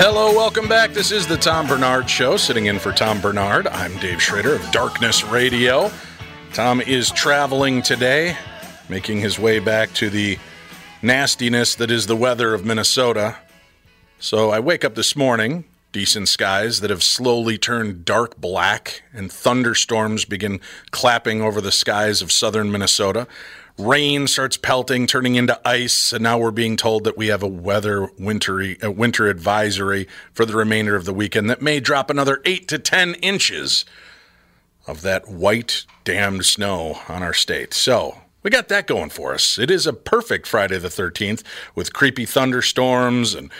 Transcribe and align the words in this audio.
Hello, 0.00 0.32
welcome 0.32 0.68
back. 0.68 0.92
This 0.92 1.10
is 1.10 1.26
the 1.26 1.36
Tom 1.36 1.66
Barnard 1.66 2.08
Show. 2.08 2.36
Sitting 2.36 2.66
in 2.66 2.78
for 2.78 2.92
Tom 2.92 3.20
Barnard, 3.20 3.66
I'm 3.66 3.98
Dave 3.98 4.22
Schrader 4.22 4.54
of 4.54 4.70
Darkness 4.70 5.24
Radio. 5.24 5.90
Tom 6.52 6.80
is 6.80 7.10
traveling 7.10 7.82
today, 7.82 8.36
making 8.88 9.18
his 9.18 9.40
way 9.40 9.58
back 9.58 9.92
to 9.94 10.08
the 10.08 10.38
nastiness 11.02 11.74
that 11.74 11.90
is 11.90 12.06
the 12.06 12.14
weather 12.14 12.54
of 12.54 12.64
Minnesota. 12.64 13.38
So 14.20 14.50
I 14.50 14.60
wake 14.60 14.84
up 14.84 14.94
this 14.94 15.16
morning, 15.16 15.64
decent 15.90 16.28
skies 16.28 16.78
that 16.78 16.90
have 16.90 17.02
slowly 17.02 17.58
turned 17.58 18.04
dark 18.04 18.36
black, 18.36 19.02
and 19.12 19.32
thunderstorms 19.32 20.24
begin 20.24 20.60
clapping 20.92 21.42
over 21.42 21.60
the 21.60 21.72
skies 21.72 22.22
of 22.22 22.30
southern 22.30 22.70
Minnesota 22.70 23.26
rain 23.78 24.26
starts 24.26 24.56
pelting, 24.56 25.06
turning 25.06 25.36
into 25.36 25.58
ice, 25.66 26.12
and 26.12 26.22
now 26.22 26.38
we're 26.38 26.50
being 26.50 26.76
told 26.76 27.04
that 27.04 27.16
we 27.16 27.28
have 27.28 27.42
a 27.42 27.48
weather 27.48 28.10
wintry 28.18 28.76
a 28.82 28.90
winter 28.90 29.28
advisory 29.28 30.08
for 30.32 30.44
the 30.44 30.56
remainder 30.56 30.96
of 30.96 31.04
the 31.04 31.14
weekend 31.14 31.48
that 31.48 31.62
may 31.62 31.80
drop 31.80 32.10
another 32.10 32.40
eight 32.44 32.68
to 32.68 32.78
ten 32.78 33.14
inches 33.16 33.84
of 34.86 35.02
that 35.02 35.28
white 35.28 35.84
damned 36.04 36.44
snow 36.44 36.98
on 37.08 37.22
our 37.22 37.34
state. 37.34 37.72
So 37.72 38.22
we 38.42 38.50
got 38.50 38.68
that 38.68 38.86
going 38.86 39.10
for 39.10 39.34
us. 39.34 39.58
It 39.58 39.70
is 39.70 39.86
a 39.86 39.92
perfect 39.92 40.46
Friday 40.46 40.78
the 40.78 40.88
13th 40.88 41.42
with 41.74 41.92
creepy 41.92 42.24
thunderstorms 42.24 43.34
and 43.34 43.50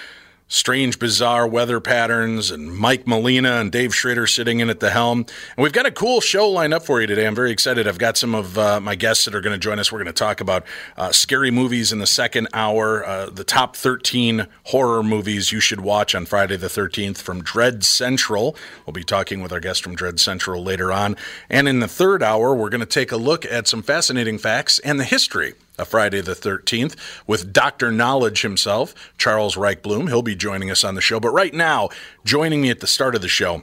strange, 0.48 0.98
bizarre 0.98 1.46
weather 1.46 1.78
patterns, 1.78 2.50
and 2.50 2.74
Mike 2.74 3.06
Molina 3.06 3.60
and 3.60 3.70
Dave 3.70 3.94
Schrader 3.94 4.26
sitting 4.26 4.60
in 4.60 4.70
at 4.70 4.80
the 4.80 4.90
helm. 4.90 5.26
And 5.56 5.62
we've 5.62 5.72
got 5.72 5.86
a 5.86 5.90
cool 5.90 6.20
show 6.20 6.48
lined 6.48 6.72
up 6.72 6.84
for 6.84 7.00
you 7.00 7.06
today. 7.06 7.26
I'm 7.26 7.34
very 7.34 7.50
excited. 7.50 7.86
I've 7.86 7.98
got 7.98 8.16
some 8.16 8.34
of 8.34 8.58
uh, 8.58 8.80
my 8.80 8.94
guests 8.94 9.26
that 9.26 9.34
are 9.34 9.40
going 9.42 9.52
to 9.52 9.58
join 9.58 9.78
us. 9.78 9.92
We're 9.92 9.98
going 9.98 10.06
to 10.06 10.12
talk 10.12 10.40
about 10.40 10.64
uh, 10.96 11.12
scary 11.12 11.50
movies 11.50 11.92
in 11.92 11.98
the 11.98 12.06
second 12.06 12.48
hour, 12.54 13.04
uh, 13.06 13.26
the 13.30 13.44
top 13.44 13.76
13 13.76 14.46
horror 14.64 15.02
movies 15.02 15.52
you 15.52 15.60
should 15.60 15.80
watch 15.80 16.14
on 16.14 16.24
Friday 16.24 16.56
the 16.56 16.68
13th 16.68 17.18
from 17.18 17.42
Dread 17.42 17.84
Central. 17.84 18.56
We'll 18.86 18.94
be 18.94 19.04
talking 19.04 19.42
with 19.42 19.52
our 19.52 19.60
guest 19.60 19.82
from 19.82 19.94
Dread 19.94 20.18
Central 20.18 20.62
later 20.62 20.90
on. 20.92 21.16
And 21.50 21.68
in 21.68 21.80
the 21.80 21.88
third 21.88 22.22
hour, 22.22 22.54
we're 22.54 22.70
going 22.70 22.80
to 22.80 22.86
take 22.86 23.12
a 23.12 23.16
look 23.16 23.44
at 23.44 23.68
some 23.68 23.82
fascinating 23.82 24.38
facts 24.38 24.78
and 24.78 24.98
the 24.98 25.04
history 25.04 25.54
a 25.78 25.84
Friday 25.84 26.20
the 26.20 26.34
13th 26.34 26.96
with 27.26 27.52
Dr. 27.52 27.92
Knowledge 27.92 28.42
himself, 28.42 28.94
Charles 29.18 29.56
Reichblum. 29.56 30.08
He'll 30.08 30.22
be 30.22 30.36
joining 30.36 30.70
us 30.70 30.84
on 30.84 30.94
the 30.94 31.00
show. 31.00 31.20
But 31.20 31.30
right 31.30 31.54
now, 31.54 31.88
joining 32.24 32.60
me 32.62 32.70
at 32.70 32.80
the 32.80 32.86
start 32.86 33.14
of 33.14 33.22
the 33.22 33.28
show, 33.28 33.62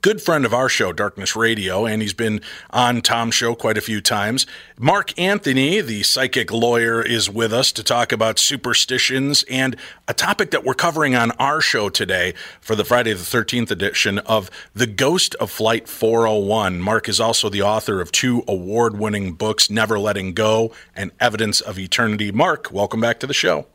good 0.00 0.22
friend 0.22 0.44
of 0.44 0.54
our 0.54 0.68
show, 0.68 0.92
Darkness 0.92 1.34
Radio, 1.34 1.86
and 1.86 2.02
he's 2.02 2.12
been 2.12 2.40
on 2.70 3.02
Tom's 3.02 3.34
show 3.34 3.54
quite 3.54 3.76
a 3.76 3.80
few 3.80 4.00
times. 4.00 4.46
Mark 4.78 5.18
Anthony, 5.18 5.80
the 5.80 6.02
psychic 6.04 6.52
lawyer, 6.52 7.02
is 7.02 7.28
with 7.28 7.52
us 7.52 7.72
to 7.72 7.82
talk 7.82 8.12
about 8.12 8.38
superstitions 8.38 9.44
and 9.50 9.76
a 10.06 10.14
topic 10.14 10.52
that 10.52 10.64
we're 10.64 10.74
covering 10.74 11.14
on 11.16 11.32
our 11.32 11.60
show 11.60 11.88
today 11.88 12.34
for 12.60 12.76
the 12.76 12.84
Friday 12.84 13.12
the 13.12 13.18
13th 13.18 13.70
edition 13.70 14.18
of 14.20 14.50
The 14.74 14.86
Ghost 14.86 15.34
of 15.36 15.50
Flight 15.50 15.88
401. 15.88 16.80
Mark 16.80 17.08
is 17.08 17.20
also 17.20 17.48
the 17.48 17.62
author 17.62 18.00
of 18.00 18.12
two 18.12 18.44
award 18.46 18.98
winning 18.98 19.32
books, 19.32 19.68
Never 19.68 19.98
Letting 19.98 20.32
Go 20.32 20.72
and 20.94 21.10
Evidence 21.18 21.60
of 21.60 21.78
Eternity. 21.78 22.30
Mark, 22.30 22.70
welcome 22.70 23.00
back 23.00 23.18
to 23.20 23.26
the 23.26 23.34
show. 23.34 23.66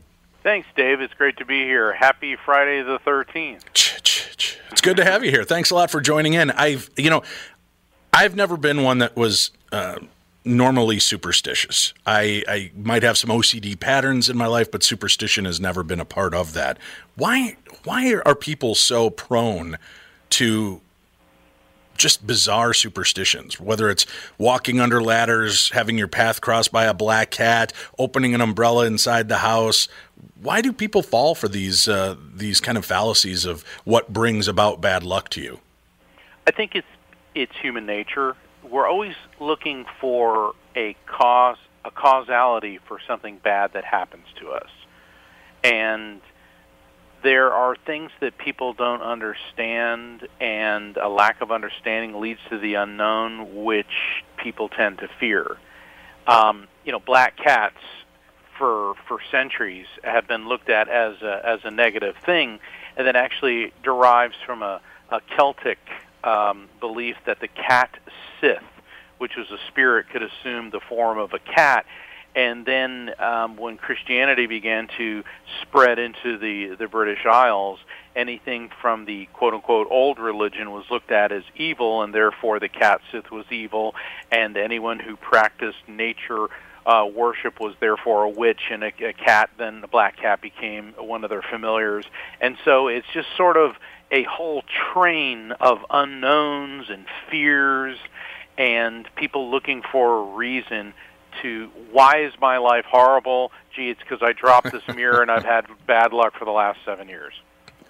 Thanks, 0.47 0.69
Dave. 0.77 1.01
It's 1.01 1.13
great 1.13 1.35
to 1.39 1.45
be 1.45 1.65
here. 1.65 1.91
Happy 1.91 2.37
Friday 2.37 2.81
the 2.81 2.99
13th. 2.99 3.65
It's 4.71 4.79
good 4.79 4.95
to 4.95 5.03
have 5.03 5.25
you 5.25 5.29
here. 5.29 5.43
Thanks 5.43 5.71
a 5.71 5.75
lot 5.75 5.91
for 5.91 5.99
joining 5.99 6.35
in. 6.35 6.51
I've, 6.51 6.89
you 6.95 7.09
know, 7.09 7.21
I've 8.13 8.33
never 8.33 8.55
been 8.55 8.81
one 8.81 8.99
that 8.99 9.17
was 9.17 9.51
uh, 9.73 9.99
normally 10.45 10.99
superstitious. 10.99 11.93
I, 12.05 12.45
I 12.47 12.71
might 12.77 13.03
have 13.03 13.17
some 13.17 13.29
OCD 13.29 13.77
patterns 13.77 14.29
in 14.29 14.37
my 14.37 14.47
life, 14.47 14.71
but 14.71 14.83
superstition 14.83 15.43
has 15.43 15.59
never 15.59 15.83
been 15.83 15.99
a 15.99 16.05
part 16.05 16.33
of 16.33 16.53
that. 16.53 16.77
Why, 17.17 17.57
why 17.83 18.13
are 18.25 18.33
people 18.33 18.73
so 18.73 19.09
prone 19.09 19.77
to 20.29 20.79
just 21.97 22.25
bizarre 22.25 22.73
superstitions, 22.73 23.59
whether 23.59 23.89
it's 23.89 24.05
walking 24.37 24.79
under 24.79 25.01
ladders, 25.01 25.69
having 25.71 25.97
your 25.97 26.07
path 26.07 26.39
crossed 26.39 26.71
by 26.71 26.85
a 26.85 26.93
black 26.93 27.31
cat, 27.31 27.73
opening 27.99 28.33
an 28.33 28.41
umbrella 28.41 28.85
inside 28.85 29.27
the 29.27 29.39
house. 29.39 29.87
Why 30.41 30.61
do 30.61 30.71
people 30.73 31.01
fall 31.01 31.35
for 31.35 31.47
these 31.47 31.87
uh, 31.87 32.15
these 32.33 32.59
kind 32.59 32.77
of 32.77 32.85
fallacies 32.85 33.45
of 33.45 33.63
what 33.83 34.11
brings 34.11 34.47
about 34.47 34.81
bad 34.81 35.03
luck 35.03 35.29
to 35.29 35.41
you? 35.41 35.59
I 36.45 36.51
think 36.51 36.75
it's 36.75 36.87
it's 37.35 37.55
human 37.61 37.85
nature. 37.85 38.35
We're 38.63 38.87
always 38.87 39.15
looking 39.39 39.85
for 39.99 40.53
a 40.75 40.95
cause, 41.05 41.57
a 41.85 41.91
causality 41.91 42.79
for 42.87 42.99
something 43.07 43.37
bad 43.37 43.73
that 43.73 43.83
happens 43.83 44.25
to 44.39 44.51
us, 44.51 44.69
and 45.63 46.21
there 47.23 47.51
are 47.51 47.75
things 47.75 48.11
that 48.19 48.37
people 48.37 48.73
don't 48.73 49.01
understand, 49.01 50.27
and 50.39 50.97
a 50.97 51.09
lack 51.09 51.41
of 51.41 51.51
understanding 51.51 52.19
leads 52.19 52.39
to 52.49 52.57
the 52.57 52.75
unknown, 52.75 53.63
which 53.63 54.23
people 54.37 54.69
tend 54.69 54.99
to 54.99 55.09
fear. 55.19 55.57
Um, 56.27 56.67
you 56.85 56.91
know, 56.91 56.99
black 56.99 57.37
cats 57.37 57.79
for 58.57 58.95
for 59.07 59.19
centuries 59.31 59.87
have 60.03 60.27
been 60.27 60.47
looked 60.47 60.69
at 60.69 60.87
as 60.89 61.21
a, 61.21 61.41
as 61.45 61.59
a 61.63 61.71
negative 61.71 62.15
thing, 62.25 62.59
and 62.95 63.07
that 63.07 63.15
actually 63.15 63.73
derives 63.83 64.35
from 64.45 64.61
a, 64.61 64.81
a 65.09 65.21
Celtic 65.35 65.79
um, 66.23 66.67
belief 66.79 67.15
that 67.25 67.39
the 67.39 67.47
cat 67.47 67.97
Sith, 68.41 68.63
which 69.17 69.35
was 69.35 69.49
a 69.51 69.57
spirit, 69.67 70.07
could 70.09 70.23
assume 70.23 70.69
the 70.71 70.79
form 70.79 71.17
of 71.17 71.33
a 71.33 71.39
cat. 71.39 71.85
And 72.35 72.67
then 72.67 73.13
um, 73.17 73.57
when 73.57 73.77
Christianity 73.77 74.45
began 74.45 74.87
to 74.97 75.23
spread 75.63 75.97
into 75.97 76.37
the, 76.37 76.75
the 76.75 76.87
British 76.87 77.25
Isles, 77.25 77.79
anything 78.15 78.69
from 78.79 79.05
the 79.05 79.25
quote 79.33 79.55
unquote 79.55 79.87
old 79.89 80.19
religion 80.19 80.71
was 80.71 80.85
looked 80.91 81.11
at 81.11 81.31
as 81.31 81.43
evil, 81.55 82.03
and 82.03 82.13
therefore 82.13 82.59
the 82.59 82.69
cat 82.69 83.01
Sith 83.11 83.31
was 83.31 83.45
evil, 83.49 83.95
and 84.31 84.55
anyone 84.55 84.99
who 84.99 85.15
practiced 85.15 85.79
nature 85.87 86.49
uh, 86.87 87.05
worship 87.05 87.59
was 87.59 87.75
therefore 87.81 88.23
a 88.23 88.29
witch 88.29 88.61
and 88.71 88.81
a, 88.81 88.93
a 89.01 89.13
cat, 89.13 89.49
then 89.57 89.81
the 89.81 89.87
black 89.87 90.15
cat 90.17 90.41
became 90.41 90.93
one 90.97 91.25
of 91.25 91.29
their 91.29 91.41
familiars. 91.41 92.05
And 92.39 92.57
so 92.63 92.87
it's 92.87 93.07
just 93.13 93.27
sort 93.35 93.57
of 93.57 93.75
a 94.09 94.23
whole 94.23 94.63
train 94.93 95.51
of 95.51 95.79
unknowns 95.89 96.89
and 96.89 97.05
fears 97.29 97.97
and 98.57 99.07
people 99.15 99.51
looking 99.51 99.83
for 99.91 100.19
a 100.19 100.35
reason 100.35 100.93
to 101.41 101.69
why 101.91 102.21
is 102.21 102.33
my 102.39 102.57
life 102.57 102.85
horrible? 102.85 103.51
Gee, 103.75 103.89
it's 103.89 103.99
because 103.99 104.21
I 104.21 104.31
dropped 104.31 104.71
this 104.71 104.87
mirror 104.95 105.21
and 105.21 105.29
I've 105.29 105.43
had 105.43 105.65
bad 105.85 106.13
luck 106.13 106.37
for 106.39 106.45
the 106.45 106.51
last 106.51 106.79
seven 106.85 107.09
years. 107.09 107.33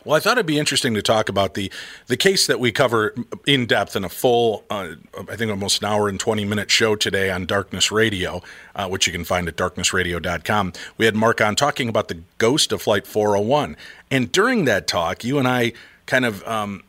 Well, 0.05 0.15
I 0.15 0.19
thought 0.19 0.33
it'd 0.33 0.45
be 0.45 0.59
interesting 0.59 0.94
to 0.94 1.01
talk 1.01 1.29
about 1.29 1.53
the 1.53 1.71
the 2.07 2.17
case 2.17 2.47
that 2.47 2.59
we 2.59 2.71
cover 2.71 3.13
in 3.45 3.65
depth 3.65 3.95
in 3.95 4.03
a 4.03 4.09
full, 4.09 4.63
uh, 4.69 4.94
I 5.29 5.35
think 5.35 5.51
almost 5.51 5.81
an 5.81 5.88
hour 5.88 6.07
and 6.07 6.19
20 6.19 6.45
minute 6.45 6.71
show 6.71 6.95
today 6.95 7.29
on 7.29 7.45
Darkness 7.45 7.91
Radio, 7.91 8.41
uh, 8.75 8.88
which 8.88 9.07
you 9.07 9.13
can 9.13 9.25
find 9.25 9.47
at 9.47 9.55
darknessradio.com. 9.57 10.73
We 10.97 11.05
had 11.05 11.15
Mark 11.15 11.41
on 11.41 11.55
talking 11.55 11.89
about 11.89 12.07
the 12.07 12.21
ghost 12.38 12.71
of 12.71 12.81
Flight 12.81 13.05
401. 13.05 13.75
And 14.09 14.31
during 14.31 14.65
that 14.65 14.88
talk, 14.88 15.23
you 15.23 15.39
and 15.39 15.47
I 15.47 15.73
kind 16.05 16.25
of 16.25 16.45
um, 16.47 16.83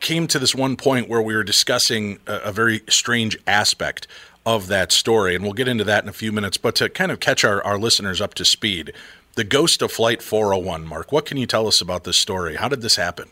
came 0.00 0.26
to 0.28 0.38
this 0.38 0.54
one 0.54 0.76
point 0.76 1.08
where 1.08 1.22
we 1.22 1.34
were 1.34 1.44
discussing 1.44 2.18
a, 2.26 2.36
a 2.38 2.52
very 2.52 2.82
strange 2.88 3.38
aspect 3.46 4.06
of 4.46 4.68
that 4.68 4.92
story. 4.92 5.34
And 5.34 5.44
we'll 5.44 5.52
get 5.52 5.68
into 5.68 5.84
that 5.84 6.02
in 6.02 6.08
a 6.08 6.12
few 6.12 6.32
minutes. 6.32 6.56
But 6.56 6.74
to 6.76 6.88
kind 6.88 7.12
of 7.12 7.20
catch 7.20 7.44
our, 7.44 7.62
our 7.64 7.78
listeners 7.78 8.20
up 8.20 8.34
to 8.34 8.44
speed, 8.44 8.92
the 9.38 9.44
ghost 9.44 9.82
of 9.82 9.92
Flight 9.92 10.20
401. 10.20 10.84
Mark, 10.84 11.12
what 11.12 11.24
can 11.24 11.36
you 11.36 11.46
tell 11.46 11.68
us 11.68 11.80
about 11.80 12.02
this 12.02 12.16
story? 12.16 12.56
How 12.56 12.66
did 12.66 12.82
this 12.82 12.96
happen? 12.96 13.28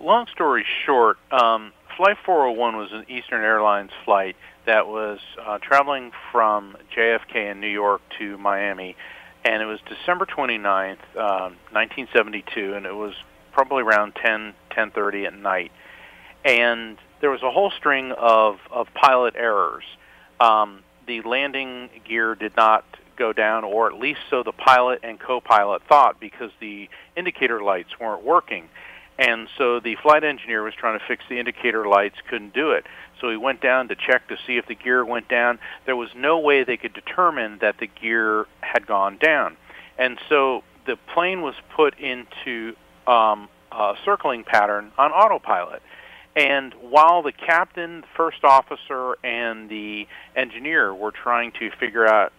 Long 0.00 0.26
story 0.32 0.64
short, 0.86 1.18
um, 1.30 1.70
Flight 1.98 2.16
401 2.24 2.76
was 2.78 2.92
an 2.92 3.04
Eastern 3.10 3.42
Airlines 3.44 3.90
flight 4.06 4.36
that 4.64 4.88
was 4.88 5.18
uh, 5.38 5.58
traveling 5.58 6.12
from 6.32 6.78
JFK 6.96 7.50
in 7.50 7.60
New 7.60 7.68
York 7.68 8.00
to 8.18 8.38
Miami, 8.38 8.96
and 9.44 9.62
it 9.62 9.66
was 9.66 9.80
December 9.86 10.24
29th, 10.24 10.96
um, 11.14 11.56
1972, 11.72 12.72
and 12.72 12.86
it 12.86 12.96
was 12.96 13.12
probably 13.52 13.82
around 13.82 14.14
10, 14.14 14.54
10:30 14.70 15.26
at 15.26 15.34
night, 15.34 15.72
and 16.42 16.96
there 17.20 17.30
was 17.30 17.42
a 17.42 17.50
whole 17.50 17.70
string 17.70 18.12
of 18.12 18.60
of 18.70 18.88
pilot 18.94 19.34
errors. 19.36 19.84
Um, 20.40 20.82
the 21.06 21.20
landing 21.20 21.90
gear 22.02 22.34
did 22.34 22.56
not 22.56 22.86
go 23.16 23.32
down, 23.32 23.64
or 23.64 23.86
at 23.86 23.98
least 23.98 24.20
so 24.30 24.42
the 24.42 24.52
pilot 24.52 25.00
and 25.02 25.18
co-pilot 25.18 25.82
thought, 25.88 26.20
because 26.20 26.50
the 26.60 26.88
indicator 27.16 27.62
lights 27.62 27.98
weren't 28.00 28.24
working. 28.24 28.68
And 29.18 29.48
so 29.56 29.78
the 29.78 29.96
flight 29.96 30.24
engineer 30.24 30.62
was 30.62 30.74
trying 30.74 30.98
to 30.98 31.04
fix 31.06 31.24
the 31.28 31.38
indicator 31.38 31.86
lights, 31.86 32.16
couldn't 32.28 32.52
do 32.52 32.72
it. 32.72 32.84
So 33.20 33.30
he 33.30 33.36
went 33.36 33.60
down 33.60 33.88
to 33.88 33.94
check 33.94 34.28
to 34.28 34.36
see 34.46 34.56
if 34.56 34.66
the 34.66 34.74
gear 34.74 35.04
went 35.04 35.28
down. 35.28 35.60
There 35.86 35.96
was 35.96 36.10
no 36.16 36.38
way 36.40 36.64
they 36.64 36.76
could 36.76 36.94
determine 36.94 37.58
that 37.60 37.78
the 37.78 37.86
gear 37.86 38.46
had 38.60 38.86
gone 38.86 39.18
down. 39.18 39.56
And 39.98 40.18
so 40.28 40.64
the 40.86 40.96
plane 41.14 41.42
was 41.42 41.54
put 41.76 41.98
into 41.98 42.74
um, 43.06 43.48
a 43.70 43.94
circling 44.04 44.44
pattern 44.44 44.90
on 44.98 45.12
autopilot. 45.12 45.82
And 46.36 46.74
while 46.74 47.22
the 47.22 47.30
captain, 47.30 48.02
first 48.16 48.42
officer, 48.42 49.16
and 49.22 49.68
the 49.68 50.08
engineer 50.34 50.92
were 50.92 51.12
trying 51.12 51.52
to 51.60 51.70
figure 51.78 52.06
out 52.06 52.32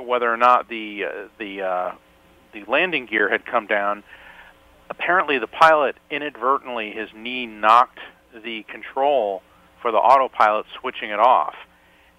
whether 0.00 0.32
or 0.32 0.36
not 0.36 0.68
the 0.68 1.04
uh, 1.04 1.28
the 1.38 1.62
uh, 1.62 1.92
the 2.52 2.64
landing 2.64 3.06
gear 3.06 3.28
had 3.28 3.44
come 3.46 3.66
down. 3.66 4.02
Apparently, 4.90 5.38
the 5.38 5.46
pilot 5.46 5.96
inadvertently 6.10 6.92
his 6.92 7.08
knee 7.14 7.46
knocked 7.46 8.00
the 8.44 8.62
control 8.64 9.42
for 9.80 9.90
the 9.90 9.98
autopilot, 9.98 10.66
switching 10.80 11.10
it 11.10 11.18
off. 11.18 11.54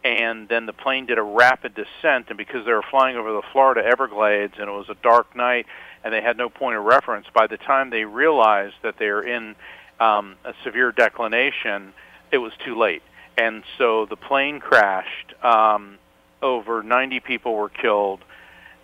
And 0.03 0.50
then 0.50 0.65
the 0.65 0.73
plane 0.73 1.05
did 1.05 1.17
a 1.17 1.23
rapid 1.23 1.75
descent, 1.75 2.27
and 2.27 2.38
because 2.38 2.65
they 2.65 2.73
were 2.73 2.83
flying 2.89 3.15
over 3.15 3.31
the 3.31 3.41
Florida 3.53 3.81
Everglades 3.85 4.56
and 4.59 4.67
it 4.67 4.71
was 4.71 4.89
a 4.89 4.97
dark 5.01 5.33
night 5.35 5.65
and 6.03 6.13
they 6.13 6.21
had 6.21 6.38
no 6.38 6.49
point 6.49 6.77
of 6.77 6.83
reference, 6.83 7.27
by 7.33 7.47
the 7.47 7.56
time 7.56 7.89
they 7.89 8.03
realized 8.03 8.75
that 8.83 8.97
they 8.97 9.07
were 9.07 9.23
in 9.23 9.56
um, 10.01 10.35
a 10.44 10.53
severe 10.63 10.91
declination, 10.91 11.94
it 12.31 12.39
was 12.39 12.51
too 12.65 12.77
late. 12.77 13.01
And 13.38 13.63
so 13.77 14.06
the 14.06 14.17
plane 14.17 14.59
crashed. 14.59 15.33
Um, 15.41 15.97
over 16.44 16.84
90 16.84 17.22
people 17.22 17.56
were 17.56 17.69
killed, 17.69 18.24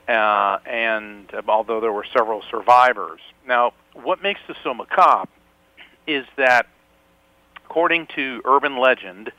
uh, 0.07 0.57
and 0.65 1.31
although 1.47 1.79
there 1.79 1.91
were 1.91 2.05
several 2.17 2.41
survivors. 2.49 3.19
Now, 3.47 3.73
what 3.93 4.23
makes 4.23 4.39
this 4.47 4.57
so 4.63 4.73
macabre 4.73 5.29
is 6.07 6.25
that, 6.37 6.67
according 7.65 8.07
to 8.15 8.41
urban 8.45 8.77
legend, 8.77 9.31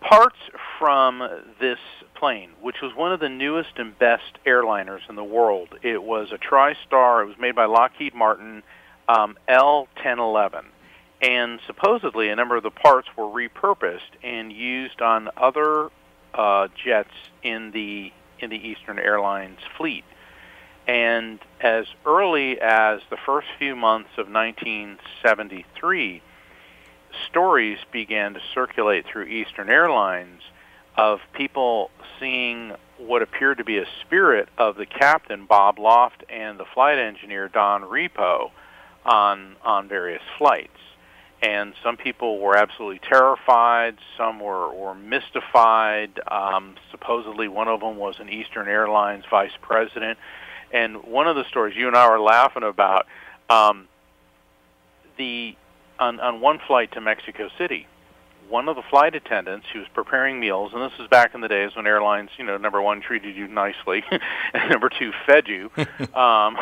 parts 0.00 0.38
from 0.78 1.22
this 1.60 1.78
plane, 2.14 2.50
which 2.60 2.80
was 2.82 2.94
one 2.94 3.12
of 3.12 3.20
the 3.20 3.28
newest 3.28 3.78
and 3.78 3.96
best 3.98 4.38
airliners 4.46 5.08
in 5.08 5.14
the 5.14 5.24
world, 5.24 5.68
it 5.82 6.02
was 6.02 6.32
a 6.32 6.38
TriStar. 6.38 7.22
It 7.22 7.26
was 7.26 7.38
made 7.38 7.54
by 7.54 7.66
Lockheed 7.66 8.14
Martin, 8.14 8.62
um, 9.08 9.38
L1011 9.48 10.64
and 11.20 11.60
supposedly 11.66 12.28
a 12.28 12.36
number 12.36 12.56
of 12.56 12.62
the 12.62 12.70
parts 12.70 13.08
were 13.16 13.24
repurposed 13.24 14.14
and 14.22 14.52
used 14.52 15.00
on 15.00 15.28
other 15.36 15.90
uh, 16.34 16.68
jets 16.84 17.14
in 17.42 17.70
the 17.72 18.12
in 18.40 18.50
the 18.50 18.56
Eastern 18.56 18.98
Airlines 18.98 19.58
fleet. 19.76 20.04
And 20.86 21.40
as 21.60 21.86
early 22.06 22.60
as 22.60 23.00
the 23.10 23.18
first 23.26 23.48
few 23.58 23.76
months 23.76 24.10
of 24.16 24.30
1973, 24.30 26.22
stories 27.28 27.78
began 27.92 28.34
to 28.34 28.40
circulate 28.54 29.04
through 29.06 29.24
Eastern 29.24 29.68
Airlines 29.68 30.42
of 30.96 31.20
people 31.32 31.90
seeing 32.18 32.72
what 32.96 33.22
appeared 33.22 33.58
to 33.58 33.64
be 33.64 33.78
a 33.78 33.86
spirit 34.00 34.48
of 34.56 34.76
the 34.76 34.86
captain 34.86 35.46
Bob 35.46 35.78
Loft 35.78 36.24
and 36.28 36.58
the 36.58 36.64
flight 36.64 36.98
engineer 36.98 37.48
Don 37.48 37.82
Repo 37.82 38.50
on 39.04 39.56
on 39.64 39.88
various 39.88 40.22
flights 40.36 40.78
and 41.40 41.74
some 41.82 41.96
people 41.96 42.38
were 42.38 42.56
absolutely 42.56 42.98
terrified. 42.98 43.96
Some 44.16 44.40
were, 44.40 44.72
were 44.74 44.94
mystified. 44.94 46.20
Um, 46.26 46.74
supposedly, 46.90 47.46
one 47.46 47.68
of 47.68 47.80
them 47.80 47.96
was 47.96 48.18
an 48.18 48.28
Eastern 48.28 48.66
Airlines 48.66 49.24
vice 49.30 49.52
president. 49.62 50.18
And 50.72 51.04
one 51.04 51.28
of 51.28 51.36
the 51.36 51.44
stories 51.44 51.76
you 51.76 51.86
and 51.86 51.96
I 51.96 52.10
were 52.10 52.20
laughing 52.20 52.64
about, 52.64 53.06
um, 53.48 53.88
the 55.16 55.56
on, 55.98 56.20
on 56.20 56.40
one 56.40 56.60
flight 56.66 56.92
to 56.92 57.00
Mexico 57.00 57.48
City, 57.56 57.86
one 58.48 58.68
of 58.68 58.76
the 58.76 58.82
flight 58.82 59.14
attendants 59.14 59.66
who 59.72 59.80
was 59.80 59.88
preparing 59.94 60.40
meals, 60.40 60.72
and 60.74 60.82
this 60.82 60.98
is 60.98 61.06
back 61.08 61.34
in 61.34 61.40
the 61.40 61.48
days 61.48 61.76
when 61.76 61.86
airlines, 61.86 62.30
you 62.38 62.44
know, 62.44 62.56
number 62.56 62.80
one 62.80 63.00
treated 63.00 63.36
you 63.36 63.46
nicely, 63.48 64.02
and 64.54 64.70
number 64.70 64.88
two 64.88 65.12
fed 65.26 65.48
you. 65.48 65.70
um, 66.14 66.56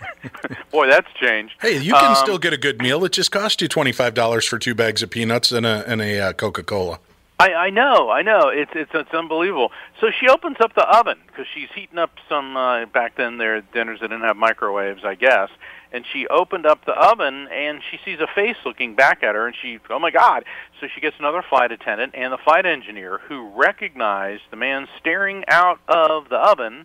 boy, 0.70 0.86
that's 0.86 1.12
changed. 1.14 1.54
Hey, 1.60 1.78
you 1.78 1.92
can 1.92 2.10
um, 2.10 2.16
still 2.16 2.38
get 2.38 2.52
a 2.52 2.58
good 2.58 2.80
meal. 2.80 3.04
It 3.04 3.12
just 3.12 3.30
cost 3.30 3.60
you 3.60 3.68
twenty 3.68 3.92
five 3.92 4.14
dollars 4.14 4.46
for 4.46 4.58
two 4.58 4.74
bags 4.74 5.02
of 5.02 5.10
peanuts 5.10 5.52
and 5.52 5.66
a 5.66 5.84
and 5.86 6.00
a 6.00 6.20
uh, 6.20 6.32
Coca 6.32 6.62
Cola. 6.62 6.98
I, 7.38 7.52
I 7.52 7.70
know, 7.70 8.08
I 8.08 8.22
know. 8.22 8.48
It's 8.48 8.70
it's 8.74 8.92
it's 8.94 9.12
unbelievable. 9.12 9.72
So 10.00 10.10
she 10.10 10.28
opens 10.28 10.56
up 10.60 10.74
the 10.74 10.88
oven 10.88 11.18
because 11.26 11.46
she's 11.54 11.68
heating 11.74 11.98
up 11.98 12.12
some. 12.28 12.56
Uh, 12.56 12.86
back 12.86 13.16
then, 13.16 13.38
their 13.38 13.60
dinners 13.60 14.00
that 14.00 14.08
didn't 14.08 14.24
have 14.24 14.36
microwaves, 14.36 15.04
I 15.04 15.16
guess 15.16 15.50
and 15.96 16.04
she 16.12 16.26
opened 16.28 16.66
up 16.66 16.84
the 16.84 16.92
oven 16.92 17.48
and 17.48 17.80
she 17.90 17.98
sees 18.04 18.20
a 18.20 18.26
face 18.34 18.56
looking 18.64 18.94
back 18.94 19.22
at 19.22 19.34
her 19.34 19.46
and 19.46 19.56
she 19.60 19.78
oh 19.90 19.98
my 19.98 20.10
god. 20.10 20.44
So 20.80 20.86
she 20.94 21.00
gets 21.00 21.16
another 21.18 21.42
flight 21.42 21.72
attendant 21.72 22.14
and 22.14 22.32
the 22.32 22.38
flight 22.38 22.66
engineer 22.66 23.18
who 23.28 23.48
recognized 23.56 24.42
the 24.50 24.56
man 24.56 24.86
staring 25.00 25.44
out 25.48 25.80
of 25.88 26.28
the 26.28 26.36
oven 26.36 26.84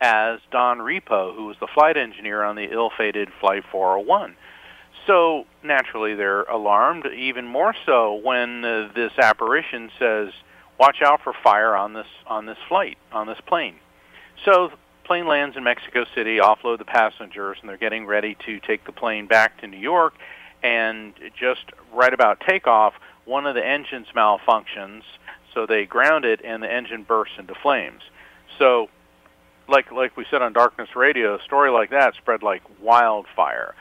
as 0.00 0.40
Don 0.50 0.78
Repo 0.78 1.34
who 1.34 1.46
was 1.46 1.56
the 1.58 1.66
flight 1.66 1.96
engineer 1.96 2.42
on 2.42 2.56
the 2.56 2.70
ill-fated 2.70 3.30
flight 3.40 3.64
401 3.72 4.36
so 5.06 5.46
naturally 5.62 6.14
they're 6.14 6.42
alarmed 6.42 7.06
even 7.06 7.46
more 7.46 7.74
so 7.86 8.14
when 8.14 8.64
uh, 8.64 8.90
this 8.94 9.12
apparition 9.18 9.90
says 9.98 10.32
watch 10.80 11.02
out 11.02 11.20
for 11.22 11.32
fire 11.44 11.76
on 11.76 11.92
this 11.92 12.06
on 12.26 12.46
this 12.46 12.58
flight 12.68 12.96
on 13.12 13.26
this 13.26 13.40
plane. 13.46 13.76
So 14.44 14.72
plane 15.10 15.26
lands 15.26 15.56
in 15.56 15.64
Mexico 15.64 16.04
City, 16.14 16.36
offload 16.36 16.78
the 16.78 16.84
passengers, 16.84 17.58
and 17.60 17.68
they're 17.68 17.76
getting 17.76 18.06
ready 18.06 18.36
to 18.46 18.60
take 18.60 18.84
the 18.84 18.92
plane 18.92 19.26
back 19.26 19.60
to 19.60 19.66
New 19.66 19.76
York. 19.76 20.14
And 20.62 21.14
just 21.36 21.64
right 21.92 22.14
about 22.14 22.38
takeoff, 22.38 22.94
one 23.24 23.44
of 23.44 23.56
the 23.56 23.66
engines 23.66 24.06
malfunctions, 24.14 25.02
so 25.52 25.66
they 25.66 25.84
ground 25.84 26.24
it, 26.24 26.40
and 26.44 26.62
the 26.62 26.72
engine 26.72 27.02
bursts 27.02 27.34
into 27.40 27.56
flames. 27.56 28.02
So, 28.56 28.88
like 29.68 29.90
like 29.90 30.16
we 30.16 30.26
said 30.30 30.42
on 30.42 30.52
Darkness 30.52 30.94
Radio, 30.94 31.34
a 31.34 31.42
story 31.42 31.72
like 31.72 31.90
that 31.90 32.14
spread 32.14 32.44
like 32.44 32.62
wildfire. 32.80 33.74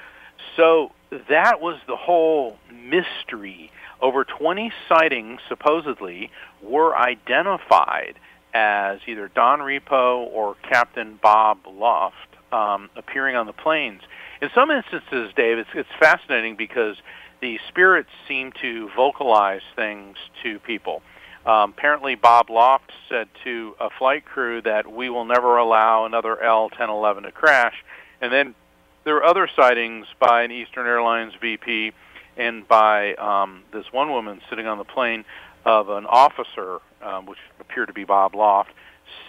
So 0.55 0.93
that 1.29 1.61
was 1.61 1.79
the 1.85 1.95
whole 1.95 2.57
mystery. 2.73 3.71
Over 4.01 4.23
20 4.23 4.71
sightings 4.87 5.41
supposedly 5.47 6.31
were 6.63 6.97
identified 6.97 8.15
as 8.53 8.99
either 9.07 9.29
Don 9.33 9.59
Repo 9.59 10.27
or 10.31 10.55
Captain 10.67 11.19
Bob 11.21 11.59
Loft 11.67 12.15
um, 12.51 12.89
appearing 12.95 13.35
on 13.35 13.45
the 13.45 13.53
planes. 13.53 14.01
In 14.41 14.49
some 14.55 14.71
instances, 14.71 15.31
Dave, 15.35 15.57
it's, 15.57 15.69
it's 15.73 15.89
fascinating 15.99 16.55
because 16.55 16.97
the 17.41 17.59
spirits 17.67 18.09
seem 18.27 18.51
to 18.61 18.89
vocalize 18.95 19.61
things 19.75 20.17
to 20.43 20.59
people. 20.59 21.01
Um, 21.45 21.73
apparently, 21.77 22.15
Bob 22.15 22.49
Loft 22.49 22.91
said 23.07 23.27
to 23.43 23.75
a 23.79 23.89
flight 23.89 24.25
crew 24.25 24.61
that 24.61 24.91
we 24.91 25.09
will 25.09 25.25
never 25.25 25.57
allow 25.57 26.05
another 26.05 26.37
L1011 26.41 27.23
to 27.23 27.31
crash. 27.31 27.75
And 28.21 28.31
then 28.31 28.55
there 29.03 29.13
were 29.13 29.23
other 29.23 29.49
sightings 29.55 30.05
by 30.19 30.43
an 30.43 30.51
Eastern 30.51 30.85
Airlines 30.85 31.33
VP 31.39 31.93
and 32.37 32.67
by 32.67 33.13
um, 33.15 33.63
this 33.71 33.85
one 33.91 34.11
woman 34.11 34.41
sitting 34.49 34.67
on 34.67 34.77
the 34.77 34.83
plane 34.83 35.25
of 35.65 35.89
an 35.89 36.05
officer, 36.05 36.79
um, 37.01 37.25
which 37.25 37.39
appeared 37.69 37.87
to 37.87 37.93
be 37.93 38.03
Bob 38.03 38.35
Loft, 38.35 38.71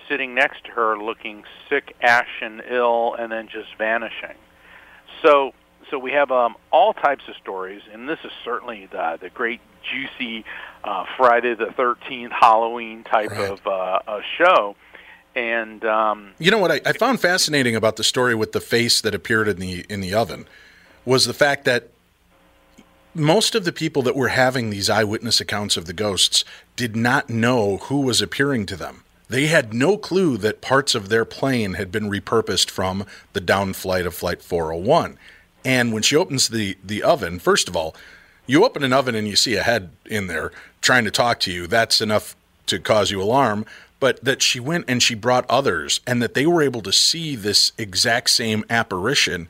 sitting 0.09 0.35
next 0.35 0.64
to 0.64 0.70
her 0.73 0.99
looking 0.99 1.44
sick, 1.68 1.94
ashen, 2.00 2.62
ill, 2.68 3.14
and 3.18 3.30
then 3.30 3.49
just 3.49 3.68
vanishing. 3.76 4.37
So, 5.23 5.52
so 5.90 5.99
we 5.99 6.12
have 6.12 6.30
um, 6.30 6.56
all 6.70 6.92
types 6.92 7.25
of 7.28 7.37
stories, 7.37 7.82
and 7.92 8.09
this 8.09 8.18
is 8.25 8.32
certainly 8.44 8.87
the, 8.90 9.18
the 9.20 9.30
great 9.30 9.61
juicy 9.82 10.44
uh, 10.85 11.04
Friday 11.16 11.54
the 11.54 11.73
Thirteenth 11.73 12.32
Halloween 12.32 13.04
type 13.04 13.30
right. 13.30 13.50
of 13.50 13.66
uh, 13.66 14.20
show. 14.38 14.76
And 15.35 15.85
um, 15.85 16.32
you 16.38 16.50
know 16.50 16.59
what 16.59 16.73
I, 16.73 16.80
I 16.85 16.92
found 16.92 17.20
fascinating 17.20 17.76
about 17.76 17.97
the 17.97 18.04
story 18.04 18.35
with 18.35 18.52
the 18.52 18.61
face 18.61 19.00
that 19.00 19.14
appeared 19.14 19.47
in 19.49 19.59
the 19.59 19.85
in 19.88 20.00
the 20.00 20.14
oven 20.14 20.47
was 21.04 21.25
the 21.25 21.35
fact 21.35 21.64
that 21.66 21.90
most 23.14 23.55
of 23.55 23.64
the 23.64 23.73
people 23.73 24.02
that 24.02 24.17
were 24.17 24.29
having 24.29 24.71
these 24.71 24.90
eyewitness 24.90 25.40
accounts 25.40 25.76
of 25.76 25.87
the 25.87 25.93
ghosts 25.93 26.45
did 26.76 26.95
not 26.95 27.29
know 27.29 27.79
who 27.79 28.00
was 28.00 28.23
appearing 28.23 28.67
to 28.67 28.76
them. 28.76 29.02
They 29.29 29.47
had 29.47 29.73
no 29.73 29.97
clue 29.97 30.37
that 30.38 30.61
parts 30.61 30.95
of 30.95 31.09
their 31.09 31.25
plane 31.25 31.75
had 31.75 31.93
been 31.93 32.11
repurposed 32.11 32.71
from 32.71 33.07
the 33.33 33.40
down 33.40 33.73
flight 33.75 34.07
of 34.07 34.14
Flight 34.14 34.43
401. 34.43 35.17
And 35.64 35.93
when 35.93 36.02
she 36.02 36.17
opens 36.17 36.49
the, 36.49 36.76
the 36.83 37.02
oven, 37.02 37.38
first 37.38 37.69
of 37.69 37.76
all, 37.76 37.95
you 38.47 38.64
open 38.64 38.83
an 38.83 38.93
oven 38.93 39.14
and 39.14 39.29
you 39.29 39.37
see 39.37 39.55
a 39.55 39.62
head 39.62 39.90
in 40.07 40.26
there 40.26 40.50
trying 40.81 41.05
to 41.05 41.11
talk 41.11 41.38
to 41.40 41.52
you. 41.52 41.67
That's 41.67 42.00
enough 42.00 42.35
to 42.67 42.81
cause 42.81 43.11
you 43.11 43.23
alarm. 43.23 43.67
But 44.00 44.25
that 44.25 44.43
she 44.43 44.59
went 44.59 44.87
and 44.88 45.02
she 45.02 45.14
brought 45.14 45.45
others, 45.50 46.00
and 46.07 46.23
that 46.23 46.33
they 46.33 46.47
were 46.47 46.62
able 46.62 46.81
to 46.83 46.93
see 46.93 47.37
this 47.37 47.73
exact 47.76 48.31
same 48.31 48.64
apparition 48.71 49.47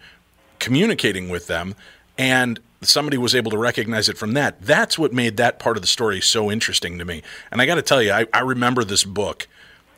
communicating 0.59 1.29
with 1.29 1.47
them. 1.47 1.76
And 2.19 2.59
somebody 2.82 3.18
was 3.18 3.34
able 3.34 3.50
to 3.50 3.58
recognize 3.58 4.08
it 4.08 4.16
from 4.16 4.32
that. 4.32 4.62
That's 4.62 4.99
what 4.99 5.12
made 5.12 5.37
that 5.37 5.58
part 5.58 5.76
of 5.76 5.82
the 5.82 5.87
story 5.87 6.20
so 6.20 6.50
interesting 6.50 6.99
to 6.99 7.04
me. 7.04 7.22
And 7.50 7.60
I 7.60 7.66
got 7.66 7.75
to 7.75 7.82
tell 7.82 8.02
you, 8.02 8.12
I, 8.12 8.26
I, 8.32 8.40
remember 8.40 8.84
this 8.84 9.04
book 9.04 9.46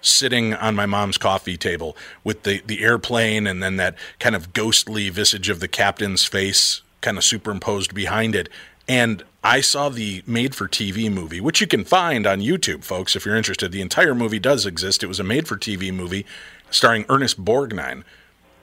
sitting 0.00 0.52
on 0.54 0.74
my 0.74 0.86
mom's 0.86 1.16
coffee 1.16 1.56
table 1.56 1.96
with 2.24 2.42
the, 2.42 2.60
the 2.66 2.82
airplane 2.82 3.46
and 3.46 3.62
then 3.62 3.76
that 3.76 3.96
kind 4.18 4.34
of 4.34 4.52
ghostly 4.52 5.10
visage 5.10 5.48
of 5.48 5.60
the 5.60 5.68
captain's 5.68 6.24
face 6.24 6.82
kind 7.00 7.16
of 7.16 7.24
superimposed 7.24 7.94
behind 7.94 8.34
it. 8.34 8.48
And 8.88 9.22
I 9.44 9.60
saw 9.60 9.88
the 9.88 10.24
made 10.26 10.54
for 10.54 10.66
TV 10.66 11.12
movie, 11.12 11.40
which 11.40 11.60
you 11.60 11.68
can 11.68 11.84
find 11.84 12.26
on 12.26 12.40
YouTube, 12.40 12.82
folks, 12.82 13.14
if 13.14 13.24
you're 13.24 13.36
interested. 13.36 13.70
The 13.70 13.80
entire 13.80 14.14
movie 14.14 14.40
does 14.40 14.66
exist. 14.66 15.04
It 15.04 15.08
was 15.08 15.20
a 15.20 15.24
made 15.24 15.46
for 15.46 15.56
TV 15.56 15.94
movie 15.94 16.26
starring 16.70 17.04
Ernest 17.08 17.44
Borgnine. 17.44 18.02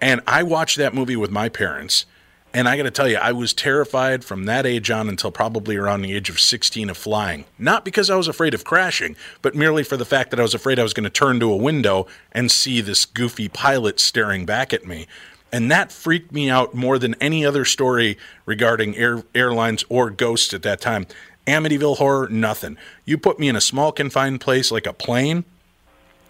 And 0.01 0.21
I 0.27 0.43
watched 0.43 0.77
that 0.77 0.93
movie 0.93 1.15
with 1.15 1.31
my 1.31 1.47
parents 1.47 2.05
and 2.53 2.67
I 2.67 2.77
got 2.77 2.83
to 2.83 2.91
tell 2.91 3.07
you, 3.07 3.17
I 3.17 3.31
was 3.31 3.53
terrified 3.53 4.23
from 4.23 4.45
that 4.45 4.65
age 4.65 4.89
on 4.89 5.07
until 5.07 5.31
probably 5.31 5.75
around 5.75 6.01
the 6.01 6.13
age 6.13 6.29
of 6.29 6.39
16 6.39 6.89
of 6.89 6.97
flying. 6.97 7.45
Not 7.59 7.85
because 7.85 8.09
I 8.09 8.15
was 8.15 8.27
afraid 8.27 8.53
of 8.53 8.63
crashing, 8.63 9.15
but 9.41 9.53
merely 9.53 9.83
for 9.83 9.97
the 9.97 10.05
fact 10.05 10.31
that 10.31 10.39
I 10.39 10.43
was 10.43 10.55
afraid 10.55 10.79
I 10.79 10.83
was 10.83 10.93
going 10.93 11.03
to 11.03 11.11
turn 11.11 11.39
to 11.41 11.51
a 11.51 11.55
window 11.55 12.07
and 12.31 12.49
see 12.49 12.81
this 12.81 13.05
goofy 13.05 13.49
pilot 13.49 13.99
staring 13.99 14.45
back 14.45 14.73
at 14.73 14.85
me. 14.85 15.05
And 15.51 15.71
that 15.71 15.91
freaked 15.91 16.31
me 16.31 16.49
out 16.49 16.73
more 16.73 16.97
than 16.97 17.15
any 17.15 17.45
other 17.45 17.65
story 17.65 18.17
regarding 18.45 18.95
air, 18.97 19.23
airlines 19.35 19.83
or 19.89 20.09
ghosts 20.09 20.53
at 20.53 20.63
that 20.63 20.81
time. 20.81 21.05
Amityville 21.45 21.97
horror, 21.97 22.29
nothing. 22.29 22.77
You 23.05 23.17
put 23.17 23.39
me 23.39 23.47
in 23.49 23.55
a 23.55 23.61
small 23.61 23.91
confined 23.91 24.41
place 24.41 24.71
like 24.71 24.85
a 24.87 24.93
plane 24.93 25.45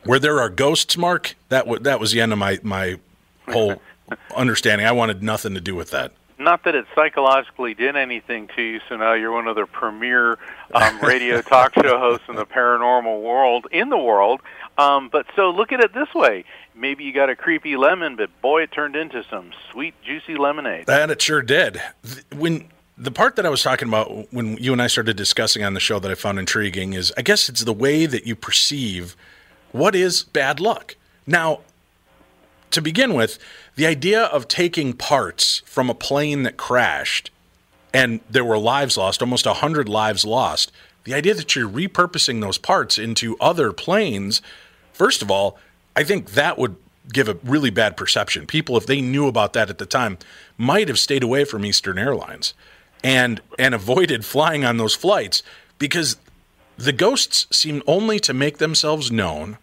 where 0.03 0.19
there 0.19 0.39
are 0.39 0.49
ghosts, 0.49 0.97
Mark, 0.97 1.35
that, 1.49 1.65
w- 1.65 1.81
that 1.81 1.99
was 1.99 2.11
the 2.11 2.21
end 2.21 2.31
of 2.31 2.39
my, 2.39 2.59
my 2.63 2.99
whole 3.49 3.81
understanding. 4.35 4.85
I 4.85 4.91
wanted 4.91 5.23
nothing 5.23 5.53
to 5.53 5.61
do 5.61 5.75
with 5.75 5.91
that. 5.91 6.11
Not 6.37 6.63
that 6.63 6.73
it 6.73 6.85
psychologically 6.95 7.73
did 7.73 7.97
anything 7.97 8.47
to 8.55 8.61
you, 8.61 8.79
so 8.87 8.95
now 8.95 9.13
you're 9.13 9.31
one 9.31 9.47
of 9.47 9.55
the 9.57 9.65
premier 9.65 10.39
um, 10.73 10.99
radio 11.01 11.41
talk 11.41 11.73
show 11.73 11.99
hosts 11.99 12.25
in 12.29 12.35
the 12.35 12.45
paranormal 12.45 13.21
world, 13.21 13.67
in 13.71 13.89
the 13.89 13.97
world. 13.97 14.41
Um, 14.77 15.09
but 15.09 15.25
so 15.35 15.49
look 15.49 15.73
at 15.73 15.81
it 15.81 15.93
this 15.93 16.13
way. 16.15 16.45
Maybe 16.73 17.03
you 17.03 17.11
got 17.11 17.29
a 17.29 17.35
creepy 17.35 17.75
lemon, 17.75 18.15
but 18.15 18.29
boy, 18.41 18.63
it 18.63 18.71
turned 18.71 18.95
into 18.95 19.25
some 19.29 19.51
sweet, 19.69 19.93
juicy 20.01 20.37
lemonade. 20.37 20.85
That 20.85 21.09
it 21.09 21.21
sure 21.21 21.41
did. 21.41 21.81
When 22.33 22.69
the 22.97 23.11
part 23.11 23.35
that 23.35 23.45
I 23.45 23.49
was 23.49 23.61
talking 23.61 23.89
about 23.89 24.31
when 24.31 24.55
you 24.57 24.71
and 24.71 24.81
I 24.81 24.87
started 24.87 25.17
discussing 25.17 25.63
on 25.63 25.73
the 25.73 25.81
show 25.81 25.99
that 25.99 26.09
I 26.09 26.15
found 26.15 26.39
intriguing 26.39 26.93
is 26.93 27.11
I 27.17 27.21
guess 27.21 27.49
it's 27.49 27.65
the 27.65 27.73
way 27.73 28.05
that 28.05 28.25
you 28.25 28.35
perceive 28.35 29.17
what 29.71 29.93
is 29.93 30.23
bad 30.23 30.59
luck. 30.59 30.95
Now, 31.27 31.61
to 32.71 32.81
begin 32.81 33.13
with, 33.13 33.39
the 33.75 33.85
idea 33.85 34.23
of 34.23 34.47
taking 34.47 34.93
parts 34.93 35.61
from 35.65 35.89
a 35.89 35.95
plane 35.95 36.43
that 36.43 36.57
crashed 36.57 37.31
and 37.93 38.19
there 38.29 38.45
were 38.45 38.57
lives 38.57 38.97
lost, 38.97 39.21
almost 39.21 39.45
100 39.45 39.89
lives 39.89 40.23
lost, 40.23 40.71
the 41.05 41.13
idea 41.13 41.33
that 41.33 41.55
you're 41.55 41.67
repurposing 41.67 42.41
those 42.41 42.57
parts 42.57 42.99
into 42.99 43.35
other 43.39 43.71
planes, 43.73 44.41
first 44.93 45.21
of 45.21 45.31
all, 45.31 45.57
I 45.95 46.03
think 46.03 46.31
that 46.31 46.57
would 46.57 46.75
give 47.11 47.27
a 47.27 47.37
really 47.43 47.71
bad 47.71 47.97
perception. 47.97 48.45
People, 48.45 48.77
if 48.77 48.85
they 48.85 49.01
knew 49.01 49.27
about 49.27 49.53
that 49.53 49.69
at 49.69 49.79
the 49.79 49.85
time, 49.85 50.17
might 50.57 50.87
have 50.87 50.99
stayed 50.99 51.23
away 51.23 51.45
from 51.45 51.65
Eastern 51.65 51.97
Airlines 51.97 52.53
and 53.03 53.41
and 53.57 53.73
avoided 53.73 54.25
flying 54.25 54.65
on 54.65 54.77
those 54.77 54.93
flights 54.93 55.41
because 55.77 56.17
the 56.77 56.91
ghosts 56.91 57.47
seem 57.55 57.81
only 57.87 58.19
to 58.19 58.33
make 58.33 58.57
themselves 58.57 59.11
known 59.11 59.57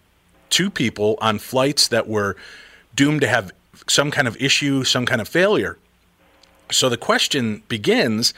to 0.50 0.70
people 0.70 1.18
on 1.20 1.38
flights 1.38 1.86
that 1.88 2.08
were 2.08 2.36
doomed 2.96 3.20
to 3.20 3.28
have 3.28 3.52
some 3.86 4.10
kind 4.10 4.26
of 4.26 4.36
issue, 4.40 4.82
some 4.82 5.06
kind 5.06 5.20
of 5.20 5.28
failure. 5.28 5.78
So 6.70 6.88
the 6.88 6.96
question 6.96 7.62
begins 7.68 8.34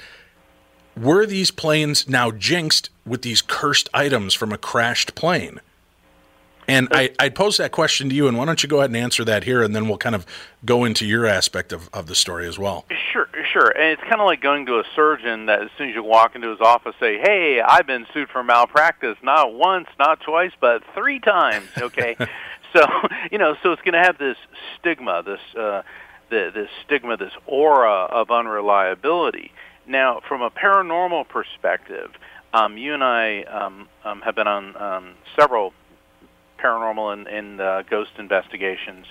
were 0.97 1.27
these 1.27 1.50
planes 1.50 2.09
now 2.09 2.31
jinxed 2.31 2.91
with 3.07 3.23
these 3.23 3.41
cursed 3.41 3.88
items 3.95 4.35
from 4.35 4.53
a 4.53 4.59
crashed 4.59 5.15
plane? 5.15 5.61
And 6.67 6.88
I, 6.91 7.11
I'd 7.19 7.35
pose 7.35 7.57
that 7.57 7.73
question 7.73 8.11
to 8.11 8.15
you, 8.15 8.29
and 8.29 8.37
why 8.37 8.45
don't 8.45 8.62
you 8.62 8.69
go 8.69 8.79
ahead 8.79 8.91
and 8.91 8.97
answer 8.97 9.25
that 9.25 9.45
here, 9.45 9.62
and 9.62 9.75
then 9.75 9.88
we'll 9.88 9.97
kind 9.97 10.15
of 10.15 10.27
go 10.67 10.85
into 10.85 11.07
your 11.07 11.25
aspect 11.25 11.73
of, 11.73 11.88
of 11.95 12.09
the 12.09 12.15
story 12.15 12.47
as 12.47 12.59
well. 12.59 12.85
Sure, 13.11 13.27
sure. 13.50 13.71
And 13.71 13.93
it's 13.93 14.03
kind 14.03 14.21
of 14.21 14.27
like 14.27 14.43
going 14.43 14.67
to 14.67 14.79
a 14.79 14.85
surgeon 14.95 15.47
that 15.47 15.62
as 15.62 15.71
soon 15.79 15.88
as 15.88 15.95
you 15.95 16.03
walk 16.03 16.35
into 16.35 16.50
his 16.50 16.61
office, 16.61 16.95
say, 17.00 17.17
"Hey, 17.17 17.62
I've 17.62 17.87
been 17.87 18.07
sued 18.12 18.29
for 18.29 18.43
malpractice, 18.43 19.17
not 19.23 19.55
once, 19.55 19.88
not 19.99 20.21
twice, 20.21 20.53
but 20.61 20.83
three 20.95 21.21
times." 21.21 21.67
Okay, 21.79 22.17
So 22.73 22.85
you 23.31 23.39
know, 23.39 23.57
so 23.63 23.73
it's 23.73 23.83
going 23.83 23.95
to 23.95 24.03
have 24.03 24.19
this 24.19 24.37
stigma, 24.79 25.23
this 25.25 25.41
uh, 25.59 25.83
the, 26.31 26.51
this 26.55 26.69
stigma, 26.85 27.17
this 27.17 27.33
aura 27.47 28.05
of 28.05 28.31
unreliability. 28.31 29.53
Now, 29.87 30.21
from 30.29 30.43
a 30.43 30.51
paranormal 30.51 31.29
perspective, 31.29 32.11
um, 32.53 32.77
you 32.77 32.95
and 32.95 33.03
I 33.03 33.43
um, 33.45 33.89
um, 34.05 34.21
have 34.21 34.35
been 34.35 34.47
on 34.47 34.77
um, 34.77 35.15
several 35.39 35.73
paranormal 36.59 37.13
and, 37.13 37.27
and 37.27 37.61
uh, 37.61 37.83
ghost 37.83 38.11
investigations. 38.19 39.07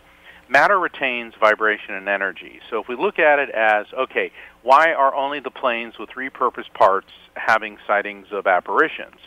Matter 0.50 0.80
retains 0.80 1.34
vibration 1.40 1.96
and 1.96 2.08
energy. 2.08 2.62
So 2.70 2.80
if 2.80 2.88
we 2.88 2.96
look 2.96 3.20
at 3.20 3.40
it 3.40 3.50
as, 3.50 3.86
okay, 3.94 4.32
why 4.64 4.94
are 4.94 5.14
only 5.14 5.40
the 5.40 5.52
planes 5.52 5.98
with 6.00 6.10
repurposed 6.12 6.74
parts 6.74 7.12
having 7.36 7.78
sightings 7.86 8.28
of 8.32 8.48
apparitions? 8.48 9.20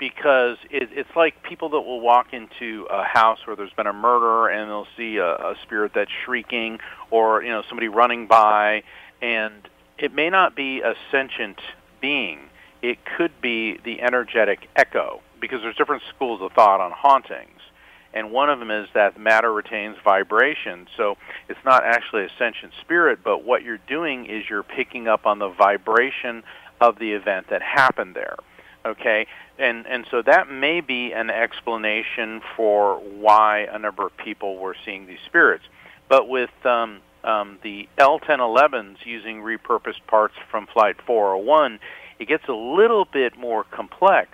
Because 0.00 0.56
it, 0.70 0.88
it's 0.92 1.14
like 1.14 1.42
people 1.44 1.68
that 1.68 1.82
will 1.82 2.00
walk 2.00 2.32
into 2.32 2.86
a 2.90 3.04
house 3.04 3.38
where 3.46 3.54
there's 3.54 3.72
been 3.74 3.86
a 3.86 3.92
murder 3.92 4.48
and 4.48 4.68
they'll 4.68 4.88
see 4.96 5.18
a, 5.18 5.34
a 5.34 5.54
spirit 5.62 5.92
that's 5.94 6.10
shrieking 6.24 6.80
or 7.10 7.42
you 7.44 7.50
know 7.50 7.62
somebody 7.68 7.86
running 7.86 8.26
by 8.26 8.82
and 9.22 9.68
it 9.98 10.12
may 10.12 10.30
not 10.30 10.56
be 10.56 10.80
a 10.80 10.94
sentient 11.12 11.60
being 12.00 12.40
it 12.82 12.98
could 13.16 13.40
be 13.40 13.78
the 13.84 14.00
energetic 14.00 14.68
echo 14.74 15.20
because 15.40 15.60
there's 15.62 15.76
different 15.76 16.02
schools 16.14 16.40
of 16.42 16.50
thought 16.52 16.80
on 16.80 16.90
hauntings 16.90 17.60
and 18.12 18.32
one 18.32 18.50
of 18.50 18.58
them 18.58 18.70
is 18.70 18.88
that 18.94 19.20
matter 19.20 19.52
retains 19.52 19.96
vibration. 20.04 20.88
So 20.96 21.16
it's 21.48 21.60
not 21.64 21.84
actually 21.84 22.24
a 22.24 22.28
sentient 22.38 22.72
spirit, 22.80 23.20
but 23.22 23.44
what 23.44 23.62
you're 23.62 23.78
doing 23.78 24.26
is 24.26 24.50
you're 24.50 24.64
picking 24.64 25.06
up 25.06 25.26
on 25.26 25.38
the 25.38 25.48
vibration 25.48 26.42
of 26.80 26.98
the 26.98 27.12
event 27.12 27.46
that 27.50 27.62
happened 27.62 28.16
there. 28.16 28.36
Okay, 28.84 29.26
and 29.60 29.86
and 29.86 30.06
so 30.10 30.22
that 30.22 30.50
may 30.50 30.80
be 30.80 31.12
an 31.12 31.30
explanation 31.30 32.40
for 32.56 32.98
why 32.98 33.68
a 33.70 33.78
number 33.78 34.04
of 34.06 34.16
people 34.16 34.56
were 34.56 34.74
seeing 34.84 35.06
these 35.06 35.20
spirits. 35.26 35.64
But 36.08 36.28
with 36.28 36.50
um, 36.64 37.00
um, 37.22 37.58
the 37.62 37.88
L1011s 37.98 39.04
using 39.04 39.42
repurposed 39.42 40.04
parts 40.06 40.34
from 40.50 40.66
Flight 40.66 40.96
401, 41.06 41.78
it 42.18 42.26
gets 42.26 42.48
a 42.48 42.52
little 42.52 43.04
bit 43.04 43.38
more 43.38 43.64
complex 43.64 44.30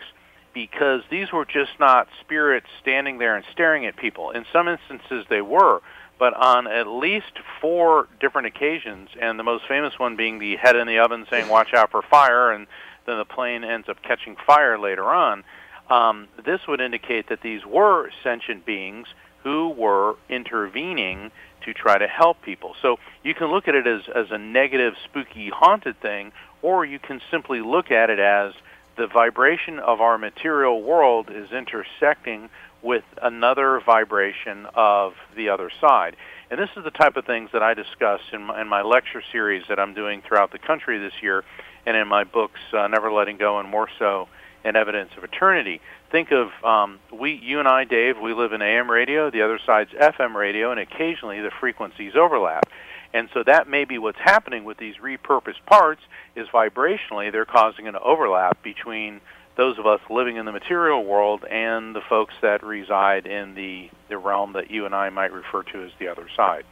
because 0.54 1.02
these 1.11 1.33
were 1.33 1.45
just 1.45 1.73
not 1.78 2.09
spirits 2.21 2.66
standing 2.80 3.18
there 3.18 3.37
and 3.37 3.45
staring 3.52 3.85
at 3.85 3.97
people. 3.97 4.30
In 4.30 4.47
some 4.52 4.68
instances, 4.68 5.26
they 5.28 5.42
were, 5.42 5.83
but 6.18 6.33
on 6.33 6.66
at 6.66 6.87
least 6.87 7.33
four 7.61 8.09
different 8.21 8.47
occasions, 8.47 9.11
and 9.21 9.38
the 9.38 9.42
most 9.42 9.64
famous 9.68 9.99
one 9.99 10.16
being 10.16 10.38
the 10.38 10.56
head 10.56 10.75
in 10.76 10.87
the 10.87 10.99
oven 10.99 11.26
saying, 11.28 11.49
Watch 11.49 11.75
out 11.75 11.90
for 11.90 12.00
fire, 12.00 12.50
and 12.52 12.66
then 13.06 13.18
the 13.18 13.25
plane 13.25 13.64
ends 13.64 13.88
up 13.88 14.02
catching 14.02 14.36
fire 14.46 14.78
later 14.78 15.04
on. 15.04 15.44
Um, 15.88 16.28
this 16.44 16.66
would 16.66 16.80
indicate 16.80 17.28
that 17.28 17.40
these 17.40 17.64
were 17.64 18.10
sentient 18.22 18.66
beings 18.66 19.06
who 19.42 19.68
were 19.68 20.16
intervening 20.28 21.30
to 21.64 21.72
try 21.72 21.98
to 21.98 22.08
help 22.08 22.42
people. 22.42 22.75
So 22.82 22.98
you 23.22 23.34
can 23.34 23.48
look 23.48 23.68
at 23.68 23.75
it 23.75 23.86
as, 23.86 24.02
as 24.14 24.30
a 24.30 24.38
negative, 24.38 24.94
spooky, 25.04 25.50
haunted 25.50 26.00
thing, 26.00 26.32
or 26.62 26.84
you 26.84 26.98
can 26.98 27.20
simply 27.30 27.60
look 27.60 27.90
at 27.90 28.10
it 28.10 28.18
as 28.18 28.54
the 28.96 29.06
vibration 29.06 29.78
of 29.78 30.00
our 30.00 30.18
material 30.18 30.82
world 30.82 31.30
is 31.30 31.52
intersecting 31.52 32.48
with 32.82 33.04
another 33.22 33.80
vibration 33.80 34.66
of 34.75 35.14
the 35.36 35.48
other 35.48 35.70
side. 35.80 36.16
And 36.50 36.58
this 36.58 36.70
is 36.76 36.84
the 36.84 36.90
type 36.90 37.16
of 37.16 37.25
things 37.25 37.50
that 37.52 37.62
I 37.62 37.75
discuss 37.75 38.20
in 38.32 38.44
my, 38.44 38.60
in 38.60 38.68
my 38.68 38.82
lecture 38.82 39.22
series 39.32 39.64
that 39.68 39.78
I'm 39.78 39.94
doing 39.94 40.22
throughout 40.22 40.52
the 40.52 40.58
country 40.58 40.98
this 40.98 41.14
year 41.20 41.44
and 41.87 41.97
in 41.97 42.09
my 42.09 42.25
books, 42.25 42.61
uh, 42.73 42.87
Never 42.88 43.12
Letting 43.12 43.37
Go 43.37 43.59
and 43.59 43.69
More 43.69 43.88
So 43.99 44.28
and 44.64 44.76
Evidence 44.76 45.11
of 45.16 45.25
Eternity. 45.25 45.81
Think 46.11 46.33
of 46.33 46.49
um, 46.64 46.99
we, 47.12 47.35
you 47.35 47.61
and 47.61 47.69
I, 47.69 47.85
Dave. 47.85 48.19
We 48.21 48.35
live 48.35 48.52
in 48.52 48.61
AM 48.61 48.90
radio. 48.90 49.31
The 49.31 49.43
other 49.43 49.61
side's 49.64 49.93
FM 49.93 50.35
radio, 50.35 50.73
and 50.73 50.81
occasionally 50.81 51.40
the 51.40 51.52
frequencies 51.61 52.14
overlap. 52.16 52.69
And 53.14 53.28
so 53.33 53.45
that 53.45 53.69
may 53.69 53.85
be 53.85 53.99
what's 53.99 54.19
happening 54.19 54.64
with 54.64 54.76
these 54.76 54.97
repurposed 54.97 55.64
parts. 55.66 56.02
Is 56.35 56.49
vibrationally 56.49 57.31
they're 57.31 57.45
causing 57.45 57.87
an 57.87 57.97
overlap 57.97 58.62
between 58.62 59.21
those 59.57 59.78
of 59.78 59.87
us 59.87 60.00
living 60.11 60.37
in 60.37 60.45
the 60.45 60.52
material 60.52 61.05
world 61.05 61.45
and 61.45 61.95
the 61.95 62.02
folks 62.09 62.35
that 62.43 62.62
reside 62.62 63.26
in 63.26 63.55
the, 63.55 63.88
the 64.09 64.19
realm 64.19 64.52
that 64.52 64.71
you 64.71 64.85
and 64.85 64.95
I 64.95 65.09
might 65.09 65.33
refer 65.33 65.62
to 65.62 65.85
as 65.85 65.93
the 65.99 66.09
other 66.09 66.26
side. 66.37 66.64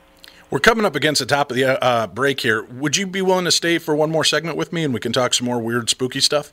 We're 0.54 0.60
coming 0.60 0.84
up 0.84 0.94
against 0.94 1.18
the 1.18 1.26
top 1.26 1.50
of 1.50 1.56
the 1.56 1.82
uh, 1.82 2.06
break 2.06 2.38
here. 2.38 2.62
Would 2.62 2.96
you 2.96 3.08
be 3.08 3.20
willing 3.20 3.44
to 3.44 3.50
stay 3.50 3.78
for 3.78 3.96
one 3.96 4.12
more 4.12 4.22
segment 4.22 4.56
with 4.56 4.72
me 4.72 4.84
and 4.84 4.94
we 4.94 5.00
can 5.00 5.12
talk 5.12 5.34
some 5.34 5.46
more 5.46 5.58
weird, 5.58 5.90
spooky 5.90 6.20
stuff? 6.20 6.52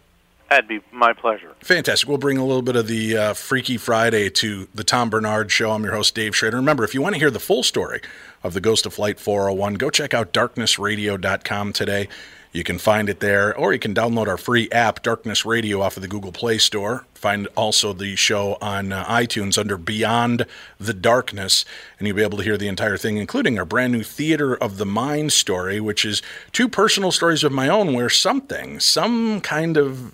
That'd 0.49 0.67
be 0.67 0.79
my 0.91 1.13
pleasure. 1.13 1.53
Fantastic. 1.59 2.09
We'll 2.09 2.17
bring 2.17 2.39
a 2.39 2.43
little 2.43 2.63
bit 2.63 2.75
of 2.75 2.87
the 2.87 3.15
uh, 3.15 3.33
Freaky 3.35 3.77
Friday 3.77 4.31
to 4.31 4.67
the 4.73 4.83
Tom 4.83 5.11
Barnard 5.11 5.51
Show. 5.51 5.69
I'm 5.69 5.83
your 5.83 5.93
host, 5.93 6.15
Dave 6.15 6.35
Schrader. 6.35 6.57
Remember, 6.57 6.83
if 6.83 6.95
you 6.95 7.01
want 7.03 7.13
to 7.13 7.19
hear 7.19 7.29
the 7.29 7.39
full 7.39 7.61
story 7.61 8.01
of 8.43 8.55
the 8.55 8.59
Ghost 8.59 8.87
of 8.87 8.95
Flight 8.95 9.19
401, 9.19 9.75
go 9.75 9.91
check 9.91 10.15
out 10.15 10.33
darknessradio.com 10.33 11.71
today. 11.71 12.07
You 12.53 12.65
can 12.65 12.79
find 12.79 13.07
it 13.07 13.21
there, 13.21 13.55
or 13.55 13.71
you 13.71 13.79
can 13.79 13.93
download 13.93 14.27
our 14.27 14.37
free 14.37 14.69
app, 14.71 15.01
Darkness 15.01 15.45
Radio, 15.45 15.79
off 15.81 15.95
of 15.95 16.01
the 16.01 16.09
Google 16.09 16.33
Play 16.33 16.57
Store. 16.57 17.05
Find 17.13 17.47
also 17.55 17.93
the 17.93 18.17
show 18.17 18.57
on 18.61 18.91
uh, 18.91 19.05
iTunes 19.05 19.57
under 19.57 19.77
Beyond 19.77 20.45
the 20.77 20.93
Darkness, 20.93 21.63
and 21.97 22.07
you'll 22.07 22.17
be 22.17 22.23
able 22.23 22.37
to 22.39 22.43
hear 22.43 22.57
the 22.57 22.67
entire 22.67 22.97
thing, 22.97 23.15
including 23.15 23.57
our 23.57 23.63
brand 23.63 23.93
new 23.93 24.03
Theater 24.03 24.53
of 24.53 24.77
the 24.77 24.85
Mind 24.85 25.31
story, 25.31 25.79
which 25.79 26.03
is 26.03 26.21
two 26.51 26.67
personal 26.67 27.13
stories 27.13 27.45
of 27.45 27.53
my 27.53 27.69
own 27.69 27.93
where 27.93 28.09
something, 28.09 28.81
some 28.81 29.39
kind 29.39 29.77
of 29.77 30.13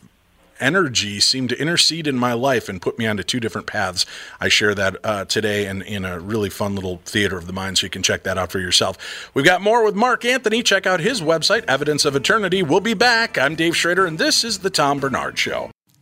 energy 0.59 1.19
seemed 1.19 1.49
to 1.49 1.59
intercede 1.59 2.07
in 2.07 2.17
my 2.17 2.33
life 2.33 2.69
and 2.69 2.81
put 2.81 2.97
me 2.97 3.05
onto 3.07 3.23
two 3.23 3.39
different 3.39 3.67
paths. 3.67 4.05
I 4.39 4.49
share 4.49 4.75
that 4.75 4.97
uh, 5.03 5.25
today 5.25 5.65
and 5.65 5.81
in 5.83 6.05
a 6.05 6.19
really 6.19 6.49
fun 6.49 6.75
little 6.75 7.01
theater 7.05 7.37
of 7.37 7.47
the 7.47 7.53
mind, 7.53 7.77
so 7.77 7.85
you 7.85 7.89
can 7.89 8.03
check 8.03 8.23
that 8.23 8.37
out 8.37 8.51
for 8.51 8.59
yourself. 8.59 9.29
We've 9.33 9.45
got 9.45 9.61
more 9.61 9.83
with 9.83 9.95
Mark 9.95 10.25
Anthony. 10.25 10.63
Check 10.63 10.85
out 10.85 10.99
his 10.99 11.21
website, 11.21 11.63
Evidence 11.67 12.05
of 12.05 12.15
Eternity. 12.15 12.63
We'll 12.63 12.79
be 12.79 12.93
back. 12.93 13.37
I'm 13.37 13.55
Dave 13.55 13.75
Schrader, 13.75 14.05
and 14.05 14.17
this 14.17 14.43
is 14.43 14.59
the 14.59 14.69
Tom 14.69 14.99
Barnard 14.99 15.37
Show. 15.37 15.71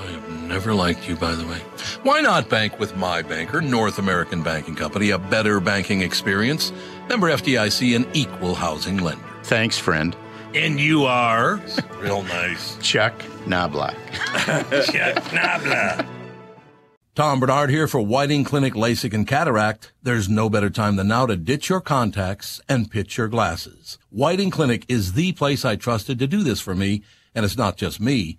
I 0.00 0.12
have 0.12 0.48
never 0.48 0.72
liked 0.72 1.06
you, 1.06 1.14
by 1.14 1.34
the 1.34 1.46
way. 1.46 1.58
Why 2.02 2.22
not 2.22 2.48
bank 2.48 2.78
with 2.78 2.96
my 2.96 3.20
banker, 3.20 3.60
North 3.60 3.98
American 3.98 4.42
Banking 4.42 4.74
Company, 4.74 5.10
a 5.10 5.18
better 5.18 5.60
banking 5.60 6.00
experience? 6.00 6.72
Member 7.08 7.28
FDIC, 7.28 7.94
an 7.94 8.06
equal 8.14 8.54
housing 8.54 8.96
lender. 8.96 9.24
Thanks, 9.42 9.78
friend. 9.78 10.16
And 10.54 10.80
you 10.80 11.04
are? 11.04 11.60
Real 11.98 12.22
nice. 12.22 12.78
Chuck 12.78 13.18
Knoblauch. 13.44 13.94
Chuck 14.86 15.22
Knoblauch. 15.24 16.06
Tom 17.14 17.40
Barnard 17.40 17.68
here 17.68 17.86
for 17.86 18.00
Whiting 18.00 18.44
Clinic 18.44 18.72
LASIK 18.72 19.12
and 19.12 19.26
Cataract. 19.26 19.92
There's 20.02 20.28
no 20.28 20.48
better 20.48 20.70
time 20.70 20.96
than 20.96 21.08
now 21.08 21.26
to 21.26 21.36
ditch 21.36 21.68
your 21.68 21.82
contacts 21.82 22.60
and 22.68 22.90
pitch 22.90 23.18
your 23.18 23.28
glasses. 23.28 23.98
Whiting 24.08 24.50
Clinic 24.50 24.86
is 24.88 25.12
the 25.12 25.32
place 25.32 25.64
I 25.64 25.76
trusted 25.76 26.18
to 26.20 26.26
do 26.26 26.42
this 26.42 26.60
for 26.60 26.74
me, 26.74 27.02
and 27.34 27.44
it's 27.44 27.58
not 27.58 27.76
just 27.76 28.00
me. 28.00 28.38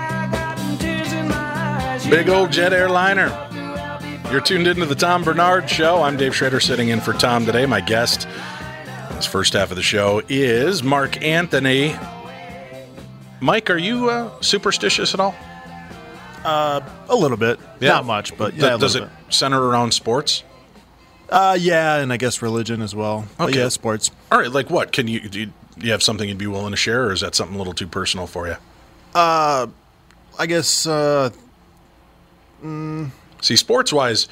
Big 2.11 2.27
old 2.27 2.51
jet 2.51 2.73
airliner. 2.73 3.29
You're 4.29 4.41
tuned 4.41 4.67
into 4.67 4.85
the 4.85 4.95
Tom 4.95 5.23
Barnard 5.23 5.69
Show. 5.69 6.03
I'm 6.03 6.17
Dave 6.17 6.35
Schrader 6.35 6.59
sitting 6.59 6.89
in 6.89 6.99
for 6.99 7.13
Tom 7.13 7.45
today. 7.45 7.65
My 7.65 7.79
guest 7.79 8.27
this 9.11 9.25
first 9.25 9.53
half 9.53 9.69
of 9.71 9.77
the 9.77 9.81
show 9.81 10.21
is 10.27 10.83
Mark 10.83 11.21
Anthony. 11.23 11.95
Mike, 13.39 13.69
are 13.69 13.77
you 13.77 14.09
uh, 14.09 14.29
superstitious 14.41 15.13
at 15.13 15.21
all? 15.21 15.33
Uh, 16.43 16.81
a 17.07 17.15
little 17.15 17.37
bit. 17.37 17.59
Yeah. 17.79 17.91
Not 17.93 18.05
much, 18.05 18.37
but 18.37 18.55
yeah. 18.55 18.69
Th- 18.71 18.81
does 18.81 18.95
it 18.97 19.03
bit. 19.03 19.33
center 19.33 19.63
around 19.63 19.93
sports? 19.93 20.43
Uh, 21.29 21.57
yeah, 21.57 21.95
and 21.95 22.11
I 22.11 22.17
guess 22.17 22.41
religion 22.41 22.81
as 22.81 22.93
well. 22.93 23.25
But 23.37 23.51
Okay. 23.51 23.59
yeah, 23.59 23.69
sports. 23.69 24.11
All 24.33 24.37
right, 24.37 24.51
like 24.51 24.69
what? 24.69 24.91
Can 24.91 25.07
you 25.07 25.29
do, 25.29 25.39
you 25.39 25.45
do 25.77 25.85
you 25.85 25.91
have 25.93 26.03
something 26.03 26.27
you'd 26.27 26.37
be 26.37 26.47
willing 26.47 26.71
to 26.71 26.77
share, 26.77 27.05
or 27.05 27.13
is 27.13 27.21
that 27.21 27.35
something 27.35 27.55
a 27.55 27.57
little 27.57 27.73
too 27.73 27.87
personal 27.87 28.27
for 28.27 28.47
you? 28.49 28.57
Uh, 29.15 29.67
I 30.37 30.45
guess 30.45 30.85
uh, 30.85 31.29
See, 33.41 33.55
sports 33.55 33.91
wise, 33.91 34.27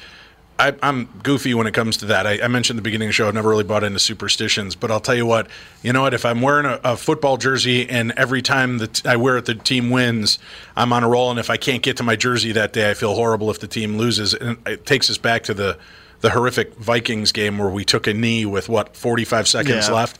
I, 0.58 0.74
I'm 0.82 1.06
goofy 1.22 1.54
when 1.54 1.66
it 1.66 1.72
comes 1.72 1.96
to 1.98 2.06
that. 2.06 2.26
I, 2.26 2.40
I 2.42 2.48
mentioned 2.48 2.76
at 2.76 2.82
the 2.82 2.84
beginning 2.84 3.06
of 3.08 3.10
the 3.10 3.14
show, 3.14 3.28
I've 3.28 3.34
never 3.34 3.48
really 3.48 3.64
bought 3.64 3.82
into 3.82 3.98
superstitions, 3.98 4.74
but 4.76 4.90
I'll 4.90 5.00
tell 5.00 5.14
you 5.14 5.24
what, 5.26 5.48
you 5.82 5.92
know 5.92 6.02
what? 6.02 6.12
If 6.12 6.24
I'm 6.26 6.42
wearing 6.42 6.66
a, 6.66 6.78
a 6.84 6.96
football 6.98 7.38
jersey 7.38 7.88
and 7.88 8.12
every 8.16 8.42
time 8.42 8.78
that 8.78 9.06
I 9.06 9.16
wear 9.16 9.38
it, 9.38 9.46
the 9.46 9.54
team 9.54 9.88
wins, 9.90 10.38
I'm 10.76 10.92
on 10.92 11.02
a 11.02 11.08
roll. 11.08 11.30
And 11.30 11.40
if 11.40 11.48
I 11.48 11.56
can't 11.56 11.82
get 11.82 11.96
to 11.96 12.02
my 12.02 12.14
jersey 12.14 12.52
that 12.52 12.72
day, 12.74 12.90
I 12.90 12.94
feel 12.94 13.14
horrible 13.14 13.50
if 13.50 13.58
the 13.58 13.66
team 13.68 13.96
loses. 13.96 14.34
And 14.34 14.58
it 14.66 14.84
takes 14.84 15.08
us 15.08 15.16
back 15.18 15.44
to 15.44 15.54
the, 15.54 15.78
the 16.20 16.30
horrific 16.30 16.74
Vikings 16.76 17.32
game 17.32 17.56
where 17.56 17.70
we 17.70 17.84
took 17.84 18.06
a 18.06 18.12
knee 18.12 18.44
with 18.44 18.68
what, 18.68 18.94
45 18.96 19.48
seconds 19.48 19.88
Yeah. 19.88 19.94
left. 19.94 20.18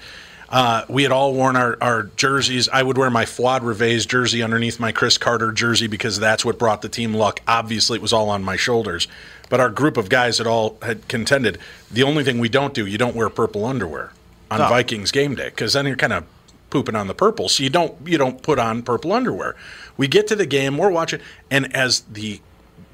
Uh, 0.51 0.85
we 0.89 1.05
had 1.05 1.13
all 1.13 1.33
worn 1.33 1.55
our, 1.55 1.79
our 1.81 2.05
jerseys. 2.17 2.69
I 2.69 2.83
would 2.83 2.99
wear 2.99 3.09
my 3.09 3.25
Fuad 3.25 3.61
Reveiz 3.61 4.07
jersey 4.07 4.43
underneath 4.43 4.81
my 4.81 4.91
Cris 4.91 5.17
Carter 5.17 5.53
jersey 5.53 5.87
because 5.87 6.19
that's 6.19 6.45
what 6.45 6.59
brought 6.59 6.83
the 6.83 6.89
team 6.89 7.15
luck. 7.15 7.41
Obviously, 7.47 7.97
it 7.97 8.03
was 8.03 8.13
all 8.13 8.31
on 8.31 8.43
my 8.43 8.57
shoulders. 8.57 9.07
But 9.49 9.61
our 9.61 9.71
group 9.71 9.97
of 9.97 10.09
guys 10.09 10.39
had 10.39 10.47
all 10.47 10.77
had 10.83 11.07
contended. 11.09 11.59
The 11.91 12.03
only 12.03 12.25
thing 12.25 12.39
we 12.39 12.49
don't 12.49 12.75
do, 12.75 12.87
you 12.87 12.99
don't 12.99 13.15
wear 13.15 13.29
purple 13.29 13.65
underwear 13.65 14.13
on 14.51 14.59
Vikings 14.59 15.13
game 15.13 15.37
day 15.37 15.51
because 15.51 15.73
then 15.73 15.87
you're 15.87 15.97
kind 15.97 16.13
of 16.13 16.25
pooping 16.71 16.97
on 16.97 17.07
the 17.07 17.15
purple. 17.15 17.49
So 17.49 17.63
you 17.63 17.71
don't 17.71 17.95
you 18.07 18.19
don't 18.19 18.43
put 18.43 18.59
on 18.59 18.83
purple 18.83 19.13
underwear. 19.13 19.57
We 19.97 20.09
get 20.09 20.27
to 20.29 20.37
the 20.37 20.47
game, 20.47 20.79
we're 20.79 20.91
watching, 20.91 21.21
and 21.51 21.75
as 21.75 22.01
the 22.01 22.41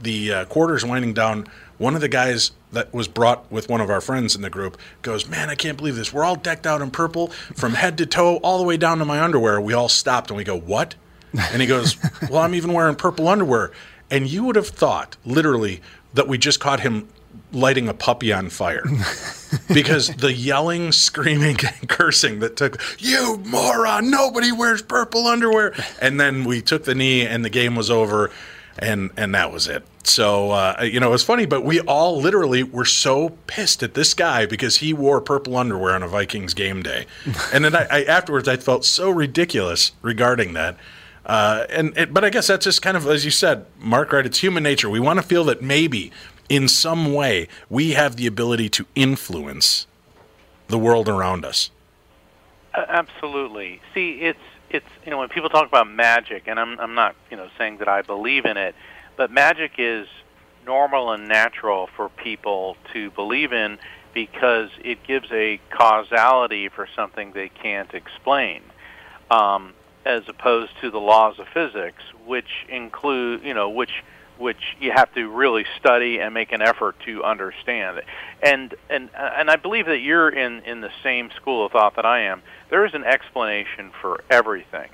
the 0.00 0.32
uh, 0.32 0.44
quarters 0.46 0.84
winding 0.84 1.14
down, 1.14 1.46
one 1.78 1.94
of 1.94 2.00
the 2.00 2.08
guys 2.08 2.52
that 2.76 2.92
was 2.94 3.08
brought 3.08 3.50
with 3.50 3.68
one 3.68 3.80
of 3.80 3.90
our 3.90 4.00
friends 4.00 4.36
in 4.36 4.42
the 4.42 4.50
group 4.50 4.78
goes, 5.02 5.26
"Man, 5.26 5.50
I 5.50 5.54
can't 5.54 5.76
believe 5.76 5.96
this. 5.96 6.12
We're 6.12 6.24
all 6.24 6.36
decked 6.36 6.66
out 6.66 6.82
in 6.82 6.90
purple 6.90 7.28
from 7.54 7.74
head 7.74 7.98
to 7.98 8.06
toe, 8.06 8.36
all 8.36 8.58
the 8.58 8.64
way 8.64 8.76
down 8.76 8.98
to 8.98 9.04
my 9.04 9.20
underwear." 9.20 9.60
We 9.60 9.72
all 9.72 9.88
stopped 9.88 10.30
and 10.30 10.36
we 10.36 10.44
go, 10.44 10.56
"What?" 10.56 10.94
And 11.34 11.60
he 11.60 11.66
goes, 11.66 11.96
"Well, 12.30 12.42
I'm 12.42 12.54
even 12.54 12.72
wearing 12.72 12.94
purple 12.94 13.28
underwear." 13.28 13.72
And 14.10 14.28
you 14.28 14.44
would 14.44 14.56
have 14.56 14.68
thought, 14.68 15.16
literally, 15.24 15.80
that 16.14 16.28
we 16.28 16.38
just 16.38 16.60
caught 16.60 16.80
him 16.80 17.08
lighting 17.52 17.88
a 17.88 17.94
puppy 17.94 18.32
on 18.32 18.48
fire 18.50 18.84
because 19.72 20.08
the 20.08 20.32
yelling, 20.32 20.92
screaming, 20.92 21.56
and 21.80 21.88
cursing 21.88 22.40
that 22.40 22.56
took 22.56 22.80
you 22.98 23.40
moron, 23.46 24.10
nobody 24.10 24.52
wears 24.52 24.82
purple 24.82 25.26
underwear. 25.26 25.74
And 26.00 26.20
then 26.20 26.44
we 26.44 26.60
took 26.60 26.84
the 26.84 26.94
knee, 26.94 27.26
and 27.26 27.44
the 27.44 27.50
game 27.50 27.74
was 27.74 27.90
over, 27.90 28.30
and 28.78 29.10
and 29.16 29.34
that 29.34 29.52
was 29.52 29.68
it. 29.68 29.84
So 30.04 30.50
uh, 30.52 30.82
you 30.82 31.00
know, 31.00 31.08
it 31.08 31.12
was 31.12 31.24
funny, 31.24 31.46
but 31.46 31.64
we 31.64 31.80
all 31.80 32.20
literally 32.20 32.62
were 32.62 32.84
so 32.84 33.30
pissed 33.46 33.82
at 33.82 33.94
this 33.94 34.14
guy 34.14 34.46
because 34.46 34.78
he 34.78 34.92
wore 34.92 35.20
purple 35.20 35.56
underwear 35.56 35.94
on 35.94 36.02
a 36.02 36.08
Vikings 36.08 36.54
game 36.54 36.82
day, 36.82 37.06
and 37.52 37.64
then 37.64 37.74
I, 37.74 37.86
I 37.90 38.04
afterwards 38.04 38.48
I 38.48 38.56
felt 38.56 38.84
so 38.84 39.10
ridiculous 39.10 39.92
regarding 40.02 40.52
that. 40.54 40.76
Uh, 41.24 41.66
and 41.70 41.96
it, 41.98 42.14
but 42.14 42.24
I 42.24 42.30
guess 42.30 42.46
that's 42.46 42.64
just 42.64 42.82
kind 42.82 42.96
of 42.96 43.06
as 43.06 43.24
you 43.24 43.30
said, 43.30 43.66
Mark. 43.78 44.12
Right? 44.12 44.24
It's 44.24 44.38
human 44.38 44.62
nature. 44.62 44.88
We 44.88 45.00
want 45.00 45.18
to 45.18 45.26
feel 45.26 45.44
that 45.44 45.62
maybe 45.62 46.12
in 46.48 46.68
some 46.68 47.12
way 47.12 47.48
we 47.68 47.92
have 47.92 48.16
the 48.16 48.26
ability 48.26 48.68
to 48.70 48.86
influence 48.94 49.86
the 50.68 50.78
world 50.78 51.08
around 51.08 51.44
us. 51.44 51.70
Absolutely. 52.74 53.80
See, 53.94 54.20
it's 54.20 54.38
it's 54.70 54.86
you 55.04 55.10
know 55.10 55.18
when 55.18 55.28
people 55.28 55.48
talk 55.48 55.66
about 55.66 55.88
magic, 55.88 56.44
and 56.46 56.58
I'm 56.58 56.78
I'm 56.80 56.94
not 56.94 57.14
you 57.30 57.36
know 57.36 57.48
saying 57.58 57.78
that 57.78 57.88
I 57.88 58.02
believe 58.02 58.44
in 58.44 58.56
it, 58.56 58.74
but 59.16 59.30
magic 59.30 59.72
is 59.78 60.06
normal 60.64 61.12
and 61.12 61.28
natural 61.28 61.88
for 61.96 62.08
people 62.08 62.76
to 62.92 63.10
believe 63.12 63.52
in 63.52 63.78
because 64.12 64.70
it 64.82 64.98
gives 65.06 65.30
a 65.30 65.60
causality 65.70 66.68
for 66.68 66.88
something 66.96 67.32
they 67.32 67.48
can't 67.48 67.92
explain, 67.94 68.62
um, 69.30 69.74
as 70.04 70.22
opposed 70.28 70.72
to 70.80 70.90
the 70.90 70.98
laws 70.98 71.38
of 71.38 71.46
physics, 71.48 72.02
which 72.24 72.66
include 72.68 73.42
you 73.44 73.54
know 73.54 73.68
which 73.68 74.02
which 74.38 74.76
you 74.80 74.92
have 74.92 75.12
to 75.14 75.28
really 75.28 75.64
study 75.78 76.18
and 76.18 76.34
make 76.34 76.52
an 76.52 76.60
effort 76.60 76.96
to 77.06 77.22
understand. 77.24 78.02
And 78.42 78.74
and 78.90 79.10
and 79.14 79.50
I 79.50 79.56
believe 79.56 79.86
that 79.86 79.98
you're 79.98 80.28
in 80.28 80.62
in 80.62 80.80
the 80.80 80.90
same 81.02 81.30
school 81.36 81.64
of 81.64 81.72
thought 81.72 81.96
that 81.96 82.06
I 82.06 82.22
am. 82.22 82.42
There 82.70 82.84
is 82.84 82.94
an 82.94 83.04
explanation 83.04 83.90
for 84.00 84.24
everything, 84.30 84.90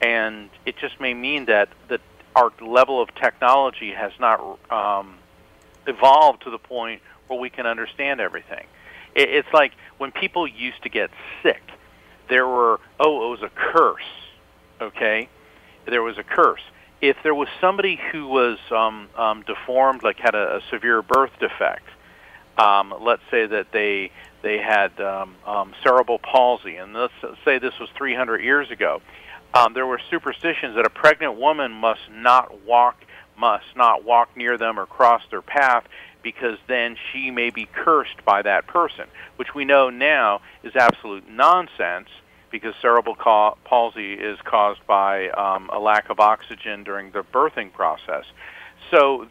and 0.00 0.48
it 0.64 0.76
just 0.78 1.00
may 1.00 1.14
mean 1.14 1.46
that 1.46 1.68
that 1.88 2.00
our 2.34 2.52
level 2.60 3.02
of 3.02 3.14
technology 3.14 3.92
has 3.92 4.12
not 4.18 4.40
um, 4.70 5.18
evolved 5.86 6.42
to 6.44 6.50
the 6.50 6.58
point 6.58 7.02
where 7.26 7.38
we 7.38 7.50
can 7.50 7.66
understand 7.66 8.20
everything. 8.20 8.66
It, 9.14 9.28
it's 9.28 9.52
like 9.52 9.72
when 9.98 10.12
people 10.12 10.46
used 10.46 10.82
to 10.84 10.88
get 10.88 11.10
sick, 11.42 11.62
there 12.28 12.46
were 12.46 12.80
oh 12.98 13.26
it 13.26 13.30
was 13.30 13.42
a 13.42 13.50
curse, 13.54 14.02
okay, 14.80 15.28
there 15.86 16.02
was 16.02 16.16
a 16.16 16.22
curse 16.22 16.62
if 17.00 17.16
there 17.22 17.34
was 17.34 17.48
somebody 17.60 17.98
who 18.12 18.26
was 18.26 18.58
um, 18.70 19.08
um, 19.16 19.42
deformed, 19.42 20.02
like 20.02 20.18
had 20.18 20.34
a, 20.34 20.56
a 20.56 20.60
severe 20.70 21.02
birth 21.02 21.32
defect, 21.38 21.86
um, 22.58 22.94
let's 23.00 23.22
say 23.30 23.46
that 23.46 23.72
they 23.72 24.10
they 24.42 24.58
had 24.58 24.98
um, 25.00 25.34
um, 25.46 25.74
cerebral 25.82 26.18
palsy, 26.18 26.76
and 26.76 26.94
let's 26.94 27.12
say 27.44 27.58
this 27.58 27.78
was 27.78 27.90
300 27.96 28.42
years 28.42 28.70
ago, 28.70 29.02
um, 29.52 29.74
there 29.74 29.86
were 29.86 30.00
superstitions 30.10 30.76
that 30.76 30.86
a 30.86 30.90
pregnant 30.90 31.36
woman 31.36 31.72
must 31.72 32.00
not 32.10 32.62
walk 32.64 32.96
must 33.36 33.74
not 33.74 34.04
walk 34.04 34.36
near 34.36 34.58
them 34.58 34.78
or 34.78 34.84
cross 34.84 35.22
their 35.30 35.40
path 35.40 35.84
because 36.22 36.58
then 36.66 36.96
she 37.10 37.30
may 37.30 37.48
be 37.48 37.66
cursed 37.72 38.22
by 38.26 38.42
that 38.42 38.66
person, 38.66 39.06
which 39.36 39.54
we 39.54 39.64
know 39.64 39.88
now 39.88 40.42
is 40.62 40.76
absolute 40.76 41.26
nonsense 41.26 42.08
because 42.50 42.74
cerebral 42.80 43.14
ca- 43.14 43.54
palsy 43.64 44.14
is 44.14 44.38
caused 44.44 44.84
by 44.86 45.28
um, 45.30 45.70
a 45.72 45.78
lack 45.78 46.10
of 46.10 46.20
oxygen 46.20 46.84
during 46.84 47.10
the 47.12 47.22
birthing 47.22 47.72
process. 47.72 48.24
So, 48.90 49.26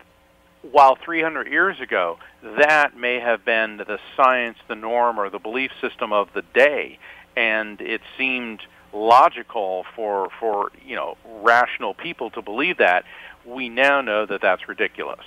while 0.62 0.96
300 0.96 1.48
years 1.48 1.80
ago 1.80 2.20
that 2.42 2.96
may 2.98 3.20
have 3.20 3.46
been 3.46 3.78
the 3.78 4.00
science, 4.16 4.58
the 4.68 4.76
norm, 4.76 5.20
or 5.20 5.30
the 5.30 5.40
belief 5.40 5.72
system 5.82 6.14
of 6.14 6.32
the 6.34 6.42
day, 6.42 7.00
and 7.36 7.80
it 7.82 8.02
seemed 8.18 8.62
logical 8.94 9.86
for 9.96 10.30
for 10.40 10.72
you 10.86 10.96
know 10.96 11.18
rational 11.42 11.94
people 11.94 12.30
to 12.32 12.42
believe 12.42 12.78
that, 12.78 13.06
we 13.46 13.70
now 13.70 14.02
know 14.02 14.26
that 14.26 14.42
that's 14.42 14.68
ridiculous. 14.68 15.26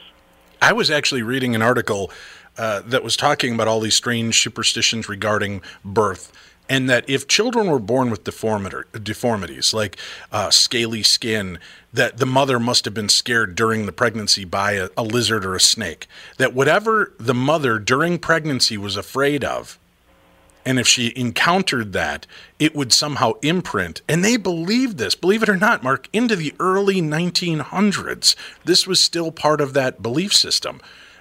I 0.60 0.72
was 0.72 0.90
actually 0.90 1.22
reading 1.22 1.54
an 1.54 1.62
article 1.62 2.10
uh, 2.56 2.82
that 2.86 3.02
was 3.02 3.16
talking 3.16 3.54
about 3.54 3.68
all 3.68 3.80
these 3.80 3.96
strange 3.96 4.40
superstitions 4.40 5.08
regarding 5.08 5.62
birth. 5.84 6.32
And 6.68 6.88
that 6.88 7.08
if 7.08 7.28
children 7.28 7.70
were 7.70 7.78
born 7.78 8.10
with 8.10 8.24
deformities 8.24 9.74
like 9.74 9.96
uh, 10.30 10.50
scaly 10.50 11.02
skin, 11.02 11.58
that 11.92 12.16
the 12.16 12.26
mother 12.26 12.58
must 12.58 12.84
have 12.86 12.94
been 12.94 13.08
scared 13.08 13.54
during 13.54 13.84
the 13.84 13.92
pregnancy 13.92 14.44
by 14.44 14.72
a, 14.72 14.88
a 14.96 15.02
lizard 15.02 15.44
or 15.44 15.54
a 15.54 15.60
snake. 15.60 16.06
That 16.38 16.54
whatever 16.54 17.12
the 17.18 17.34
mother 17.34 17.78
during 17.78 18.18
pregnancy 18.18 18.78
was 18.78 18.96
afraid 18.96 19.44
of, 19.44 19.78
and 20.64 20.78
if 20.78 20.86
she 20.86 21.12
encountered 21.16 21.92
that, 21.92 22.26
it 22.58 22.74
would 22.74 22.92
somehow 22.92 23.32
imprint. 23.42 24.00
And 24.08 24.24
they 24.24 24.36
believed 24.36 24.98
this, 24.98 25.14
believe 25.14 25.42
it 25.42 25.48
or 25.48 25.56
not, 25.56 25.82
Mark, 25.82 26.08
into 26.12 26.36
the 26.36 26.54
early 26.60 27.02
1900s. 27.02 28.36
This 28.64 28.86
was 28.86 29.00
still 29.00 29.32
part 29.32 29.60
of 29.60 29.74
that 29.74 30.02
belief 30.02 30.32
system. 30.32 30.80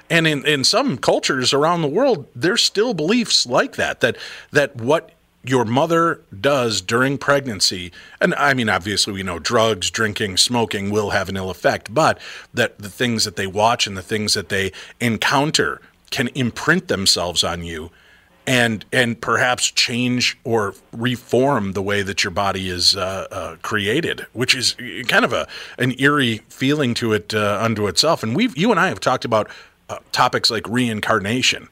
And 0.09 0.27
in, 0.27 0.45
in 0.45 0.63
some 0.63 0.97
cultures 0.97 1.53
around 1.53 1.81
the 1.81 1.87
world, 1.87 2.27
there's 2.35 2.61
still 2.61 2.93
beliefs 2.93 3.45
like 3.45 3.77
that, 3.77 4.01
that 4.01 4.17
that 4.51 4.75
what 4.75 5.11
your 5.43 5.65
mother 5.65 6.21
does 6.39 6.81
during 6.81 7.17
pregnancy, 7.17 7.91
and 8.19 8.33
I 8.35 8.53
mean, 8.53 8.69
obviously, 8.69 9.13
we 9.13 9.23
know 9.23 9.39
drugs, 9.39 9.89
drinking, 9.89 10.37
smoking 10.37 10.89
will 10.89 11.11
have 11.11 11.29
an 11.29 11.37
ill 11.37 11.49
effect, 11.49 11.93
but 11.93 12.19
that 12.53 12.77
the 12.77 12.89
things 12.89 13.25
that 13.25 13.35
they 13.35 13.47
watch 13.47 13.87
and 13.87 13.97
the 13.97 14.03
things 14.03 14.33
that 14.33 14.49
they 14.49 14.71
encounter 14.99 15.81
can 16.11 16.27
imprint 16.29 16.87
themselves 16.87 17.43
on 17.43 17.63
you 17.63 17.89
and 18.47 18.85
and 18.91 19.21
perhaps 19.21 19.69
change 19.71 20.37
or 20.43 20.73
reform 20.91 21.73
the 21.73 21.81
way 21.81 22.01
that 22.01 22.23
your 22.23 22.31
body 22.31 22.69
is 22.69 22.95
uh, 22.95 23.27
uh, 23.31 23.55
created, 23.61 24.25
which 24.33 24.55
is 24.55 24.75
kind 25.07 25.23
of 25.25 25.33
a 25.33 25.47
an 25.77 25.93
eerie 25.99 26.41
feeling 26.49 26.93
to 26.95 27.13
it 27.13 27.33
uh, 27.33 27.59
unto 27.61 27.87
itself. 27.87 28.23
And 28.23 28.35
we've 28.35 28.55
you 28.57 28.71
and 28.71 28.79
I 28.79 28.87
have 28.87 28.99
talked 28.99 29.25
about 29.25 29.49
uh, 29.89 29.99
topics 30.11 30.49
like 30.49 30.67
reincarnation. 30.67 31.69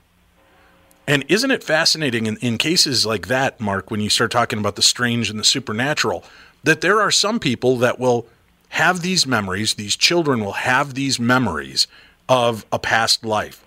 And 1.10 1.26
isn't 1.28 1.50
it 1.50 1.64
fascinating 1.64 2.28
in, 2.28 2.38
in 2.38 2.60
cases 2.60 3.04
like 3.04 3.30
that, 3.30 3.60
Mark, 3.60 3.90
when 3.90 4.00
you 4.00 4.12
start 4.12 4.30
talking 4.30 4.60
about 4.60 4.76
the 4.76 4.84
strange 4.84 5.32
and 5.32 5.40
the 5.40 5.44
supernatural, 5.44 6.24
that 6.64 6.82
there 6.82 7.02
are 7.02 7.10
some 7.10 7.40
people 7.40 7.78
that 7.78 7.98
will 7.98 8.28
have 8.70 9.02
these 9.02 9.26
memories, 9.26 9.74
these 9.74 9.96
children 9.96 10.40
will 10.40 10.52
have 10.52 10.94
these 10.94 11.20
memories 11.20 11.88
of 12.30 12.64
a 12.72 12.78
past 12.78 13.26
life. 13.26 13.66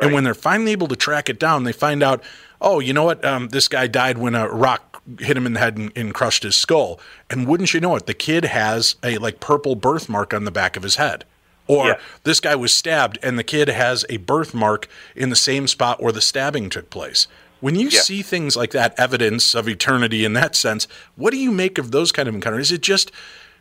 And 0.00 0.14
when 0.14 0.24
they're 0.24 0.32
finally 0.32 0.72
able 0.72 0.88
to 0.88 0.96
track 0.96 1.28
it 1.28 1.38
down, 1.38 1.64
they 1.64 1.72
find 1.72 2.02
out, 2.02 2.24
oh, 2.62 2.80
you 2.80 2.94
know 2.94 3.04
what? 3.04 3.22
Um, 3.26 3.48
this 3.48 3.68
guy 3.68 3.86
died 3.86 4.16
when 4.16 4.34
a 4.34 4.48
rock 4.48 5.02
hit 5.18 5.36
him 5.36 5.44
in 5.44 5.52
the 5.52 5.60
head 5.60 5.76
and, 5.76 5.92
and 5.94 6.14
crushed 6.14 6.44
his 6.44 6.56
skull. 6.56 6.98
And 7.28 7.46
wouldn't 7.46 7.74
you 7.74 7.80
know 7.80 7.94
it, 7.96 8.06
the 8.06 8.14
kid 8.14 8.46
has 8.46 8.96
a 9.04 9.18
like 9.18 9.38
purple 9.38 9.74
birthmark 9.74 10.32
on 10.32 10.44
the 10.44 10.50
back 10.50 10.78
of 10.78 10.82
his 10.82 10.96
head 10.96 11.26
Or 11.70 11.86
Yeah. 11.86 11.98
this 12.24 12.40
guy 12.40 12.56
was 12.56 12.74
stabbed 12.74 13.16
and 13.22 13.38
the 13.38 13.44
kid 13.44 13.68
has 13.68 14.04
a 14.10 14.16
birthmark 14.16 14.88
in 15.14 15.30
the 15.30 15.36
same 15.36 15.68
spot 15.68 16.02
where 16.02 16.10
the 16.12 16.20
stabbing 16.20 16.68
took 16.68 16.90
place. 16.90 17.28
When 17.60 17.76
you 17.76 17.88
Yeah. 17.90 18.00
see 18.00 18.22
things 18.22 18.56
like 18.56 18.72
that, 18.72 18.92
evidence 18.98 19.54
of 19.54 19.68
eternity 19.68 20.24
in 20.24 20.32
that 20.32 20.56
sense, 20.56 20.88
what 21.14 21.30
do 21.30 21.36
you 21.36 21.52
make 21.52 21.78
of 21.78 21.92
those 21.92 22.10
kind 22.10 22.28
of 22.28 22.34
encounters? 22.34 22.72
Is 22.72 22.78
it 22.78 22.80
just 22.82 23.12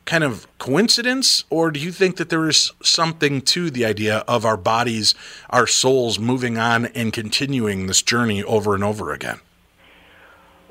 kind 0.06 0.24
of 0.24 0.48
coincidence, 0.58 1.44
or 1.52 1.70
do 1.70 1.80
you 1.80 1.92
think 1.92 2.16
that 2.16 2.30
there 2.30 2.50
is 2.50 2.72
something 2.82 3.42
to 3.42 3.70
the 3.70 3.86
idea 3.86 4.24
of 4.28 4.44
our 4.44 4.58
bodies, 4.58 5.14
our 5.52 5.68
souls 5.68 6.18
moving 6.18 6.58
on 6.58 6.88
and 6.88 7.14
continuing 7.14 7.86
this 7.86 8.02
journey 8.02 8.44
over 8.44 8.74
and 8.74 8.84
over 8.84 9.14
again? 9.14 9.40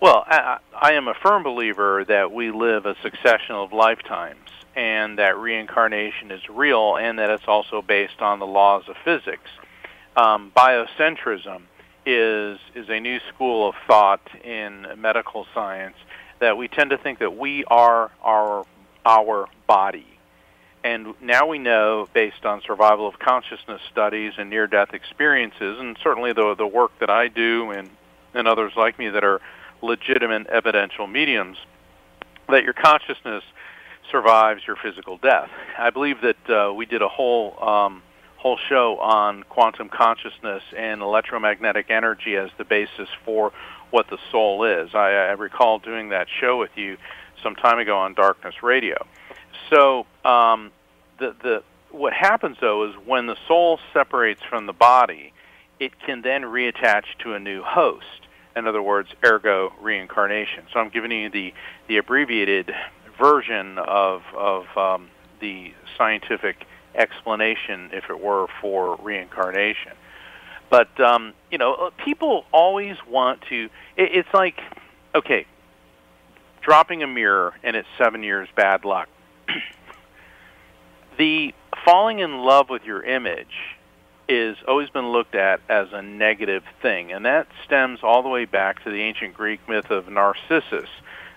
Well, 0.01 0.24
I, 0.27 0.59
I 0.74 0.92
am 0.94 1.07
a 1.07 1.14
firm 1.14 1.44
believer 1.44 2.05
that 2.05 2.33
we 2.33 2.51
live 2.51 2.85
a 2.85 2.96
succession 3.01 3.55
of 3.55 3.72
lifetimes 3.72 4.38
and 4.78 5.18
that 5.18 5.36
reincarnation 5.36 6.30
is 6.30 6.48
real 6.48 6.96
and 6.96 7.18
that 7.18 7.30
it's 7.30 7.48
also 7.48 7.82
based 7.82 8.20
on 8.20 8.38
the 8.38 8.46
laws 8.46 8.84
of 8.88 8.94
physics. 9.04 9.50
Um, 10.16 10.52
biocentrism 10.56 11.62
is, 12.06 12.60
is 12.76 12.88
a 12.88 13.00
new 13.00 13.18
school 13.34 13.68
of 13.68 13.74
thought 13.88 14.22
in 14.44 14.86
medical 14.96 15.48
science 15.52 15.96
that 16.38 16.56
we 16.56 16.68
tend 16.68 16.90
to 16.90 16.96
think 16.96 17.18
that 17.18 17.36
we 17.36 17.64
are 17.64 18.12
our, 18.22 18.64
our 19.04 19.48
body. 19.66 20.06
And 20.84 21.20
now 21.20 21.48
we 21.48 21.58
know, 21.58 22.08
based 22.14 22.46
on 22.46 22.62
survival 22.62 23.08
of 23.08 23.18
consciousness 23.18 23.82
studies 23.90 24.34
and 24.38 24.48
near-death 24.48 24.94
experiences, 24.94 25.80
and 25.80 25.98
certainly 26.00 26.32
the, 26.32 26.54
the 26.54 26.68
work 26.68 26.92
that 27.00 27.10
I 27.10 27.26
do 27.26 27.72
and, 27.72 27.90
and 28.32 28.46
others 28.46 28.74
like 28.76 28.96
me 28.96 29.08
that 29.08 29.24
are 29.24 29.40
legitimate 29.82 30.46
evidential 30.46 31.08
mediums 31.08 31.58
that 32.48 32.62
your 32.62 32.74
consciousness 32.74 33.42
survives 34.10 34.66
your 34.66 34.76
physical 34.76 35.18
death. 35.18 35.50
I 35.78 35.90
believe 35.90 36.20
that 36.22 36.50
uh, 36.50 36.72
we 36.72 36.86
did 36.86 37.02
a 37.02 37.08
whole 37.08 37.62
um, 37.62 38.02
whole 38.36 38.58
show 38.68 38.98
on 38.98 39.42
quantum 39.44 39.88
consciousness 39.88 40.62
and 40.76 41.02
electromagnetic 41.02 41.90
energy 41.90 42.36
as 42.36 42.50
the 42.56 42.64
basis 42.64 43.08
for 43.24 43.52
what 43.90 44.08
the 44.10 44.18
soul 44.30 44.64
is. 44.64 44.94
I, 44.94 45.10
I 45.10 45.32
recall 45.32 45.80
doing 45.80 46.10
that 46.10 46.28
show 46.40 46.56
with 46.58 46.70
you 46.76 46.96
some 47.42 47.56
time 47.56 47.78
ago 47.78 47.98
on 47.98 48.14
Darkness 48.14 48.62
Radio. 48.62 49.06
So 49.70 50.06
um, 50.24 50.70
the 51.18 51.34
the 51.42 51.62
what 51.90 52.12
happens 52.12 52.58
though 52.60 52.88
is 52.88 52.94
when 53.06 53.26
the 53.26 53.36
soul 53.46 53.80
separates 53.92 54.42
from 54.42 54.66
the 54.66 54.72
body, 54.72 55.32
it 55.80 55.98
can 56.00 56.22
then 56.22 56.42
reattach 56.42 57.04
to 57.20 57.34
a 57.34 57.38
new 57.38 57.62
host. 57.62 58.04
In 58.56 58.66
other 58.66 58.82
words, 58.82 59.08
ergo 59.24 59.72
reincarnation. 59.80 60.64
So 60.72 60.80
I'm 60.80 60.88
giving 60.88 61.12
you 61.12 61.30
the, 61.30 61.54
the 61.86 61.98
abbreviated 61.98 62.72
version 63.18 63.78
of, 63.78 64.22
of 64.37 64.66
um, 64.76 65.09
the 65.40 65.72
scientific 65.96 66.66
explanation, 66.94 67.90
if 67.92 68.11
it 68.11 68.20
were, 68.20 68.46
for 68.61 68.96
reincarnation. 68.96 69.92
But, 70.70 71.00
um, 71.00 71.33
you 71.50 71.59
know, 71.59 71.74
uh, 71.74 71.90
people 72.04 72.44
always 72.52 72.96
want 73.09 73.42
to, 73.48 73.70
it, 73.96 74.11
it's 74.12 74.35
like, 74.35 74.61
okay, 75.14 75.46
dropping 76.61 77.02
a 77.02 77.07
mirror 77.07 77.54
and 77.62 77.76
it's 77.76 77.88
seven 77.96 78.22
years 78.22 78.48
bad 78.54 78.85
luck. 78.85 79.09
the 81.18 81.54
falling 81.85 82.18
in 82.18 82.38
love 82.38 82.68
with 82.68 82.85
your 82.85 83.02
image 83.02 83.76
is 84.28 84.59
always 84.66 84.90
been 84.90 85.09
looked 85.11 85.35
at 85.35 85.61
as 85.70 85.88
a 85.92 86.02
negative 86.02 86.62
thing, 86.83 87.12
and 87.12 87.24
that 87.24 87.46
stems 87.64 88.00
all 88.02 88.22
the 88.22 88.28
way 88.28 88.44
back 88.44 88.85
to 88.85 88.90
the 88.90 89.00
ancient 89.00 89.33
Greek 89.33 89.66
myth 89.68 89.90
of 89.90 90.07
Narcissus, 90.09 90.90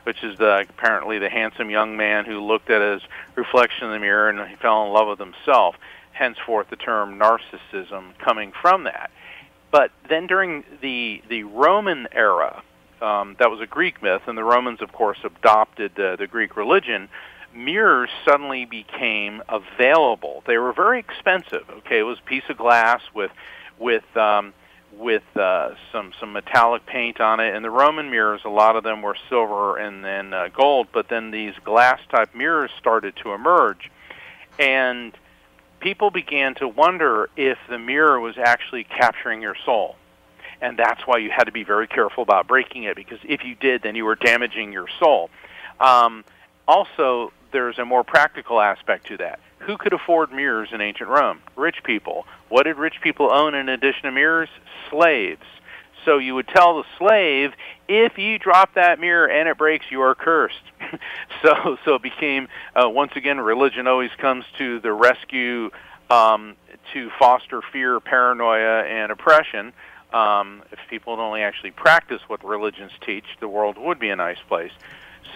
which 0.04 0.24
is 0.24 0.38
the, 0.38 0.66
apparently 0.70 1.20
the 1.20 1.30
handsome 1.30 1.70
young 1.70 1.98
man 1.98 2.26
who 2.26 2.40
looked 2.40 2.70
at 2.70 2.82
his 2.82 3.02
reflection 3.36 3.86
in 3.88 3.92
the 3.92 4.00
mirror 4.00 4.30
and 4.30 4.50
he 4.50 4.56
fell 4.56 4.86
in 4.86 4.94
love 4.94 5.08
with 5.08 5.20
himself. 5.20 5.76
Henceforth, 6.12 6.70
the 6.70 6.76
term 6.76 7.18
narcissism 7.18 8.18
coming 8.20 8.52
from 8.62 8.84
that. 8.84 9.12
But 9.72 9.92
then 10.10 10.28
during 10.28 10.66
the 10.82 11.22
the 11.30 11.44
Roman 11.44 12.08
era, 12.12 12.62
um, 13.02 13.38
that 13.40 13.50
was 13.50 13.62
a 13.62 13.66
Greek 13.66 14.04
myth, 14.04 14.24
and 14.28 14.38
the 14.38 14.44
Romans, 14.44 14.82
of 14.82 14.92
course, 14.92 15.18
adopted 15.24 15.98
uh, 15.98 16.18
the 16.18 16.28
Greek 16.28 16.58
religion 16.58 17.08
mirrors 17.54 18.10
suddenly 18.26 18.66
became 18.66 19.42
available. 19.50 20.44
They 20.46 20.58
were 20.58 20.74
very 20.74 21.00
expensive. 21.00 21.70
Okay, 21.70 22.00
it 22.00 22.04
was 22.04 22.20
a 22.20 22.30
piece 22.30 22.44
of 22.50 22.58
glass 22.58 23.02
with 23.14 23.32
with 23.80 24.06
um, 24.16 24.54
with 24.94 25.24
uh, 25.36 25.76
some 25.92 26.12
some 26.20 26.34
metallic 26.34 26.86
paint 26.86 27.20
on 27.20 27.40
it. 27.40 27.56
And 27.56 27.64
the 27.64 27.70
Roman 27.70 28.10
mirrors, 28.10 28.42
a 28.46 28.50
lot 28.50 28.76
of 28.76 28.84
them 28.84 29.02
were 29.02 29.16
silver 29.30 29.78
and 29.78 30.04
then 30.04 30.34
uh, 30.34 30.50
gold. 30.54 30.88
But 30.92 31.08
then 31.10 31.32
these 31.32 31.54
glass 31.64 32.00
type 32.10 32.36
mirrors 32.36 32.72
started 32.78 33.16
to 33.18 33.34
emerge, 33.34 33.90
and 34.60 35.14
people 35.80 36.12
began 36.12 36.56
to 36.56 36.68
wonder 36.68 37.30
if 37.36 37.58
the 37.68 37.80
mirror 37.80 38.20
was 38.20 38.38
actually 38.38 38.84
capturing 38.84 39.42
your 39.42 39.56
soul. 39.66 39.96
And 40.62 40.78
that's 40.78 41.08
why 41.08 41.18
you 41.18 41.32
had 41.32 41.46
to 41.46 41.52
be 41.52 41.64
very 41.64 41.88
careful 41.88 42.22
about 42.22 42.48
breaking 42.48 42.84
it, 42.84 42.96
because 42.96 43.18
if 43.24 43.44
you 43.44 43.56
did, 43.56 43.82
then 43.82 43.96
you 43.96 44.06
were 44.06 44.16
damaging 44.16 44.72
your 44.72 44.88
soul. 45.00 45.32
Um, 45.80 46.24
also, 46.68 47.34
there's 47.52 47.80
a 47.80 47.86
more 47.86 48.04
practical 48.04 48.62
aspect 48.62 49.08
to 49.08 49.18
that. 49.18 49.40
Who 49.62 49.78
could 49.78 49.94
afford 49.94 50.32
mirrors 50.32 50.70
in 50.72 50.82
ancient 50.82 51.10
Rome? 51.10 51.40
Rich 51.56 51.84
people. 51.84 52.26
What 52.50 52.64
did 52.64 52.78
rich 52.78 53.00
people 53.02 53.32
own 53.32 53.54
in 53.54 53.70
addition 53.70 54.04
to 54.04 54.12
mirrors? 54.12 54.50
Slaves. 54.90 55.46
So 56.04 56.18
you 56.18 56.34
would 56.34 56.48
tell 56.48 56.78
the 56.78 56.84
slave, 56.98 57.54
if 57.88 58.18
you 58.18 58.40
drop 58.40 58.74
that 58.74 59.00
mirror 59.00 59.30
and 59.30 59.48
it 59.48 59.58
breaks, 59.58 59.86
you 59.92 60.02
are 60.02 60.16
cursed. 60.16 60.64
so 61.44 61.78
so 61.86 61.96
it 61.96 62.02
became 62.02 62.48
uh, 62.76 62.90
once 62.90 63.12
again 63.16 63.40
religion 63.40 63.88
always 63.88 64.12
comes 64.18 64.46
to 64.58 64.80
the 64.80 64.92
rescue 64.92 65.70
um, 66.10 66.56
to 66.94 67.12
foster 67.20 67.62
fear, 67.62 68.00
paranoia, 68.00 68.84
and 68.84 69.12
oppression. 69.12 69.74
Um, 70.12 70.64
if 70.72 70.80
people 70.90 71.16
would 71.16 71.24
only 71.24 71.42
actually 71.42 71.72
practice 71.72 72.22
what 72.28 72.44
religions 72.44 72.92
teach, 73.06 73.26
the 73.40 73.48
world 73.48 73.78
would 73.78 74.00
be 74.00 74.10
a 74.10 74.16
nice 74.16 74.42
place. 74.48 74.72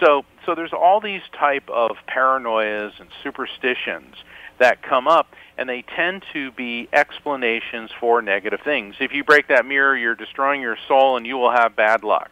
So 0.00 0.24
so 0.44 0.54
there's 0.54 0.72
all 0.72 1.00
these 1.00 1.22
type 1.38 1.68
of 1.68 1.96
paranoias 2.08 2.98
and 3.00 3.08
superstitions 3.22 4.14
that 4.58 4.82
come 4.82 5.08
up 5.08 5.28
and 5.58 5.68
they 5.68 5.82
tend 5.82 6.24
to 6.32 6.50
be 6.52 6.88
explanations 6.92 7.90
for 7.98 8.22
negative 8.22 8.60
things. 8.62 8.94
If 9.00 9.12
you 9.12 9.24
break 9.24 9.48
that 9.48 9.66
mirror, 9.66 9.96
you're 9.96 10.14
destroying 10.14 10.60
your 10.60 10.76
soul 10.86 11.16
and 11.16 11.26
you 11.26 11.36
will 11.36 11.50
have 11.50 11.74
bad 11.74 12.04
luck. 12.04 12.30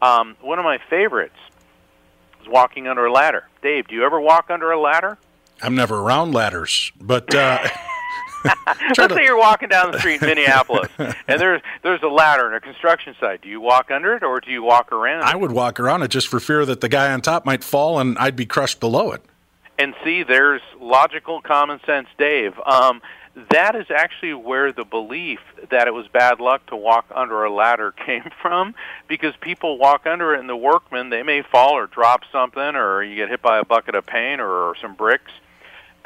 Um, 0.00 0.36
one 0.40 0.58
of 0.58 0.64
my 0.64 0.78
favorites 0.90 1.38
is 2.40 2.48
walking 2.48 2.86
under 2.86 3.06
a 3.06 3.12
ladder. 3.12 3.48
Dave, 3.62 3.88
do 3.88 3.94
you 3.94 4.04
ever 4.04 4.20
walk 4.20 4.50
under 4.50 4.70
a 4.70 4.80
ladder? 4.80 5.18
I'm 5.60 5.74
never 5.74 5.98
around 5.98 6.32
ladders, 6.32 6.92
but 7.00 7.34
uh, 7.34 7.66
Let's 8.96 9.14
say 9.14 9.24
you're 9.24 9.38
walking 9.38 9.68
down 9.68 9.92
the 9.92 9.98
street 9.98 10.22
in 10.22 10.28
Minneapolis, 10.28 10.88
and 10.98 11.40
there's 11.40 11.60
there's 11.82 12.02
a 12.02 12.08
ladder 12.08 12.48
in 12.48 12.54
a 12.54 12.60
construction 12.60 13.14
site. 13.18 13.42
Do 13.42 13.48
you 13.48 13.60
walk 13.60 13.90
under 13.90 14.14
it, 14.14 14.22
or 14.22 14.40
do 14.40 14.50
you 14.50 14.62
walk 14.62 14.92
around? 14.92 15.24
I 15.24 15.36
would 15.36 15.52
walk 15.52 15.80
around 15.80 16.02
it 16.02 16.08
just 16.08 16.28
for 16.28 16.40
fear 16.40 16.64
that 16.64 16.80
the 16.80 16.88
guy 16.88 17.12
on 17.12 17.20
top 17.20 17.44
might 17.44 17.64
fall 17.64 17.98
and 17.98 18.16
I'd 18.18 18.36
be 18.36 18.46
crushed 18.46 18.80
below 18.80 19.12
it. 19.12 19.22
And 19.78 19.94
see, 20.04 20.24
there's 20.24 20.62
logical 20.80 21.40
common 21.40 21.80
sense, 21.86 22.08
Dave. 22.18 22.58
Um, 22.66 23.00
that 23.50 23.76
is 23.76 23.86
actually 23.90 24.34
where 24.34 24.72
the 24.72 24.84
belief 24.84 25.38
that 25.70 25.86
it 25.86 25.94
was 25.94 26.08
bad 26.08 26.40
luck 26.40 26.66
to 26.66 26.76
walk 26.76 27.06
under 27.14 27.44
a 27.44 27.52
ladder 27.52 27.92
came 28.06 28.30
from, 28.42 28.74
because 29.06 29.34
people 29.40 29.78
walk 29.78 30.06
under 30.06 30.34
it, 30.34 30.40
and 30.40 30.48
the 30.48 30.56
workmen 30.56 31.10
they 31.10 31.22
may 31.22 31.42
fall 31.42 31.74
or 31.74 31.86
drop 31.86 32.22
something, 32.32 32.74
or 32.74 33.02
you 33.02 33.14
get 33.14 33.28
hit 33.28 33.40
by 33.40 33.58
a 33.58 33.64
bucket 33.64 33.94
of 33.94 34.04
paint 34.06 34.40
or, 34.40 34.50
or 34.50 34.74
some 34.80 34.94
bricks. 34.94 35.32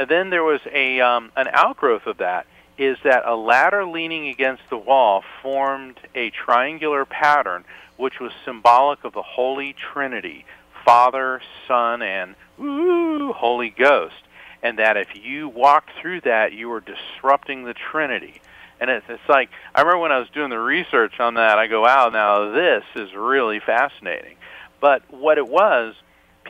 And 0.03 0.11
then 0.11 0.31
there 0.31 0.43
was 0.43 0.61
a 0.73 1.01
um, 1.01 1.31
an 1.37 1.47
outgrowth 1.53 2.09
of 2.09 2.17
that 2.17 2.47
is 2.77 2.99
that 3.05 3.25
a 3.25 3.37
ladder 3.37 3.87
leaning 3.87 4.27
against 4.27 4.65
the 4.69 4.77
wall 4.77 5.23
formed 5.41 5.97
a 6.17 6.31
triangular 6.31 7.05
pattern, 7.05 7.65
which 7.99 8.19
was 8.19 8.33
symbolic 8.45 9.05
of 9.05 9.13
the 9.13 9.23
Holy 9.23 9.73
Trinity, 9.75 10.45
Father, 10.85 11.41
Son, 11.69 12.03
and 12.03 12.35
ooh, 12.61 13.33
Holy 13.33 13.71
Ghost. 13.71 14.25
And 14.61 14.81
that 14.81 14.97
if 14.97 15.15
you 15.15 15.49
walked 15.49 15.91
through 16.01 16.23
that, 16.23 16.53
you 16.53 16.69
were 16.69 16.81
disrupting 16.81 17.63
the 17.63 17.75
Trinity. 17.75 18.41
And 18.81 18.91
it's, 18.91 19.07
it's 19.09 19.29
like 19.29 19.51
I 19.73 19.83
remember 19.83 20.01
when 20.01 20.11
I 20.11 20.19
was 20.19 20.29
doing 20.31 20.51
the 20.51 20.59
research 20.59 21.21
on 21.21 21.35
that, 21.35 21.61
I 21.61 21.69
go, 21.69 21.83
"Wow, 21.83 22.09
now 22.09 22.51
this 22.51 22.83
is 22.97 23.15
really 23.15 23.61
fascinating." 23.61 24.35
But 24.81 25.05
what 25.13 25.39
it 25.39 25.47
was, 25.47 25.95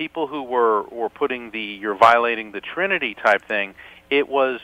people 0.03 0.27
who 0.27 0.43
were 0.43 0.83
were 0.91 1.09
putting 1.09 1.53
the 1.53 1.61
"you're 1.83 1.95
violating 1.95 2.51
the 2.51 2.61
Trinity" 2.61 3.15
type 3.15 3.43
thing, 3.45 3.75
it 4.11 4.29
was 4.29 4.61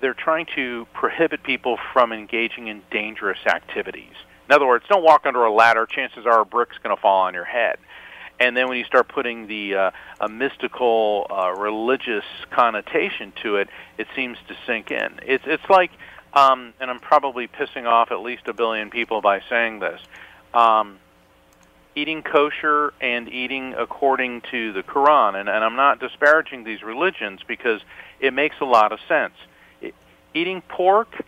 they're 0.00 0.12
trying 0.28 0.46
to 0.56 0.88
prohibit 0.92 1.44
people 1.44 1.78
from 1.92 2.12
engaging 2.12 2.66
in 2.66 2.82
dangerous 2.90 3.38
activities. 3.46 4.16
In 4.48 4.54
other 4.56 4.66
words, 4.66 4.84
don't 4.88 5.04
walk 5.04 5.24
under 5.24 5.44
a 5.44 5.52
ladder. 5.52 5.86
Chances 5.86 6.26
are 6.26 6.40
a 6.40 6.44
brick's 6.44 6.78
going 6.78 6.94
to 6.94 7.00
fall 7.00 7.20
on 7.22 7.32
your 7.32 7.44
head. 7.44 7.78
And 8.40 8.56
then 8.56 8.66
when 8.68 8.76
you 8.76 8.84
start 8.84 9.06
putting 9.06 9.46
the 9.46 9.76
uh, 9.76 9.90
a 10.20 10.28
mystical, 10.28 11.28
uh, 11.30 11.52
religious 11.52 12.24
connotation 12.50 13.32
to 13.44 13.58
it, 13.58 13.68
it 13.98 14.08
seems 14.16 14.36
to 14.48 14.56
sink 14.66 14.90
in. 14.90 15.20
It's 15.22 15.44
it's 15.46 15.70
like, 15.70 15.92
um, 16.34 16.74
and 16.80 16.90
I'm 16.90 16.98
probably 16.98 17.46
pissing 17.46 17.86
off 17.86 18.10
at 18.10 18.20
least 18.20 18.48
a 18.48 18.52
billion 18.52 18.90
people 18.90 19.20
by 19.20 19.42
saying 19.48 19.78
this. 19.78 20.00
Um, 20.52 20.98
eating 21.94 22.22
kosher 22.22 22.92
and 23.00 23.28
eating 23.28 23.74
according 23.76 24.42
to 24.50 24.72
the 24.72 24.82
Quran, 24.82 25.38
and, 25.38 25.48
and 25.48 25.64
I'm 25.64 25.76
not 25.76 26.00
disparaging 26.00 26.64
these 26.64 26.82
religions 26.82 27.40
because 27.46 27.80
it 28.20 28.32
makes 28.32 28.56
a 28.60 28.64
lot 28.64 28.92
of 28.92 28.98
sense. 29.08 29.34
eating 30.34 30.62
pork, 30.62 31.22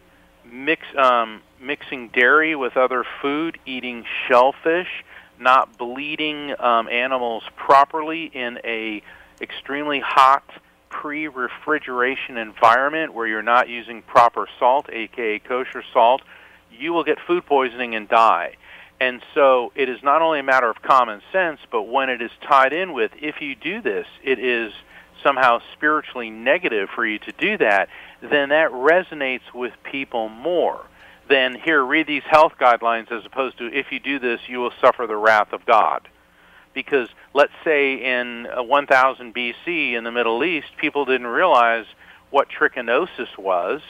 mix, 0.51 0.83
um, 0.97 1.43
mixing 1.61 2.09
dairy 2.09 2.57
with 2.57 2.77
other 2.77 3.05
food, 3.21 3.59
eating 3.67 4.05
shellfish, 4.27 5.05
not 5.39 5.77
bleeding 5.77 6.55
um, 6.59 6.89
animals 6.89 7.43
properly 7.57 8.25
in 8.33 8.59
a 8.65 9.03
extremely 9.41 10.01
hot 10.01 10.45
pre-refrigeration 10.89 12.39
environment 12.39 13.13
where 13.13 13.27
you're 13.27 13.43
not 13.43 13.69
using 13.69 14.01
proper 14.03 14.47
salt, 14.59 14.89
aka 14.91 15.41
kosher 15.41 15.83
salt, 15.93 16.23
you 16.71 16.93
will 16.93 17.05
get 17.05 17.19
food 17.27 17.45
poisoning 17.45 17.95
and 17.95 18.09
die. 18.09 18.55
And 19.01 19.23
so 19.35 19.73
it 19.75 19.89
is 19.89 20.03
not 20.03 20.23
only 20.23 20.41
a 20.41 20.45
matter 20.45 20.71
of 20.71 20.81
common 20.83 21.21
sense, 21.33 21.61
but 21.71 21.83
when 21.83 22.09
it 22.09 22.23
is 22.23 22.31
tied 22.41 22.73
in 22.73 22.93
with 22.93 23.11
if 23.21 23.41
you 23.41 23.55
do 23.55 23.83
this, 23.83 24.07
it 24.23 24.39
is 24.39 24.73
somehow 25.23 25.61
spiritually 25.73 26.31
negative 26.31 26.89
for 26.95 27.05
you 27.05 27.19
to 27.19 27.33
do 27.33 27.59
that, 27.59 27.89
then 28.21 28.51
that 28.51 28.71
resonates 28.71 29.53
with 29.53 29.73
people 29.83 30.29
more 30.29 30.85
than 31.29 31.55
here, 31.55 31.83
read 31.83 32.07
these 32.07 32.23
health 32.25 32.53
guidelines 32.61 33.11
as 33.11 33.25
opposed 33.25 33.59
to 33.59 33.73
if 33.73 33.91
you 33.91 33.99
do 33.99 34.19
this, 34.19 34.41
you 34.47 34.59
will 34.59 34.73
suffer 34.81 35.07
the 35.07 35.17
wrath 35.17 35.53
of 35.53 35.65
God. 35.65 36.07
Because 36.75 37.09
let's 37.33 37.53
say 37.65 37.95
in 37.95 38.47
uh, 38.47 38.63
1000 38.63 39.35
BC 39.35 39.93
in 39.95 40.05
the 40.05 40.13
Middle 40.13 40.45
East, 40.45 40.69
people 40.77 41.05
didn't 41.05 41.29
realize 41.29 41.87
what 42.31 42.49
trichinosis 42.49 43.39
was 43.39 43.81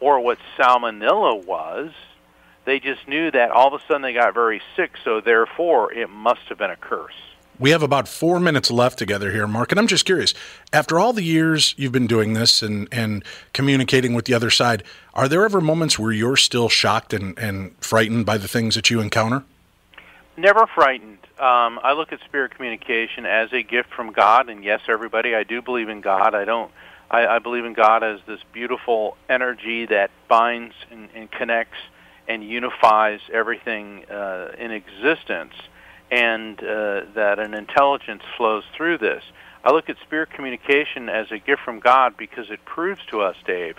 or 0.00 0.20
what 0.20 0.38
salmonella 0.58 1.44
was. 1.44 1.92
They 2.64 2.78
just 2.78 3.08
knew 3.08 3.30
that 3.30 3.50
all 3.50 3.74
of 3.74 3.80
a 3.80 3.84
sudden 3.86 4.02
they 4.02 4.12
got 4.12 4.34
very 4.34 4.62
sick, 4.76 4.92
so 5.04 5.20
therefore 5.20 5.92
it 5.92 6.08
must 6.08 6.42
have 6.48 6.58
been 6.58 6.70
a 6.70 6.76
curse. 6.76 7.14
We 7.58 7.70
have 7.70 7.82
about 7.82 8.08
four 8.08 8.40
minutes 8.40 8.70
left 8.70 8.98
together 8.98 9.30
here, 9.30 9.46
Mark, 9.46 9.72
and 9.72 9.78
I'm 9.78 9.86
just 9.86 10.04
curious. 10.04 10.32
After 10.72 10.98
all 10.98 11.12
the 11.12 11.22
years 11.22 11.74
you've 11.76 11.92
been 11.92 12.06
doing 12.06 12.32
this 12.32 12.62
and, 12.62 12.88
and 12.90 13.24
communicating 13.52 14.14
with 14.14 14.24
the 14.24 14.34
other 14.34 14.50
side, 14.50 14.82
are 15.14 15.28
there 15.28 15.44
ever 15.44 15.60
moments 15.60 15.98
where 15.98 16.12
you're 16.12 16.36
still 16.36 16.68
shocked 16.68 17.12
and, 17.12 17.38
and 17.38 17.76
frightened 17.78 18.26
by 18.26 18.38
the 18.38 18.48
things 18.48 18.74
that 18.74 18.90
you 18.90 19.00
encounter? 19.00 19.44
Never 20.36 20.66
frightened. 20.66 21.18
Um, 21.38 21.78
I 21.82 21.92
look 21.92 22.12
at 22.12 22.20
spirit 22.20 22.54
communication 22.54 23.26
as 23.26 23.52
a 23.52 23.62
gift 23.62 23.90
from 23.94 24.12
God, 24.12 24.48
and 24.48 24.64
yes, 24.64 24.80
everybody, 24.88 25.34
I 25.34 25.42
do 25.42 25.60
believe 25.60 25.88
in 25.88 26.00
God. 26.00 26.34
I 26.34 26.44
don't. 26.44 26.70
I, 27.10 27.26
I 27.26 27.38
believe 27.38 27.64
in 27.64 27.74
God 27.74 28.02
as 28.02 28.20
this 28.26 28.40
beautiful 28.52 29.16
energy 29.28 29.86
that 29.86 30.10
binds 30.28 30.74
and, 30.90 31.10
and 31.14 31.30
connects 31.30 31.76
and 32.28 32.44
unifies 32.44 33.20
everything 33.32 34.04
uh, 34.06 34.52
in 34.58 34.70
existence 34.70 35.54
and 36.10 36.58
uh, 36.60 37.02
that 37.14 37.38
an 37.38 37.54
intelligence 37.54 38.22
flows 38.36 38.64
through 38.76 38.98
this. 38.98 39.22
I 39.64 39.72
look 39.72 39.88
at 39.88 39.96
spirit 40.02 40.30
communication 40.30 41.08
as 41.08 41.30
a 41.30 41.38
gift 41.38 41.62
from 41.64 41.80
God 41.80 42.16
because 42.16 42.50
it 42.50 42.64
proves 42.64 43.00
to 43.10 43.20
us, 43.20 43.36
Dave, 43.46 43.76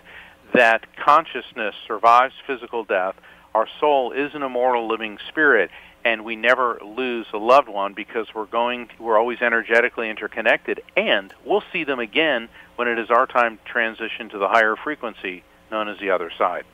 that 0.54 0.86
consciousness 0.96 1.76
survives 1.88 2.34
physical 2.48 2.84
death. 2.84 3.16
Our 3.54 3.68
soul 3.80 4.12
is 4.12 4.34
an 4.34 4.44
immortal 4.44 4.88
living 4.88 5.18
spirit, 5.30 5.70
and 6.06 6.26
we 6.26 6.36
never 6.36 6.80
lose 6.84 7.28
a 7.34 7.38
loved 7.38 7.70
one 7.70 7.94
because 7.94 8.28
we're 8.34 8.46
going 8.46 8.90
we're 9.00 9.18
always 9.18 9.42
energetically 9.42 10.10
interconnected 10.10 10.82
and 10.98 11.34
we'll 11.46 11.64
see 11.72 11.84
them 11.84 12.00
again 12.00 12.50
when 12.76 12.88
it 12.88 13.00
is 13.00 13.10
our 13.10 13.26
time 13.26 13.58
to 13.58 13.64
transition 13.72 14.30
to 14.30 14.38
the 14.38 14.48
higher 14.48 14.76
frequency 14.76 15.44
known 15.72 15.88
as 15.88 15.98
the 16.00 16.10
other 16.10 16.32
side. 16.38 16.66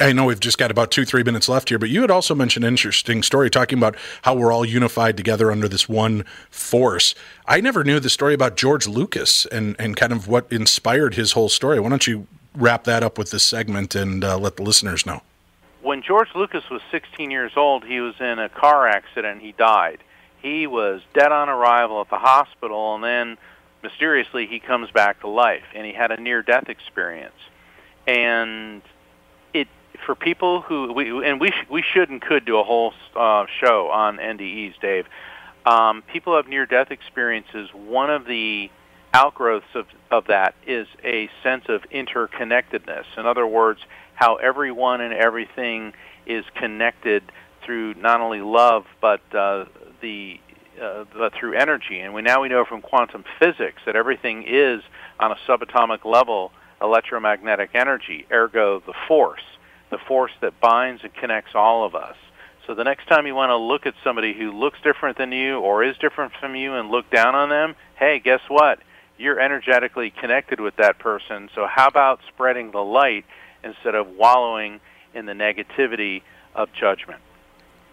I 0.00 0.12
know 0.12 0.26
we've 0.26 0.40
just 0.40 0.58
got 0.58 0.70
about 0.70 0.90
two, 0.90 1.04
three 1.04 1.22
minutes 1.22 1.48
left 1.48 1.70
here, 1.70 1.78
but 1.78 1.88
you 1.88 2.02
had 2.02 2.10
also 2.10 2.34
mentioned 2.34 2.64
an 2.64 2.68
interesting 2.68 3.22
story 3.22 3.48
talking 3.48 3.78
about 3.78 3.96
how 4.22 4.34
we're 4.34 4.52
all 4.52 4.64
unified 4.64 5.16
together 5.16 5.50
under 5.50 5.68
this 5.68 5.88
one 5.88 6.24
force. 6.50 7.14
I 7.46 7.60
never 7.60 7.82
knew 7.82 7.98
the 7.98 8.10
story 8.10 8.34
about 8.34 8.56
George 8.56 8.86
Lucas 8.86 9.46
and, 9.46 9.76
and 9.78 9.96
kind 9.96 10.12
of 10.12 10.28
what 10.28 10.50
inspired 10.52 11.14
his 11.14 11.32
whole 11.32 11.48
story. 11.48 11.80
Why 11.80 11.88
don't 11.88 12.06
you 12.06 12.26
wrap 12.54 12.84
that 12.84 13.02
up 13.02 13.16
with 13.16 13.30
this 13.30 13.42
segment 13.42 13.94
and 13.94 14.22
uh, 14.22 14.36
let 14.36 14.56
the 14.56 14.62
listeners 14.62 15.06
know? 15.06 15.22
When 15.82 16.02
George 16.02 16.28
Lucas 16.34 16.68
was 16.70 16.82
16 16.90 17.30
years 17.30 17.52
old, 17.56 17.84
he 17.84 18.00
was 18.00 18.14
in 18.20 18.38
a 18.38 18.50
car 18.50 18.86
accident. 18.86 19.40
He 19.40 19.52
died. 19.52 20.00
He 20.42 20.66
was 20.66 21.00
dead 21.14 21.32
on 21.32 21.48
arrival 21.48 22.02
at 22.02 22.10
the 22.10 22.18
hospital, 22.18 22.94
and 22.94 23.04
then 23.04 23.38
mysteriously 23.82 24.46
he 24.46 24.60
comes 24.60 24.90
back 24.90 25.20
to 25.20 25.28
life, 25.28 25.64
and 25.74 25.86
he 25.86 25.92
had 25.94 26.10
a 26.10 26.20
near-death 26.20 26.68
experience. 26.68 27.32
And 28.06 28.82
for 30.06 30.14
people 30.14 30.62
who 30.62 30.92
we 30.92 31.26
and 31.26 31.40
we 31.40 31.50
sh- 31.50 31.66
we 31.70 31.82
should 31.82 32.10
and 32.10 32.20
could 32.20 32.44
do 32.44 32.58
a 32.58 32.64
whole 32.64 32.92
uh, 33.16 33.46
show 33.60 33.88
on 33.90 34.18
NDEs, 34.18 34.80
Dave. 34.80 35.06
Um, 35.66 36.02
people 36.02 36.36
have 36.36 36.48
near-death 36.48 36.90
experiences. 36.90 37.68
One 37.74 38.10
of 38.10 38.24
the 38.24 38.70
outgrowths 39.12 39.66
of, 39.74 39.86
of 40.10 40.26
that 40.28 40.54
is 40.66 40.86
a 41.04 41.28
sense 41.42 41.64
of 41.68 41.82
interconnectedness. 41.90 43.04
In 43.18 43.26
other 43.26 43.46
words, 43.46 43.80
how 44.14 44.36
everyone 44.36 45.00
and 45.00 45.12
everything 45.12 45.92
is 46.26 46.44
connected 46.54 47.22
through 47.64 47.94
not 47.94 48.20
only 48.20 48.40
love 48.40 48.84
but 49.00 49.20
uh, 49.34 49.66
the 50.00 50.40
uh, 50.80 51.04
but 51.12 51.34
through 51.34 51.54
energy. 51.54 52.00
And 52.00 52.14
we 52.14 52.22
now 52.22 52.40
we 52.40 52.48
know 52.48 52.64
from 52.64 52.80
quantum 52.80 53.24
physics 53.38 53.82
that 53.84 53.96
everything 53.96 54.44
is 54.46 54.82
on 55.18 55.32
a 55.32 55.36
subatomic 55.46 56.04
level 56.04 56.52
electromagnetic 56.80 57.70
energy, 57.74 58.26
ergo 58.32 58.80
the 58.86 58.94
force 59.06 59.42
the 59.90 59.98
force 59.98 60.32
that 60.40 60.60
binds 60.60 61.02
and 61.02 61.12
connects 61.14 61.54
all 61.54 61.84
of 61.84 61.94
us. 61.94 62.16
So 62.66 62.74
the 62.74 62.84
next 62.84 63.06
time 63.08 63.26
you 63.26 63.34
want 63.34 63.50
to 63.50 63.56
look 63.56 63.86
at 63.86 63.94
somebody 64.04 64.32
who 64.32 64.52
looks 64.52 64.78
different 64.82 65.18
than 65.18 65.32
you 65.32 65.58
or 65.58 65.82
is 65.82 65.96
different 65.98 66.32
from 66.38 66.54
you 66.54 66.74
and 66.74 66.90
look 66.90 67.10
down 67.10 67.34
on 67.34 67.48
them, 67.48 67.74
hey, 67.98 68.20
guess 68.20 68.40
what? 68.48 68.78
You're 69.18 69.40
energetically 69.40 70.10
connected 70.10 70.60
with 70.60 70.76
that 70.76 70.98
person. 70.98 71.50
So 71.54 71.66
how 71.66 71.88
about 71.88 72.20
spreading 72.28 72.70
the 72.70 72.78
light 72.78 73.24
instead 73.64 73.94
of 73.94 74.08
wallowing 74.08 74.80
in 75.14 75.26
the 75.26 75.32
negativity 75.32 76.22
of 76.54 76.72
judgment? 76.72 77.20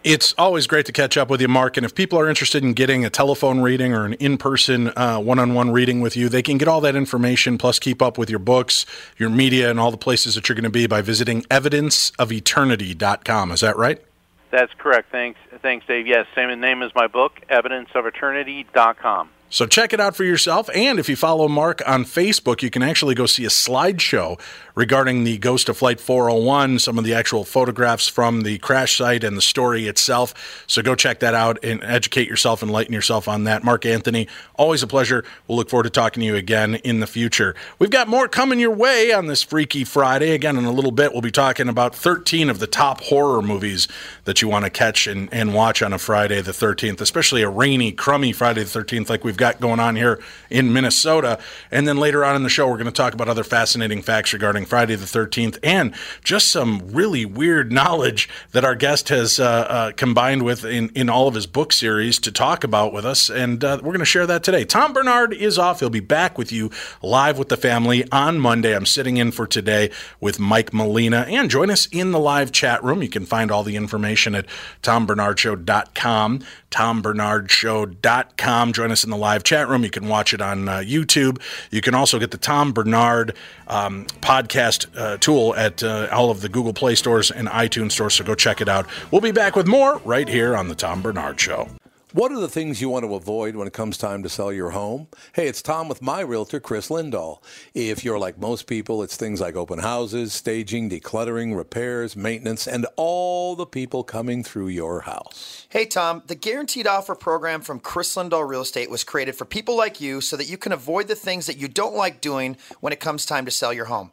It's 0.04 0.32
always 0.38 0.68
great 0.68 0.86
to 0.86 0.92
catch 0.92 1.16
up 1.16 1.28
with 1.28 1.40
you, 1.40 1.48
Mark. 1.48 1.76
And 1.76 1.84
if 1.84 1.92
people 1.92 2.20
are 2.20 2.28
interested 2.28 2.62
in 2.62 2.72
getting 2.72 3.04
a 3.04 3.10
telephone 3.10 3.58
reading 3.60 3.92
or 3.92 4.04
an 4.04 4.12
in 4.14 4.38
person 4.38 4.92
uh, 4.96 5.18
one 5.18 5.40
on 5.40 5.54
one 5.54 5.72
reading 5.72 6.00
with 6.00 6.16
you, 6.16 6.28
they 6.28 6.42
can 6.42 6.56
get 6.56 6.68
all 6.68 6.80
that 6.82 6.94
information 6.94 7.58
plus 7.58 7.80
keep 7.80 8.00
up 8.00 8.16
with 8.16 8.30
your 8.30 8.38
books, 8.38 8.86
your 9.16 9.28
media, 9.28 9.70
and 9.70 9.80
all 9.80 9.90
the 9.90 9.96
places 9.96 10.36
that 10.36 10.48
you're 10.48 10.54
going 10.54 10.62
to 10.62 10.70
be 10.70 10.86
by 10.86 11.02
visiting 11.02 11.42
evidenceofeternity.com. 11.42 13.50
Is 13.50 13.60
that 13.60 13.76
right? 13.76 14.00
That's 14.50 14.72
correct. 14.78 15.10
Thanks, 15.10 15.40
thanks, 15.62 15.84
Dave. 15.86 16.06
Yes, 16.06 16.26
same 16.34 16.60
name 16.60 16.82
as 16.82 16.94
my 16.94 17.08
book, 17.08 17.40
evidenceofeternity.com. 17.50 19.30
So 19.50 19.66
check 19.66 19.94
it 19.94 20.00
out 20.00 20.14
for 20.14 20.24
yourself. 20.24 20.68
And 20.74 20.98
if 20.98 21.08
you 21.08 21.16
follow 21.16 21.48
Mark 21.48 21.80
on 21.86 22.04
Facebook, 22.04 22.62
you 22.62 22.68
can 22.68 22.82
actually 22.82 23.14
go 23.14 23.24
see 23.24 23.46
a 23.46 23.48
slideshow 23.48 24.38
regarding 24.78 25.24
the 25.24 25.36
Ghost 25.38 25.68
of 25.68 25.76
Flight 25.76 25.98
401, 25.98 26.78
some 26.78 26.98
of 26.98 27.04
the 27.04 27.12
actual 27.12 27.42
photographs 27.42 28.06
from 28.06 28.42
the 28.42 28.58
crash 28.58 28.96
site 28.96 29.24
and 29.24 29.36
the 29.36 29.42
story 29.42 29.88
itself. 29.88 30.62
So 30.68 30.82
go 30.82 30.94
check 30.94 31.18
that 31.18 31.34
out 31.34 31.58
and 31.64 31.82
educate 31.82 32.28
yourself, 32.28 32.62
enlighten 32.62 32.94
yourself 32.94 33.26
on 33.26 33.42
that. 33.42 33.64
Mark 33.64 33.84
Anthony, 33.84 34.28
always 34.54 34.84
a 34.84 34.86
pleasure. 34.86 35.24
We'll 35.48 35.58
look 35.58 35.68
forward 35.68 35.82
to 35.82 35.90
talking 35.90 36.20
to 36.20 36.26
you 36.28 36.36
again 36.36 36.76
in 36.76 37.00
the 37.00 37.08
future. 37.08 37.56
We've 37.80 37.90
got 37.90 38.06
more 38.06 38.28
coming 38.28 38.60
your 38.60 38.70
way 38.70 39.12
on 39.12 39.26
this 39.26 39.42
Freaky 39.42 39.82
Friday. 39.82 40.30
Again, 40.30 40.56
in 40.56 40.64
a 40.64 40.70
little 40.70 40.92
bit, 40.92 41.10
we'll 41.12 41.22
be 41.22 41.32
talking 41.32 41.68
about 41.68 41.92
13 41.92 42.48
of 42.48 42.60
the 42.60 42.68
top 42.68 43.00
horror 43.00 43.42
movies 43.42 43.88
that 44.26 44.40
you 44.42 44.46
want 44.46 44.64
to 44.64 44.70
catch 44.70 45.08
and, 45.08 45.28
and 45.34 45.54
watch 45.54 45.82
on 45.82 45.92
a 45.92 45.98
Friday 45.98 46.40
the 46.40 46.52
13th, 46.52 47.00
especially 47.00 47.42
a 47.42 47.50
rainy, 47.50 47.90
crummy 47.90 48.32
Friday 48.32 48.62
the 48.62 48.78
13th 48.78 49.10
like 49.10 49.24
we've 49.24 49.36
got 49.36 49.60
going 49.60 49.80
on 49.80 49.96
here 49.96 50.22
in 50.50 50.72
Minnesota. 50.72 51.40
And 51.72 51.88
then 51.88 51.96
later 51.96 52.24
on 52.24 52.36
in 52.36 52.44
the 52.44 52.48
show, 52.48 52.68
we're 52.68 52.76
going 52.76 52.86
to 52.86 52.92
talk 52.92 53.12
about 53.12 53.28
other 53.28 53.42
fascinating 53.42 54.02
facts 54.02 54.32
regarding 54.32 54.67
Friday 54.68 54.94
the 54.94 55.06
13th 55.06 55.58
and 55.62 55.94
just 56.22 56.48
some 56.48 56.90
really 56.90 57.24
weird 57.24 57.72
knowledge 57.72 58.28
that 58.52 58.64
our 58.64 58.74
guest 58.74 59.08
has 59.08 59.40
uh, 59.40 59.44
uh, 59.44 59.92
combined 59.92 60.42
with 60.42 60.64
in, 60.64 60.90
in 60.90 61.08
all 61.08 61.26
of 61.26 61.34
his 61.34 61.46
book 61.46 61.72
series 61.72 62.18
to 62.20 62.30
talk 62.30 62.64
about 62.64 62.92
with 62.92 63.04
us. 63.04 63.30
And 63.30 63.64
uh, 63.64 63.78
we're 63.82 63.92
going 63.92 63.98
to 64.00 64.04
share 64.04 64.26
that 64.26 64.44
today. 64.44 64.64
Tom 64.64 64.92
Barnard 64.92 65.32
is 65.32 65.58
off. 65.58 65.80
He'll 65.80 65.90
be 65.90 66.00
back 66.00 66.38
with 66.38 66.52
you 66.52 66.70
live 67.02 67.38
with 67.38 67.48
the 67.48 67.56
family 67.56 68.10
on 68.12 68.38
Monday. 68.38 68.74
I'm 68.74 68.86
sitting 68.86 69.16
in 69.16 69.32
for 69.32 69.46
today 69.46 69.90
with 70.20 70.38
Mike 70.38 70.72
Molina. 70.72 71.26
And 71.28 71.50
join 71.50 71.70
us 71.70 71.86
in 71.86 72.12
the 72.12 72.20
live 72.20 72.52
chat 72.52 72.82
room. 72.84 73.02
You 73.02 73.08
can 73.08 73.26
find 73.26 73.50
all 73.50 73.62
the 73.62 73.76
information 73.76 74.34
at 74.34 74.46
tombarnardshow.com 74.82 76.44
tombernardshow.com. 76.70 78.72
Join 78.72 78.90
us 78.90 79.04
in 79.04 79.10
the 79.10 79.16
live 79.16 79.42
chat 79.42 79.68
room. 79.68 79.84
You 79.84 79.90
can 79.90 80.08
watch 80.08 80.34
it 80.34 80.40
on 80.40 80.68
uh, 80.68 80.78
YouTube. 80.78 81.40
You 81.70 81.80
can 81.80 81.94
also 81.94 82.18
get 82.18 82.30
the 82.30 82.36
Tom 82.36 82.72
Barnard 82.72 83.34
um, 83.68 84.04
podcast 84.20 84.57
uh, 84.58 85.16
tool 85.18 85.54
at 85.56 85.82
uh, 85.82 86.08
all 86.12 86.30
of 86.30 86.40
the 86.40 86.48
Google 86.48 86.72
Play 86.72 86.94
stores 86.94 87.30
and 87.30 87.48
iTunes 87.48 87.92
stores, 87.92 88.14
so 88.14 88.24
go 88.24 88.34
check 88.34 88.60
it 88.60 88.68
out. 88.68 88.86
We'll 89.10 89.20
be 89.20 89.32
back 89.32 89.56
with 89.56 89.66
more 89.66 89.98
right 90.04 90.28
here 90.28 90.56
on 90.56 90.68
the 90.68 90.74
Tom 90.74 91.02
Barnard 91.02 91.40
Show. 91.40 91.68
What 92.14 92.32
are 92.32 92.40
the 92.40 92.48
things 92.48 92.80
you 92.80 92.88
want 92.88 93.04
to 93.04 93.14
avoid 93.14 93.54
when 93.54 93.66
it 93.66 93.74
comes 93.74 93.98
time 93.98 94.22
to 94.22 94.30
sell 94.30 94.50
your 94.50 94.70
home? 94.70 95.08
Hey, 95.34 95.46
it's 95.46 95.60
Tom 95.60 95.88
with 95.88 96.00
my 96.00 96.20
realtor, 96.20 96.58
Chris 96.58 96.88
Lindahl. 96.88 97.42
If 97.74 98.02
you're 98.02 98.18
like 98.18 98.38
most 98.38 98.66
people, 98.66 99.02
it's 99.02 99.14
things 99.14 99.42
like 99.42 99.56
open 99.56 99.80
houses, 99.80 100.32
staging, 100.32 100.88
decluttering, 100.88 101.54
repairs, 101.54 102.16
maintenance, 102.16 102.66
and 102.66 102.86
all 102.96 103.54
the 103.56 103.66
people 103.66 104.04
coming 104.04 104.42
through 104.42 104.68
your 104.68 105.02
house. 105.02 105.66
Hey, 105.68 105.84
Tom, 105.84 106.22
the 106.26 106.34
Guaranteed 106.34 106.86
Offer 106.86 107.14
program 107.14 107.60
from 107.60 107.78
Chris 107.78 108.16
Lindahl 108.16 108.48
Real 108.48 108.62
Estate 108.62 108.90
was 108.90 109.04
created 109.04 109.36
for 109.36 109.44
people 109.44 109.76
like 109.76 110.00
you 110.00 110.22
so 110.22 110.38
that 110.38 110.48
you 110.48 110.56
can 110.56 110.72
avoid 110.72 111.08
the 111.08 111.14
things 111.14 111.44
that 111.44 111.58
you 111.58 111.68
don't 111.68 111.94
like 111.94 112.22
doing 112.22 112.56
when 112.80 112.94
it 112.94 113.00
comes 113.00 113.26
time 113.26 113.44
to 113.44 113.50
sell 113.50 113.74
your 113.74 113.84
home. 113.84 114.12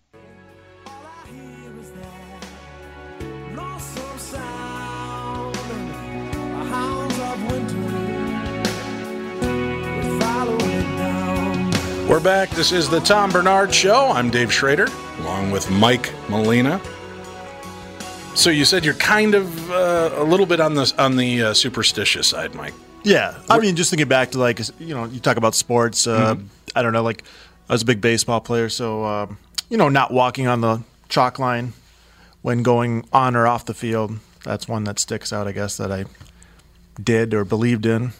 We're 12.11 12.19
back. 12.19 12.49
This 12.49 12.73
is 12.73 12.89
the 12.89 12.99
Tom 12.99 13.31
Barnard 13.31 13.73
Show. 13.73 14.09
I'm 14.09 14.29
Dave 14.29 14.51
Schrader, 14.51 14.89
along 15.19 15.49
with 15.49 15.71
Mike 15.71 16.13
Molina. 16.27 16.81
So 18.35 18.49
you 18.49 18.65
said 18.65 18.83
you're 18.83 18.95
kind 18.95 19.33
of 19.33 19.71
uh, 19.71 20.09
a 20.15 20.23
little 20.25 20.45
bit 20.45 20.59
on 20.59 20.73
the 20.73 20.93
on 20.97 21.15
the 21.15 21.41
uh, 21.41 21.53
superstitious 21.53 22.27
side, 22.27 22.53
Mike. 22.53 22.73
Yeah, 23.05 23.39
I 23.49 23.59
mean, 23.59 23.77
just 23.77 23.91
thinking 23.91 24.09
back 24.09 24.31
to 24.31 24.39
like 24.39 24.59
you 24.77 24.93
know, 24.93 25.05
you 25.05 25.21
talk 25.21 25.37
about 25.37 25.55
sports. 25.55 26.05
Uh, 26.05 26.35
I 26.75 26.81
don't 26.81 26.91
know, 26.91 27.01
like 27.01 27.23
I 27.69 27.73
was 27.75 27.83
a 27.83 27.85
big 27.85 28.01
baseball 28.01 28.41
player, 28.41 28.67
so 28.67 29.05
um, 29.05 29.37
you 29.69 29.77
know, 29.77 29.87
not 29.87 30.11
walking 30.11 30.47
on 30.47 30.59
the 30.59 30.83
chalk 31.07 31.39
line 31.39 31.71
when 32.41 32.61
going 32.61 33.05
on 33.13 33.37
or 33.37 33.47
off 33.47 33.63
the 33.63 33.73
field. 33.73 34.19
That's 34.43 34.67
one 34.67 34.83
that 34.83 34.99
sticks 34.99 35.31
out, 35.31 35.47
I 35.47 35.53
guess, 35.53 35.77
that 35.77 35.93
I 35.93 36.03
did 37.01 37.33
or 37.33 37.45
believed 37.45 37.85
in. 37.85 38.11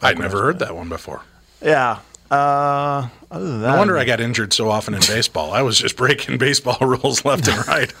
I'd 0.00 0.18
never 0.18 0.40
heard 0.40 0.58
that 0.60 0.74
one 0.74 0.88
before. 0.88 1.20
Yeah. 1.60 1.98
Uh, 2.30 3.08
other 3.30 3.46
than 3.46 3.60
that, 3.62 3.72
No 3.72 3.78
wonder 3.78 3.96
I 3.98 4.04
got 4.04 4.20
injured 4.20 4.52
so 4.52 4.70
often 4.70 4.94
in 4.94 5.00
baseball. 5.00 5.52
I 5.52 5.62
was 5.62 5.78
just 5.78 5.96
breaking 5.96 6.38
baseball 6.46 6.78
rules 6.80 7.24
left 7.24 7.48
and 7.48 7.66
right. 7.66 7.92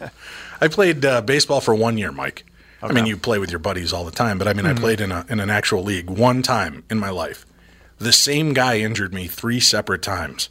I 0.60 0.68
played 0.68 1.04
uh, 1.04 1.20
baseball 1.22 1.60
for 1.60 1.74
one 1.74 1.98
year, 1.98 2.12
Mike. 2.12 2.44
I 2.80 2.92
mean, 2.92 3.06
you 3.06 3.16
play 3.16 3.38
with 3.38 3.50
your 3.50 3.58
buddies 3.58 3.92
all 3.92 4.04
the 4.04 4.12
time, 4.12 4.38
but 4.38 4.46
I 4.46 4.52
mean, 4.52 4.64
I 4.64 4.72
played 4.72 5.00
in 5.00 5.10
a 5.10 5.26
in 5.28 5.40
an 5.40 5.50
actual 5.50 5.82
league 5.82 6.08
one 6.08 6.42
time 6.42 6.84
in 6.88 6.98
my 6.98 7.10
life. 7.10 7.44
The 7.98 8.12
same 8.12 8.52
guy 8.54 8.78
injured 8.78 9.12
me 9.12 9.26
three 9.26 9.58
separate 9.58 10.00
times. 10.02 10.48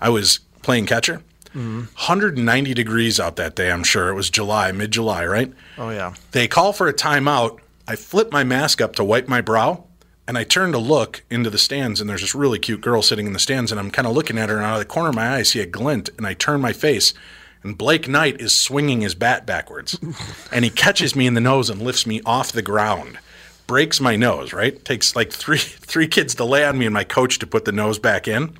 I 0.00 0.10
was 0.10 0.40
playing 0.62 0.86
catcher. 0.86 1.22
190 1.54 2.74
degrees 2.74 3.18
out 3.18 3.36
that 3.36 3.56
day, 3.56 3.72
I'm 3.72 3.82
sure. 3.82 4.10
It 4.10 4.14
was 4.14 4.30
July, 4.30 4.70
mid 4.72 4.90
July, 4.92 5.24
right? 5.26 5.52
Oh 5.78 5.90
yeah. 5.90 6.14
They 6.32 6.46
call 6.46 6.72
for 6.72 6.86
a 6.86 6.92
timeout. 6.94 7.58
I 7.88 7.96
flip 7.96 8.30
my 8.30 8.44
mask 8.44 8.80
up 8.80 8.94
to 8.96 9.04
wipe 9.04 9.26
my 9.28 9.40
brow, 9.40 9.84
and 10.28 10.36
I 10.36 10.44
turn 10.44 10.72
to 10.72 10.78
look 10.78 11.24
into 11.30 11.48
the 11.48 11.56
stands, 11.56 12.02
and 12.02 12.08
there's 12.08 12.20
this 12.20 12.34
really 12.34 12.58
cute 12.58 12.82
girl 12.82 13.00
sitting 13.00 13.26
in 13.26 13.32
the 13.32 13.38
stands, 13.38 13.72
and 13.72 13.80
I'm 13.80 13.90
kind 13.90 14.06
of 14.06 14.14
looking 14.14 14.36
at 14.36 14.50
her, 14.50 14.56
and 14.56 14.64
out 14.64 14.74
of 14.74 14.78
the 14.78 14.84
corner 14.84 15.08
of 15.08 15.14
my 15.14 15.26
eye, 15.26 15.38
I 15.38 15.42
see 15.42 15.60
a 15.60 15.66
glint, 15.66 16.10
and 16.18 16.26
I 16.26 16.34
turn 16.34 16.60
my 16.60 16.74
face, 16.74 17.14
and 17.62 17.78
Blake 17.78 18.06
Knight 18.06 18.38
is 18.38 18.56
swinging 18.56 19.00
his 19.00 19.14
bat 19.14 19.46
backwards, 19.46 19.98
and 20.52 20.66
he 20.66 20.70
catches 20.70 21.16
me 21.16 21.26
in 21.26 21.32
the 21.32 21.40
nose 21.40 21.70
and 21.70 21.80
lifts 21.80 22.06
me 22.06 22.20
off 22.26 22.52
the 22.52 22.60
ground. 22.60 23.18
Breaks 23.66 24.00
my 24.00 24.16
nose, 24.16 24.52
right? 24.52 24.82
Takes 24.84 25.16
like 25.16 25.32
three 25.32 25.58
three 25.58 26.06
kids 26.06 26.34
to 26.36 26.44
lay 26.44 26.64
on 26.64 26.78
me 26.78 26.84
and 26.84 26.94
my 26.94 27.04
coach 27.04 27.38
to 27.38 27.46
put 27.46 27.64
the 27.64 27.72
nose 27.72 27.98
back 27.98 28.28
in. 28.28 28.56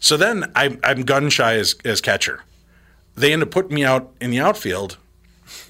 So 0.00 0.16
then 0.16 0.50
I, 0.56 0.76
I'm 0.82 1.02
gun 1.02 1.28
shy 1.30 1.54
as, 1.54 1.76
as 1.84 2.00
catcher. 2.00 2.42
They 3.14 3.32
end 3.32 3.42
up 3.42 3.52
putting 3.52 3.74
me 3.74 3.84
out 3.84 4.12
in 4.20 4.30
the 4.30 4.40
outfield 4.40 4.96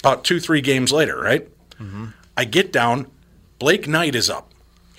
about 0.00 0.24
two, 0.24 0.40
three 0.40 0.62
games 0.62 0.90
later, 0.90 1.20
right? 1.20 1.46
Mm-hmm. 1.78 2.06
I 2.36 2.44
get 2.46 2.72
down. 2.72 3.10
Blake 3.58 3.86
Knight 3.86 4.14
is 4.14 4.30
up. 4.30 4.51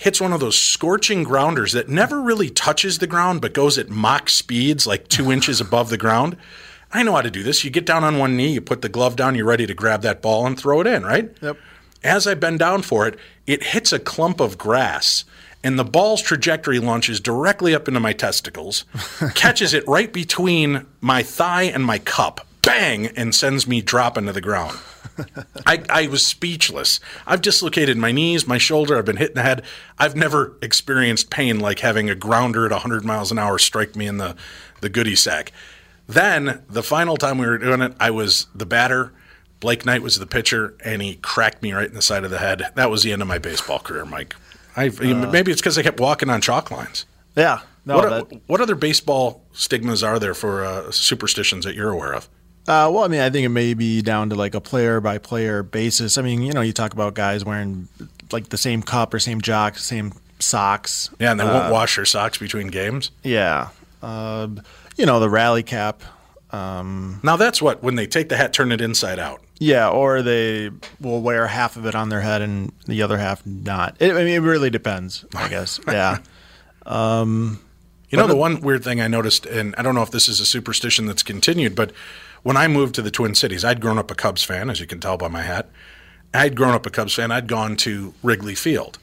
Hits 0.03 0.19
one 0.19 0.33
of 0.33 0.41
those 0.41 0.59
scorching 0.59 1.23
grounders 1.23 1.71
that 1.71 1.87
never 1.87 2.19
really 2.19 2.49
touches 2.49 2.97
the 2.97 3.07
ground 3.07 3.39
but 3.39 3.53
goes 3.53 3.77
at 3.77 3.89
Mach 3.89 4.27
speeds, 4.27 4.85
like 4.85 5.07
two 5.07 5.31
inches 5.35 5.61
above 5.61 5.89
the 5.89 5.97
ground. 5.97 6.35
I 6.91 7.03
know 7.03 7.13
how 7.13 7.21
to 7.21 7.31
do 7.31 7.41
this. 7.41 7.63
You 7.63 7.69
get 7.71 7.85
down 7.85 8.03
on 8.03 8.17
one 8.17 8.35
knee, 8.35 8.51
you 8.51 8.59
put 8.59 8.81
the 8.81 8.89
glove 8.89 9.15
down, 9.15 9.35
you're 9.35 9.45
ready 9.45 9.65
to 9.65 9.73
grab 9.73 10.01
that 10.01 10.21
ball 10.21 10.45
and 10.45 10.59
throw 10.59 10.81
it 10.81 10.87
in, 10.87 11.03
right? 11.03 11.33
Yep. 11.41 11.57
As 12.03 12.27
I 12.27 12.33
bend 12.33 12.59
down 12.59 12.81
for 12.81 13.07
it, 13.07 13.17
it 13.47 13.63
hits 13.63 13.93
a 13.93 13.97
clump 13.97 14.41
of 14.41 14.57
grass, 14.57 15.23
and 15.63 15.79
the 15.79 15.85
ball's 15.85 16.21
trajectory 16.21 16.79
launches 16.79 17.21
directly 17.21 17.73
up 17.73 17.87
into 17.87 18.01
my 18.01 18.11
testicles, 18.11 18.83
catches 19.35 19.73
it 19.73 19.87
right 19.87 20.11
between 20.11 20.85
my 20.99 21.23
thigh 21.23 21.63
and 21.63 21.85
my 21.85 21.99
cup, 21.99 22.45
bang, 22.61 23.07
and 23.07 23.33
sends 23.33 23.69
me 23.69 23.81
dropping 23.81 24.25
to 24.25 24.33
the 24.33 24.41
ground. 24.41 24.77
I, 25.65 25.83
I 25.89 26.07
was 26.07 26.25
speechless. 26.25 26.99
I've 27.27 27.41
dislocated 27.41 27.97
my 27.97 28.11
knees, 28.11 28.47
my 28.47 28.57
shoulder, 28.57 28.97
I've 28.97 29.05
been 29.05 29.17
hit 29.17 29.29
in 29.29 29.35
the 29.35 29.43
head. 29.43 29.63
I've 29.97 30.15
never 30.15 30.57
experienced 30.61 31.29
pain 31.29 31.59
like 31.59 31.79
having 31.79 32.09
a 32.09 32.15
grounder 32.15 32.65
at 32.65 32.71
100 32.71 33.05
miles 33.05 33.31
an 33.31 33.39
hour 33.39 33.57
strike 33.59 33.95
me 33.95 34.07
in 34.07 34.17
the, 34.17 34.35
the 34.81 34.89
goodie 34.89 35.15
sack. 35.15 35.51
Then, 36.07 36.63
the 36.69 36.83
final 36.83 37.17
time 37.17 37.37
we 37.37 37.45
were 37.45 37.57
doing 37.57 37.81
it, 37.81 37.93
I 37.99 38.11
was 38.11 38.47
the 38.53 38.65
batter. 38.65 39.13
Blake 39.59 39.85
Knight 39.85 40.01
was 40.01 40.19
the 40.19 40.27
pitcher, 40.27 40.75
and 40.83 41.01
he 41.01 41.15
cracked 41.15 41.61
me 41.61 41.71
right 41.71 41.87
in 41.87 41.93
the 41.93 42.01
side 42.01 42.25
of 42.25 42.31
the 42.31 42.39
head. 42.39 42.63
That 42.75 42.89
was 42.89 43.03
the 43.03 43.13
end 43.13 43.21
of 43.21 43.27
my 43.27 43.37
baseball 43.37 43.79
career, 43.79 44.03
Mike. 44.03 44.35
I, 44.75 44.89
maybe 44.89 45.51
it's 45.51 45.61
because 45.61 45.77
I 45.77 45.83
kept 45.83 45.99
walking 45.99 46.29
on 46.29 46.41
chalk 46.41 46.71
lines. 46.71 47.05
Yeah. 47.35 47.61
No, 47.85 47.97
what, 47.97 48.29
that, 48.29 48.41
what 48.47 48.61
other 48.61 48.75
baseball 48.75 49.43
stigmas 49.53 50.03
are 50.03 50.19
there 50.19 50.33
for 50.33 50.63
uh, 50.65 50.91
superstitions 50.91 51.65
that 51.65 51.75
you're 51.75 51.91
aware 51.91 52.13
of? 52.13 52.29
Uh, 52.67 52.89
well, 52.93 53.03
I 53.03 53.07
mean, 53.09 53.19
I 53.19 53.29
think 53.29 53.45
it 53.45 53.49
may 53.49 53.73
be 53.73 54.01
down 54.01 54.29
to 54.29 54.35
like 54.35 54.55
a 54.55 54.61
player 54.61 55.01
by 55.01 55.17
player 55.17 55.63
basis. 55.63 56.17
I 56.17 56.21
mean, 56.21 56.41
you 56.41 56.53
know, 56.53 56.61
you 56.61 56.71
talk 56.73 56.93
about 56.93 57.13
guys 57.13 57.43
wearing 57.43 57.87
like 58.31 58.49
the 58.49 58.57
same 58.57 58.81
cup 58.81 59.13
or 59.13 59.19
same 59.19 59.41
jock, 59.41 59.77
same 59.77 60.13
socks. 60.39 61.09
Yeah, 61.19 61.31
and 61.31 61.39
they 61.39 61.43
won't 61.43 61.65
Uh, 61.67 61.71
wash 61.71 61.97
their 61.97 62.05
socks 62.05 62.37
between 62.37 62.67
games. 62.67 63.11
Yeah. 63.23 63.69
Uh, 64.01 64.47
you 64.95 65.05
know, 65.05 65.19
the 65.19 65.29
rally 65.29 65.63
cap. 65.63 66.01
Um, 66.51 67.19
Now 67.23 67.35
that's 67.35 67.61
what 67.61 67.83
when 67.83 67.95
they 67.95 68.07
take 68.07 68.29
the 68.29 68.37
hat, 68.37 68.53
turn 68.53 68.71
it 68.71 68.79
inside 68.79 69.19
out. 69.19 69.41
yeah, 69.59 69.89
or 69.89 70.21
they 70.21 70.69
will 71.01 71.21
wear 71.21 71.47
half 71.47 71.75
of 71.77 71.85
it 71.85 71.95
on 71.95 72.09
their 72.09 72.21
head 72.21 72.41
and 72.41 72.71
the 72.85 73.01
other 73.01 73.17
half 73.17 73.45
not. 73.45 73.95
It, 73.99 74.11
I 74.11 74.23
mean, 74.23 74.27
it 74.35 74.39
really 74.39 74.69
depends, 74.69 75.25
I 75.35 75.47
guess. 75.49 75.79
Yeah. 75.87 76.19
You 78.09 78.19
know, 78.19 78.27
the 78.27 78.35
one 78.35 78.61
weird 78.61 78.83
thing 78.83 79.01
I 79.01 79.07
noticed, 79.07 79.47
and 79.47 79.73
I 79.75 79.81
don't 79.81 79.95
know 79.95 80.03
if 80.03 80.11
this 80.11 80.29
is 80.29 80.39
a 80.39 80.45
superstition 80.45 81.07
that's 81.07 81.23
continued, 81.23 81.73
but 81.75 81.91
when 82.43 82.57
I 82.57 82.67
moved 82.67 82.95
to 82.95 83.01
the 83.01 83.11
Twin 83.11 83.35
Cities, 83.35 83.65
I'd 83.65 83.81
grown 83.81 83.97
up 83.97 84.11
a 84.11 84.15
Cubs 84.15 84.43
fan, 84.43 84.69
as 84.69 84.79
you 84.79 84.85
can 84.85 84.99
tell 84.99 85.17
by 85.17 85.27
my 85.27 85.41
hat. 85.41 85.69
I'd 86.33 86.55
grown 86.55 86.73
up 86.73 86.85
a 86.85 86.89
Cubs 86.89 87.13
fan. 87.13 87.31
I'd 87.31 87.47
gone 87.47 87.75
to 87.77 88.13
Wrigley 88.23 88.55
Field. 88.55 88.99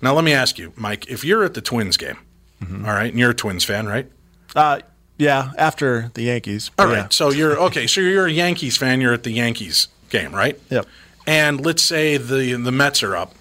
Now, 0.00 0.14
let 0.14 0.24
me 0.24 0.32
ask 0.32 0.58
you, 0.58 0.72
Mike, 0.76 1.08
if 1.10 1.24
you're 1.24 1.44
at 1.44 1.54
the 1.54 1.60
Twins 1.60 1.96
game, 1.96 2.18
all 2.62 2.92
right, 2.92 3.10
and 3.10 3.18
you're 3.18 3.30
a 3.30 3.34
Twins 3.34 3.64
fan, 3.64 3.86
right? 3.86 4.10
Uh, 4.54 4.80
yeah, 5.16 5.50
after 5.58 6.10
the 6.14 6.22
Yankees. 6.22 6.70
All 6.78 6.86
right. 6.86 6.96
yeah. 6.96 7.08
So 7.10 7.30
you're 7.30 7.58
okay. 7.58 7.86
So 7.86 8.00
you're 8.00 8.26
a 8.26 8.32
Yankees 8.32 8.76
fan. 8.76 9.00
You're 9.00 9.12
at 9.12 9.24
the 9.24 9.32
Yankees 9.32 9.88
game, 10.10 10.34
right? 10.34 10.58
Yep. 10.70 10.86
And 11.26 11.64
let's 11.64 11.82
say 11.82 12.16
the 12.16 12.54
the 12.54 12.72
Mets 12.72 13.02
are 13.02 13.16
up, 13.16 13.34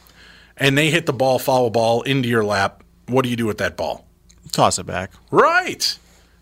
and 0.57 0.77
they 0.77 0.89
hit 0.89 1.05
the 1.05 1.13
ball, 1.13 1.37
foul 1.39 1.69
ball 1.69 2.01
into 2.01 2.27
your 2.27 2.43
lap. 2.43 2.83
What 3.07 3.23
do 3.23 3.29
you 3.29 3.35
do 3.35 3.45
with 3.45 3.59
that 3.59 3.77
ball? 3.77 4.05
Toss 4.51 4.79
it 4.79 4.85
back. 4.85 5.11
Right. 5.29 5.97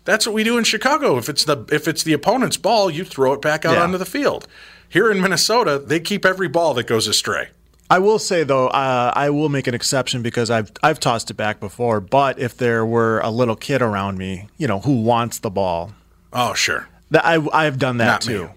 That's 0.06 0.26
what 0.26 0.34
we 0.34 0.42
do 0.44 0.56
in 0.56 0.64
Chicago. 0.64 1.18
If 1.18 1.28
it's 1.28 1.44
the 1.44 1.66
if 1.70 1.86
it's 1.86 2.02
the 2.02 2.14
opponent's 2.14 2.56
ball, 2.56 2.90
you 2.90 3.04
throw 3.04 3.34
it 3.34 3.42
back 3.42 3.64
out 3.66 3.74
Yeah. 3.74 3.82
onto 3.82 3.98
the 3.98 4.06
field. 4.06 4.46
Here 4.88 5.10
in 5.10 5.20
Minnesota, 5.20 5.78
they 5.84 6.00
keep 6.00 6.24
every 6.24 6.48
ball 6.48 6.72
that 6.74 6.86
goes 6.86 7.06
astray. 7.06 7.48
I 7.90 7.98
will 7.98 8.18
say 8.18 8.42
though, 8.44 8.68
uh, 8.68 9.12
I 9.14 9.30
will 9.30 9.48
make 9.48 9.66
an 9.66 9.74
exception 9.74 10.22
because 10.22 10.50
I've 10.50 10.72
I've 10.82 10.98
tossed 11.00 11.30
it 11.30 11.34
back 11.34 11.60
before. 11.60 12.00
But 12.00 12.38
if 12.38 12.56
there 12.56 12.86
were 12.86 13.18
a 13.20 13.30
little 13.30 13.56
kid 13.56 13.82
around 13.82 14.16
me, 14.16 14.48
you 14.56 14.66
know, 14.66 14.80
who 14.80 15.02
wants 15.02 15.38
the 15.40 15.50
ball, 15.50 15.92
Oh, 16.32 16.54
sure. 16.54 16.88
that 17.10 17.24
I 17.26 17.44
I've 17.52 17.78
done 17.78 17.98
that 17.98 18.06
Not 18.06 18.20
too. 18.22 18.44
me. 18.44 18.50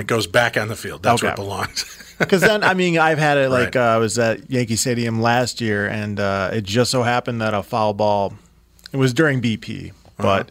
It 0.00 0.06
goes 0.06 0.26
back 0.26 0.56
on 0.58 0.68
the 0.68 0.76
field. 0.76 1.02
That's 1.02 1.22
where 1.22 1.32
it 1.32 1.36
belongs. 1.36 1.84
Because 2.18 2.40
then, 2.40 2.64
I 2.64 2.72
mean, 2.72 2.98
I've 2.98 3.18
had 3.18 3.36
it 3.36 3.50
like 3.50 3.74
Right. 3.74 3.76
uh, 3.76 3.94
I 3.94 3.96
was 3.98 4.18
at 4.18 4.50
Yankee 4.50 4.76
Stadium 4.76 5.20
last 5.20 5.60
year, 5.60 5.86
and 5.86 6.18
uh, 6.18 6.48
it 6.50 6.64
just 6.64 6.90
so 6.90 7.02
happened 7.02 7.42
that 7.42 7.52
a 7.52 7.62
foul 7.62 7.92
ball. 7.92 8.32
It 8.90 8.96
was 8.96 9.12
during 9.12 9.42
BP, 9.42 9.92
but 10.16 10.48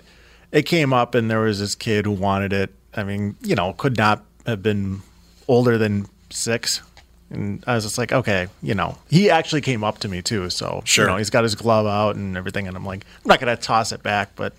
it 0.56 0.64
came 0.66 0.92
up, 0.94 1.14
and 1.14 1.30
there 1.30 1.42
was 1.42 1.60
this 1.60 1.76
kid 1.76 2.06
who 2.06 2.12
wanted 2.12 2.54
it. 2.54 2.74
I 2.96 3.04
mean, 3.04 3.36
you 3.42 3.56
know, 3.56 3.74
could 3.74 3.98
not 3.98 4.24
have 4.48 4.64
been 4.64 5.02
older 5.48 5.78
than 5.78 6.08
six. 6.32 6.82
And 7.30 7.64
I 7.68 7.76
was 7.76 7.84
just 7.84 7.98
like, 7.98 8.12
okay, 8.14 8.48
you 8.64 8.74
know, 8.76 8.98
he 9.10 9.30
actually 9.30 9.62
came 9.62 9.84
up 9.84 9.98
to 10.00 10.08
me 10.08 10.22
too. 10.22 10.50
So, 10.50 10.82
Sure. 10.86 11.06
you 11.06 11.12
know, 11.12 11.18
he's 11.18 11.30
got 11.30 11.44
his 11.44 11.56
glove 11.56 11.86
out 11.88 12.16
and 12.16 12.38
everything. 12.38 12.68
And 12.68 12.78
I'm 12.78 12.86
like, 12.86 13.04
I'm 13.24 13.28
not 13.30 13.40
going 13.40 13.56
to 13.56 13.62
toss 13.62 13.92
it 13.92 14.02
back, 14.04 14.36
but 14.36 14.54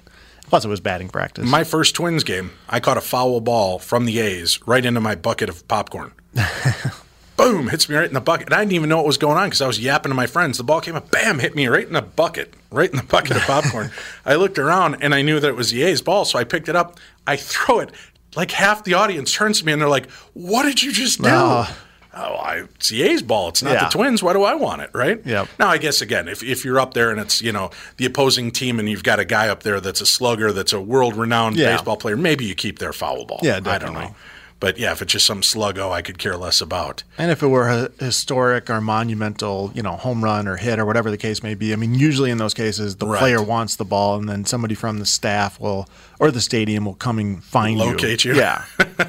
plus 0.48 0.64
it 0.64 0.68
was 0.68 0.80
batting 0.80 1.08
practice. 1.08 1.48
My 1.48 1.64
first 1.64 1.94
Twins 1.94 2.24
game, 2.24 2.50
I 2.68 2.80
caught 2.80 2.98
a 2.98 3.00
foul 3.00 3.40
ball 3.40 3.78
from 3.78 4.04
the 4.04 4.18
A's 4.18 4.60
right 4.66 4.84
into 4.84 5.00
my 5.00 5.14
bucket 5.14 5.48
of 5.48 5.66
popcorn. 5.68 6.12
Boom, 7.36 7.68
hits 7.68 7.88
me 7.88 7.96
right 7.96 8.08
in 8.08 8.14
the 8.14 8.20
bucket. 8.20 8.46
And 8.48 8.54
I 8.54 8.60
didn't 8.60 8.72
even 8.72 8.88
know 8.88 8.96
what 8.96 9.06
was 9.06 9.18
going 9.18 9.36
on 9.36 9.48
because 9.48 9.60
I 9.60 9.66
was 9.66 9.78
yapping 9.78 10.10
to 10.10 10.14
my 10.16 10.26
friends. 10.26 10.56
The 10.58 10.64
ball 10.64 10.80
came 10.80 10.96
up, 10.96 11.10
bam, 11.10 11.38
hit 11.38 11.54
me 11.54 11.66
right 11.66 11.86
in 11.86 11.92
the 11.92 12.02
bucket, 12.02 12.54
right 12.70 12.90
in 12.90 12.96
the 12.96 13.02
bucket 13.02 13.36
of 13.36 13.42
popcorn. 13.46 13.90
I 14.24 14.36
looked 14.36 14.58
around 14.58 14.96
and 15.02 15.14
I 15.14 15.22
knew 15.22 15.38
that 15.40 15.48
it 15.48 15.56
was 15.56 15.70
the 15.70 15.82
A's 15.82 16.00
ball, 16.02 16.24
so 16.24 16.38
I 16.38 16.44
picked 16.44 16.68
it 16.68 16.76
up. 16.76 16.98
I 17.26 17.36
throw 17.36 17.80
it. 17.80 17.90
Like 18.34 18.50
half 18.50 18.84
the 18.84 18.94
audience 18.94 19.32
turns 19.32 19.60
to 19.60 19.66
me 19.66 19.72
and 19.72 19.80
they're 19.82 19.88
like, 19.88 20.10
What 20.34 20.62
did 20.64 20.82
you 20.82 20.92
just 20.92 21.20
do? 21.22 21.28
Oh, 21.28 21.68
I, 22.14 22.62
it's 22.76 22.88
the 22.88 23.02
A's 23.02 23.20
ball. 23.20 23.48
It's 23.50 23.62
not 23.62 23.74
Yeah. 23.74 23.84
the 23.84 23.90
Twins. 23.90 24.22
Why 24.22 24.32
do 24.32 24.42
I 24.42 24.54
want 24.54 24.80
it, 24.80 24.88
right? 24.94 25.20
Yep. 25.26 25.48
Now, 25.58 25.68
I 25.68 25.76
guess 25.76 26.00
again, 26.00 26.28
if, 26.28 26.42
if 26.42 26.64
you're 26.64 26.80
up 26.80 26.94
there 26.94 27.10
and 27.10 27.20
it's 27.20 27.42
you 27.42 27.52
know 27.52 27.70
the 27.98 28.06
opposing 28.06 28.50
team 28.50 28.78
and 28.78 28.88
you've 28.88 29.02
got 29.02 29.18
a 29.20 29.24
guy 29.26 29.48
up 29.48 29.62
there 29.64 29.80
that's 29.80 30.00
a 30.00 30.06
slugger, 30.06 30.50
that's 30.50 30.72
a 30.72 30.80
world-renowned 30.80 31.56
Yeah. 31.56 31.76
baseball 31.76 31.98
player, 31.98 32.16
maybe 32.16 32.46
you 32.46 32.54
keep 32.54 32.78
their 32.78 32.94
foul 32.94 33.26
ball. 33.26 33.40
Yeah, 33.42 33.60
I 33.66 33.76
don't 33.78 33.92
know. 33.92 34.14
But 34.58 34.78
yeah, 34.78 34.92
if 34.92 35.02
it's 35.02 35.12
just 35.12 35.26
some 35.26 35.42
sluggo, 35.42 35.90
I 35.92 36.00
could 36.00 36.18
care 36.18 36.34
less 36.36 36.62
about. 36.62 37.02
And 37.18 37.30
if 37.30 37.42
it 37.42 37.48
were 37.48 37.68
a 37.68 37.90
historic 38.02 38.70
or 38.70 38.80
monumental, 38.80 39.70
you 39.74 39.82
know, 39.82 39.92
home 39.96 40.24
run 40.24 40.48
or 40.48 40.56
hit 40.56 40.78
or 40.78 40.86
whatever 40.86 41.10
the 41.10 41.18
case 41.18 41.42
may 41.42 41.54
be, 41.54 41.74
I 41.74 41.76
mean, 41.76 41.94
usually 41.94 42.30
in 42.30 42.38
those 42.38 42.54
cases, 42.54 42.96
the 42.96 43.06
Right. 43.06 43.18
player 43.18 43.42
wants 43.42 43.76
the 43.76 43.84
ball, 43.84 44.16
and 44.16 44.26
then 44.26 44.46
somebody 44.46 44.74
from 44.74 44.98
the 44.98 45.04
staff 45.04 45.60
will 45.60 45.86
or 46.18 46.30
the 46.30 46.40
stadium 46.40 46.86
will 46.86 46.94
come 46.94 47.18
and 47.18 47.44
find 47.44 47.78
you. 47.78 47.84
Locate 47.84 48.24
you. 48.24 48.34
Yeah. 48.34 48.64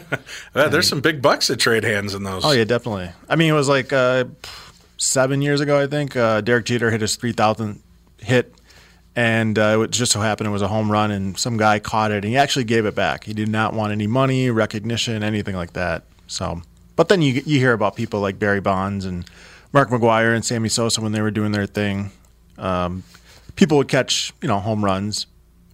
Uh, 0.53 0.67
there's 0.67 0.87
some 0.87 0.99
big 1.01 1.21
bucks 1.21 1.47
that 1.47 1.57
trade 1.57 1.83
hands 1.83 2.13
in 2.13 2.23
those. 2.23 2.43
oh 2.43 2.51
yeah, 2.51 2.63
definitely. 2.63 3.09
I 3.29 3.35
mean, 3.35 3.49
it 3.49 3.53
was 3.55 3.69
like 3.69 3.93
uh, 3.93 4.25
seven 4.97 5.41
years 5.41 5.61
ago, 5.61 5.79
I 5.79 5.87
think. 5.87 6.15
Uh, 6.15 6.41
Derek 6.41 6.65
Jeter 6.65 6.91
hit 6.91 7.01
his 7.01 7.15
three 7.15 7.31
thousand 7.31 7.81
hit, 8.19 8.53
and 9.17 9.57
uh, 9.57 9.81
it 9.81 9.89
just 9.89 10.11
so 10.11 10.21
happened 10.21 10.47
it 10.47 10.51
was 10.51 10.61
a 10.61 10.67
home 10.67 10.91
run, 10.91 11.09
and 11.09 11.37
some 11.39 11.57
guy 11.57 11.79
caught 11.79 12.11
it, 12.11 12.17
and 12.23 12.25
he 12.25 12.37
actually 12.37 12.65
gave 12.65 12.85
it 12.85 12.93
back. 12.93 13.23
He 13.23 13.33
did 13.33 13.49
not 13.49 13.73
want 13.73 13.91
any 13.91 14.05
money, 14.05 14.51
recognition, 14.51 15.23
anything 15.23 15.55
like 15.55 15.73
that. 15.73 16.03
So, 16.27 16.61
but 16.95 17.09
then 17.09 17.23
you 17.23 17.41
you 17.43 17.57
hear 17.59 17.73
about 17.73 17.95
people 17.95 18.19
like 18.19 18.37
Barry 18.37 18.61
Bonds 18.61 19.05
and 19.05 19.25
Mark 19.73 19.89
McGwire 19.89 20.35
and 20.35 20.45
Sammy 20.45 20.69
Sosa 20.69 21.01
when 21.01 21.13
they 21.13 21.21
were 21.21 21.31
doing 21.31 21.51
their 21.51 21.65
thing. 21.65 22.11
Um, 22.59 23.03
people 23.55 23.77
would 23.77 23.87
catch 23.87 24.33
you 24.39 24.47
know 24.47 24.59
home 24.59 24.85
runs. 24.85 25.25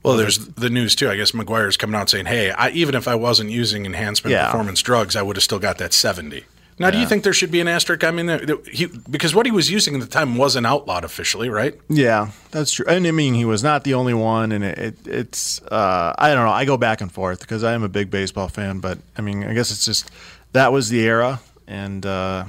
Well, 0.04 0.16
there's 0.16 0.38
the 0.48 0.70
news 0.70 0.96
too. 0.96 1.10
I 1.10 1.18
guess 1.18 1.32
McGwire's 1.32 1.76
coming 1.76 1.96
out 2.00 2.10
saying, 2.10 2.28
"Hey, 2.28 2.52
I, 2.52 2.70
even 2.70 2.96
if 2.96 3.10
I 3.10 3.16
wasn't 3.16 3.50
using 3.52 3.86
enhancement 3.86 4.32
Yeah. 4.32 4.46
performance 4.46 4.82
drugs, 4.82 5.18
I 5.18 5.22
would 5.22 5.36
have 5.36 5.44
still 5.44 5.60
got 5.60 5.80
that 5.80 5.92
70." 5.92 6.46
Now, 6.80 6.90
do 6.92 6.98
you 6.98 7.08
think 7.08 7.24
there 7.24 7.34
should 7.34 7.52
be 7.52 7.62
an 7.62 7.68
asterisk? 7.68 8.04
I 8.04 8.12
mean, 8.12 8.58
he, 8.72 8.88
because 9.10 9.36
what 9.36 9.46
he 9.46 9.52
was 9.52 9.70
using 9.70 9.94
at 9.96 10.02
the 10.02 10.08
time 10.08 10.36
wasn't 10.36 10.66
outlawed 10.66 11.04
officially, 11.04 11.50
right? 11.50 11.80
Yeah, 11.88 12.32
that's 12.52 12.72
true. 12.72 12.86
And 12.88 13.06
I 13.06 13.12
mean, 13.12 13.34
he 13.36 13.46
was 13.46 13.64
not 13.64 13.84
the 13.84 13.94
only 13.94 14.14
one, 14.14 14.52
and 14.52 14.64
it, 14.64 14.78
it, 14.78 15.08
it's 15.08 15.62
uh, 15.64 16.14
I 16.18 16.34
don't 16.34 16.46
know. 16.46 16.52
I 16.52 16.66
go 16.66 16.78
back 16.78 17.02
and 17.02 17.12
forth 17.12 17.42
because 17.42 17.64
I 17.64 17.74
am 17.74 17.84
a 17.84 17.90
big 17.90 18.10
baseball 18.10 18.48
fan, 18.48 18.80
but 18.80 18.98
I 19.18 19.22
mean, 19.22 19.44
I 19.44 19.54
guess 19.54 19.72
it's 19.72 19.86
just 19.86 20.10
that 20.54 20.72
was 20.72 20.90
the 20.90 21.02
era, 21.02 21.42
and 21.68 22.06
uh, 22.06 22.46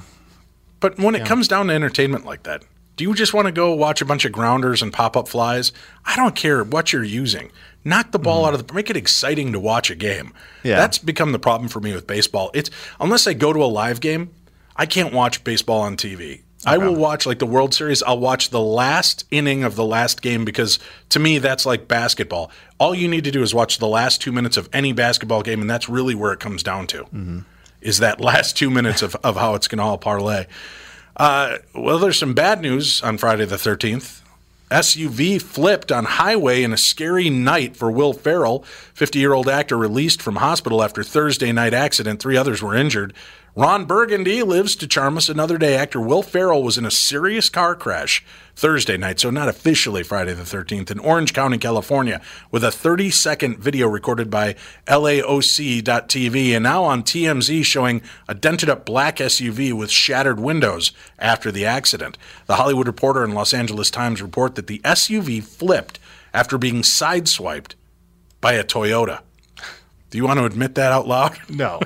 But 0.80 0.98
when 0.98 1.14
it 1.14 1.24
comes 1.26 1.48
down 1.48 1.66
to 1.68 1.74
entertainment 1.74 2.24
like 2.24 2.42
that, 2.44 2.62
do 2.96 3.04
you 3.04 3.14
just 3.14 3.34
want 3.34 3.46
to 3.46 3.52
go 3.52 3.74
watch 3.74 4.00
a 4.00 4.04
bunch 4.04 4.24
of 4.24 4.32
grounders 4.32 4.80
and 4.82 4.92
pop 4.92 5.16
up 5.16 5.28
flies? 5.28 5.72
I 6.04 6.16
don't 6.16 6.36
care 6.36 6.62
what 6.62 6.92
you're 6.92 7.04
using. 7.04 7.50
Knock 7.84 8.12
the 8.12 8.18
ball 8.18 8.46
out 8.46 8.54
of 8.54 8.66
the 8.66 8.74
make 8.74 8.88
it 8.88 8.96
exciting 8.96 9.52
to 9.52 9.60
watch 9.60 9.90
a 9.90 9.94
game. 9.94 10.26
Mm-hmm. 10.26 10.68
Yeah. 10.68 10.76
That's 10.76 10.98
become 10.98 11.32
the 11.32 11.38
problem 11.38 11.68
for 11.68 11.80
me 11.80 11.94
with 11.94 12.06
baseball. 12.06 12.50
It's 12.54 12.70
unless 12.98 13.26
I 13.26 13.34
go 13.34 13.52
to 13.52 13.62
a 13.62 13.66
live 13.66 14.00
game, 14.00 14.30
I 14.74 14.86
can't 14.86 15.12
watch 15.12 15.44
baseball 15.44 15.82
on 15.82 15.96
TV. 15.96 16.42
I 16.66 16.78
will 16.78 16.94
watch 16.94 17.26
like 17.26 17.40
the 17.40 17.46
World 17.46 17.74
Series, 17.74 18.02
I'll 18.02 18.18
watch 18.18 18.48
the 18.48 18.60
last 18.60 19.26
inning 19.30 19.64
of 19.64 19.76
the 19.76 19.84
last 19.84 20.22
game 20.22 20.46
because 20.46 20.78
to 21.10 21.18
me 21.18 21.38
that's 21.38 21.66
like 21.66 21.88
basketball. 21.88 22.50
All 22.78 22.94
you 22.94 23.06
need 23.06 23.24
to 23.24 23.30
do 23.30 23.42
is 23.42 23.54
watch 23.54 23.78
the 23.78 23.86
last 23.86 24.22
2 24.22 24.32
minutes 24.32 24.56
of 24.56 24.68
any 24.72 24.92
basketball 24.92 25.42
game 25.42 25.60
and 25.60 25.68
that's 25.68 25.90
really 25.90 26.14
where 26.14 26.32
it 26.32 26.40
comes 26.40 26.62
down 26.62 26.86
to. 26.88 27.04
Mm-hmm. 27.04 27.40
Is 27.82 27.98
that 27.98 28.18
last 28.20 28.56
2 28.56 28.70
minutes 28.70 29.02
of 29.02 29.14
of 29.16 29.36
how 29.36 29.54
it's 29.54 29.68
going 29.68 29.78
to 29.78 29.84
all 29.84 29.98
parlay. 29.98 30.46
Uh, 31.16 31.58
well, 31.74 31.98
there's 31.98 32.18
some 32.18 32.34
bad 32.34 32.60
news 32.60 33.02
on 33.02 33.18
Friday 33.18 33.44
the 33.44 33.56
13th. 33.56 34.22
SUV 34.70 35.40
flipped 35.40 35.92
on 35.92 36.04
highway 36.04 36.62
in 36.62 36.72
a 36.72 36.76
scary 36.76 37.30
night 37.30 37.76
for 37.76 37.90
Will 37.90 38.12
Ferrell. 38.12 38.64
50 38.94 39.18
year 39.18 39.32
old 39.32 39.48
actor 39.48 39.76
released 39.76 40.22
from 40.22 40.36
hospital 40.36 40.82
after 40.82 41.02
Thursday 41.02 41.52
night 41.52 41.74
accident. 41.74 42.20
Three 42.20 42.36
others 42.36 42.62
were 42.62 42.74
injured. 42.74 43.12
Ron 43.56 43.84
Burgundy 43.84 44.42
lives 44.42 44.74
to 44.74 44.88
charm 44.88 45.16
us 45.16 45.28
another 45.28 45.58
day. 45.58 45.76
Actor 45.76 46.00
Will 46.00 46.24
Ferrell 46.24 46.64
was 46.64 46.76
in 46.76 46.84
a 46.84 46.90
serious 46.90 47.48
car 47.48 47.76
crash 47.76 48.24
Thursday 48.56 48.96
night, 48.96 49.20
so 49.20 49.30
not 49.30 49.46
officially 49.46 50.02
Friday 50.02 50.34
the 50.34 50.42
13th, 50.42 50.90
in 50.90 50.98
Orange 50.98 51.32
County, 51.32 51.56
California, 51.56 52.20
with 52.50 52.64
a 52.64 52.72
30 52.72 53.10
second 53.10 53.60
video 53.60 53.86
recorded 53.86 54.28
by 54.28 54.56
LAOC.TV 54.88 56.52
and 56.52 56.64
now 56.64 56.82
on 56.82 57.04
TMZ 57.04 57.64
showing 57.64 58.02
a 58.28 58.34
dented 58.34 58.68
up 58.68 58.84
black 58.84 59.18
SUV 59.18 59.72
with 59.72 59.88
shattered 59.88 60.40
windows 60.40 60.90
after 61.20 61.52
the 61.52 61.64
accident. 61.64 62.18
The 62.46 62.56
Hollywood 62.56 62.88
Reporter 62.88 63.22
and 63.22 63.34
Los 63.34 63.54
Angeles 63.54 63.88
Times 63.88 64.20
report 64.20 64.56
that 64.56 64.66
the 64.66 64.80
SUV 64.80 65.44
flipped 65.44 66.00
after 66.32 66.58
being 66.58 66.82
sideswiped 66.82 67.74
by 68.40 68.54
a 68.54 68.64
Toyota. 68.64 69.20
Do 70.14 70.18
you 70.18 70.26
want 70.28 70.38
to 70.38 70.44
admit 70.44 70.76
that 70.76 70.92
out 70.92 71.08
loud? 71.08 71.36
no, 71.48 71.80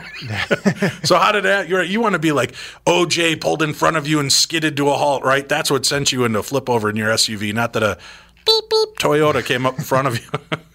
So 1.03 1.17
how 1.17 1.33
did 1.33 1.45
that? 1.45 1.67
You're, 1.67 1.83
you 1.83 1.99
want 1.99 2.13
to 2.13 2.19
be 2.19 2.31
like 2.31 2.53
OJ 2.87 3.41
pulled 3.41 3.63
in 3.63 3.73
front 3.73 3.97
of 3.97 4.07
you 4.07 4.21
and 4.21 4.31
skidded 4.31 4.77
to 4.77 4.91
a 4.91 4.97
halt, 4.99 5.25
right? 5.25 5.49
That's 5.49 5.71
what 5.71 5.87
sent 5.87 6.13
you 6.13 6.27
into 6.27 6.41
a 6.41 6.43
flip 6.43 6.69
over 6.69 6.91
in 6.91 6.97
your 6.97 7.09
SUV, 7.09 7.55
not 7.55 7.73
that 7.73 7.83
a 7.83 7.97
beep 8.45 8.65
beep 8.69 8.99
Toyota 8.99 9.43
came 9.43 9.65
up 9.65 9.79
in 9.79 9.85
front 9.85 10.09
of 10.09 10.19
you. 10.21 10.31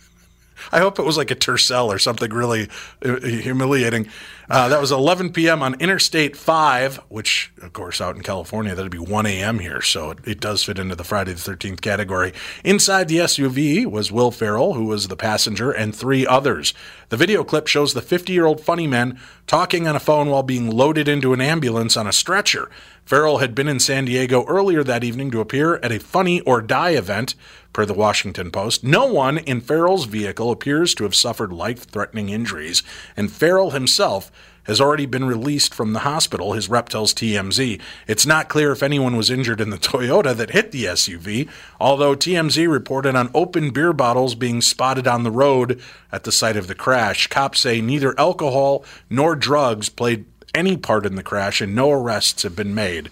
I 0.72 0.80
hope 0.80 1.00
it 1.00 1.04
was 1.04 1.18
like 1.18 1.32
a 1.32 1.36
Tercel 1.36 1.88
or 1.88 2.00
something 2.00 2.32
really 2.32 2.70
uh, 3.04 3.20
humiliating. 3.20 4.08
Uh, 4.50 4.68
that 4.70 4.82
was 4.82 4.92
11 4.92 5.32
p.m. 5.32 5.64
on 5.64 5.74
Interstate 5.76 6.36
5, 6.36 6.98
which, 7.08 7.52
of 7.62 7.72
course, 7.74 8.02
out 8.02 8.16
in 8.16 8.24
California, 8.24 8.76
that'd 8.76 8.92
be 8.92 8.98
1 8.98 9.26
a.m. 9.26 9.60
here. 9.60 9.82
So 9.82 10.12
it, 10.12 10.20
it 10.26 10.40
does 10.40 10.64
fit 10.64 10.78
into 10.78 10.96
the 10.96 11.04
Friday 11.04 11.34
the 11.34 11.40
13th 11.40 11.82
category. 11.82 12.34
Inside 12.64 13.08
the 13.08 13.18
SUV 13.18 13.86
was 13.86 14.12
Will 14.12 14.32
Ferrell, 14.32 14.74
who 14.74 14.86
was 14.86 15.08
the 15.08 15.16
passenger, 15.16 15.72
and 15.72 15.96
three 15.96 16.28
others. 16.28 16.74
The 17.10 17.18
video 17.18 17.44
clip 17.44 17.68
shows 17.68 17.94
the 17.94 18.02
50 18.02 18.34
year 18.34 18.46
old 18.46 18.60
funny 18.60 18.88
man 18.88 19.20
talking 19.48 19.88
on 19.88 19.96
a 19.96 20.00
phone 20.00 20.30
while 20.30 20.44
being 20.44 20.70
loaded 20.70 21.08
into 21.08 21.34
an 21.34 21.42
ambulance 21.42 21.96
on 21.96 22.08
a 22.08 22.14
stretcher. 22.14 22.70
Ferrell 23.06 23.40
had 23.40 23.54
been 23.54 23.68
in 23.68 23.80
San 23.80 24.06
Diego 24.06 24.46
earlier 24.46 24.84
that 24.84 25.04
evening 25.04 25.30
to 25.32 25.42
appear 25.42 25.76
at 25.76 25.92
a 25.92 26.00
Funny 26.00 26.42
or 26.42 26.62
Die 26.62 26.92
event, 26.92 27.36
per 27.74 27.86
the 27.86 27.94
Washington 27.94 28.52
Post. 28.52 28.84
No 28.84 29.06
one 29.06 29.40
in 29.40 29.60
Ferrell's 29.60 30.06
vehicle 30.06 30.52
appears 30.52 30.94
to 30.96 31.04
have 31.04 31.16
suffered 31.16 31.52
life 31.52 31.86
threatening 31.86 32.30
injuries, 32.30 32.84
and 33.18 33.32
Ferrell 33.32 33.72
himself 33.72 34.32
has 34.66 34.80
already 34.80 35.06
been 35.06 35.26
released 35.26 35.74
from 35.74 35.92
the 35.92 36.00
hospital, 36.00 36.54
his 36.54 36.70
rep 36.70 36.88
tells 36.88 37.14
TMZ. 37.14 37.82
It's 38.08 38.26
not 38.26 38.48
clear 38.48 38.72
if 38.72 38.82
anyone 38.82 39.18
was 39.18 39.30
injured 39.30 39.60
in 39.60 39.72
the 39.72 39.78
Toyota 39.80 40.34
that 40.36 40.52
hit 40.52 40.72
the 40.72 40.86
SUV, 40.86 41.50
although 41.82 42.16
TMZ 42.16 42.72
reported 42.72 43.16
on 43.16 43.30
open 43.34 43.72
beer 43.72 43.92
bottles 43.92 44.36
being 44.36 44.62
spotted 44.62 45.06
on 45.06 45.24
the 45.24 45.32
road 45.32 45.82
at 46.14 46.24
the 46.24 46.32
site 46.32 46.56
of 46.56 46.68
the 46.68 46.76
crash. 46.76 47.28
Cops 47.28 47.60
say 47.60 47.82
neither 47.82 48.18
alcohol 48.18 48.86
nor 49.10 49.36
drugs 49.36 49.90
played 49.90 50.33
any 50.54 50.78
part 50.78 51.06
in 51.06 51.16
the 51.16 51.24
crash, 51.24 51.62
and 51.62 51.76
no 51.76 51.92
arrests 51.92 52.44
have 52.44 52.56
been 52.56 52.76
made, 52.76 53.10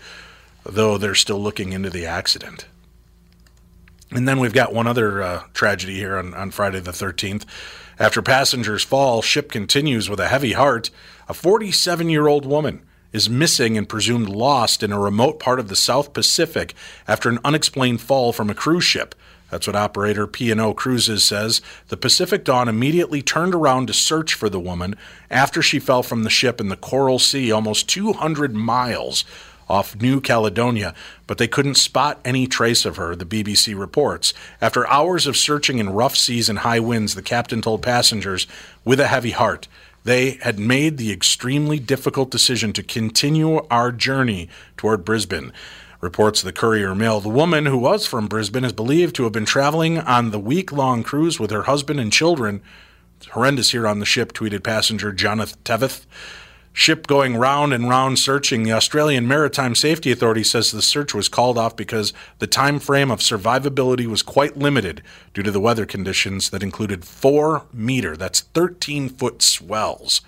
though 0.64 0.98
they're 0.98 1.16
still 1.16 1.42
looking 1.42 1.74
into 1.74 1.90
the 1.90 2.06
accident. 2.06 2.66
And 4.12 4.28
then 4.28 4.40
we've 4.40 4.54
got 4.54 4.74
one 4.74 4.88
other 4.88 5.24
uh, 5.24 5.44
tragedy 5.54 5.96
here 5.96 6.18
on, 6.18 6.34
on 6.34 6.52
Friday 6.52 6.80
the 6.80 6.92
13th. 6.92 7.46
After 7.98 8.22
passengers 8.22 8.84
fall, 8.84 9.22
ship 9.22 9.52
continues 9.52 10.10
with 10.10 10.20
a 10.20 10.28
heavy 10.28 10.54
heart. 10.54 10.90
A 11.30 11.34
47 11.34 12.10
year 12.10 12.28
old 12.28 12.46
woman 12.46 12.84
is 13.14 13.30
missing 13.30 13.78
and 13.78 13.88
presumed 13.88 14.30
lost 14.30 14.84
in 14.84 14.92
a 14.92 15.00
remote 15.00 15.40
part 15.40 15.60
of 15.60 15.68
the 15.68 15.76
South 15.76 16.14
Pacific 16.14 16.74
after 17.08 17.30
an 17.30 17.40
unexplained 17.44 18.02
fall 18.02 18.34
from 18.34 18.50
a 18.50 18.56
cruise 18.56 18.84
ship. 18.84 19.16
That's 19.52 19.68
what 19.68 19.76
operator 19.76 20.26
P&O 20.26 20.74
Cruises 20.74 21.24
says. 21.24 21.62
The 21.90 21.98
Pacific 21.98 22.44
Dawn 22.44 22.68
immediately 22.68 23.22
turned 23.22 23.54
around 23.54 23.88
to 23.88 23.94
search 23.94 24.34
for 24.34 24.50
the 24.50 24.60
woman 24.60 24.96
after 25.30 25.62
she 25.62 25.78
fell 25.78 26.02
from 26.02 26.24
the 26.24 26.30
ship 26.30 26.60
in 26.60 26.70
the 26.70 26.78
Coral 26.78 27.20
Sea 27.20 27.52
almost 27.52 27.88
200 27.90 28.56
miles 28.56 29.26
off 29.70 29.96
New 30.02 30.20
Caledonia, 30.20 30.94
but 31.28 31.38
they 31.38 31.48
couldn't 31.48 31.76
spot 31.76 32.20
any 32.26 32.48
trace 32.48 32.86
of 32.86 32.98
her, 32.98 33.16
the 33.16 33.26
BBC 33.26 33.78
reports. 33.78 34.34
After 34.60 34.88
hours 34.88 35.28
of 35.28 35.38
searching 35.38 35.80
in 35.80 35.92
rough 35.92 36.16
seas 36.16 36.50
and 36.50 36.60
high 36.60 36.80
winds, 36.80 37.16
the 37.16 37.22
captain 37.22 37.62
told 37.62 37.82
passengers 37.82 38.48
with 38.84 39.00
a 39.00 39.08
heavy 39.08 39.32
heart 39.32 39.68
they 40.04 40.32
had 40.42 40.58
made 40.58 40.98
the 40.98 41.12
extremely 41.12 41.80
difficult 41.80 42.32
decision 42.32 42.74
to 42.74 42.84
continue 42.84 43.58
our 43.70 43.92
journey 43.92 44.50
toward 44.76 45.06
Brisbane. 45.06 45.54
Reports 46.02 46.42
the 46.42 46.52
Courier 46.52 46.96
Mail. 46.96 47.20
The 47.20 47.30
woman, 47.30 47.68
who 47.68 47.78
was 47.78 48.08
from 48.08 48.28
Brisbane, 48.28 48.64
is 48.64 48.74
believed 48.74 49.16
to 49.16 49.24
have 49.24 49.32
been 49.32 49.46
traveling 49.46 50.00
on 50.00 50.32
the 50.32 50.40
week 50.40 50.72
long 50.72 51.04
cruise 51.04 51.40
with 51.40 51.52
her 51.52 51.64
husband 51.64 52.00
and 52.00 52.12
children. 52.12 52.64
It's 53.18 53.28
horrendous 53.28 53.70
here 53.70 53.88
on 53.88 54.00
the 54.00 54.06
ship, 54.06 54.34
tweeted 54.34 54.64
passenger 54.64 55.12
Jonathan 55.12 55.60
Tevith. 55.64 56.08
Ship 56.74 57.06
going 57.06 57.38
round 57.38 57.72
and 57.72 57.88
round 57.88 58.18
searching. 58.18 58.64
The 58.64 58.72
Australian 58.72 59.28
Maritime 59.28 59.76
Safety 59.76 60.12
Authority 60.12 60.44
says 60.44 60.72
the 60.72 60.82
search 60.82 61.14
was 61.14 61.30
called 61.30 61.58
off 61.58 61.76
because 61.76 62.14
the 62.40 62.48
time 62.48 62.80
frame 62.80 63.12
of 63.12 63.20
survivability 63.20 64.08
was 64.08 64.24
quite 64.24 64.58
limited 64.58 65.04
due 65.36 65.44
to 65.44 65.52
the 65.52 65.60
weather 65.60 65.86
conditions 65.86 66.50
that 66.50 66.64
included 66.64 67.06
four 67.06 67.68
meter, 67.72 68.18
that's 68.18 68.40
13 68.40 69.08
foot 69.08 69.44
swells. 69.44 70.22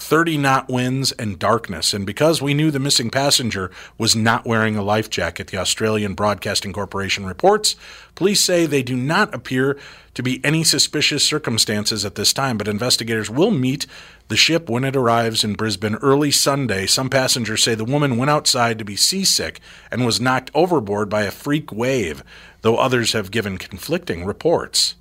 30 0.00 0.38
knot 0.38 0.68
winds 0.68 1.12
and 1.12 1.38
darkness. 1.38 1.92
And 1.92 2.06
because 2.06 2.40
we 2.40 2.54
knew 2.54 2.70
the 2.70 2.78
missing 2.78 3.10
passenger 3.10 3.70
was 3.98 4.16
not 4.16 4.46
wearing 4.46 4.76
a 4.76 4.82
life 4.82 5.10
jacket, 5.10 5.48
the 5.48 5.58
Australian 5.58 6.14
Broadcasting 6.14 6.72
Corporation 6.72 7.26
reports, 7.26 7.76
police 8.14 8.42
say 8.42 8.66
they 8.66 8.82
do 8.82 8.96
not 8.96 9.34
appear 9.34 9.78
to 10.14 10.22
be 10.22 10.44
any 10.44 10.64
suspicious 10.64 11.22
circumstances 11.22 12.04
at 12.04 12.14
this 12.14 12.32
time, 12.32 12.58
but 12.58 12.66
investigators 12.66 13.30
will 13.30 13.50
meet 13.50 13.86
the 14.28 14.36
ship 14.36 14.68
when 14.68 14.84
it 14.84 14.96
arrives 14.96 15.44
in 15.44 15.54
Brisbane 15.54 15.96
early 15.96 16.30
Sunday. 16.30 16.86
Some 16.86 17.10
passengers 17.10 17.62
say 17.62 17.74
the 17.74 17.84
woman 17.84 18.16
went 18.16 18.30
outside 18.30 18.78
to 18.78 18.84
be 18.84 18.96
seasick 18.96 19.60
and 19.90 20.04
was 20.04 20.20
knocked 20.20 20.50
overboard 20.54 21.08
by 21.08 21.22
a 21.22 21.30
freak 21.30 21.72
wave, 21.72 22.24
though 22.62 22.76
others 22.76 23.12
have 23.12 23.30
given 23.30 23.58
conflicting 23.58 24.24
reports 24.24 24.94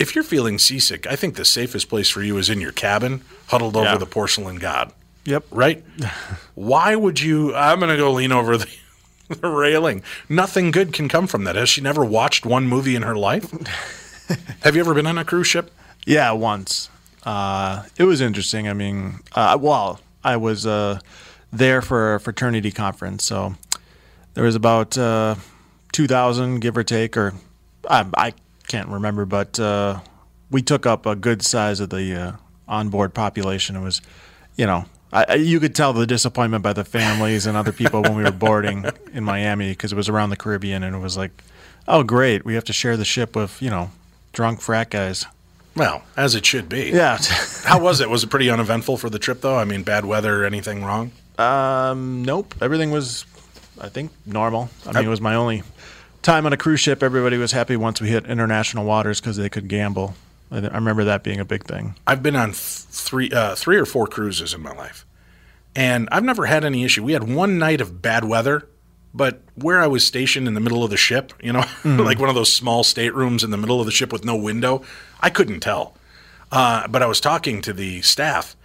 if 0.00 0.14
you're 0.14 0.24
feeling 0.24 0.58
seasick, 0.58 1.06
I 1.06 1.14
think 1.14 1.36
the 1.36 1.44
safest 1.44 1.90
place 1.90 2.08
for 2.08 2.22
you 2.22 2.38
is 2.38 2.48
in 2.48 2.60
your 2.60 2.72
cabin, 2.72 3.20
huddled 3.48 3.76
over 3.76 3.98
the 3.98 4.06
porcelain 4.06 4.56
god. 4.56 4.92
Yep. 5.26 5.44
Right? 5.50 5.84
Why 6.54 6.96
would 6.96 7.20
you? 7.20 7.54
I'm 7.54 7.78
going 7.78 7.90
to 7.90 7.98
go 7.98 8.10
lean 8.10 8.32
over 8.32 8.56
the, 8.56 8.66
the 9.28 9.48
railing. 9.48 10.02
Nothing 10.28 10.70
good 10.70 10.94
can 10.94 11.08
come 11.08 11.26
from 11.26 11.44
that. 11.44 11.54
Has 11.54 11.68
she 11.68 11.82
never 11.82 12.02
watched 12.02 12.46
one 12.46 12.66
movie 12.66 12.96
in 12.96 13.02
her 13.02 13.14
life? 13.14 13.50
Have 14.62 14.74
you 14.74 14.80
ever 14.80 14.94
been 14.94 15.06
on 15.06 15.18
a 15.18 15.24
cruise 15.24 15.46
ship? 15.46 15.70
Yeah, 16.06 16.32
once. 16.32 16.88
Uh, 17.22 17.84
it 17.98 18.04
was 18.04 18.22
interesting. 18.22 18.68
I 18.68 18.72
mean, 18.72 19.20
uh, 19.34 19.58
well, 19.60 20.00
I 20.24 20.38
was 20.38 20.64
uh, 20.64 21.00
there 21.52 21.82
for 21.82 22.14
a 22.14 22.20
fraternity 22.20 22.70
conference, 22.70 23.24
so 23.24 23.56
there 24.32 24.44
was 24.44 24.54
about 24.54 24.96
uh, 24.96 25.34
two 25.92 26.06
thousand, 26.06 26.60
give 26.60 26.78
or 26.78 26.84
take, 26.84 27.18
or 27.18 27.34
I, 27.88 28.06
I 28.16 28.32
can't 28.70 28.88
remember, 28.88 29.24
but 29.24 29.58
uh, 29.58 29.98
we 30.48 30.62
took 30.62 30.86
up 30.86 31.04
a 31.04 31.16
good 31.16 31.42
size 31.42 31.80
of 31.80 31.90
the 31.90 32.14
uh, 32.14 32.32
onboard 32.68 33.12
population. 33.12 33.74
It 33.74 33.82
was, 33.82 34.00
you 34.56 34.64
know. 34.64 34.84
I, 35.12 35.34
you 35.34 35.58
could 35.58 35.74
tell 35.74 35.92
the 35.92 36.06
disappointment 36.06 36.62
by 36.62 36.72
the 36.72 36.84
families 36.84 37.44
and 37.44 37.56
other 37.56 37.72
people 37.72 38.00
when 38.00 38.14
we 38.14 38.22
were 38.22 38.30
boarding 38.30 38.84
in 39.12 39.24
Miami 39.24 39.70
because 39.70 39.90
it 39.90 39.96
was 39.96 40.08
around 40.08 40.30
the 40.30 40.36
Caribbean 40.36 40.84
and 40.84 40.94
it 40.94 41.00
was 41.00 41.16
like, 41.16 41.32
oh 41.88 42.04
great, 42.04 42.44
we 42.44 42.54
have 42.54 42.62
to 42.66 42.72
share 42.72 42.96
the 42.96 43.04
ship 43.04 43.34
with 43.34 43.60
you 43.60 43.70
know 43.70 43.90
drunk 44.32 44.60
frat 44.60 44.88
guys. 44.90 45.26
Well, 45.74 46.02
as 46.16 46.36
it 46.36 46.46
should 46.46 46.68
be. 46.68 46.90
Yeah. 46.90 47.18
How 47.64 47.80
was 47.80 48.00
it? 48.00 48.08
Was 48.08 48.22
it 48.22 48.30
pretty 48.30 48.50
uneventful 48.50 48.98
for 48.98 49.10
the 49.10 49.18
trip, 49.18 49.40
though? 49.40 49.56
I 49.56 49.64
mean, 49.64 49.82
bad 49.82 50.04
weather, 50.04 50.44
anything 50.44 50.84
wrong? 50.84 51.10
Um, 51.38 52.24
nope. 52.24 52.54
Everything 52.60 52.92
was, 52.92 53.24
I 53.80 53.88
think, 53.88 54.12
normal. 54.26 54.68
I 54.86 54.92
mean, 54.92 55.06
it 55.06 55.08
was 55.08 55.20
my 55.20 55.34
only 55.34 55.62
time 56.22 56.46
on 56.46 56.52
a 56.52 56.56
cruise 56.56 56.80
ship. 56.80 57.02
Everybody 57.02 57.36
was 57.36 57.52
happy 57.52 57.76
once 57.76 58.00
we 58.00 58.08
hit 58.08 58.26
international 58.26 58.84
waters 58.84 59.20
because 59.20 59.36
they 59.36 59.48
could 59.48 59.68
gamble. 59.68 60.14
I, 60.50 60.58
I 60.58 60.74
remember 60.74 61.04
that 61.04 61.22
being 61.22 61.40
a 61.40 61.44
big 61.44 61.64
thing. 61.64 61.96
I've 62.06 62.22
been 62.22 62.36
on 62.36 62.48
th- 62.48 62.56
three, 62.56 63.30
uh, 63.30 63.54
three 63.54 63.76
or 63.76 63.86
four 63.86 64.06
cruises 64.06 64.54
in 64.54 64.62
my 64.62 64.72
life, 64.72 65.06
and 65.74 66.08
I've 66.12 66.24
never 66.24 66.46
had 66.46 66.64
any 66.64 66.84
issue. 66.84 67.02
We 67.02 67.12
had 67.12 67.24
one 67.24 67.58
night 67.58 67.80
of 67.80 68.02
bad 68.02 68.24
weather, 68.24 68.68
but 69.14 69.42
where 69.54 69.80
I 69.80 69.86
was 69.86 70.06
stationed 70.06 70.46
in 70.46 70.54
the 70.54 70.60
middle 70.60 70.84
of 70.84 70.90
the 70.90 70.96
ship, 70.96 71.32
you 71.42 71.52
know, 71.52 71.64
like 71.84 72.18
one 72.18 72.28
of 72.28 72.34
those 72.34 72.54
small 72.54 72.84
staterooms 72.84 73.44
in 73.44 73.50
the 73.50 73.56
middle 73.56 73.80
of 73.80 73.86
the 73.86 73.92
ship 73.92 74.12
with 74.12 74.24
no 74.24 74.36
window, 74.36 74.82
I 75.20 75.30
couldn't 75.30 75.60
tell. 75.60 75.96
Uh, 76.52 76.88
but 76.88 77.02
I 77.02 77.06
was 77.06 77.20
talking 77.20 77.62
to 77.62 77.72
the 77.72 78.02
staff 78.02 78.56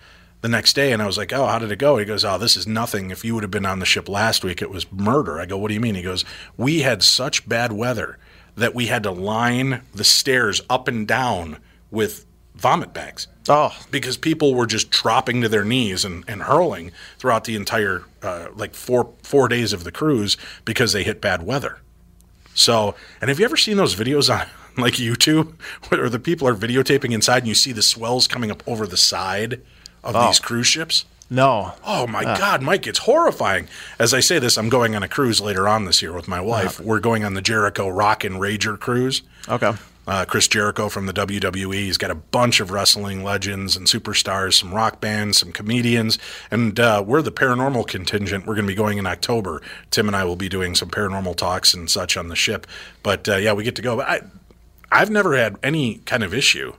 the 0.46 0.50
next 0.50 0.74
day, 0.74 0.92
and 0.92 1.02
I 1.02 1.08
was 1.08 1.18
like, 1.18 1.34
"Oh, 1.34 1.48
how 1.48 1.58
did 1.58 1.72
it 1.72 1.80
go?" 1.80 1.98
He 1.98 2.06
goes, 2.06 2.24
"Oh, 2.24 2.38
this 2.38 2.56
is 2.56 2.68
nothing. 2.68 3.10
If 3.10 3.26
you 3.26 3.34
would 3.34 3.42
have 3.42 3.50
been 3.50 3.66
on 3.66 3.80
the 3.80 3.86
ship 3.86 4.08
last 4.08 4.44
week, 4.44 4.62
it 4.62 4.70
was 4.70 4.92
murder." 4.92 5.40
I 5.40 5.48
go, 5.48 5.58
"What 5.58 5.70
do 5.70 5.74
you 5.74 5.80
mean?" 5.80 5.96
He 5.96 6.04
goes, 6.04 6.24
"We 6.56 6.82
had 6.82 7.02
such 7.02 7.50
bad 7.50 7.72
weather 7.74 8.20
that 8.56 8.76
we 8.76 8.86
had 8.86 9.02
to 9.04 9.12
line 9.12 9.82
the 9.92 10.04
stairs 10.04 10.62
up 10.70 10.88
and 10.88 11.08
down 11.08 11.58
with 11.90 12.28
vomit 12.54 12.94
bags." 12.94 13.28
Oh, 13.50 13.76
because 13.90 14.18
people 14.18 14.54
were 14.54 14.68
just 14.68 14.92
dropping 14.92 15.42
to 15.42 15.50
their 15.50 15.66
knees 15.66 16.06
and, 16.06 16.24
and 16.28 16.44
hurling 16.44 16.92
throughout 17.18 17.46
the 17.46 17.56
entire 17.56 18.04
uh, 18.22 18.50
like 18.56 18.76
four 18.76 19.14
four 19.24 19.48
days 19.48 19.74
of 19.74 19.84
the 19.84 19.92
cruise 19.92 20.38
because 20.64 20.94
they 20.94 21.04
hit 21.04 21.22
bad 21.22 21.42
weather. 21.42 21.80
So, 22.54 22.94
and 23.20 23.30
have 23.30 23.40
you 23.40 23.46
ever 23.46 23.58
seen 23.58 23.78
those 23.78 23.96
videos 23.96 24.32
on 24.32 24.48
like 24.78 24.94
YouTube 24.94 25.56
where 25.90 26.08
the 26.08 26.20
people 26.20 26.48
are 26.48 26.56
videotaping 26.56 27.14
inside 27.14 27.40
and 27.40 27.48
you 27.48 27.56
see 27.56 27.72
the 27.72 27.82
swells 27.82 28.28
coming 28.28 28.52
up 28.52 28.62
over 28.68 28.86
the 28.86 28.96
side 28.96 29.64
of 30.06 30.16
Oh. 30.16 30.28
these 30.28 30.40
cruise 30.40 30.68
ships? 30.68 31.06
no. 31.30 31.74
Oh 31.84 32.06
my 32.06 32.24
God, 32.24 32.62
Mike, 32.62 32.86
it's 32.88 33.00
horrifying. 33.00 33.68
As 34.00 34.14
I 34.14 34.20
say 34.20 34.38
this, 34.40 34.58
I'm 34.58 34.70
going 34.70 34.96
on 34.96 35.02
a 35.04 35.08
cruise 35.08 35.42
later 35.42 35.68
on 35.68 35.86
this 35.86 36.02
year 36.02 36.14
with 36.14 36.28
my 36.28 36.40
wife. 36.40 36.80
We're 36.80 37.00
going 37.00 37.24
on 37.26 37.34
the 37.34 37.42
Jericho 37.42 37.88
Rock 37.90 38.24
and 38.24 38.36
Rager 38.36 38.80
cruise. 38.80 39.24
Okay. 39.50 39.74
Uh, 40.08 40.24
Chris 40.24 40.48
Jericho 40.48 40.88
from 40.88 41.08
the 41.08 41.14
WWE. 41.14 41.74
He's 41.74 41.98
got 41.98 42.12
a 42.12 42.16
bunch 42.16 42.60
of 42.60 42.70
wrestling 42.70 43.24
legends 43.24 43.76
and 43.76 43.88
superstars, 43.88 44.54
some 44.54 44.72
rock 44.72 45.02
bands, 45.02 45.40
some 45.40 45.52
comedians, 45.52 46.20
and 46.52 46.80
uh, 46.80 47.04
we're 47.04 47.24
the 47.24 47.32
paranormal 47.32 47.88
contingent. 47.88 48.46
We're 48.46 48.54
going 48.54 48.68
to 48.68 48.72
be 48.72 48.76
going 48.76 49.00
in 49.00 49.08
October. 49.08 49.64
Tim 49.90 50.06
and 50.08 50.16
I 50.16 50.24
will 50.26 50.36
be 50.36 50.48
doing 50.48 50.76
some 50.76 50.92
paranormal 50.92 51.38
talks 51.38 51.74
and 51.74 51.90
such 51.90 52.18
on 52.18 52.28
the 52.28 52.36
ship. 52.36 52.68
But 53.02 53.28
uh, 53.28 53.38
yeah, 53.38 53.54
we 53.54 53.64
get 53.64 53.76
to 53.78 53.82
go. 53.82 53.96
But 53.96 54.08
I, 54.08 54.22
I've 54.92 55.10
never 55.10 55.36
had 55.36 55.56
any 55.64 55.96
kind 56.06 56.22
of 56.24 56.36
issue. 56.36 56.74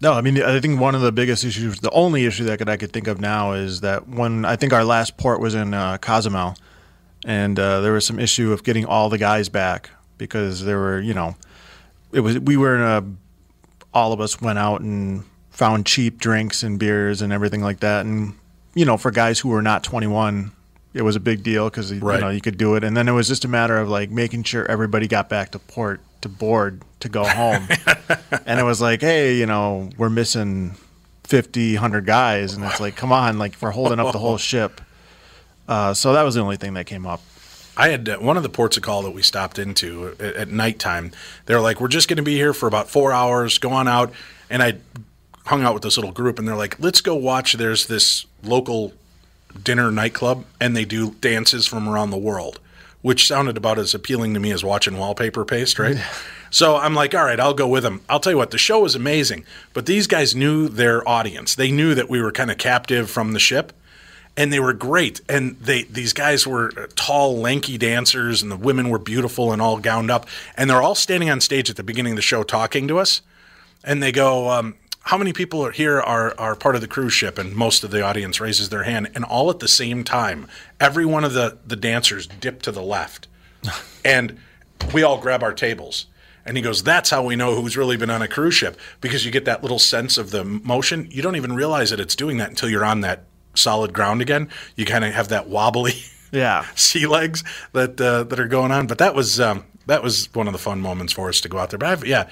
No, 0.00 0.12
I 0.12 0.20
mean, 0.20 0.40
I 0.40 0.60
think 0.60 0.78
one 0.80 0.94
of 0.94 1.00
the 1.00 1.10
biggest 1.10 1.44
issues, 1.44 1.80
the 1.80 1.90
only 1.90 2.24
issue 2.24 2.44
that 2.44 2.58
could, 2.58 2.68
I 2.68 2.76
could 2.76 2.92
think 2.92 3.08
of 3.08 3.20
now 3.20 3.52
is 3.52 3.80
that 3.80 4.08
when 4.08 4.44
I 4.44 4.54
think 4.54 4.72
our 4.72 4.84
last 4.84 5.16
port 5.16 5.40
was 5.40 5.54
in 5.56 5.74
uh, 5.74 5.98
Cozumel, 5.98 6.56
and 7.24 7.58
uh, 7.58 7.80
there 7.80 7.92
was 7.92 8.06
some 8.06 8.20
issue 8.20 8.52
of 8.52 8.62
getting 8.62 8.84
all 8.86 9.08
the 9.08 9.18
guys 9.18 9.48
back 9.48 9.90
because 10.16 10.64
there 10.64 10.78
were, 10.78 11.00
you 11.00 11.14
know, 11.14 11.34
it 12.12 12.20
was 12.20 12.38
we 12.38 12.56
were 12.56 12.76
in 12.76 12.82
a, 12.82 13.04
all 13.92 14.12
of 14.12 14.20
us 14.20 14.40
went 14.40 14.58
out 14.58 14.80
and 14.82 15.24
found 15.50 15.84
cheap 15.84 16.18
drinks 16.20 16.62
and 16.62 16.78
beers 16.78 17.20
and 17.20 17.32
everything 17.32 17.60
like 17.60 17.80
that, 17.80 18.06
and 18.06 18.34
you 18.74 18.84
know, 18.84 18.96
for 18.96 19.10
guys 19.10 19.40
who 19.40 19.48
were 19.48 19.62
not 19.62 19.82
21, 19.82 20.52
it 20.94 21.02
was 21.02 21.16
a 21.16 21.20
big 21.20 21.42
deal 21.42 21.68
because 21.68 21.92
Right. 21.92 22.14
you 22.14 22.20
know 22.20 22.30
you 22.30 22.40
could 22.40 22.56
do 22.56 22.76
it, 22.76 22.84
and 22.84 22.96
then 22.96 23.08
it 23.08 23.12
was 23.12 23.26
just 23.26 23.44
a 23.44 23.48
matter 23.48 23.76
of 23.78 23.88
like 23.88 24.10
making 24.10 24.44
sure 24.44 24.64
everybody 24.70 25.08
got 25.08 25.28
back 25.28 25.50
to 25.50 25.58
port 25.58 26.00
to 26.20 26.28
board 26.28 26.82
to 27.00 27.08
go 27.08 27.24
home 27.24 27.68
and 28.46 28.58
it 28.58 28.64
was 28.64 28.80
like, 28.80 29.00
hey, 29.00 29.36
you 29.36 29.46
know, 29.46 29.90
we're 29.96 30.10
missing 30.10 30.74
50, 31.24 31.74
100 31.74 32.06
guys. 32.06 32.54
And 32.54 32.64
it's 32.64 32.80
like, 32.80 32.96
come 32.96 33.12
on, 33.12 33.38
like, 33.38 33.54
we're 33.60 33.70
holding 33.70 34.00
up 34.00 34.12
the 34.12 34.18
whole 34.18 34.38
ship. 34.38 34.80
Uh, 35.68 35.94
so 35.94 36.14
that 36.14 36.22
was 36.22 36.34
the 36.34 36.40
only 36.40 36.56
thing 36.56 36.74
that 36.74 36.86
came 36.86 37.06
up. 37.06 37.20
I 37.76 37.90
had 37.90 38.08
uh, 38.08 38.18
one 38.18 38.36
of 38.36 38.42
the 38.42 38.48
ports 38.48 38.76
of 38.76 38.82
call 38.82 39.02
that 39.02 39.12
we 39.12 39.22
stopped 39.22 39.58
into 39.58 40.16
at, 40.18 40.34
at 40.34 40.48
nighttime. 40.48 41.12
They 41.46 41.54
were 41.54 41.60
like, 41.60 41.80
"We're 41.80 41.86
just 41.88 42.08
going 42.08 42.16
to 42.16 42.24
be 42.24 42.34
here 42.34 42.52
for 42.52 42.66
about 42.66 42.90
four 42.90 43.12
hours. 43.12 43.58
Go 43.58 43.70
on 43.70 43.86
out." 43.86 44.12
And 44.50 44.62
I 44.62 44.78
hung 45.46 45.62
out 45.62 45.74
with 45.74 45.84
this 45.84 45.96
little 45.96 46.10
group, 46.10 46.40
and 46.40 46.48
they're 46.48 46.56
like, 46.56 46.80
"Let's 46.80 47.00
go 47.00 47.14
watch." 47.14 47.52
There's 47.52 47.86
this 47.86 48.26
local 48.42 48.94
dinner 49.62 49.92
nightclub, 49.92 50.44
and 50.60 50.76
they 50.76 50.84
do 50.84 51.12
dances 51.20 51.66
from 51.68 51.88
around 51.88 52.10
the 52.10 52.18
world, 52.18 52.58
which 53.02 53.26
sounded 53.26 53.56
about 53.56 53.78
as 53.78 53.94
appealing 53.94 54.34
to 54.34 54.40
me 54.40 54.52
as 54.52 54.64
watching 54.64 54.98
wallpaper 54.98 55.44
paste, 55.44 55.78
right? 55.78 55.96
so 56.50 56.76
I'm 56.76 56.94
like, 56.94 57.14
"All 57.14 57.24
right, 57.24 57.40
I'll 57.40 57.54
go 57.54 57.68
with 57.68 57.82
them." 57.82 58.00
I'll 58.08 58.20
tell 58.20 58.32
you 58.32 58.38
what, 58.38 58.50
the 58.50 58.58
show 58.58 58.80
was 58.80 58.94
amazing, 58.94 59.44
but 59.72 59.86
these 59.86 60.06
guys 60.06 60.34
knew 60.34 60.68
their 60.68 61.06
audience. 61.08 61.54
They 61.54 61.70
knew 61.70 61.94
that 61.94 62.08
we 62.08 62.20
were 62.20 62.32
kind 62.32 62.50
of 62.50 62.58
captive 62.58 63.10
from 63.10 63.32
the 63.32 63.38
ship 63.38 63.72
and 64.38 64.52
they 64.52 64.60
were 64.60 64.72
great. 64.72 65.20
And 65.28 65.58
they 65.60 65.82
these 65.82 66.12
guys 66.12 66.46
were 66.46 66.72
uh, 66.76 66.86
tall, 66.94 67.36
lanky 67.38 67.76
dancers, 67.76 68.40
and 68.40 68.50
the 68.50 68.56
women 68.56 68.88
were 68.88 69.00
beautiful 69.00 69.52
and 69.52 69.60
all 69.60 69.78
gowned 69.78 70.10
up. 70.12 70.26
And 70.56 70.70
they're 70.70 70.80
all 70.80 70.94
standing 70.94 71.28
on 71.28 71.40
stage 71.40 71.68
at 71.68 71.76
the 71.76 71.82
beginning 71.82 72.12
of 72.12 72.16
the 72.16 72.22
show 72.22 72.44
talking 72.44 72.86
to 72.88 72.98
us. 72.98 73.20
And 73.82 74.00
they 74.00 74.12
go, 74.12 74.48
um, 74.50 74.76
"How 75.08 75.18
many 75.18 75.32
people 75.32 75.64
are 75.64 75.72
here 75.72 76.00
are 76.00 76.34
are 76.38 76.54
part 76.54 76.74
of 76.74 76.80
the 76.80 76.88
cruise 76.88 77.12
ship?" 77.12 77.38
And 77.38 77.54
most 77.54 77.84
of 77.84 77.90
the 77.90 78.02
audience 78.02 78.40
raises 78.40 78.68
their 78.68 78.84
hand. 78.84 79.10
And 79.14 79.24
all 79.24 79.50
at 79.50 79.58
the 79.58 79.68
same 79.68 80.04
time, 80.04 80.46
every 80.78 81.06
one 81.06 81.24
of 81.24 81.32
the 81.32 81.58
the 81.66 81.76
dancers 81.76 82.26
dip 82.26 82.62
to 82.62 82.72
the 82.72 82.82
left, 82.82 83.26
and 84.04 84.38
we 84.92 85.02
all 85.02 85.18
grab 85.18 85.42
our 85.42 85.52
tables. 85.54 86.06
And 86.46 86.56
he 86.56 86.62
goes, 86.62 86.82
That's 86.82 87.10
how 87.10 87.22
we 87.22 87.36
know 87.36 87.54
who's 87.54 87.76
really 87.76 87.96
been 87.98 88.10
on 88.10 88.22
a 88.22 88.28
cruise 88.28 88.54
ship 88.54 88.78
because 89.02 89.24
you 89.26 89.30
get 89.30 89.44
that 89.44 89.62
little 89.62 89.78
sense 89.78 90.16
of 90.16 90.30
the 90.30 90.44
motion. 90.44 91.06
You 91.10 91.20
don't 91.20 91.36
even 91.36 91.52
realize 91.54 91.90
that 91.90 92.00
it's 92.00 92.16
doing 92.16 92.38
that 92.38 92.48
until 92.48 92.70
you're 92.70 92.86
on 92.86 93.02
that 93.02 93.24
solid 93.54 93.92
ground 93.92 94.22
again, 94.22 94.48
you 94.74 94.86
kind 94.86 95.04
of 95.04 95.12
have 95.12 95.28
that 95.28 95.48
wobbly 95.48 95.92
Yeah. 96.32 96.64
sea 96.74 97.06
legs 97.06 97.44
that 97.72 98.00
uh, 98.00 98.24
that 98.24 98.40
are 98.40 98.48
going 98.48 98.72
on. 98.72 98.86
But 98.86 98.98
that 98.98 99.14
was 99.14 99.40
um, 99.40 99.64
that 99.86 100.02
was 100.02 100.32
one 100.34 100.46
of 100.46 100.52
the 100.52 100.58
fun 100.58 100.80
moments 100.80 101.12
for 101.12 101.28
us 101.28 101.40
to 101.42 101.48
go 101.48 101.58
out 101.58 101.70
there. 101.70 101.78
But 101.78 101.88
I've, 101.88 102.06
yeah, 102.06 102.28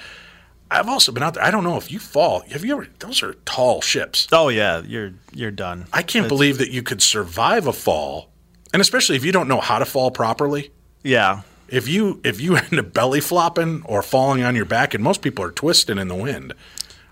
I've 0.69 0.89
also 0.89 1.11
been 1.11 1.23
out 1.23 1.35
there. 1.35 1.43
I 1.43 1.51
don't 1.51 1.63
know 1.63 1.77
if 1.77 1.91
you 1.91 1.99
fall. 1.99 2.41
Have 2.51 2.65
you 2.65 2.73
ever? 2.73 2.87
Those 2.99 3.23
are 3.23 3.33
tall 3.45 3.81
ships. 3.81 4.27
Oh 4.31 4.49
yeah, 4.49 4.81
you're 4.81 5.13
you're 5.31 5.51
done. 5.51 5.87
I 5.93 6.03
can't 6.03 6.27
believe 6.27 6.57
that 6.57 6.71
you 6.71 6.83
could 6.83 7.01
survive 7.01 7.67
a 7.67 7.73
fall, 7.73 8.29
and 8.73 8.81
especially 8.81 9.15
if 9.15 9.23
you 9.23 9.31
don't 9.31 9.47
know 9.47 9.61
how 9.61 9.79
to 9.79 9.85
fall 9.85 10.11
properly. 10.11 10.71
Yeah. 11.03 11.41
If 11.69 11.87
you 11.87 12.21
if 12.23 12.41
you 12.41 12.55
end 12.57 12.79
up 12.79 12.93
belly 12.93 13.21
flopping 13.21 13.83
or 13.85 14.01
falling 14.01 14.43
on 14.43 14.55
your 14.55 14.65
back, 14.65 14.93
and 14.93 15.03
most 15.03 15.21
people 15.21 15.43
are 15.43 15.51
twisting 15.51 15.97
in 15.97 16.07
the 16.07 16.15
wind, 16.15 16.53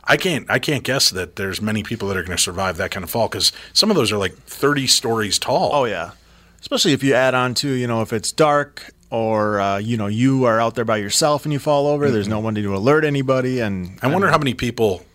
I 0.03 0.17
can't 0.17 0.49
I 0.49 0.59
can't 0.59 0.83
guess 0.83 1.09
that 1.11 1.35
there's 1.35 1.61
many 1.61 1.83
people 1.83 2.07
that 2.09 2.17
are 2.17 2.23
going 2.23 2.37
to 2.37 2.43
survive 2.43 2.77
that 2.77 2.91
kind 2.91 3.03
of 3.03 3.09
fall 3.09 3.27
because 3.27 3.51
some 3.73 3.89
of 3.89 3.95
those 3.95 4.11
are 4.11 4.17
like 4.17 4.35
30 4.35 4.87
stories 4.87 5.39
tall. 5.39 5.71
Oh 5.73 5.85
yeah. 5.85 6.11
Especially 6.59 6.93
if 6.93 7.03
you 7.03 7.13
add 7.13 7.33
on 7.33 7.53
to 7.55 7.69
you 7.69 7.87
know 7.87 8.01
if 8.01 8.11
it's 8.11 8.31
dark 8.31 8.91
or 9.15 9.59
uh, 9.61 9.77
you 9.77 9.95
know 9.97 10.07
you 10.07 10.43
are 10.45 10.59
out 10.59 10.75
there 10.75 10.85
by 10.85 10.97
yourself 10.97 11.45
and 11.45 11.53
you 11.53 11.59
fall 11.59 11.87
over. 11.87 12.11
There's 12.11 12.27
no 12.27 12.39
one 12.39 12.55
to 12.55 12.75
alert 12.75 13.05
anybody. 13.05 13.59
And 13.61 13.97
I 14.01 14.07
wonder 14.07 14.29
how 14.29 14.37
many 14.37 14.53
people 14.53 15.05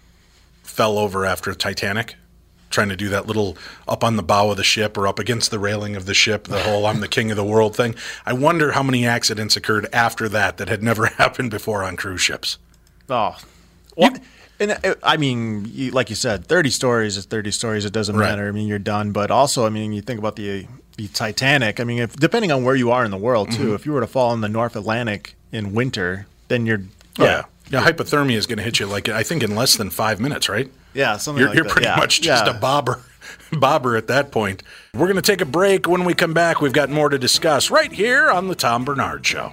fell 0.63 0.97
over 0.99 1.27
after 1.27 1.53
Titanic, 1.55 2.17
trying 2.71 2.89
to 2.89 2.97
do 2.97 3.09
that 3.11 3.27
little 3.27 3.57
up 3.87 4.03
on 4.03 4.17
the 4.17 4.23
bow 4.23 4.51
of 4.51 4.57
the 4.57 4.65
ship 4.65 4.97
or 4.97 5.07
up 5.07 5.19
against 5.19 5.51
the 5.51 5.59
railing 5.59 5.97
of 5.97 6.07
the 6.07 6.15
ship, 6.15 6.45
the 6.45 6.61
whole 6.63 6.87
"I'm 6.87 7.01
the 7.01 7.09
king 7.09 7.31
of 7.31 7.37
the 7.37 7.45
world" 7.45 7.77
thing. 7.77 7.95
I 8.25 8.33
wonder 8.33 8.73
how 8.73 8.83
many 8.83 9.07
accidents 9.07 9.57
occurred 9.57 9.87
after 9.93 10.29
that 10.31 10.57
that 10.57 10.69
had 10.69 10.83
never 10.83 11.07
happened 11.19 11.51
before 11.51 11.85
on 11.85 11.97
cruise 11.97 12.23
ships. 12.23 12.57
Oh, 13.09 13.37
well, 13.97 14.15
and 14.61 14.73
uh, 14.85 14.95
I 15.03 15.17
mean, 15.19 15.67
you, 15.71 15.91
like 15.91 16.09
you 16.11 16.17
said, 16.17 16.47
thirty 16.47 16.71
stories 16.71 17.17
is 17.17 17.27
thirty 17.27 17.51
stories. 17.51 17.85
It 17.85 17.93
doesn't 17.93 18.17
Right. 18.17 18.31
matter. 18.31 18.49
I 18.49 18.53
mean, 18.53 18.67
you're 18.69 18.79
done. 18.79 19.13
But 19.13 19.31
also, 19.31 19.67
I 19.67 19.69
mean, 19.69 19.93
you 19.93 20.01
think 20.01 20.19
about 20.19 20.37
the 20.37 20.67
the 21.01 21.09
Titanic. 21.09 21.81
I 21.81 21.85
mean, 21.85 21.99
if 21.99 22.15
depending 22.17 22.53
on 22.53 22.63
where 22.65 22.75
you 22.75 22.91
are 22.91 23.05
in 23.05 23.11
the 23.11 23.17
world 23.17 23.51
too, 23.51 23.69
Mhm. 23.69 23.75
if 23.75 23.87
you 23.87 23.93
were 23.93 24.01
to 24.01 24.07
fall 24.07 24.35
in 24.35 24.41
the 24.43 24.49
North 24.49 24.77
Atlantic 24.77 25.35
in 25.53 25.73
winter, 25.73 26.27
then 26.49 26.67
you're 26.67 26.83
Oh, 27.19 27.25
yeah. 27.25 27.43
Yeah, 27.71 27.85
hypothermia 27.85 28.37
is 28.37 28.47
going 28.47 28.59
to 28.59 28.63
hit 28.65 28.81
you 28.81 28.87
like 28.87 29.09
I 29.09 29.23
think 29.23 29.43
in 29.43 29.55
less 29.55 29.77
than 29.77 29.91
five 29.91 30.21
minutes, 30.21 30.49
right? 30.49 30.71
Yeah, 30.93 31.17
something 31.17 31.41
You're, 31.41 31.49
like 31.49 31.57
you're 31.57 31.65
pretty 31.65 31.87
Yeah. 31.87 31.97
much 31.97 32.21
just 32.21 32.45
Yeah. 32.47 32.51
a 32.51 32.55
bobber, 32.55 33.01
bobber 33.53 33.97
at 33.97 34.09
that 34.09 34.31
point. 34.33 34.63
We're 34.93 35.07
going 35.07 35.17
to 35.17 35.23
take 35.23 35.41
a 35.41 35.45
break. 35.47 35.87
When 35.89 36.05
we 36.05 36.13
come 36.15 36.35
back, 36.35 36.61
we've 36.61 36.73
got 36.73 36.91
more 36.91 37.09
to 37.09 37.19
discuss 37.19 37.71
right 37.71 37.93
here 37.93 38.29
on 38.31 38.49
the 38.49 38.55
Tom 38.55 38.85
Barnard 38.85 39.25
Show. 39.27 39.53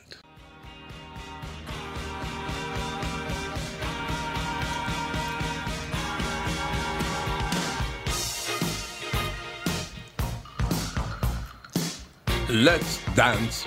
Let's 12.51 12.99
dance. 13.15 13.65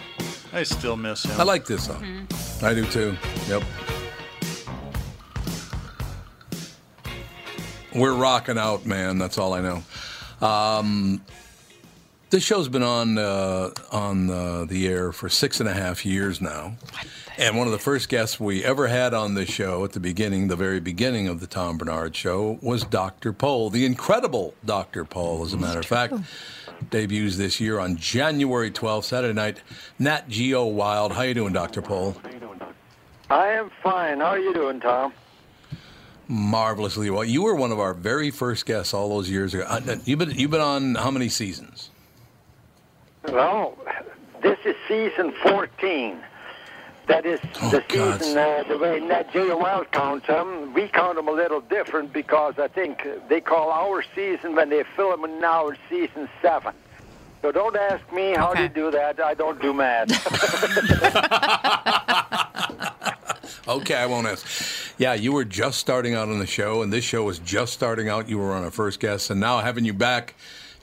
I 0.52 0.62
still 0.62 0.96
miss 0.96 1.24
him. 1.24 1.40
I 1.40 1.44
like 1.44 1.64
this 1.64 1.86
song. 1.86 2.28
I 2.62 2.74
do 2.74 2.84
too. 2.84 3.16
Yep. 3.48 3.62
We're 7.94 8.14
rocking 8.14 8.58
out, 8.58 8.84
man. 8.84 9.16
That's 9.16 9.38
all 9.38 9.54
I 9.54 9.62
know. 9.62 9.82
Um, 10.46 11.22
this 12.28 12.42
show's 12.42 12.68
been 12.68 12.82
on 12.82 13.16
uh, 13.16 13.70
on 13.90 14.28
uh, 14.28 14.66
the 14.66 14.86
air 14.86 15.12
for 15.12 15.30
six 15.30 15.60
and 15.60 15.68
a 15.68 15.72
half 15.72 16.04
years 16.04 16.42
now, 16.42 16.74
and 17.38 17.56
one 17.56 17.66
of 17.66 17.72
the 17.72 17.78
first 17.78 18.10
guests 18.10 18.38
we 18.38 18.62
ever 18.64 18.86
had 18.86 19.14
on 19.14 19.34
this 19.34 19.48
show 19.48 19.82
at 19.84 19.92
the 19.92 20.00
beginning, 20.00 20.48
the 20.48 20.56
very 20.56 20.80
beginning 20.80 21.26
of 21.26 21.40
the 21.40 21.46
Tom 21.46 21.78
Barnard 21.78 22.14
Show, 22.14 22.58
was 22.60 22.84
Dr. 22.84 23.32
Pol, 23.32 23.70
the 23.70 23.86
incredible 23.86 24.54
Dr. 24.64 25.04
Pol, 25.04 25.42
as 25.42 25.54
a 25.54 25.56
matter 25.56 25.80
of 25.80 25.86
fact. 25.86 26.14
Debuts 26.90 27.36
this 27.36 27.60
year 27.60 27.78
on 27.78 27.96
January 27.96 28.70
12th, 28.70 29.04
Saturday 29.04 29.32
night. 29.34 29.60
Nat 29.98 30.28
Geo 30.28 30.64
Wild. 30.66 31.12
How 31.12 31.22
you 31.22 31.34
doing, 31.34 31.52
Dr. 31.52 31.82
Pol? 31.82 32.16
I 33.30 33.48
am 33.48 33.70
fine. 33.82 34.20
How 34.20 34.26
are 34.26 34.38
you 34.38 34.52
doing, 34.54 34.80
Tom? 34.80 35.12
Marvelously 36.28 37.10
well. 37.10 37.24
You 37.24 37.42
were 37.42 37.54
one 37.54 37.72
of 37.72 37.78
our 37.80 37.94
very 37.94 38.30
first 38.30 38.64
guests 38.66 38.94
all 38.94 39.08
those 39.08 39.28
years 39.28 39.52
ago. 39.54 39.64
Uh, 39.68 39.96
You've 40.04 40.18
been 40.18 40.30
you've 40.30 40.50
been 40.50 40.60
on 40.60 40.94
how 40.94 41.10
many 41.10 41.28
seasons? 41.28 41.90
Well, 43.28 43.76
this 44.42 44.58
is 44.64 44.74
season 44.88 45.32
14. 45.42 46.18
That 47.06 47.26
is 47.26 47.40
the 47.40 47.84
God. 47.88 48.20
season, 48.20 48.38
uh, 48.38 48.64
the 48.66 48.78
way 48.78 49.00
Nat 49.00 49.32
Geo 49.32 49.58
Wild 49.58 49.90
counts 49.92 50.26
them. 50.26 50.72
We 50.72 50.88
count 50.88 51.16
them 51.16 51.28
a 51.28 51.32
little 51.32 51.60
different 51.60 52.12
because 52.12 52.54
I 52.58 52.68
think 52.68 53.06
they 53.28 53.40
call 53.40 53.70
our 53.70 54.02
season 54.14 54.54
when 54.54 54.70
they 54.70 54.84
film 54.96 55.22
them 55.22 55.40
now 55.40 55.70
season 55.90 56.28
seven. 56.40 56.72
So 57.42 57.52
don't 57.52 57.76
ask 57.76 58.10
me 58.12 58.34
how 58.34 58.54
they 58.54 58.68
do 58.68 58.90
that. 58.90 59.20
I 59.20 59.34
don't 59.34 59.60
do 59.60 59.74
math. 59.74 60.08
Okay, 63.66 63.94
I 63.94 64.06
won't 64.06 64.26
ask. 64.26 64.94
Yeah, 64.98 65.14
you 65.14 65.32
were 65.32 65.44
just 65.44 65.78
starting 65.78 66.14
out 66.14 66.28
on 66.28 66.38
the 66.38 66.46
show, 66.46 66.82
and 66.82 66.92
this 66.92 67.04
show 67.04 67.24
was 67.24 67.38
just 67.38 67.72
starting 67.72 68.10
out. 68.10 68.28
You 68.28 68.38
were 68.38 68.52
on 68.52 68.62
our 68.62 68.70
first 68.70 69.00
guest, 69.00 69.30
and 69.30 69.40
now 69.40 69.58
having 69.60 69.86
you 69.86 69.94
back 69.94 70.34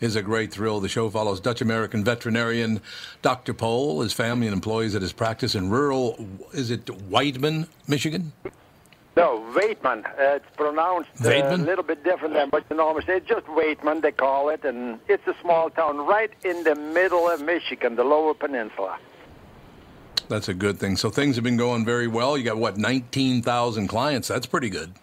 is 0.01 0.15
a 0.15 0.21
great 0.21 0.51
thrill. 0.51 0.79
The 0.81 0.89
show 0.89 1.09
follows 1.09 1.39
Dutch 1.39 1.61
American 1.61 2.03
veterinarian 2.03 2.81
Dr. 3.21 3.53
Pol, 3.53 4.01
his 4.01 4.11
family, 4.11 4.47
and 4.47 4.53
employees 4.53 4.95
at 4.95 5.01
his 5.01 5.13
practice 5.13 5.55
in 5.55 5.69
rural, 5.69 6.27
is 6.51 6.71
it 6.71 6.89
Whiteman, 6.89 7.67
Michigan? 7.87 8.33
no, 9.15 9.43
Weidman. 9.55 10.05
Uh, 10.05 10.35
it's 10.35 10.45
pronounced 10.55 11.09
uh, 11.23 11.29
a 11.29 11.57
little 11.57 11.83
bit 11.83 12.03
different 12.03 12.33
than 12.33 12.49
what 12.49 12.63
you 12.69 12.75
normally 12.75 13.05
say. 13.05 13.17
It's 13.17 13.27
just 13.27 13.45
Weidman, 13.45 14.01
they 14.01 14.11
call 14.11 14.49
it. 14.49 14.63
And 14.63 14.99
it's 15.07 15.25
a 15.27 15.35
small 15.41 15.69
town 15.69 15.97
right 15.97 16.31
in 16.43 16.63
the 16.63 16.75
middle 16.75 17.29
of 17.29 17.41
Michigan, 17.41 17.95
the 17.95 18.03
lower 18.03 18.33
peninsula. 18.33 18.97
That's 20.29 20.47
a 20.47 20.53
good 20.53 20.79
thing. 20.79 20.95
So 20.95 21.09
things 21.09 21.35
have 21.35 21.43
been 21.43 21.57
going 21.57 21.83
very 21.83 22.07
well. 22.07 22.37
You 22.37 22.45
got 22.45 22.57
what, 22.57 22.77
19,000 22.77 23.87
clients? 23.87 24.27
That's 24.27 24.45
pretty 24.47 24.69
good. 24.69 24.93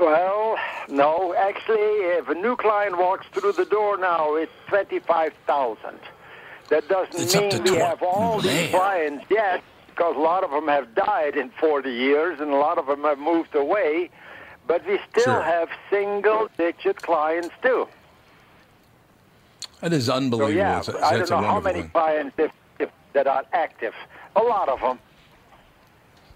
Well, 0.00 0.56
no. 0.88 1.34
Actually, 1.34 1.76
if 2.18 2.28
a 2.28 2.34
new 2.34 2.56
client 2.56 2.98
walks 2.98 3.26
through 3.32 3.52
the 3.52 3.64
door 3.64 3.96
now, 3.96 4.34
it's 4.36 4.52
twenty-five 4.68 5.32
thousand. 5.46 5.98
That 6.70 6.88
doesn't 6.88 7.20
It's 7.20 7.34
mean 7.34 7.62
we 7.64 7.76
have 7.78 8.02
all 8.02 8.40
these 8.40 8.70
clients 8.70 9.24
yet, 9.30 9.62
because 9.88 10.16
a 10.16 10.20
lot 10.20 10.42
of 10.44 10.50
them 10.50 10.68
have 10.68 10.94
died 10.94 11.36
in 11.36 11.50
40 11.60 11.90
years, 11.90 12.40
and 12.40 12.50
a 12.50 12.56
lot 12.56 12.78
of 12.78 12.86
them 12.86 13.02
have 13.02 13.18
moved 13.18 13.54
away. 13.54 14.08
But 14.66 14.86
we 14.86 14.98
still 15.10 15.24
Sure. 15.24 15.42
have 15.42 15.68
single-digit 15.90 17.02
clients 17.02 17.50
too. 17.62 17.88
That 19.80 19.92
is 19.92 20.08
unbelievable. 20.08 20.52
So 20.52 20.56
yeah, 20.56 20.78
It's 20.78 20.88
I 20.88 21.16
don't 21.18 21.42
know 21.42 21.48
how 21.48 21.60
many 21.60 21.80
thing. 21.82 21.90
clients 21.90 22.34
if, 22.38 22.52
if, 22.78 22.88
that 23.12 23.26
are 23.26 23.44
active. 23.52 23.94
A 24.36 24.40
lot 24.42 24.68
of 24.68 24.80
them. 24.80 24.98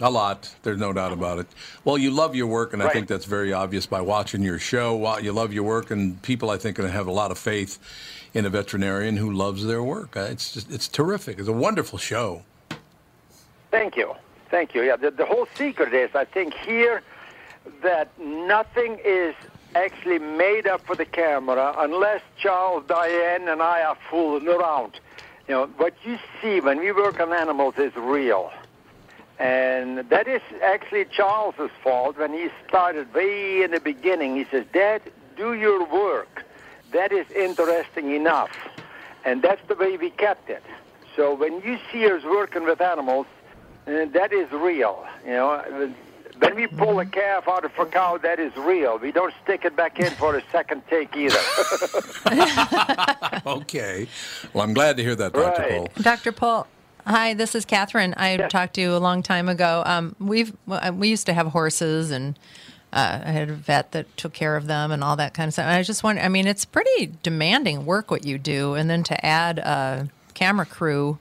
A 0.01 0.11
lot. 0.11 0.55
There's 0.62 0.78
no 0.78 0.92
doubt 0.92 1.12
about 1.12 1.38
it. 1.38 1.47
Well, 1.84 1.97
you 1.97 2.11
love 2.11 2.34
your 2.34 2.47
work, 2.47 2.74
and 2.74 2.82
I 2.82 2.90
think 2.90 3.09
that's 3.09 3.24
very 3.24 3.53
obvious 3.53 3.86
by 3.86 4.03
watching 4.03 4.42
your 4.42 4.59
show. 4.59 5.18
You 5.18 5.32
love 5.32 5.55
your 5.55 5.62
work, 5.62 5.90
and 5.90 6.20
people, 6.20 6.51
I 6.51 6.59
think, 6.59 6.78
are 6.78 6.82
going 6.82 6.92
to 6.92 6.97
have 6.97 7.07
a 7.07 7.12
lot 7.12 7.30
of 7.30 7.38
faith 7.38 7.78
in 8.34 8.44
a 8.44 8.51
veterinarian 8.51 9.16
who 9.16 9.32
loves 9.32 9.64
their 9.64 9.82
work. 9.82 10.14
Uh, 10.14 10.28
It's 10.30 10.53
just, 10.53 10.70
it's 10.70 10.86
terrific. 10.88 11.38
It's 11.38 11.49
a 11.49 11.53
wonderful 11.53 11.99
show. 11.99 12.42
Thank 13.70 13.97
you. 13.97 14.14
Thank 14.51 14.74
you. 14.74 14.82
Yeah, 14.82 14.97
the, 14.97 15.11
the 15.11 15.24
whole 15.24 15.49
secret 15.57 15.94
is, 15.94 16.11
I 16.14 16.26
think, 16.26 16.53
here 16.53 17.03
that 17.82 18.09
nothing 18.20 18.99
is 19.03 19.34
actually 19.74 20.18
made 20.18 20.66
up 20.66 20.82
for 20.86 20.94
the 20.94 21.07
camera 21.07 21.74
unless 21.78 22.20
Charles, 22.38 22.84
Diane, 22.86 23.49
and 23.49 23.62
I 23.62 23.82
are 23.82 23.97
fooling 24.11 24.47
around. 24.47 25.01
You 25.49 25.55
know, 25.55 25.66
what 25.78 25.94
you 26.05 26.18
see 26.42 26.61
when 26.61 26.78
we 26.80 26.92
work 26.92 27.18
on 27.20 27.32
animals 27.32 27.78
is 27.78 27.94
real. 27.97 28.53
And 29.39 29.99
that 30.09 30.26
is 30.26 30.41
actually 30.62 31.05
Charles's 31.05 31.70
fault 31.82 32.16
when 32.18 32.32
he 32.32 32.49
started 32.66 33.12
way 33.12 33.62
in 33.62 33.72
the 33.72 33.80
beginning. 33.80 34.37
He 34.37 34.47
says, 34.51 34.64
Dad, 34.72 35.03
do 35.37 35.53
your 35.55 35.84
work. 35.84 36.45
That 36.93 37.12
is 37.12 37.30
interesting 37.32 38.12
enough. 38.12 38.51
And 39.24 39.43
that's 39.43 39.61
the 39.68 39.74
way 39.74 39.97
we 39.97 40.11
kept 40.11 40.49
it. 40.49 40.62
So 41.16 41.34
when 41.34 41.61
you 41.62 41.78
see 41.93 42.11
us 42.11 42.22
working 42.24 42.64
with 42.64 42.80
animals, 42.80 43.26
uh, 43.87 44.07
that 44.12 44.32
is 44.32 44.51
real. 44.53 45.07
You 45.24 45.32
know, 45.32 45.93
when 46.39 46.55
we 46.55 46.66
pull 46.66 47.01
a 47.01 47.07
calf 47.07 47.49
out 47.49 47.64
of 47.64 47.72
a 47.78 47.87
cow, 47.87 48.18
that 48.18 48.39
is 48.39 48.55
real. 48.57 48.99
We 48.99 49.12
don't 49.12 49.34
stick 49.43 49.64
it 49.64 49.76
back 49.76 49.99
in 49.99 50.11
for 50.12 50.37
a 50.37 50.43
second 50.53 50.82
take 50.89 51.16
either. 51.16 51.39
Okay. 53.47 54.09
Well, 54.53 54.64
I'm 54.64 54.74
glad 54.74 54.97
to 54.97 55.05
hear 55.05 55.14
that, 55.14 55.32
Dr. 55.32 55.62
Right. 55.62 55.70
Pol. 55.70 55.89
Dr. 56.03 56.32
Pol, 56.32 56.66
hi, 57.07 57.34
this 57.34 57.54
is 57.54 57.64
Catherine. 57.64 58.14
I 58.16 58.36
talked 58.36 58.74
to 58.74 58.80
you 58.80 58.94
a 58.94 58.98
long 58.98 59.22
time 59.22 59.48
ago. 59.48 59.82
Um, 59.86 60.16
we've 60.18 60.57
uh, 60.68 60.92
we 60.94 61.09
used 61.09 61.26
to 61.26 61.32
have 61.32 61.48
horses, 61.48 62.11
and 62.11 62.38
uh, 62.92 63.20
I 63.24 63.30
had 63.30 63.50
a 63.50 63.54
vet 63.54 63.92
that 63.92 64.16
took 64.16 64.32
care 64.32 64.57
of 64.57 64.66
them 64.66 64.90
and 64.90 65.02
all 65.04 65.16
that 65.16 65.34
kind 65.34 65.48
of 65.48 65.54
stuff. 65.54 65.66
And 65.66 65.74
I 65.74 65.82
just 65.82 66.02
wonder, 66.02 66.22
I 66.22 66.28
mean, 66.28 66.46
it's 66.46 66.64
pretty 66.64 67.12
demanding 67.22 67.86
work 67.86 68.11
what 68.11 68.26
you 68.26 68.38
do, 68.38 68.74
and 68.74 68.90
then 68.90 69.02
to 69.04 69.26
add 69.26 69.59
a 69.59 70.09
camera 70.34 70.66
crew 70.66 71.18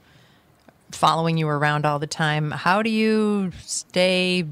following 0.91 1.38
you 1.38 1.47
around 1.47 1.86
all 1.86 1.99
the 1.99 2.07
time. 2.07 2.51
How 2.51 2.81
do 2.81 2.89
you 2.89 3.51
stay 3.61 4.45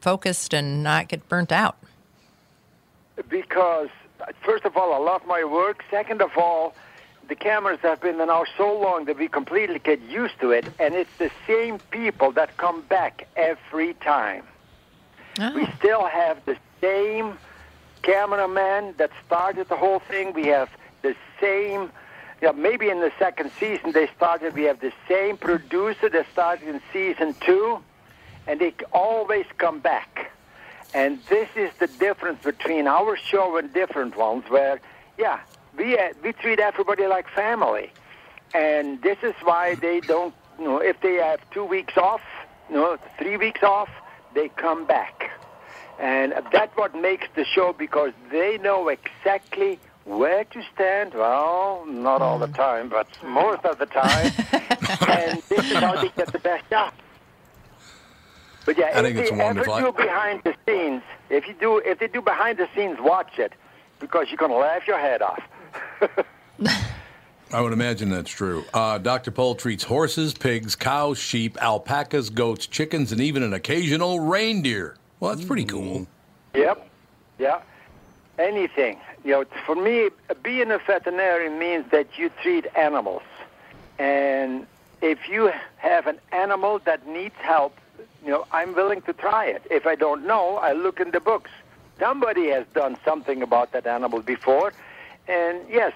focused 0.00 0.54
and 0.54 0.82
not 0.82 1.08
get 1.08 1.28
burnt 1.28 1.52
out? 1.52 1.76
because 3.28 3.88
first 4.42 4.64
of 4.64 4.76
all, 4.76 4.92
I 4.92 4.98
love 4.98 5.26
my 5.26 5.44
work. 5.44 5.82
Second 5.90 6.22
of 6.22 6.36
all, 6.36 6.74
the 7.28 7.34
cameras 7.34 7.80
have 7.82 8.00
been 8.00 8.18
there 8.18 8.26
now 8.26 8.44
so 8.56 8.78
long 8.78 9.06
that 9.06 9.18
we 9.18 9.28
completely 9.28 9.78
get 9.78 10.00
used 10.02 10.38
to 10.40 10.50
it, 10.50 10.66
and 10.78 10.94
it's 10.94 11.10
the 11.18 11.30
same 11.46 11.78
people 11.90 12.32
that 12.32 12.56
come 12.56 12.82
back 12.82 13.26
every 13.36 13.94
time. 13.94 14.44
We 15.38 15.64
ah. 15.64 15.74
still 15.78 16.04
have 16.06 16.44
the 16.44 16.56
same 16.80 17.38
cameraman 18.02 18.94
that 18.98 19.10
started 19.26 19.68
the 19.68 19.76
whole 19.76 19.98
thing. 19.98 20.32
We 20.32 20.46
have 20.46 20.70
the 21.02 21.14
same. 21.40 21.90
Yeah, 22.42 22.52
maybe 22.52 22.90
in 22.90 23.00
the 23.00 23.12
second 23.18 23.50
season 23.58 23.92
they 23.92 24.08
started. 24.08 24.54
We 24.54 24.64
have 24.64 24.80
the 24.80 24.92
same 25.08 25.36
producer 25.36 26.08
that 26.10 26.26
started 26.32 26.68
in 26.68 26.80
season 26.92 27.34
two, 27.40 27.82
and 28.46 28.60
they 28.60 28.74
always 28.92 29.46
come 29.58 29.80
back. 29.80 30.32
And 30.94 31.18
this 31.28 31.48
is 31.56 31.70
the 31.78 31.88
difference 31.88 32.42
between 32.42 32.86
our 32.86 33.16
show 33.16 33.56
and 33.56 33.72
different 33.72 34.16
ones, 34.16 34.44
where, 34.48 34.80
yeah, 35.18 35.40
we 35.76 35.98
uh, 35.98 36.12
we 36.22 36.32
treat 36.32 36.58
everybody 36.58 37.06
like 37.06 37.28
family, 37.28 37.92
and 38.54 39.00
this 39.02 39.18
is 39.22 39.34
why 39.42 39.74
they 39.76 40.00
don't. 40.00 40.34
You 40.58 40.64
know, 40.64 40.78
if 40.78 41.00
they 41.00 41.14
have 41.14 41.40
two 41.50 41.64
weeks 41.64 41.96
off, 41.96 42.22
you 42.70 42.76
know, 42.76 42.98
three 43.18 43.36
weeks 43.36 43.62
off, 43.62 43.90
they 44.34 44.48
come 44.48 44.86
back, 44.86 45.30
and 45.98 46.32
that's 46.52 46.76
what 46.76 46.94
makes 46.94 47.28
the 47.34 47.44
show 47.44 47.72
because 47.72 48.12
they 48.30 48.58
know 48.58 48.88
exactly 48.88 49.78
where 50.04 50.44
to 50.44 50.62
stand. 50.74 51.14
Well, 51.14 51.84
not 51.86 52.22
all 52.22 52.38
the 52.38 52.48
time, 52.48 52.88
but 52.88 53.06
most 53.22 53.64
of 53.64 53.78
the 53.78 53.86
time, 53.86 54.32
and 55.08 55.42
this 55.48 55.70
is 55.70 55.76
how 55.76 56.00
they 56.00 56.08
get 56.16 56.32
the 56.32 56.38
best 56.38 56.68
job. 56.70 56.94
But 58.64 58.78
yeah, 58.78 58.90
I 58.94 59.06
if 59.06 59.30
they 59.30 59.36
wonderful. 59.36 59.74
ever 59.74 59.92
do 59.92 59.92
behind 59.92 60.42
the 60.42 60.54
scenes, 60.66 61.02
if 61.30 61.46
you 61.46 61.54
do, 61.54 61.78
if 61.78 61.98
they 61.98 62.08
do 62.08 62.20
behind 62.20 62.58
the 62.58 62.68
scenes, 62.74 62.98
watch 63.00 63.38
it 63.38 63.52
because 64.00 64.26
you're 64.28 64.38
gonna 64.38 64.56
laugh 64.56 64.86
your 64.86 64.98
head 64.98 65.22
off. 65.22 65.42
I 67.52 67.60
would 67.60 67.72
imagine 67.72 68.10
that's 68.10 68.30
true. 68.30 68.64
Uh, 68.74 68.98
Dr. 68.98 69.30
Pol 69.30 69.54
treats 69.54 69.84
horses, 69.84 70.34
pigs, 70.34 70.74
cows, 70.74 71.18
sheep, 71.18 71.56
alpacas, 71.62 72.28
goats, 72.28 72.66
chickens, 72.66 73.12
and 73.12 73.20
even 73.20 73.42
an 73.42 73.52
occasional 73.54 74.20
reindeer. 74.20 74.96
Well, 75.20 75.34
that's 75.34 75.46
pretty 75.46 75.64
cool. 75.64 76.06
Yep. 76.54 76.88
Yeah. 77.38 77.60
Anything. 78.38 78.98
You 79.24 79.30
know, 79.32 79.44
for 79.64 79.76
me, 79.76 80.10
being 80.42 80.70
a 80.70 80.78
veterinarian 80.78 81.58
means 81.58 81.90
that 81.92 82.18
you 82.18 82.30
treat 82.42 82.66
animals. 82.76 83.22
And 83.98 84.66
if 85.00 85.28
you 85.28 85.52
have 85.76 86.06
an 86.06 86.18
animal 86.32 86.80
that 86.84 87.06
needs 87.06 87.34
help, 87.36 87.78
you 88.24 88.30
know, 88.30 88.46
I'm 88.52 88.74
willing 88.74 89.02
to 89.02 89.12
try 89.12 89.46
it. 89.46 89.62
If 89.70 89.86
I 89.86 89.94
don't 89.94 90.26
know, 90.26 90.56
I 90.56 90.72
look 90.72 91.00
in 91.00 91.12
the 91.12 91.20
books. 91.20 91.50
Somebody 91.98 92.48
has 92.48 92.66
done 92.74 92.96
something 93.04 93.40
about 93.42 93.72
that 93.72 93.86
animal 93.86 94.20
before. 94.20 94.72
And 95.28 95.60
yes, 95.68 95.92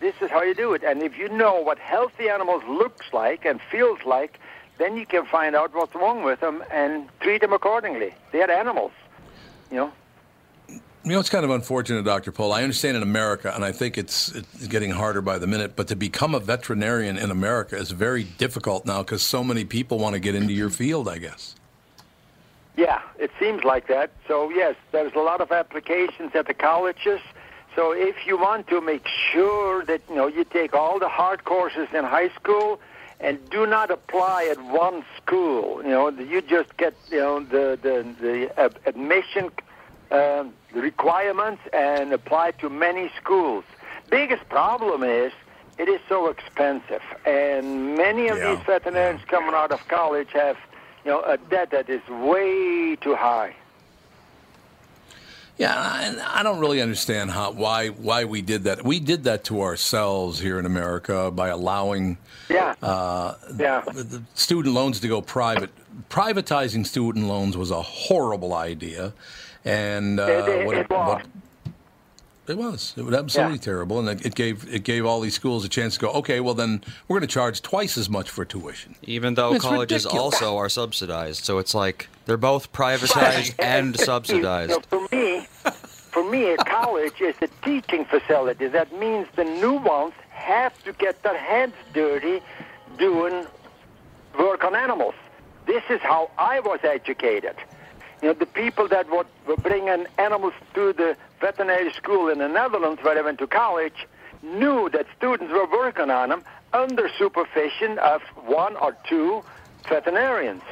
this 0.00 0.14
is 0.20 0.30
how 0.30 0.42
you 0.42 0.54
do 0.54 0.74
it. 0.74 0.82
And 0.82 1.02
if 1.02 1.16
you 1.18 1.28
know 1.28 1.60
what 1.60 1.78
healthy 1.78 2.28
animals 2.28 2.62
looks 2.68 3.06
like 3.12 3.44
and 3.44 3.60
feels 3.70 3.98
like, 4.04 4.38
then 4.78 4.96
you 4.96 5.06
can 5.06 5.24
find 5.26 5.54
out 5.54 5.74
what's 5.74 5.94
wrong 5.94 6.24
with 6.24 6.40
them 6.40 6.64
and 6.70 7.08
treat 7.20 7.40
them 7.40 7.52
accordingly. 7.52 8.14
They're 8.32 8.50
animals, 8.50 8.92
you 9.70 9.76
know. 9.76 9.92
You 10.68 11.12
know, 11.12 11.20
it's 11.20 11.28
kind 11.28 11.44
of 11.44 11.50
unfortunate, 11.50 12.02
Dr. 12.04 12.32
Pol. 12.32 12.52
I 12.52 12.62
understand 12.62 12.96
in 12.96 13.02
America, 13.02 13.52
and 13.54 13.62
I 13.62 13.72
think 13.72 13.98
it's, 13.98 14.32
it's 14.32 14.66
getting 14.66 14.90
harder 14.90 15.20
by 15.20 15.38
the 15.38 15.46
minute, 15.46 15.76
but 15.76 15.88
to 15.88 15.96
become 15.96 16.34
a 16.34 16.40
veterinarian 16.40 17.18
in 17.18 17.30
America 17.30 17.76
is 17.76 17.90
very 17.90 18.24
difficult 18.24 18.86
now 18.86 19.02
because 19.02 19.22
so 19.22 19.44
many 19.44 19.66
people 19.66 19.98
want 19.98 20.14
to 20.14 20.18
get 20.18 20.34
into 20.34 20.54
your 20.54 20.70
field, 20.70 21.06
I 21.06 21.18
guess. 21.18 21.56
Yeah, 22.76 23.02
it 23.18 23.30
seems 23.38 23.64
like 23.64 23.86
that. 23.88 24.10
So 24.26 24.48
yes, 24.50 24.76
there's 24.92 25.12
a 25.14 25.20
lot 25.20 25.42
of 25.42 25.52
applications 25.52 26.34
at 26.34 26.46
the 26.46 26.54
colleges. 26.54 27.20
So 27.74 27.92
if 27.92 28.26
you 28.26 28.38
want 28.38 28.68
to 28.68 28.80
make 28.80 29.06
sure 29.32 29.84
that 29.84 30.02
you 30.08 30.14
know 30.14 30.26
you 30.26 30.44
take 30.44 30.74
all 30.74 30.98
the 30.98 31.08
hard 31.08 31.44
courses 31.44 31.88
in 31.92 32.04
high 32.04 32.30
school 32.30 32.80
and 33.20 33.38
do 33.50 33.66
not 33.66 33.90
apply 33.90 34.48
at 34.50 34.62
one 34.62 35.04
school. 35.16 35.82
You 35.82 35.90
know, 35.90 36.08
you 36.10 36.42
just 36.42 36.76
get 36.76 36.94
you 37.10 37.18
know 37.18 37.40
the 37.40 37.78
the 37.80 37.96
the 38.20 38.70
admission 38.86 39.50
um, 40.10 40.52
requirements 40.72 41.62
and 41.72 42.12
apply 42.12 42.52
to 42.52 42.68
many 42.68 43.10
schools. 43.20 43.64
Biggest 44.10 44.48
problem 44.48 45.02
is 45.02 45.32
it 45.78 45.88
is 45.88 46.00
so 46.08 46.28
expensive, 46.28 47.02
and 47.24 47.96
many 47.96 48.28
of 48.28 48.36
these 48.36 48.58
veterinarians 48.66 49.24
coming 49.26 49.54
out 49.54 49.72
of 49.72 49.86
college 49.88 50.30
have 50.32 50.58
you 51.04 51.10
know 51.10 51.22
a 51.22 51.36
debt 51.38 51.70
that 51.70 51.88
is 51.88 52.06
way 52.08 52.96
too 52.96 53.14
high. 53.14 53.54
Yeah, 55.56 56.00
and 56.02 56.20
I 56.20 56.42
don't 56.42 56.58
really 56.58 56.80
understand 56.82 57.30
how 57.30 57.52
why 57.52 57.88
why 57.88 58.24
we 58.24 58.42
did 58.42 58.64
that. 58.64 58.84
We 58.84 58.98
did 58.98 59.22
that 59.24 59.44
to 59.44 59.62
ourselves 59.62 60.40
here 60.40 60.58
in 60.58 60.66
America 60.66 61.30
by 61.30 61.48
allowing 61.48 62.18
Yeah. 62.48 62.74
uh, 62.82 63.34
Yeah. 63.56 63.82
the, 63.92 64.02
the 64.02 64.22
student 64.34 64.74
loans 64.74 64.98
to 65.00 65.08
go 65.08 65.20
private. 65.20 65.70
Privatizing 66.10 66.84
student 66.84 67.26
loans 67.28 67.56
was 67.56 67.70
a 67.70 67.82
horrible 67.82 68.52
idea, 68.52 69.12
and 69.64 70.18
uh, 70.18 70.24
It- 70.24 70.48
it- 70.48 70.66
what, 70.66 70.76
it 70.76 70.90
was. 70.90 71.08
what- 71.08 71.26
it 72.46 72.58
was 72.58 72.92
it 72.96 73.04
was 73.04 73.14
absolutely 73.14 73.54
Yeah. 73.58 73.60
terrible, 73.62 74.00
and 74.00 74.08
it, 74.08 74.26
it 74.26 74.34
gave 74.34 74.66
it 74.74 74.82
gave 74.82 75.06
all 75.06 75.20
these 75.20 75.34
schools 75.34 75.64
a 75.64 75.68
chance 75.68 75.94
to 75.94 76.00
go. 76.00 76.08
Okay, 76.14 76.40
well 76.40 76.54
then 76.54 76.82
we're 77.06 77.18
going 77.20 77.28
to 77.28 77.32
charge 77.32 77.62
twice 77.62 77.96
as 77.96 78.10
much 78.10 78.28
for 78.28 78.44
tuition. 78.44 78.96
Even 79.04 79.34
though 79.34 79.54
It's 79.54 79.64
colleges 79.64 80.04
ridiculous. 80.04 80.34
also 80.42 80.56
are 80.56 80.68
subsidized, 80.68 81.44
so 81.44 81.58
it's 81.58 81.74
like 81.74 82.08
they're 82.26 82.36
both 82.36 82.72
privatized 82.72 83.54
and 83.58 83.98
subsidized. 83.98 84.70
Know, 84.70 84.80
for 84.88 85.08
me, 85.14 85.46
for 86.10 86.28
me, 86.30 86.52
a 86.52 86.56
college 86.58 87.20
is 87.20 87.34
a 87.42 87.48
teaching 87.64 88.04
facility. 88.04 88.66
That 88.66 88.92
means 88.98 89.26
the 89.36 89.44
new 89.44 89.74
ones 89.74 90.14
have 90.30 90.82
to 90.84 90.92
get 90.92 91.22
their 91.22 91.36
hands 91.36 91.74
dirty 91.92 92.40
doing 92.98 93.46
work 94.38 94.64
on 94.64 94.74
animals. 94.74 95.14
This 95.66 95.82
is 95.88 96.00
how 96.00 96.30
I 96.38 96.60
was 96.60 96.80
educated. 96.82 97.56
You 98.22 98.28
know, 98.28 98.34
the 98.34 98.46
people 98.46 98.88
that 98.88 99.10
would, 99.10 99.26
were 99.46 99.56
bringing 99.56 100.06
animals 100.18 100.54
to 100.74 100.92
the 100.92 101.16
veterinary 101.40 101.92
school 101.92 102.28
in 102.28 102.38
the 102.38 102.48
Netherlands 102.48 103.02
where 103.02 103.18
I 103.18 103.22
went 103.22 103.38
to 103.40 103.46
college 103.46 104.06
knew 104.42 104.88
that 104.90 105.06
students 105.16 105.52
were 105.52 105.66
working 105.66 106.10
on 106.10 106.28
them 106.28 106.44
under 106.72 107.08
supervision 107.18 107.98
of 107.98 108.22
one 108.46 108.76
or 108.76 108.96
two 109.08 109.42
veterinarians. 109.88 110.62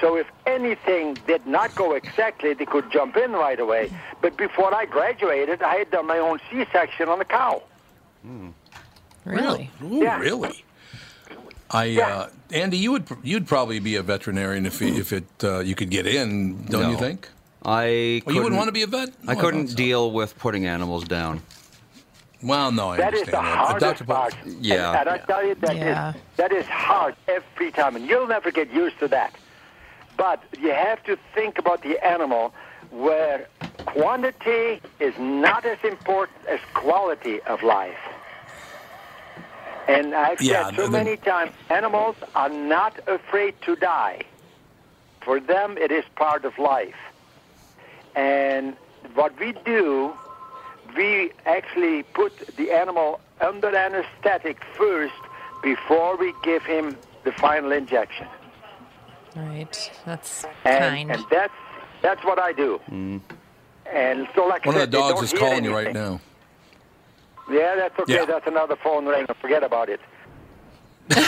So 0.00 0.16
if 0.16 0.26
anything 0.46 1.14
did 1.26 1.46
not 1.46 1.74
go 1.74 1.94
exactly, 1.94 2.54
they 2.54 2.66
could 2.66 2.90
jump 2.92 3.16
in 3.16 3.32
right 3.32 3.58
away. 3.58 3.90
But 4.22 4.36
before 4.36 4.72
I 4.74 4.84
graduated, 4.84 5.62
I 5.62 5.76
had 5.76 5.90
done 5.90 6.06
my 6.06 6.18
own 6.18 6.38
C-section 6.50 7.08
on 7.08 7.20
a 7.20 7.24
cow. 7.24 7.62
Really? 9.24 9.70
Ooh, 9.82 10.08
really? 10.18 10.64
I 11.70 12.00
uh, 12.00 12.28
Andy, 12.50 12.78
you 12.78 12.92
would 12.92 13.06
you'd 13.22 13.46
probably 13.46 13.78
be 13.78 13.96
a 13.96 14.02
veterinarian 14.02 14.64
if 14.64 14.80
you- 14.80 14.94
if 14.94 15.12
it 15.12 15.26
uh, 15.44 15.58
you 15.60 15.74
could 15.74 15.90
get 15.90 16.06
in, 16.06 16.64
don't 16.66 16.90
you 16.90 16.96
think? 16.96 17.28
I 17.64 18.22
Well, 18.24 18.34
you 18.34 18.42
wouldn't 18.42 18.56
want 18.56 18.68
to 18.68 18.72
be 18.72 18.82
a 18.82 18.86
vet? 18.86 19.10
I 19.26 19.34
couldn't 19.34 19.66
don't. 19.66 19.76
deal 19.76 20.10
with 20.12 20.38
putting 20.38 20.64
animals 20.66 21.04
down. 21.04 21.42
Well, 22.42 22.70
no, 22.72 22.90
I 22.90 22.96
That 22.98 23.12
is 23.14 23.20
understand 23.22 23.44
the 23.44 23.50
that. 23.50 23.58
Hardest 23.58 23.80
Dr. 23.98 24.04
Pol- 24.04 24.16
part. 24.16 24.34
Yeah. 24.60 24.90
And, 24.90 25.00
and 25.00 25.08
I 25.10 25.18
tell 25.18 25.44
you, 25.44 25.54
that 25.56 25.70
is 25.76 25.76
Yeah. 25.82 26.12
that 26.36 26.52
is 26.52 26.64
hard 26.66 27.16
every 27.26 27.70
time, 27.72 27.96
and 27.96 28.06
you'll 28.08 28.28
never 28.28 28.50
get 28.50 28.72
used 28.72 28.98
to 29.00 29.08
that. 29.08 29.34
But 30.18 30.42
you 30.60 30.72
have 30.72 31.02
to 31.04 31.16
think 31.34 31.58
about 31.58 31.82
the 31.82 31.96
animal 32.04 32.52
where 32.90 33.46
quantity 33.86 34.82
is 35.00 35.14
not 35.18 35.64
as 35.64 35.78
important 35.82 36.40
as 36.52 36.60
quality 36.74 37.40
of 37.46 37.62
life. 37.62 37.96
And 39.86 40.14
I've 40.14 40.42
Yeah, 40.42 40.66
said 40.66 40.76
so 40.76 40.82
the- 40.82 40.90
many 40.90 41.16
times, 41.16 41.52
animals 41.70 42.16
are 42.34 42.50
not 42.50 42.98
afraid 43.06 43.54
to 43.62 43.76
die. 43.76 44.20
For 45.22 45.40
them, 45.40 45.78
it 45.78 45.90
is 45.90 46.04
part 46.16 46.44
of 46.44 46.58
life. 46.58 46.98
And 48.14 48.76
what 49.14 49.38
we 49.38 49.52
do, 49.64 50.12
we 50.96 51.32
actually 51.46 52.02
put 52.02 52.32
the 52.56 52.72
animal 52.72 53.20
under 53.40 53.74
anesthetic 53.74 54.58
first 54.76 55.14
before 55.62 56.16
we 56.16 56.34
give 56.42 56.64
him 56.64 56.98
the 57.24 57.32
final 57.32 57.72
injection. 57.72 58.26
Right. 59.36 59.90
That's 60.06 60.44
And, 60.64 60.78
kind. 60.78 61.10
and 61.12 61.24
that's 61.30 61.52
that's 62.02 62.24
what 62.24 62.38
I 62.38 62.52
do. 62.52 62.80
Mm. 62.90 63.20
And 63.92 64.28
so, 64.34 64.46
like 64.46 64.64
One 64.66 64.76
I 64.76 64.80
of 64.82 64.90
the 64.90 64.96
dogs 64.98 65.22
is 65.22 65.30
hear 65.30 65.40
calling 65.40 65.64
you 65.64 65.74
right 65.74 65.92
now. 65.92 66.20
Yeah, 67.50 67.74
that's 67.76 67.98
okay. 68.00 68.14
Yeah. 68.14 68.24
That's 68.26 68.46
another 68.46 68.76
phone 68.76 69.06
ring. 69.06 69.26
Forget 69.40 69.62
about 69.64 69.88
it. 69.88 70.00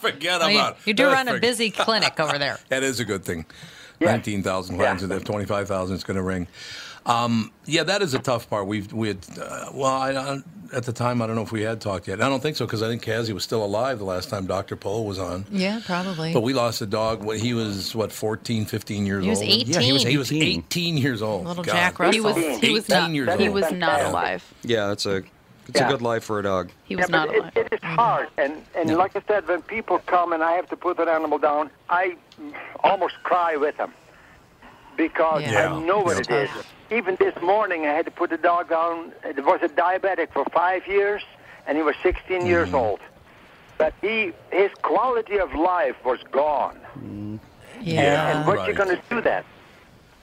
Forget 0.00 0.40
Well, 0.40 0.50
you, 0.50 0.58
about 0.58 0.86
you 0.86 0.94
do 0.94 1.06
run 1.06 1.28
a 1.28 1.38
busy 1.38 1.70
clinic 1.70 2.18
over 2.18 2.38
there. 2.38 2.58
That 2.68 2.82
is 2.82 3.00
a 3.00 3.04
good 3.04 3.24
thing. 3.24 3.44
Yeah. 4.00 4.10
19,000 4.12 4.76
lines 4.78 5.02
and 5.02 5.12
if 5.12 5.24
25,000 5.24 5.96
is 5.96 6.04
going 6.04 6.16
to 6.16 6.22
ring. 6.22 6.46
Um, 7.06 7.52
yeah, 7.66 7.84
that 7.84 8.02
is 8.02 8.14
a 8.14 8.18
tough 8.18 8.50
part. 8.50 8.66
We've 8.66 8.92
we 8.92 9.08
had 9.08 9.18
uh, 9.40 9.66
well, 9.72 9.86
I, 9.92 10.10
I, 10.12 10.38
at 10.72 10.82
the 10.84 10.92
time 10.92 11.22
I 11.22 11.26
don't 11.28 11.36
know 11.36 11.42
if 11.42 11.52
we 11.52 11.62
had 11.62 11.80
talked 11.80 12.08
yet. 12.08 12.20
I 12.20 12.28
don't 12.28 12.42
think 12.42 12.56
so 12.56 12.66
because 12.66 12.82
I 12.82 12.88
think 12.88 13.00
Cassie 13.02 13.32
was 13.32 13.44
still 13.44 13.64
alive 13.64 13.98
the 13.98 14.04
last 14.04 14.28
time 14.28 14.46
Dr. 14.46 14.74
Polo 14.74 15.02
was 15.02 15.18
on. 15.18 15.46
Yeah, 15.52 15.80
probably. 15.86 16.32
But 16.32 16.40
we 16.42 16.52
lost 16.52 16.82
a 16.82 16.86
dog 16.86 17.22
when 17.22 17.38
he 17.38 17.54
was 17.54 17.94
what 17.94 18.10
14, 18.10 18.64
15 18.66 19.06
years 19.06 19.22
He 19.24 19.30
was 19.30 19.40
old. 19.40 19.48
Yeah, 19.48 19.80
he 19.80 19.92
was 19.92 20.02
18. 20.04 20.10
he 20.10 20.18
was 20.18 20.32
18 20.32 20.96
years 20.96 21.22
old. 21.22 21.46
Little 21.46 21.62
God. 21.62 21.72
Jack 21.72 21.98
Russell. 22.00 22.12
He 22.12 22.20
was 22.20 22.36
he 22.60 22.72
was 22.72 22.90
18 22.90 22.96
not 23.02 23.10
years 23.12 23.28
old. 23.28 23.40
he 23.40 23.48
was 23.48 23.62
not 23.62 23.72
fantastic. 23.72 24.08
alive. 24.12 24.54
Yeah, 24.64 24.90
it's 24.92 25.06
a 25.06 25.16
it's 25.68 25.80
Yeah. 25.80 25.86
a 25.86 25.90
good 25.92 26.02
life 26.02 26.24
for 26.24 26.40
a 26.40 26.42
dog. 26.42 26.70
He 26.84 26.96
was 26.96 27.08
yeah, 27.08 27.16
not 27.16 27.28
alive. 27.36 27.52
it, 27.56 27.66
it 27.66 27.72
is 27.74 27.80
hard, 27.82 28.28
and 28.36 28.64
and 28.74 28.96
like 28.96 29.14
I 29.14 29.22
said, 29.28 29.46
when 29.46 29.62
people 29.62 30.00
come 30.06 30.32
and 30.32 30.42
I 30.42 30.52
have 30.52 30.68
to 30.70 30.76
put 30.76 30.98
an 30.98 31.08
animal 31.08 31.38
down, 31.38 31.70
I 31.88 32.16
almost 32.82 33.14
cry 33.22 33.54
with 33.56 33.76
them 33.76 33.92
because 34.96 35.42
Yeah. 35.42 35.72
I 35.72 35.80
know 35.84 36.00
what 36.00 36.18
it 36.18 36.30
is. 36.30 36.50
Even 36.90 37.16
this 37.16 37.34
morning, 37.42 37.84
I 37.84 37.92
had 37.92 38.04
to 38.04 38.10
put 38.12 38.30
the 38.30 38.36
dog 38.38 38.68
down. 38.70 39.12
It 39.24 39.44
was 39.44 39.60
a 39.62 39.68
diabetic 39.68 40.30
for 40.32 40.44
five 40.52 40.86
years, 40.86 41.22
and 41.66 41.76
he 41.76 41.82
was 41.82 41.96
16 42.02 42.46
years 42.46 42.68
Mm-hmm. 42.68 42.76
old. 42.76 43.00
But 43.78 43.92
he 44.00 44.32
his 44.50 44.70
quality 44.82 45.38
of 45.38 45.52
life 45.54 45.96
was 46.04 46.20
gone. 46.30 46.78
yeah. 47.82 48.38
and 48.38 48.46
what 48.46 48.58
Right. 48.58 48.68
you 48.68 48.74
going 48.74 48.96
to 48.96 49.02
do 49.10 49.20
that? 49.22 49.44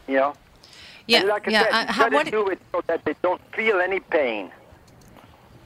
You 0.07 0.15
know. 0.17 0.33
yeah. 1.07 1.19
And 1.19 1.27
like 1.27 1.47
I 1.47 1.51
yeah. 1.51 1.63
said, 1.63 1.73
uh, 1.73 1.79
you 1.81 1.85
how, 1.93 2.03
gotta 2.03 2.15
what, 2.15 2.31
do 2.31 2.47
it 2.47 2.59
so 2.71 2.81
that 2.87 3.05
they 3.05 3.15
don't 3.21 3.41
feel 3.53 3.79
any 3.79 3.99
pain. 3.99 4.51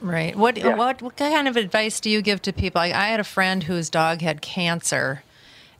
Right. 0.00 0.36
What 0.36 0.56
Yeah. 0.58 0.74
what 0.76 1.00
what 1.02 1.16
kind 1.16 1.48
of 1.48 1.56
advice 1.56 1.98
do 2.00 2.10
you 2.10 2.22
give 2.22 2.42
to 2.42 2.52
people? 2.52 2.80
I, 2.80 2.86
I 2.86 3.06
had 3.08 3.20
a 3.20 3.24
friend 3.24 3.64
whose 3.64 3.88
dog 3.90 4.20
had 4.20 4.42
cancer, 4.42 5.22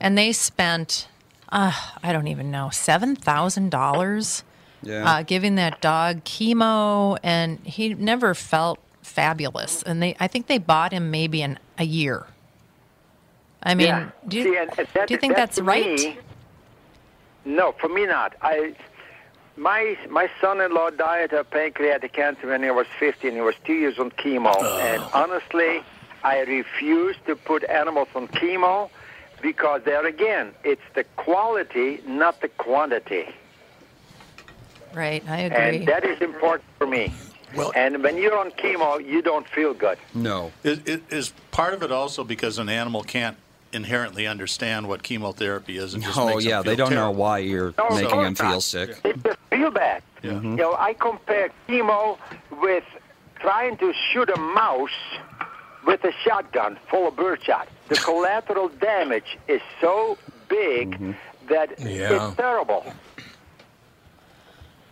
and 0.01 0.16
they 0.16 0.33
spent, 0.33 1.09
uh, 1.51 1.73
I 2.03 2.12
don't 2.12 2.27
even 2.29 2.51
know, 2.51 2.71
seven 2.71 3.14
thousand 3.14 3.71
dollars, 3.71 4.43
Yeah. 4.83 5.11
uh, 5.11 5.22
giving 5.22 5.57
that 5.57 5.81
dog 5.81 6.24
chemo, 6.24 7.18
and 7.22 7.59
he 7.61 7.95
never 7.95 8.35
felt 8.35 8.79
fabulous. 9.03 9.83
And 9.83 10.03
they, 10.03 10.16
I 10.20 10.29
think 10.29 10.47
they 10.47 10.59
bought 10.59 10.93
him 10.93 11.11
maybe 11.11 11.43
in 11.43 11.59
a 11.79 11.85
year. 11.85 12.26
I 13.62 13.74
mean, 13.74 13.89
yeah. 13.89 14.11
do 14.26 14.37
you 14.37 14.43
See, 14.45 14.57
and, 14.57 14.70
and 14.79 14.89
that, 14.95 15.09
do 15.09 15.14
you 15.14 15.18
think 15.18 15.35
that 15.35 15.47
that's 15.49 15.57
to 15.57 15.64
right? 15.64 15.85
me- 15.85 16.18
no, 17.45 17.72
for 17.72 17.89
me 17.89 18.07
not. 18.07 18.35
I 18.43 18.74
my 19.57 19.99
my 20.09 20.31
son-in-law 20.41 20.91
died 20.91 21.33
of 21.33 21.51
pancreatic 21.51 22.12
cancer 22.12 22.47
when 22.47 22.62
he 22.62 22.70
was 22.70 22.87
15. 23.01 23.33
He 23.33 23.41
was 23.41 23.57
two 23.64 23.74
years 23.74 23.99
on 23.99 24.11
chemo, 24.12 24.55
and 24.81 25.03
honestly, 25.12 25.83
I 26.22 26.41
refuse 26.41 27.16
to 27.26 27.35
put 27.35 27.64
animals 27.64 28.09
on 28.14 28.29
chemo 28.29 28.91
because 29.41 29.83
there 29.85 30.07
again, 30.07 30.53
it's 30.64 30.83
the 30.95 31.05
quality, 31.16 32.01
not 32.07 32.41
the 32.41 32.49
quantity, 32.49 33.29
Right. 34.95 35.22
I 35.28 35.39
agree. 35.41 35.78
and 35.78 35.89
that 35.89 36.05
is 36.05 36.20
important 36.20 36.64
for 36.78 36.86
me. 36.86 37.12
Well- 37.55 37.72
and 37.74 38.03
when 38.03 38.16
you're 38.18 38.36
on 38.39 38.51
chemo, 38.53 39.05
you 39.05 39.22
don't 39.22 39.49
feel 39.49 39.74
good. 39.74 39.99
No. 40.14 40.53
Is, 40.64 40.80
is- 40.84 41.01
is 41.11 41.32
part 41.51 41.74
of 41.74 41.82
it 41.82 41.91
also 41.93 42.24
because 42.24 42.59
an 42.59 42.68
animal 42.68 43.03
can't 43.03 43.36
inherently 43.72 44.26
understand 44.26 44.89
what 44.89 45.03
chemotherapy 45.03 45.76
is 45.76 45.93
and 45.95 46.03
just 46.03 46.16
Oh 46.18 46.26
makes 46.26 46.45
them 46.45 46.51
yeah, 46.51 46.62
they 46.62 46.74
feel 46.74 46.86
don't 46.86 46.95
know 46.95 47.11
why 47.11 47.39
you're 47.39 47.74
No, 47.76 47.91
making 47.91 48.22
them 48.22 48.34
feel 48.34 48.49
not. 48.51 48.62
sick. 48.62 49.03
They 49.03 49.12
just 49.12 49.39
feel 49.51 49.70
bad. 49.70 50.03
Yeah. 50.22 50.30
Mm-hmm. 50.32 50.51
You 50.53 50.57
know, 50.57 50.74
I 50.74 50.95
compare 50.95 51.51
chemo 51.68 52.18
with 52.62 52.84
trying 53.41 53.76
to 53.76 53.93
shoot 54.11 54.30
a 54.30 54.39
mouse 54.41 54.89
with 55.86 56.03
a 56.05 56.12
shotgun 56.24 56.78
full 56.91 57.09
of 57.09 57.16
birdshot. 57.16 57.68
The 57.89 57.95
collateral 58.05 58.68
damage 58.68 59.39
is 59.49 59.61
so 59.80 60.16
big 60.49 60.93
mm-hmm. 60.93 61.12
that 61.49 61.78
Yeah. 61.78 62.28
it's 62.28 62.36
terrible. 62.36 62.91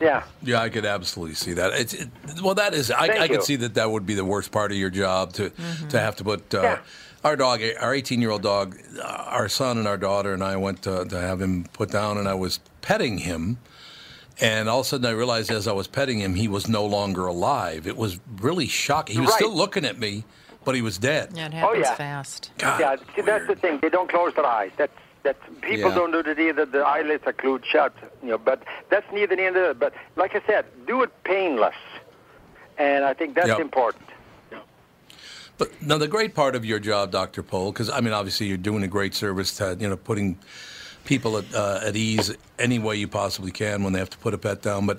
Yeah. 0.01 0.25
Yeah, 0.43 0.61
I 0.61 0.69
could 0.69 0.85
absolutely 0.85 1.35
see 1.37 1.55
that. 1.55 1.73
It's 1.73 1.95
it, 1.95 2.09
well, 2.43 2.55
that 2.55 2.75
is. 2.75 2.91
I, 2.91 3.07
Thank 3.09 3.21
I 3.21 3.29
could 3.29 3.43
see 3.43 3.57
that 3.57 3.75
that 3.75 3.91
would 3.91 4.05
be 4.07 4.15
the 4.15 4.25
worst 4.25 4.51
part 4.51 4.71
of 4.71 4.77
your 4.77 4.91
job 4.91 5.33
to 5.35 5.51
to 5.91 5.99
have 5.99 6.17
to 6.17 6.25
put 6.25 6.55
uh, 6.55 6.63
Yeah. 6.63 6.79
our 7.25 7.37
dog, 7.37 7.63
our 7.81 7.95
18 7.95 8.21
year 8.21 8.31
old 8.31 8.43
dog, 8.43 8.77
uh, 8.99 9.03
our 9.03 9.49
son 9.49 9.79
and 9.79 9.89
our 9.89 9.97
daughter 9.97 10.35
and 10.35 10.45
I 10.45 10.57
went 10.57 10.83
to, 10.83 11.05
to 11.07 11.21
have 11.21 11.41
him 11.41 11.65
put 11.73 11.91
down, 11.91 12.19
and 12.19 12.29
I 12.29 12.35
was 12.35 12.61
petting 12.83 13.19
him, 13.19 13.57
and 14.41 14.69
all 14.69 14.81
of 14.81 14.87
a 14.87 14.89
sudden 14.89 15.07
I 15.07 15.11
realized 15.13 15.51
as 15.51 15.67
I 15.67 15.73
was 15.73 15.87
petting 15.87 16.19
him, 16.21 16.35
he 16.35 16.47
was 16.49 16.69
no 16.69 16.85
longer 16.85 17.27
alive. 17.27 17.87
It 17.87 17.97
was 17.97 18.21
really 18.41 18.67
shocking. 18.67 19.15
He 19.15 19.21
was 19.21 19.31
Right. 19.31 19.37
still 19.39 19.55
looking 19.55 19.85
at 19.87 19.99
me, 19.99 20.25
but 20.65 20.75
he 20.75 20.83
was 20.83 20.99
dead. 20.99 21.31
yeah, 21.35 21.47
it 21.47 21.55
happens 21.55 21.87
yeah. 21.87 21.95
fast. 21.95 22.51
God, 22.59 22.81
yeah. 22.81 22.97
See, 23.15 23.23
that's 23.23 23.47
the 23.47 23.55
thing. 23.57 23.79
They 23.81 23.89
don't 23.89 24.11
close 24.11 24.35
their 24.35 24.45
eyes. 24.47 24.73
That's 24.77 24.93
that 25.27 25.37
people 25.61 25.91
Yeah. 25.91 25.97
don't 25.99 26.13
do 26.13 26.23
that 26.23 26.39
either. 26.39 26.65
The 26.65 26.83
eyelids 26.95 27.25
are 27.27 27.33
glued 27.43 27.65
shut. 27.73 27.93
You 28.23 28.31
know, 28.33 28.39
but 28.39 28.59
that's 28.91 29.09
neither 29.13 29.37
near 29.37 29.53
there. 29.53 29.75
But 29.75 29.93
like 30.23 30.33
I 30.41 30.43
said, 30.47 30.65
do 30.87 31.03
it 31.03 31.11
painless, 31.25 31.81
and 32.79 33.05
I 33.05 33.13
think 33.19 33.35
that's 33.35 33.49
Yep. 33.49 33.61
important. 33.69 34.05
But 35.59 35.69
now 35.81 35.97
the 35.97 36.09
great 36.17 36.35
part 36.35 36.55
of 36.55 36.65
your 36.67 36.79
job, 36.79 37.11
Dr. 37.11 37.43
Pol, 37.43 37.73
because 37.73 37.89
I 37.91 38.01
mean, 38.01 38.13
obviously 38.13 38.47
you're 38.47 38.59
doing 38.71 38.83
a 38.83 38.89
great 38.99 39.15
service 39.15 39.57
to 39.59 39.77
you 39.81 39.89
know 39.89 39.97
putting 39.97 40.39
people 41.05 41.39
at, 41.39 41.47
uh, 41.55 41.81
at 41.89 41.97
ease 41.97 42.29
any 42.59 42.79
way 42.79 42.97
you 42.97 43.09
possibly 43.09 43.51
can 43.53 43.83
when 43.83 43.93
they 43.95 43.99
have 43.99 44.11
to 44.11 44.19
put 44.19 44.35
a 44.35 44.39
pet 44.39 44.61
down. 44.63 44.87
But 44.87 44.99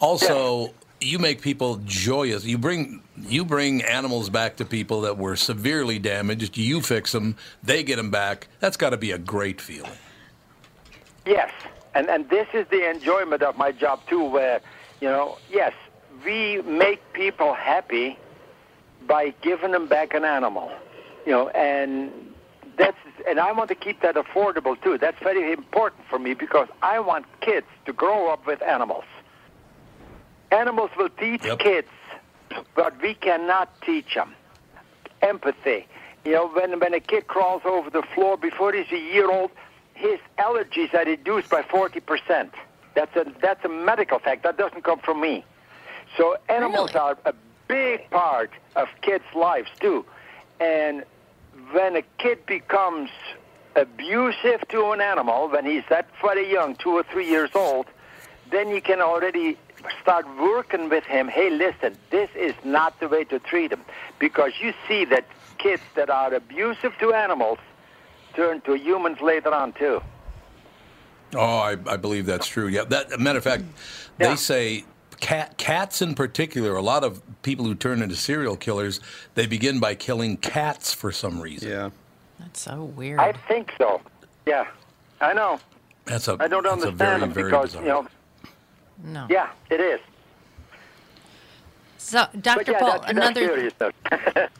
also, 0.00 0.72
you 1.00 1.18
make 1.18 1.40
people 1.40 1.80
joyous. 1.84 2.44
You 2.44 2.58
bring 2.58 3.02
you 3.16 3.44
bring 3.44 3.82
animals 3.82 4.30
back 4.30 4.56
to 4.56 4.64
people 4.64 5.02
that 5.02 5.18
were 5.18 5.36
severely 5.36 5.98
damaged. 5.98 6.56
You 6.56 6.80
fix 6.80 7.12
them, 7.12 7.36
they 7.62 7.82
get 7.82 7.96
them 7.96 8.10
back. 8.10 8.48
That's 8.60 8.76
got 8.76 8.90
to 8.90 8.96
be 8.96 9.12
a 9.12 9.18
great 9.18 9.60
feeling. 9.60 9.92
Yes, 11.24 11.50
and 11.94 12.08
and 12.08 12.28
this 12.28 12.46
is 12.54 12.66
the 12.68 12.88
enjoyment 12.88 13.42
of 13.42 13.56
my 13.56 13.72
job 13.72 14.00
too, 14.08 14.24
where 14.24 14.60
you 15.00 15.08
know, 15.08 15.38
yes, 15.50 15.72
we 16.24 16.62
make 16.62 17.00
people 17.12 17.54
happy 17.54 18.18
by 19.06 19.34
giving 19.42 19.72
them 19.72 19.86
back 19.86 20.14
an 20.14 20.24
animal, 20.24 20.70
you 21.24 21.32
know, 21.32 21.48
and 21.50 22.10
that's 22.76 22.96
and 23.28 23.40
I 23.40 23.52
want 23.52 23.68
to 23.68 23.74
keep 23.74 24.00
that 24.02 24.14
affordable 24.14 24.80
too. 24.80 24.98
That's 24.98 25.18
very 25.22 25.52
important 25.52 26.02
for 26.08 26.18
me 26.18 26.34
because 26.34 26.68
I 26.82 27.00
want 27.00 27.26
kids 27.40 27.66
to 27.84 27.92
grow 27.92 28.32
up 28.32 28.46
with 28.46 28.62
animals. 28.62 29.04
Animals 30.50 30.90
will 30.96 31.08
teach 31.10 31.44
Yep. 31.44 31.58
kids 31.58 31.88
what 32.74 33.00
we 33.02 33.14
cannot 33.14 33.68
teach 33.82 34.14
them. 34.14 34.34
Empathy. 35.22 35.86
You 36.24 36.32
know, 36.32 36.48
when 36.48 36.78
when 36.80 36.94
a 36.94 37.00
kid 37.00 37.26
crawls 37.26 37.62
over 37.64 37.90
the 37.90 38.02
floor 38.14 38.36
before 38.36 38.72
he's 38.72 38.90
a 38.92 38.98
year 38.98 39.30
old, 39.30 39.50
his 39.94 40.18
allergies 40.38 40.92
are 40.94 41.04
reduced 41.04 41.50
by 41.50 41.62
40%. 41.62 42.50
That's 42.94 43.14
a 43.16 43.26
that's 43.40 43.64
a 43.64 43.68
medical 43.68 44.18
fact. 44.18 44.42
That 44.42 44.56
doesn't 44.56 44.82
come 44.82 44.98
from 45.00 45.20
me. 45.20 45.44
So 46.16 46.36
animals 46.48 46.94
are 46.94 47.16
a 47.24 47.34
big 47.68 48.08
part 48.10 48.50
of 48.74 48.88
kids' 49.02 49.24
lives 49.34 49.68
too. 49.80 50.04
And 50.60 51.04
when 51.72 51.96
a 51.96 52.02
kid 52.18 52.46
becomes 52.46 53.10
abusive 53.74 54.66
to 54.68 54.92
an 54.92 55.00
animal, 55.00 55.48
when 55.48 55.66
he's 55.66 55.82
that 55.90 56.08
very 56.22 56.50
young, 56.50 56.76
two 56.76 56.90
or 56.90 57.02
three 57.02 57.28
years 57.28 57.50
old, 57.54 57.86
then 58.50 58.68
you 58.70 58.80
can 58.80 59.00
already 59.00 59.58
start 60.00 60.26
working 60.38 60.88
with 60.88 61.04
him. 61.04 61.28
Hey, 61.28 61.50
listen, 61.50 61.96
this 62.10 62.30
is 62.34 62.54
not 62.64 62.98
the 63.00 63.08
way 63.08 63.24
to 63.24 63.38
treat 63.38 63.72
him. 63.72 63.82
Because 64.18 64.52
you 64.60 64.72
see 64.88 65.04
that 65.06 65.26
kids 65.58 65.82
that 65.94 66.10
are 66.10 66.32
abusive 66.34 66.96
to 66.98 67.12
animals 67.12 67.58
turn 68.34 68.60
to 68.62 68.74
humans 68.74 69.20
later 69.20 69.52
on 69.52 69.72
too. 69.72 70.02
Oh, 71.34 71.58
I, 71.58 71.76
I 71.86 71.96
believe 71.96 72.26
that's 72.26 72.46
true. 72.46 72.68
Yeah, 72.68 72.84
that 72.84 73.12
a 73.12 73.18
matter 73.18 73.38
of 73.38 73.44
fact, 73.44 73.64
they 74.18 74.36
say 74.36 74.84
cat 75.20 75.56
cats 75.58 76.00
in 76.02 76.14
particular. 76.14 76.76
A 76.76 76.82
lot 76.82 77.02
of 77.02 77.20
people 77.42 77.64
who 77.64 77.74
turn 77.74 78.02
into 78.02 78.14
serial 78.14 78.56
killers, 78.56 79.00
they 79.34 79.46
begin 79.46 79.80
by 79.80 79.94
killing 79.94 80.36
cats 80.36 80.92
for 80.92 81.10
some 81.10 81.40
reason. 81.40 81.68
Yeah, 81.68 81.90
that's 82.38 82.60
so 82.60 82.84
weird. 82.84 83.18
I 83.18 83.32
think 83.32 83.72
so. 83.76 84.00
Yeah, 84.46 84.66
I 85.20 85.32
know. 85.32 85.58
That's 86.04 86.28
a 86.28 86.36
I 86.38 86.46
don't 86.46 86.62
that's 86.62 86.84
a 86.84 86.88
understand 86.88 86.96
very 86.98 87.20
them 87.20 87.32
very 87.32 87.50
because 87.50 87.70
bizarre. 87.70 87.82
you 87.82 87.88
know. 87.88 88.08
No. 89.02 89.26
Yeah, 89.28 89.50
it 89.70 89.80
is. 89.80 90.00
So, 91.98 92.26
Dr. 92.40 92.72
Yeah, 92.72 92.78
Pol, 92.78 93.00
that's, 93.00 93.10
another 93.10 93.70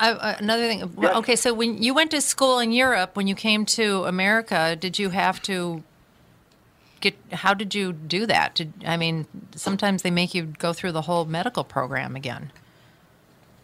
uh, 0.00 0.34
another 0.38 0.66
thing. 0.66 0.94
Okay, 0.98 1.36
so 1.36 1.52
when 1.52 1.82
you 1.82 1.92
went 1.92 2.10
to 2.12 2.20
school 2.20 2.58
in 2.58 2.72
Europe, 2.72 3.16
when 3.16 3.26
you 3.26 3.34
came 3.34 3.66
to 3.66 4.04
America, 4.04 4.76
did 4.78 4.98
you 4.98 5.10
have 5.10 5.42
to 5.42 5.82
get? 7.00 7.16
How 7.32 7.52
did 7.52 7.74
you 7.74 7.92
do 7.92 8.24
that? 8.26 8.54
Did, 8.54 8.72
I 8.86 8.96
mean, 8.96 9.26
sometimes 9.54 10.02
they 10.02 10.10
make 10.10 10.34
you 10.34 10.44
go 10.58 10.72
through 10.72 10.92
the 10.92 11.02
whole 11.02 11.26
medical 11.26 11.64
program 11.64 12.16
again. 12.16 12.50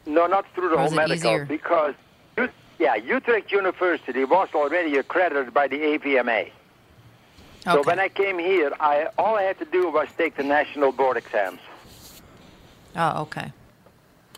No, 0.05 0.27
not 0.27 0.45
through 0.55 0.71
the 0.71 0.79
whole 0.79 0.91
medical 0.91 1.15
easier? 1.15 1.45
because 1.47 1.95
yeah, 2.79 2.95
Utrecht 2.95 3.51
University 3.51 4.25
was 4.25 4.49
already 4.55 4.97
accredited 4.99 5.53
by 5.53 5.69
the 5.69 5.79
AVMA. 5.79 6.51
So 7.65 7.83
when 7.83 7.99
I 7.99 8.09
came 8.09 8.39
here, 8.39 8.73
I 8.81 9.09
all 9.19 9.37
I 9.37 9.43
had 9.43 9.59
to 9.59 9.65
do 9.67 9.91
was 9.91 10.09
take 10.17 10.37
the 10.37 10.43
national 10.43 10.93
board 10.93 11.17
exams. 11.17 11.61
Oh, 12.97 13.23
okay. 13.23 13.53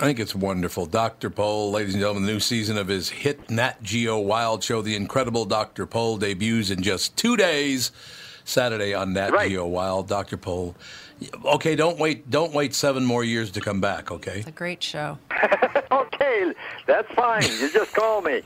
I 0.00 0.04
think 0.04 0.18
it's 0.18 0.34
wonderful. 0.34 0.86
Dr. 0.86 1.28
Pol, 1.28 1.72
ladies 1.72 1.92
and 1.92 2.00
gentlemen, 2.00 2.24
the 2.24 2.32
new 2.32 2.40
season 2.40 2.78
of 2.78 2.88
his 2.88 3.10
hit 3.10 3.50
Nat 3.50 3.82
Geo 3.82 4.18
Wild 4.18 4.64
show, 4.64 4.80
The 4.80 4.96
Incredible 4.96 5.44
Dr. 5.44 5.84
Pol, 5.84 6.16
debuts 6.16 6.70
in 6.70 6.82
just 6.82 7.16
two 7.16 7.36
days. 7.36 7.92
Saturday 8.44 8.94
on 8.94 9.12
Nat 9.12 9.30
Geo 9.46 9.66
Wild. 9.66 10.08
Dr. 10.08 10.38
Pol. 10.38 10.74
Okay, 11.44 11.76
don't 11.76 11.98
wait. 11.98 12.30
Don't 12.30 12.54
wait 12.54 12.74
seven 12.74 13.04
more 13.04 13.22
years 13.22 13.50
to 13.52 13.60
come 13.60 13.80
back. 13.80 14.10
Okay. 14.10 14.38
It's 14.38 14.48
a 14.48 14.52
great 14.52 14.82
show. 14.82 15.18
okay, 15.92 16.52
that's 16.86 17.12
fine. 17.12 17.42
You 17.42 17.70
just 17.70 17.94
call 17.94 18.22
me. 18.22 18.40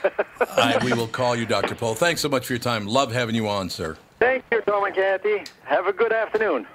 I, 0.40 0.78
we 0.84 0.92
will 0.92 1.06
call 1.06 1.36
you, 1.36 1.46
Dr. 1.46 1.76
Pol. 1.76 1.94
Thanks 1.94 2.20
so 2.20 2.28
much 2.28 2.46
for 2.46 2.52
your 2.52 2.60
time. 2.60 2.86
Love 2.86 3.12
having 3.12 3.36
you 3.36 3.48
on, 3.48 3.70
sir. 3.70 3.96
Thank 4.18 4.44
you, 4.50 4.60
Tom 4.62 4.84
and 4.84 4.94
Kathy. 4.94 5.44
Have 5.64 5.86
a 5.86 5.92
good 5.92 6.12
afternoon. 6.12 6.66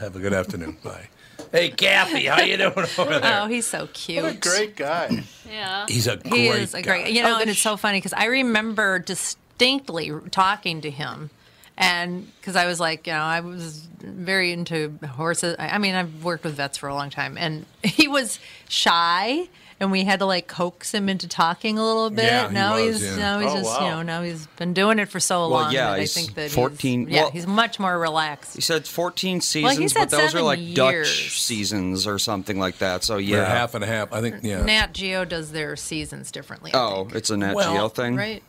Have 0.00 0.16
a 0.16 0.18
good 0.18 0.34
afternoon. 0.34 0.76
Bye. 0.82 1.08
Hey, 1.50 1.70
Kathy, 1.70 2.26
how 2.26 2.40
you 2.40 2.56
doing 2.56 2.70
over 2.76 2.86
there? 3.20 3.20
Oh, 3.42 3.46
he's 3.46 3.66
so 3.66 3.88
cute. 3.92 4.22
What 4.22 4.34
a 4.34 4.38
great 4.38 4.76
guy. 4.76 5.22
Yeah. 5.48 5.86
He's 5.88 6.06
a 6.06 6.16
He 6.24 6.48
great 6.48 6.62
is 6.62 6.74
a 6.74 6.82
guy. 6.82 7.02
great. 7.02 7.12
You 7.14 7.22
know, 7.22 7.38
and 7.40 7.48
it's 7.50 7.64
oh, 7.66 7.72
so 7.72 7.76
funny 7.76 7.98
because 7.98 8.12
I 8.12 8.26
remember 8.26 8.98
distinctly 8.98 10.10
talking 10.30 10.80
to 10.82 10.90
him, 10.90 11.30
and 11.76 12.30
because 12.40 12.56
I 12.56 12.66
was 12.66 12.80
like, 12.80 13.06
you 13.06 13.12
know, 13.12 13.18
I 13.20 13.40
was 13.40 13.86
very 14.00 14.52
into 14.52 14.98
horses. 15.06 15.56
I 15.58 15.70
I 15.70 15.78
mean, 15.78 15.94
I've 15.94 16.22
worked 16.24 16.44
with 16.44 16.54
vets 16.54 16.78
for 16.78 16.88
a 16.88 16.94
long 16.94 17.10
time, 17.10 17.36
and 17.38 17.64
he 17.82 18.08
was 18.08 18.38
shy. 18.68 19.48
And 19.82 19.90
we 19.90 20.04
had 20.04 20.20
to 20.20 20.26
like 20.26 20.46
coax 20.46 20.94
him 20.94 21.08
into 21.08 21.26
talking 21.26 21.76
a 21.76 21.84
little 21.84 22.08
bit. 22.08 22.24
Yeah, 22.26 22.46
he 22.46 22.54
now 22.54 22.76
was, 22.76 23.00
he's 23.00 23.10
yeah. 23.10 23.16
now 23.16 23.38
he's 23.40 23.50
Oh, 23.50 23.54
just 23.56 23.80
you 23.80 23.86
know 23.88 24.02
now 24.02 24.22
he's 24.22 24.46
been 24.46 24.74
doing 24.74 25.00
it 25.00 25.08
for 25.08 25.18
so 25.18 25.40
Well, 25.40 25.50
long. 25.50 25.72
yeah, 25.72 25.90
that 25.90 25.98
I 26.00 26.06
think 26.06 26.34
that 26.34 26.52
14 26.52 27.06
He's, 27.08 27.14
yeah, 27.16 27.22
well- 27.22 27.30
he's 27.32 27.48
much 27.48 27.80
more 27.80 27.98
relaxed. 27.98 28.54
He 28.54 28.60
said 28.60 28.86
14 28.86 29.40
seasons, 29.40 29.78
he 29.78 29.88
said 29.88 30.08
but 30.08 30.10
those 30.18 30.36
are 30.36 30.40
like 30.42 30.60
years. 30.60 30.76
Dutch 30.76 31.40
seasons 31.42 32.06
or 32.06 32.20
something 32.20 32.60
like 32.60 32.78
that. 32.78 33.02
So 33.02 33.16
yeah, 33.16 33.38
They're 33.38 33.44
half 33.46 33.74
and 33.74 33.82
half. 33.84 34.12
I 34.12 34.20
think. 34.20 34.36
Yeah. 34.42 34.62
Nat 34.62 34.92
Geo 34.94 35.24
does 35.24 35.50
their 35.50 35.74
seasons 35.74 36.30
differently. 36.30 36.72
I 36.72 36.78
Oh, 36.78 37.08
it's 37.12 37.30
a 37.30 37.36
Nat 37.36 37.56
Well, 37.56 37.72
Geo 37.74 37.88
thing. 37.88 38.14
Right. 38.14 38.44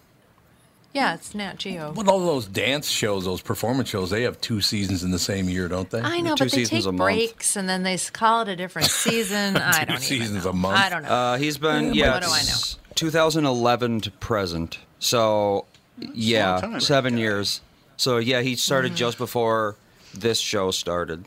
Yeah, 0.93 1.15
it's 1.15 1.33
Nat 1.33 1.57
Geo. 1.57 1.91
But 1.91 2.07
all 2.07 2.19
those 2.19 2.45
dance 2.45 2.87
shows, 2.87 3.25
those 3.25 3.41
performance 3.41 3.89
shows, 3.89 4.11
they 4.11 4.21
have 4.23 4.39
two 4.41 4.61
seasons 4.61 5.03
in 5.03 5.09
the 5.09 5.17
same 5.19 5.49
year, 5.49 5.67
don't 5.67 5.89
they? 5.89 5.99
I 5.99 6.21
know, 6.21 6.35
but 6.37 6.51
they 6.51 6.65
take 6.65 6.85
breaks 6.95 7.55
and 7.55 7.67
then 7.67 7.81
they 7.81 7.97
call 7.97 8.41
it 8.43 8.47
a 8.49 8.55
different 8.55 8.87
season. 8.91 9.57
I 9.57 9.79
Two 9.79 9.85
don't 9.85 9.89
even 9.89 10.01
seasons 10.01 10.43
know. 10.45 10.51
a 10.51 10.53
month. 10.53 10.77
I 10.79 10.89
don't 10.89 11.01
know. 11.03 11.09
Uh, 11.09 11.37
he's 11.37 11.57
been 11.57 11.95
Yeah, 11.95 12.05
yeah, 12.05 12.13
what 12.13 12.23
do 12.23 12.29
I 12.29 12.41
know? 12.43 12.57
2011 12.93 14.01
to 14.01 14.11
present. 14.11 14.77
So 14.99 15.65
yeah, 15.97 16.77
seven 16.79 17.17
years. 17.17 17.61
So 17.97 18.17
yeah, 18.17 18.41
he 18.41 18.55
started 18.55 18.89
Mm-hmm. 18.89 18.97
just 18.97 19.17
before 19.17 19.75
this 20.13 20.37
show 20.37 20.69
started. 20.71 21.25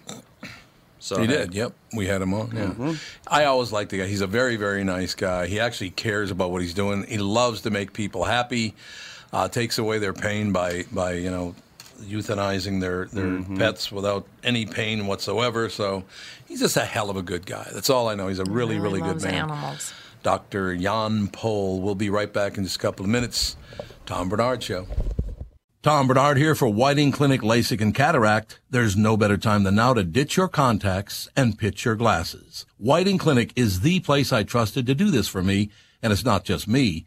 So 1.01 1.21
he 1.21 1.27
hey. 1.27 1.39
did. 1.39 1.55
Yep, 1.55 1.73
we 1.95 2.07
had 2.07 2.23
him 2.23 2.35
on. 2.35 2.53
Yeah, 2.55 2.67
Mhm. 2.67 2.99
I 3.29 3.45
always 3.45 3.73
like 3.73 3.89
the 3.89 3.99
guy. 3.99 4.07
He's 4.07 4.21
a 4.23 4.27
very, 4.29 4.57
very 4.57 4.85
nice 4.85 5.14
guy. 5.14 5.47
He 5.49 5.59
actually 5.61 5.91
cares 5.91 6.31
about 6.31 6.51
what 6.53 6.62
he's 6.62 6.75
doing. 6.75 7.05
He 7.09 7.19
loves 7.19 7.62
to 7.62 7.71
make 7.71 7.93
people 7.93 8.25
happy. 8.25 8.75
Uh, 9.33 9.49
takes 9.49 9.79
away 9.79 9.99
their 9.99 10.12
pain 10.12 10.53
by 10.53 10.85
by 10.93 11.12
you 11.12 11.31
know 11.31 11.55
euthanizing 12.03 12.81
their 12.81 13.07
their 13.07 13.24
Mhm. 13.27 13.59
pets 13.59 13.91
without 13.91 14.27
any 14.45 14.66
pain 14.66 15.07
whatsoever. 15.07 15.68
So 15.68 16.05
he's 16.47 16.61
just 16.61 16.77
a 16.77 16.85
hell 16.85 17.11
of 17.11 17.16
a 17.16 17.22
good 17.22 17.47
guy. 17.47 17.68
That's 17.72 17.91
all 17.91 18.09
I 18.09 18.14
know. 18.14 18.29
He's 18.29 18.39
a 18.39 18.45
really, 18.45 18.79
really, 18.79 19.01
good 19.01 19.09
loves 19.09 19.24
man. 19.24 19.35
animals. 19.35 19.93
Dr. 20.22 20.77
Jan 20.77 21.29
Pol. 21.29 21.81
We'll 21.81 21.95
be 21.95 22.11
right 22.11 22.33
back 22.33 22.59
in 22.59 22.64
just 22.64 22.77
a 22.77 22.81
couple 22.81 23.05
of 23.05 23.11
minutes. 23.11 23.57
Tom 24.07 24.29
Barnard 24.29 24.62
Show. 24.62 24.87
Tom 25.83 26.09
Barnard 26.09 26.37
here 26.37 26.55
for 26.57 26.68
Whiting 26.68 27.12
Clinic 27.12 27.43
LASIK 27.43 27.81
and 27.81 27.95
Cataract. 27.95 28.59
There's 28.70 28.97
no 28.97 29.16
better 29.16 29.37
time 29.37 29.62
than 29.62 29.77
now 29.77 29.95
to 29.95 30.03
ditch 30.03 30.37
your 30.37 30.49
contacts 30.49 31.29
and 31.37 31.57
pitch 31.59 31.85
your 31.85 31.95
glasses. 31.95 32.66
Whiting 32.77 33.18
Clinic 33.18 33.53
is 33.55 33.81
the 33.81 34.01
place 34.01 34.33
I 34.33 34.43
trusted 34.43 34.85
to 34.87 34.95
do 34.97 35.11
this 35.12 35.29
for 35.29 35.43
me, 35.45 35.70
and 36.03 36.12
it's 36.12 36.24
not 36.24 36.45
just 36.45 36.66
me. 36.66 37.07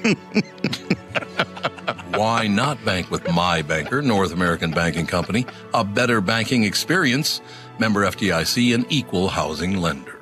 Why 2.14 2.46
not 2.46 2.82
bank 2.84 3.10
with 3.10 3.30
my 3.32 3.62
banker, 3.62 4.02
North 4.02 4.32
American 4.32 4.70
Banking 4.70 5.06
Company? 5.06 5.46
A 5.74 5.82
better 5.84 6.20
banking 6.20 6.64
experience. 6.64 7.40
Member 7.78 8.04
FDIC, 8.04 8.74
an 8.74 8.84
equal 8.90 9.28
housing 9.28 9.78
lender. 9.78 10.20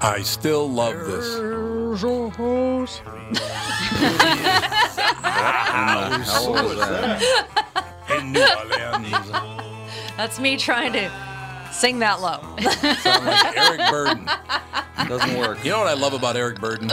I 0.00 0.22
still 0.24 0.68
love 0.68 0.96
this. 1.06 1.38
How 6.26 6.52
was 6.52 6.76
that? 6.78 7.22
In 8.18 8.32
New 8.32 8.40
Orleans. 8.40 9.71
That's 10.16 10.38
me 10.38 10.56
trying 10.56 10.92
to 10.92 11.10
sing 11.72 11.98
that 12.00 12.20
low. 12.20 12.40
Sound 12.98 13.26
like 13.26 13.56
Eric 13.56 13.80
Burdon. 13.80 15.08
Doesn't 15.08 15.38
work. 15.38 15.64
You 15.64 15.70
know 15.70 15.78
what 15.78 15.88
I 15.88 15.94
love 15.94 16.12
about 16.12 16.36
Eric 16.36 16.58
Burdon? 16.58 16.90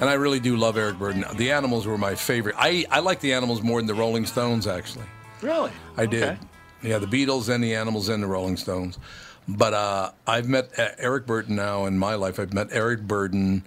And 0.00 0.08
I 0.08 0.14
really 0.14 0.40
do 0.40 0.56
love 0.56 0.76
Eric 0.76 0.96
Burdon. 0.96 1.36
The 1.36 1.52
Animals 1.52 1.86
were 1.86 1.98
my 1.98 2.14
favorite. 2.14 2.56
I, 2.58 2.86
I 2.90 3.00
like 3.00 3.20
the 3.20 3.32
Animals 3.34 3.62
more 3.62 3.80
than 3.80 3.86
the 3.86 3.94
Rolling 3.94 4.26
Stones, 4.26 4.66
actually. 4.66 5.04
Really? 5.42 5.70
I 5.96 6.06
did. 6.06 6.22
Okay. 6.24 6.38
Yeah, 6.82 6.98
the 6.98 7.06
Beatles 7.06 7.48
and 7.48 7.62
the 7.62 7.74
Animals 7.74 8.08
and 8.08 8.22
the 8.22 8.26
Rolling 8.26 8.56
Stones. 8.56 8.98
But 9.46 9.74
uh, 9.74 10.12
I've 10.26 10.48
met 10.48 10.78
uh, 10.78 10.88
Eric 10.98 11.26
Burdon 11.26 11.50
now 11.50 11.84
in 11.86 11.98
my 11.98 12.14
life. 12.14 12.38
I've 12.40 12.52
met 12.52 12.68
Eric 12.72 13.00
Burdon 13.02 13.62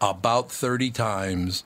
about 0.00 0.50
30 0.50 0.90
times. 0.90 1.64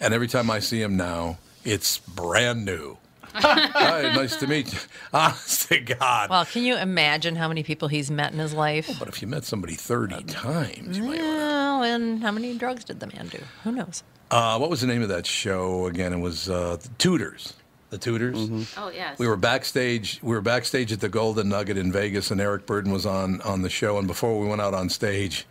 And 0.00 0.14
every 0.14 0.28
time 0.28 0.50
I 0.50 0.60
see 0.60 0.80
him 0.80 0.96
now, 0.96 1.38
it's 1.64 1.98
brand 1.98 2.64
new. 2.64 2.98
Hi, 3.42 4.12
nice 4.14 4.36
to 4.36 4.46
meet 4.46 4.72
you. 4.72 4.78
Honest 5.12 5.68
to 5.68 5.80
God. 5.80 6.30
Well, 6.30 6.44
can 6.44 6.62
you 6.62 6.76
imagine 6.76 7.36
how 7.36 7.48
many 7.48 7.62
people 7.62 7.88
he's 7.88 8.10
met 8.10 8.32
in 8.32 8.38
his 8.38 8.52
life? 8.54 8.90
But 8.98 9.08
if 9.08 9.20
you 9.20 9.28
met 9.28 9.44
somebody 9.44 9.74
30 9.74 10.24
times, 10.24 11.00
Well, 11.00 11.82
and 11.82 12.22
how 12.22 12.32
many 12.32 12.56
drugs 12.56 12.84
did 12.84 13.00
the 13.00 13.06
man 13.08 13.28
do? 13.28 13.38
Who 13.64 13.72
knows? 13.72 14.02
Uh, 14.30 14.58
what 14.58 14.70
was 14.70 14.80
the 14.80 14.86
name 14.86 15.02
of 15.02 15.08
that 15.08 15.26
show 15.26 15.86
again? 15.86 16.12
It 16.12 16.18
was 16.18 16.48
uh, 16.50 16.76
the 16.76 16.88
Tudors. 16.98 17.54
The 17.90 17.98
Tudors. 17.98 18.74
Oh 18.76 18.90
yes. 18.90 19.18
We 19.18 19.28
were 19.28 19.36
backstage. 19.36 20.18
We 20.22 20.34
were 20.34 20.40
backstage 20.40 20.92
at 20.92 20.98
the 21.00 21.08
Golden 21.08 21.48
Nugget 21.50 21.76
in 21.78 21.92
Vegas, 21.92 22.32
and 22.32 22.40
Eric 22.40 22.66
Burdon 22.66 22.90
was 22.92 23.06
on 23.06 23.40
on 23.42 23.62
the 23.62 23.70
show. 23.70 23.98
And 23.98 24.08
before 24.08 24.40
we 24.40 24.48
went 24.48 24.60
out 24.60 24.74
on 24.74 24.88
stage, 24.88 25.46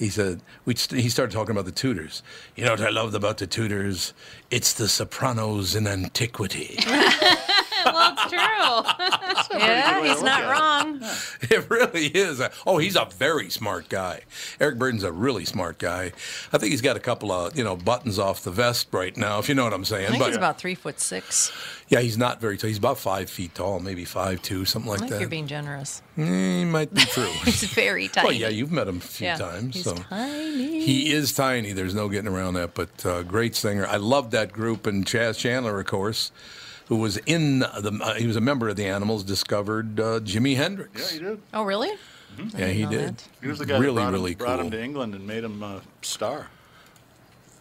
he 0.00 0.08
said 0.08 0.40
we 0.64 0.74
he 0.74 1.10
started 1.10 1.30
talking 1.30 1.50
about 1.50 1.66
the 1.66 1.72
Tudors. 1.72 2.22
You 2.56 2.64
know 2.64 2.70
what 2.70 2.80
I 2.80 2.88
loved 2.88 3.14
about 3.14 3.36
the 3.36 3.46
Tudors? 3.46 4.14
It's 4.50 4.72
the 4.72 4.88
Sopranos 4.88 5.76
in 5.76 5.86
antiquity. 5.86 6.78
well, 7.84 8.12
it's 8.12 8.22
true. 8.28 9.58
yeah, 9.58 10.02
he's 10.04 10.22
not 10.22 10.42
wrong. 10.50 11.02
It 11.42 11.68
really 11.68 12.06
is. 12.06 12.40
Oh, 12.66 12.78
he's 12.78 12.94
a 12.96 13.06
very 13.16 13.50
smart 13.50 13.88
guy. 13.88 14.20
Eric 14.60 14.78
Burdon's 14.78 15.02
a 15.02 15.10
really 15.10 15.44
smart 15.44 15.78
guy. 15.78 16.12
I 16.52 16.58
think 16.58 16.70
he's 16.70 16.80
got 16.82 16.96
a 16.96 17.00
couple 17.00 17.32
of 17.32 17.56
you 17.56 17.64
know 17.64 17.76
buttons 17.76 18.18
off 18.18 18.42
the 18.42 18.50
vest 18.52 18.88
right 18.92 19.16
now, 19.16 19.38
if 19.38 19.48
you 19.48 19.54
know 19.54 19.64
what 19.64 19.72
I'm 19.72 19.84
saying. 19.84 20.06
I 20.06 20.08
think 20.10 20.20
but 20.20 20.28
he's 20.28 20.36
about 20.36 20.58
three 20.58 20.74
foot 20.76 21.00
six. 21.00 21.50
yeah, 21.88 22.00
he's 22.00 22.16
not 22.18 22.40
very 22.40 22.56
tall. 22.56 22.68
He's 22.68 22.78
about 22.78 22.98
five 22.98 23.28
feet 23.30 23.54
tall, 23.54 23.80
maybe 23.80 24.04
five 24.04 24.42
two, 24.42 24.64
something 24.64 24.88
I 24.90 24.92
like 24.92 25.00
think 25.00 25.10
that. 25.12 25.20
you're 25.20 25.28
being 25.28 25.46
generous. 25.48 26.02
Eh, 26.18 26.64
might 26.64 26.92
be 26.94 27.00
true. 27.02 27.24
He's 27.44 27.62
very 27.64 28.08
tiny. 28.08 28.26
Well, 28.28 28.36
yeah, 28.36 28.48
you've 28.48 28.70
met 28.72 28.86
him 28.86 28.98
a 28.98 29.00
few 29.00 29.26
Yeah, 29.28 29.36
times. 29.36 29.74
he's 29.76 29.84
so 29.84 29.94
tiny. 29.94 30.84
he 30.84 31.12
is 31.12 31.32
tiny. 31.32 31.72
There's 31.72 31.94
no 31.94 32.08
getting 32.10 32.30
around 32.30 32.54
that. 32.54 32.74
But 32.74 33.06
uh, 33.06 33.22
great 33.22 33.56
singer. 33.56 33.86
I 33.86 33.96
loved 33.96 34.30
that 34.32 34.52
group. 34.52 34.86
And 34.86 35.06
Chas 35.06 35.38
Chandler, 35.38 35.80
of 35.80 35.86
course, 35.86 36.30
who 36.90 36.96
was 36.96 37.18
in 37.18 37.60
the. 37.60 37.98
Uh, 38.02 38.14
he 38.14 38.26
was 38.26 38.34
a 38.34 38.40
member 38.40 38.68
of 38.68 38.74
the 38.74 38.84
Animals. 38.84 39.22
Discovered 39.22 40.00
uh, 40.00 40.20
Jimi 40.20 40.56
Hendrix. 40.56 41.12
Yeah, 41.12 41.18
he 41.18 41.24
did. 41.24 41.40
Oh, 41.54 41.62
really? 41.62 41.92
Yeah, 42.56 42.66
he 42.66 42.84
did. 42.84 43.16
that. 43.16 43.28
He 43.40 43.46
was 43.46 43.60
the 43.60 43.66
guy 43.66 43.78
really, 43.78 43.94
that 43.94 44.00
brought, 44.02 44.12
really 44.12 44.32
him, 44.32 44.38
brought 44.38 44.60
him 44.60 44.70
to 44.72 44.82
England 44.82 45.14
and 45.14 45.24
made 45.24 45.44
him 45.44 45.62
a 45.62 45.82
star. 46.02 46.48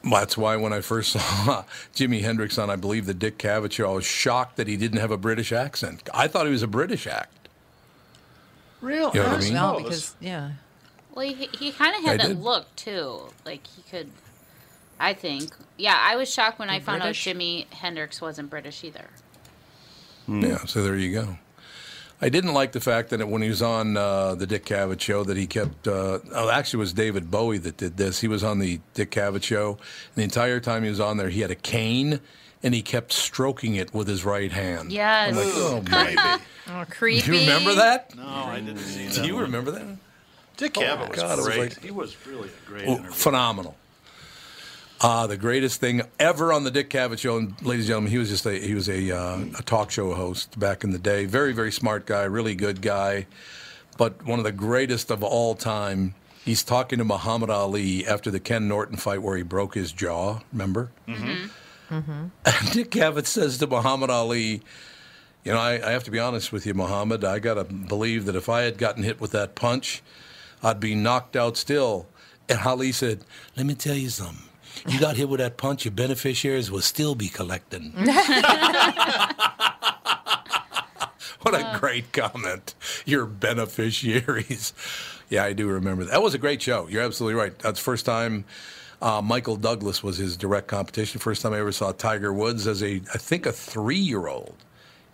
That's 0.03 0.35
why 0.35 0.56
when 0.56 0.73
I 0.73 0.81
first 0.81 1.11
saw 1.14 1.64
Jimi 1.95 2.22
Hendrix 2.22 2.57
on, 2.57 2.72
I 2.72 2.76
believe 2.76 3.06
the 3.06 3.14
Dick 3.14 3.38
Cavett 3.38 3.72
show, 3.72 3.91
I 3.91 3.95
was 3.95 4.06
shocked 4.06 4.57
that 4.57 4.68
he 4.68 4.77
didn't 4.77 4.99
have 4.99 5.11
a 5.11 5.18
British 5.18 5.51
accent. 5.51 6.10
I 6.11 6.27
thought 6.27 6.47
he 6.47 6.51
was 6.51 6.64
a 6.64 6.68
British 6.68 7.06
act. 7.06 7.49
Really? 8.81 9.11
You 9.14 9.23
know 9.23 9.30
what 9.30 9.38
I 9.38 9.43
mean? 9.43 9.53
No, 9.53 9.77
because 9.77 10.15
yeah. 10.19 10.51
Well, 11.14 11.27
he, 11.27 11.49
he 11.53 11.72
kind 11.72 11.95
of 11.95 12.03
I 12.06 12.11
had 12.11 12.19
that 12.22 12.27
did. 12.30 12.39
look 12.39 12.76
too. 12.76 13.22
Like 13.45 13.68
he 13.68 13.84
could. 13.84 14.10
I 14.99 15.13
think. 15.13 15.51
Yeah, 15.77 15.97
I 15.99 16.15
was 16.15 16.31
shocked 16.31 16.59
when 16.59 16.69
I 16.69 16.80
found 16.80 17.01
British? 17.01 17.27
out 17.27 17.35
Jimi 17.35 17.71
Hendrix 17.73 18.21
wasn't 18.21 18.49
British 18.49 18.84
either. 18.84 19.05
Yeah, 20.27 20.57
so 20.65 20.84
there 20.84 20.95
you 20.95 21.11
go. 21.13 21.38
I 22.21 22.27
didn't 22.30 22.53
like 22.53 22.73
the 22.73 22.81
fact 22.81 23.09
that 23.11 23.26
when 23.27 23.41
he 23.41 23.47
was 23.49 23.61
on 23.61 23.95
uh, 23.95 24.35
the 24.35 24.45
Dick 24.45 24.65
Cavett 24.65 24.99
show 24.99 25.23
that 25.23 25.38
he 25.38 25.47
kept. 25.47 25.88
Uh, 25.88 26.19
oh, 26.35 26.49
actually, 26.49 26.80
it 26.80 26.81
was 26.81 26.93
David 26.93 27.31
Bowie 27.31 27.57
that 27.59 27.77
did 27.77 27.95
this. 27.97 28.19
He 28.19 28.27
was 28.27 28.43
on 28.43 28.59
the 28.59 28.81
Dick 28.93 29.09
Cavett 29.11 29.41
show. 29.41 29.71
And 29.71 30.15
the 30.15 30.23
entire 30.23 30.59
time 30.59 30.84
he 30.84 30.89
was 30.89 30.99
on 30.99 31.15
there, 31.17 31.30
he 31.30 31.39
had 31.41 31.49
a 31.49 31.55
cane 31.55 32.19
and 32.61 32.73
he 32.76 32.81
kept 32.81 33.13
stroking 33.13 33.76
it 33.76 33.93
with 33.93 34.07
his 34.09 34.26
right 34.26 34.51
hand. 34.51 34.91
Yes. 34.91 35.30
I'm 35.30 35.35
like, 35.38 35.47
oh, 35.55 35.81
baby. 36.21 36.43
Oh, 36.71 36.85
creepy. 36.88 37.21
Do 37.26 37.34
you 37.34 37.39
remember 37.39 37.73
that? 37.76 38.15
No, 38.15 38.27
I 38.27 38.59
didn't 38.59 38.77
see 38.77 39.07
that. 39.07 39.15
Do 39.15 39.26
you 39.26 39.34
one. 39.34 39.43
remember 39.45 39.71
that? 39.71 39.88
Dick 40.57 40.77
Oh, 40.77 40.81
Cavett 40.81 40.99
my 40.99 41.07
was 41.07 41.19
God, 41.19 41.31
it 41.31 41.38
was 41.38 41.45
great. 41.47 41.59
like- 41.61 41.81
he 41.84 41.89
was 41.89 42.27
really 42.27 42.49
a 42.49 42.69
great 42.69 42.88
Oh, 42.88 42.97
phenomenal. 43.11 43.76
Uh, 45.01 45.27
the 45.27 45.38
greatest 45.38 45.80
thing 45.80 46.01
ever 46.19 46.51
on 46.51 46.65
the 46.65 46.71
Dick 46.71 46.89
Cavett 46.89 47.19
show, 47.19 47.38
and 47.38 47.49
ladies 47.61 47.85
and 47.85 47.88
gentlemen, 47.88 48.11
he 48.11 48.17
was 48.17 48.27
just 48.30 48.45
a 48.45 48.59
he 48.59 48.73
was 48.73 48.89
a, 48.89 49.11
uh, 49.11 49.39
a 49.57 49.63
talk 49.63 49.91
show 49.91 50.13
host 50.13 50.59
back 50.59 50.84
in 50.84 50.91
the 50.91 50.99
day. 50.99 51.23
Very 51.26 51.53
very 51.53 51.71
smart 51.71 52.05
guy, 52.05 52.23
really 52.23 52.53
good 52.53 52.81
guy, 52.81 53.26
but 53.97 54.26
one 54.26 54.39
of 54.39 54.45
the 54.45 54.51
greatest 54.51 55.09
of 55.09 55.23
all 55.23 55.55
time. 55.55 56.15
He's 56.43 56.63
talking 56.63 56.99
to 56.99 57.05
Muhammad 57.05 57.49
Ali 57.49 58.07
after 58.07 58.31
the 58.31 58.39
Ken 58.39 58.67
Norton 58.67 58.97
fight 58.97 59.21
where 59.21 59.38
he 59.38 59.43
broke 59.43 59.76
his 59.76 59.91
jaw. 59.91 60.39
Remember? 60.51 60.89
Mm-hmm. 61.07 61.47
And 61.91 62.71
Dick 62.71 62.91
Cavett 62.91 63.26
says 63.26 63.57
to 63.59 63.67
Muhammad 63.67 64.09
Ali, 64.09 64.61
"You 65.43 65.53
know, 65.53 65.59
I, 65.59 65.73
I 65.76 65.91
have 65.91 66.03
to 66.05 66.11
be 66.11 66.19
honest 66.19 66.51
with 66.51 66.65
you, 66.65 66.73
Muhammad. 66.73 67.23
I 67.23 67.39
gotta 67.39 67.63
believe 67.63 68.26
that 68.26 68.35
if 68.35 68.49
I 68.49 68.61
had 68.61 68.77
gotten 68.77 69.03
hit 69.03 69.21
with 69.21 69.31
that 69.31 69.55
punch, 69.55 70.01
I'd 70.61 70.81
be 70.81 70.93
knocked 70.93 71.38
out 71.38 71.55
still." 71.55 72.07
And 72.49 72.59
Ali 72.59 72.91
said, 72.91 73.23
"Let 73.55 73.65
me 73.65 73.76
tell 73.76 73.95
you 73.95 74.09
something. 74.09 74.48
You 74.88 74.99
got 74.99 75.18
hit 75.18 75.30
with 75.30 75.39
that 75.39 75.57
punch, 75.57 75.85
your 75.85 75.91
beneficiaries 75.91 76.69
will 76.72 76.81
still 76.81 77.15
be 77.15 77.30
collecting." 77.30 77.91
what 81.41 81.53
a 81.53 81.77
great 81.80 82.11
comment. 82.11 82.76
Your 83.06 83.26
beneficiaries. 83.26 84.73
Yeah, 85.30 85.43
I 85.43 85.53
do 85.53 85.68
remember 85.68 86.03
that. 86.06 86.11
That 86.11 86.23
was 86.23 86.34
a 86.34 86.39
great 86.39 86.61
show. 86.61 86.88
You're 86.88 87.03
absolutely 87.03 87.39
right. 87.39 87.57
That's 87.60 87.80
the 87.80 87.84
first 87.84 88.06
time 88.06 88.45
uh, 89.01 89.22
Michael 89.22 89.56
Douglas 89.56 90.03
was 90.03 90.18
his 90.18 90.35
direct 90.35 90.68
competition. 90.68 91.19
First 91.19 91.41
time 91.41 91.53
I 91.53 91.60
ever 91.60 91.72
saw 91.72 91.91
Tiger 91.91 92.34
Woods 92.34 92.68
as 92.68 92.84
a, 92.84 93.01
I 93.14 93.18
think, 93.18 93.45
a 93.45 93.51
three-year-old. 93.51 94.56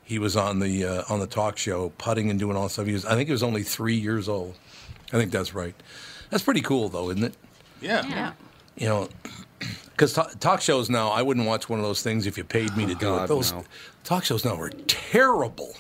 He 0.03 0.19
was 0.19 0.35
on 0.35 0.59
the 0.59 0.85
uh, 0.85 1.03
on 1.09 1.19
the 1.19 1.27
talk 1.27 1.57
show, 1.57 1.89
putting 1.97 2.29
and 2.29 2.39
doing 2.39 2.55
all 2.55 2.63
that 2.63 2.69
stuff. 2.69 2.85
He 2.85 2.93
was, 2.93 3.05
I 3.05 3.15
think, 3.15 3.27
he 3.27 3.31
was 3.31 3.41
only 3.43 3.63
three 3.63 3.95
years 3.95 4.29
old. 4.29 4.55
I 5.11 5.17
think 5.17 5.31
that's 5.31 5.55
right. 5.55 5.75
That's 6.29 6.43
pretty 6.43 6.61
cool, 6.61 6.89
though, 6.89 7.09
isn't 7.09 7.23
it? 7.23 7.35
Yeah. 7.81 8.05
Yeah. 8.07 8.33
You 8.77 8.87
know, 8.87 9.09
because 9.95 10.13
talk 10.39 10.61
shows 10.61 10.89
now, 10.89 11.09
I 11.09 11.22
wouldn't 11.22 11.45
watch 11.45 11.69
one 11.69 11.80
of 11.80 11.85
those 11.85 12.01
things 12.01 12.27
if 12.27 12.38
you 12.38 12.43
paid 12.43 12.76
me 12.76 12.85
to 12.85 12.95
do 12.95 13.15
it. 13.17 13.27
Those 13.27 13.53
no. 13.53 13.63
talk 14.03 14.26
shows 14.26 14.43
now 14.43 14.59
are 14.59 14.69
terrible. 14.69 15.76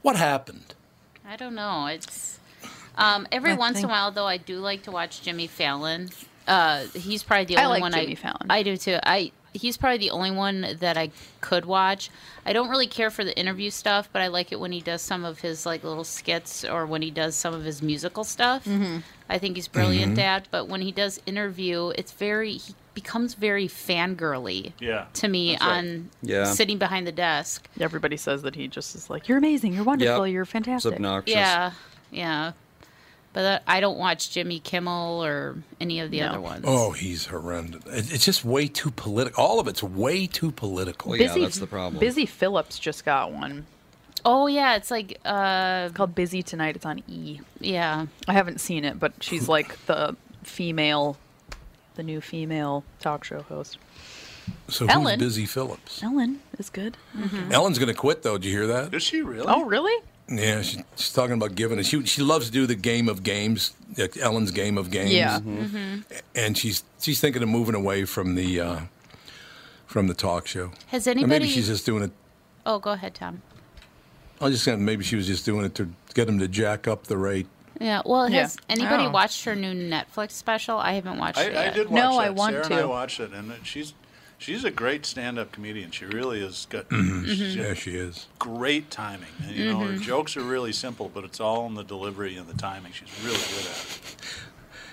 What 0.00 0.16
happened? 0.16 0.74
I 1.26 1.36
don't 1.36 1.54
know. 1.54 1.86
It's 1.86 2.40
um, 2.96 3.26
every 3.30 3.52
I 3.52 3.54
once 3.54 3.78
in 3.78 3.84
a 3.84 3.88
while 3.88 4.10
though. 4.10 4.26
I 4.26 4.38
do 4.38 4.58
like 4.58 4.82
to 4.84 4.90
watch 4.90 5.22
Jimmy 5.22 5.46
Fallon. 5.46 6.10
Uh, 6.46 6.86
he's 6.94 7.22
probably 7.22 7.44
the 7.44 7.56
only 7.56 7.62
I 7.62 7.66
only 7.66 7.80
like 7.80 7.92
one 7.92 8.00
Jimmy 8.00 8.12
I 8.12 8.16
Fallon. 8.16 8.46
I 8.50 8.62
do 8.62 8.76
too. 8.76 8.98
I 9.02 9.32
he's 9.54 9.76
probably 9.76 9.98
the 9.98 10.10
only 10.10 10.30
one 10.30 10.76
that 10.80 10.96
I 10.96 11.10
could 11.40 11.64
watch. 11.64 12.10
I 12.46 12.52
don't 12.52 12.68
really 12.68 12.86
care 12.86 13.10
for 13.10 13.24
the 13.24 13.38
interview 13.38 13.70
stuff, 13.70 14.08
but 14.12 14.22
I 14.22 14.28
like 14.28 14.52
it 14.52 14.58
when 14.58 14.72
he 14.72 14.80
does 14.80 15.02
some 15.02 15.24
of 15.24 15.40
his 15.40 15.66
like 15.66 15.84
little 15.84 16.04
skits 16.04 16.64
or 16.64 16.86
when 16.86 17.02
he 17.02 17.10
does 17.10 17.34
some 17.34 17.54
of 17.54 17.64
his 17.64 17.82
musical 17.82 18.24
stuff. 18.24 18.64
Mm-hmm. 18.64 18.98
I 19.28 19.38
think 19.38 19.56
he's 19.56 19.68
brilliant 19.68 20.18
at. 20.18 20.48
But 20.50 20.68
when 20.68 20.80
he 20.80 20.92
does 20.92 21.20
interview, 21.26 21.92
it's 21.96 22.12
very 22.12 22.54
he 22.54 22.74
becomes 22.94 23.34
very 23.34 23.68
fangirly 23.68 24.72
Yeah. 24.80 25.06
to 25.14 25.28
me 25.28 25.52
That's 25.52 25.62
right. 25.64 25.78
on 25.78 26.10
Yeah. 26.22 26.44
sitting 26.52 26.78
behind 26.78 27.06
the 27.06 27.12
desk. 27.12 27.66
Everybody 27.80 28.16
says 28.16 28.42
that 28.42 28.54
he 28.54 28.68
just 28.68 28.94
is 28.94 29.08
like, 29.08 29.28
"You're 29.28 29.38
amazing. 29.38 29.74
You're 29.74 29.84
wonderful. 29.84 30.26
Yep. 30.26 30.32
You're 30.32 30.42
It's 30.42 30.52
fantastic." 30.52 30.94
obnoxious. 30.94 31.34
Yeah, 31.34 31.72
yeah. 32.10 32.52
But 33.34 33.44
uh, 33.46 33.58
I 33.66 33.80
don't 33.80 33.96
watch 33.96 34.30
Jimmy 34.30 34.58
Kimmel 34.60 35.24
or 35.24 35.56
any 35.80 36.00
of 36.00 36.10
the 36.10 36.20
No. 36.20 36.26
other 36.26 36.40
ones. 36.40 36.64
Oh, 36.68 36.90
he's 36.90 37.26
horrendous. 37.26 37.82
It's 38.12 38.26
just 38.26 38.44
way 38.44 38.68
too 38.68 38.90
political. 38.90 39.42
All 39.42 39.58
of 39.58 39.66
it's 39.68 39.82
way 39.82 40.26
too 40.26 40.50
political. 40.52 41.12
Well, 41.12 41.18
yeah, 41.20 41.34
that's 41.38 41.56
the 41.58 41.66
problem. 41.66 41.98
Busy 41.98 42.26
Phillips 42.26 42.78
just 42.78 43.06
got 43.06 43.32
one. 43.32 43.64
Oh 44.24 44.48
yeah, 44.48 44.76
it's 44.76 44.90
like 44.90 45.18
uh, 45.24 45.84
It's 45.86 45.96
called 45.96 46.14
Busy 46.14 46.42
Tonight. 46.42 46.76
It's 46.76 46.84
on 46.84 47.02
E. 47.08 47.40
yeah. 47.58 48.04
I 48.28 48.32
haven't 48.34 48.60
seen 48.60 48.84
it, 48.84 49.00
but 49.00 49.14
she's 49.20 49.48
like 49.48 49.82
the 49.86 50.14
female, 50.44 51.16
the 51.94 52.02
new 52.02 52.20
female 52.20 52.84
talk 53.00 53.24
show 53.24 53.42
host. 53.42 53.78
So 54.68 54.86
Ellen. 54.88 55.18
who's 55.20 55.28
Busy 55.28 55.46
Phillips? 55.46 56.02
Ellen 56.02 56.40
is 56.58 56.68
good. 56.68 56.96
Ellen's 57.50 57.78
going 57.78 57.88
to 57.92 57.98
quit 57.98 58.22
though. 58.22 58.38
Did 58.38 58.46
you 58.46 58.52
hear 58.58 58.66
that? 58.66 58.92
Is 58.92 59.02
she 59.02 59.22
really? 59.22 59.46
Oh, 59.48 59.64
really? 59.64 60.02
Yeah, 60.28 60.62
she, 60.62 60.78
she's 60.96 61.12
talking 61.12 61.34
about 61.34 61.54
giving 61.54 61.78
it. 61.78 61.84
She 61.86 62.04
she 62.06 62.22
loves 62.22 62.46
to 62.46 62.52
do 62.52 62.66
the 62.66 62.74
game 62.74 63.08
of 63.08 63.22
games, 63.22 63.72
like 63.96 64.16
Ellen's 64.16 64.50
game 64.50 64.78
of 64.78 64.90
games. 64.90 65.12
Yeah. 65.12 65.40
Mm-hmm. 65.40 66.00
and 66.34 66.56
she's 66.56 66.84
she's 67.00 67.20
thinking 67.20 67.42
of 67.42 67.48
moving 67.48 67.74
away 67.74 68.04
from 68.04 68.34
the 68.34 68.60
uh, 68.60 68.80
from 69.86 70.06
the 70.06 70.14
talk 70.14 70.46
show. 70.46 70.70
Has 70.86 71.06
Or 71.06 71.10
anybody? 71.10 71.28
maybe 71.40 71.48
she's 71.48 71.66
just 71.66 71.84
doing 71.86 72.02
it. 72.04 72.12
Oh, 72.64 72.78
go 72.78 72.92
ahead, 72.92 73.14
Tom. 73.14 73.42
I 74.40 74.44
was 74.46 74.54
just 74.54 74.64
saying 74.64 74.84
maybe 74.84 75.04
she 75.04 75.16
was 75.16 75.26
just 75.26 75.44
doing 75.44 75.64
it 75.64 75.74
to 75.76 75.88
get 76.14 76.28
him 76.28 76.38
to 76.38 76.48
jack 76.48 76.88
up 76.88 77.06
the 77.08 77.16
rate. 77.16 77.46
Yeah. 77.80 78.02
Well, 78.04 78.28
Yeah. 78.30 78.42
has 78.42 78.56
anybody 78.68 79.04
Oh. 79.04 79.10
watched 79.10 79.44
her 79.44 79.54
new 79.56 79.72
Netflix 79.72 80.32
special? 80.32 80.78
I 80.78 80.92
haven't 80.92 81.18
watched 81.18 81.38
it 81.38 81.56
I, 81.56 81.66
I 81.66 81.70
did 81.70 81.88
watch 81.88 81.94
No, 81.96 82.12
that. 82.12 82.26
I 82.26 82.30
want 82.30 82.52
Sarah 82.54 82.66
and 82.66 82.74
I 82.74 82.84
watched 82.84 83.20
it, 83.20 83.32
and 83.32 83.52
she's 83.64 83.94
she's 84.38 84.64
a 84.64 84.70
great 84.70 85.06
stand-up 85.06 85.52
comedian. 85.52 85.90
She 85.92 86.04
really 86.04 86.40
is 86.40 86.66
good. 86.68 86.88
Mm-hmm. 86.88 87.24
She's 87.26 87.56
Yeah, 87.56 87.68
got 87.68 87.76
she 87.76 87.92
is. 87.92 88.26
great 88.38 88.90
timing. 88.90 89.28
And, 89.46 89.54
you 89.54 89.70
know, 89.72 89.78
her 89.80 89.92
Mm-hmm. 89.92 90.02
jokes 90.02 90.36
are 90.36 90.42
really 90.42 90.72
simple, 90.72 91.08
but 91.12 91.22
it's 91.24 91.38
all 91.40 91.66
in 91.66 91.74
the 91.74 91.84
delivery 91.84 92.36
and 92.36 92.48
the 92.48 92.54
timing. 92.58 92.92
She's 92.92 93.08
really 93.24 93.36
good 93.38 93.66
at 93.70 93.86
it. 93.86 94.16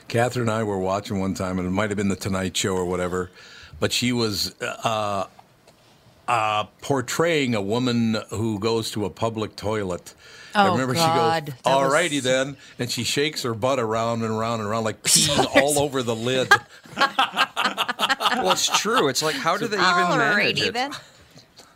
Catherine 0.07 0.49
and 0.49 0.51
I 0.57 0.63
were 0.63 0.77
watching 0.79 1.19
one 1.19 1.33
time, 1.33 1.57
and 1.59 1.67
it 1.67 1.71
might 1.71 1.89
have 1.89 1.97
been 1.97 2.09
the 2.09 2.15
Tonight 2.15 2.55
Show 2.57 2.75
or 2.75 2.85
whatever, 2.85 3.29
but 3.79 3.91
she 3.91 4.11
was 4.11 4.53
uh, 4.61 5.25
uh, 6.27 6.63
portraying 6.81 7.53
a 7.55 7.61
woman 7.61 8.17
who 8.29 8.59
goes 8.59 8.91
to 8.91 9.05
a 9.05 9.09
public 9.09 9.55
toilet. 9.55 10.13
I 10.55 10.67
Oh, 10.67 10.71
remember 10.73 10.93
God. 10.95 11.45
she 11.45 11.51
goes, 11.51 11.61
That 11.63 11.75
was- 11.75 11.93
"Alrighty 11.93 12.21
then," 12.21 12.57
and 12.79 12.89
she 12.91 13.03
shakes 13.03 13.43
her 13.43 13.53
butt 13.53 13.79
around 13.79 14.23
and 14.23 14.31
around 14.31 14.61
and 14.61 14.69
around 14.69 14.83
like 14.83 15.03
peeing 15.03 15.45
all 15.61 15.79
over 15.79 16.01
the 16.03 16.15
lid. 16.15 16.51
well, 16.97 18.51
it's 18.51 18.67
true. 18.79 19.07
It's 19.07 19.21
like, 19.21 19.35
how 19.35 19.57
do 19.57 19.67
they 19.67 19.77
even 19.77 19.85
manage 20.17 20.57
Alrighty 20.59 20.67
it? 20.67 20.73
then. 20.73 20.91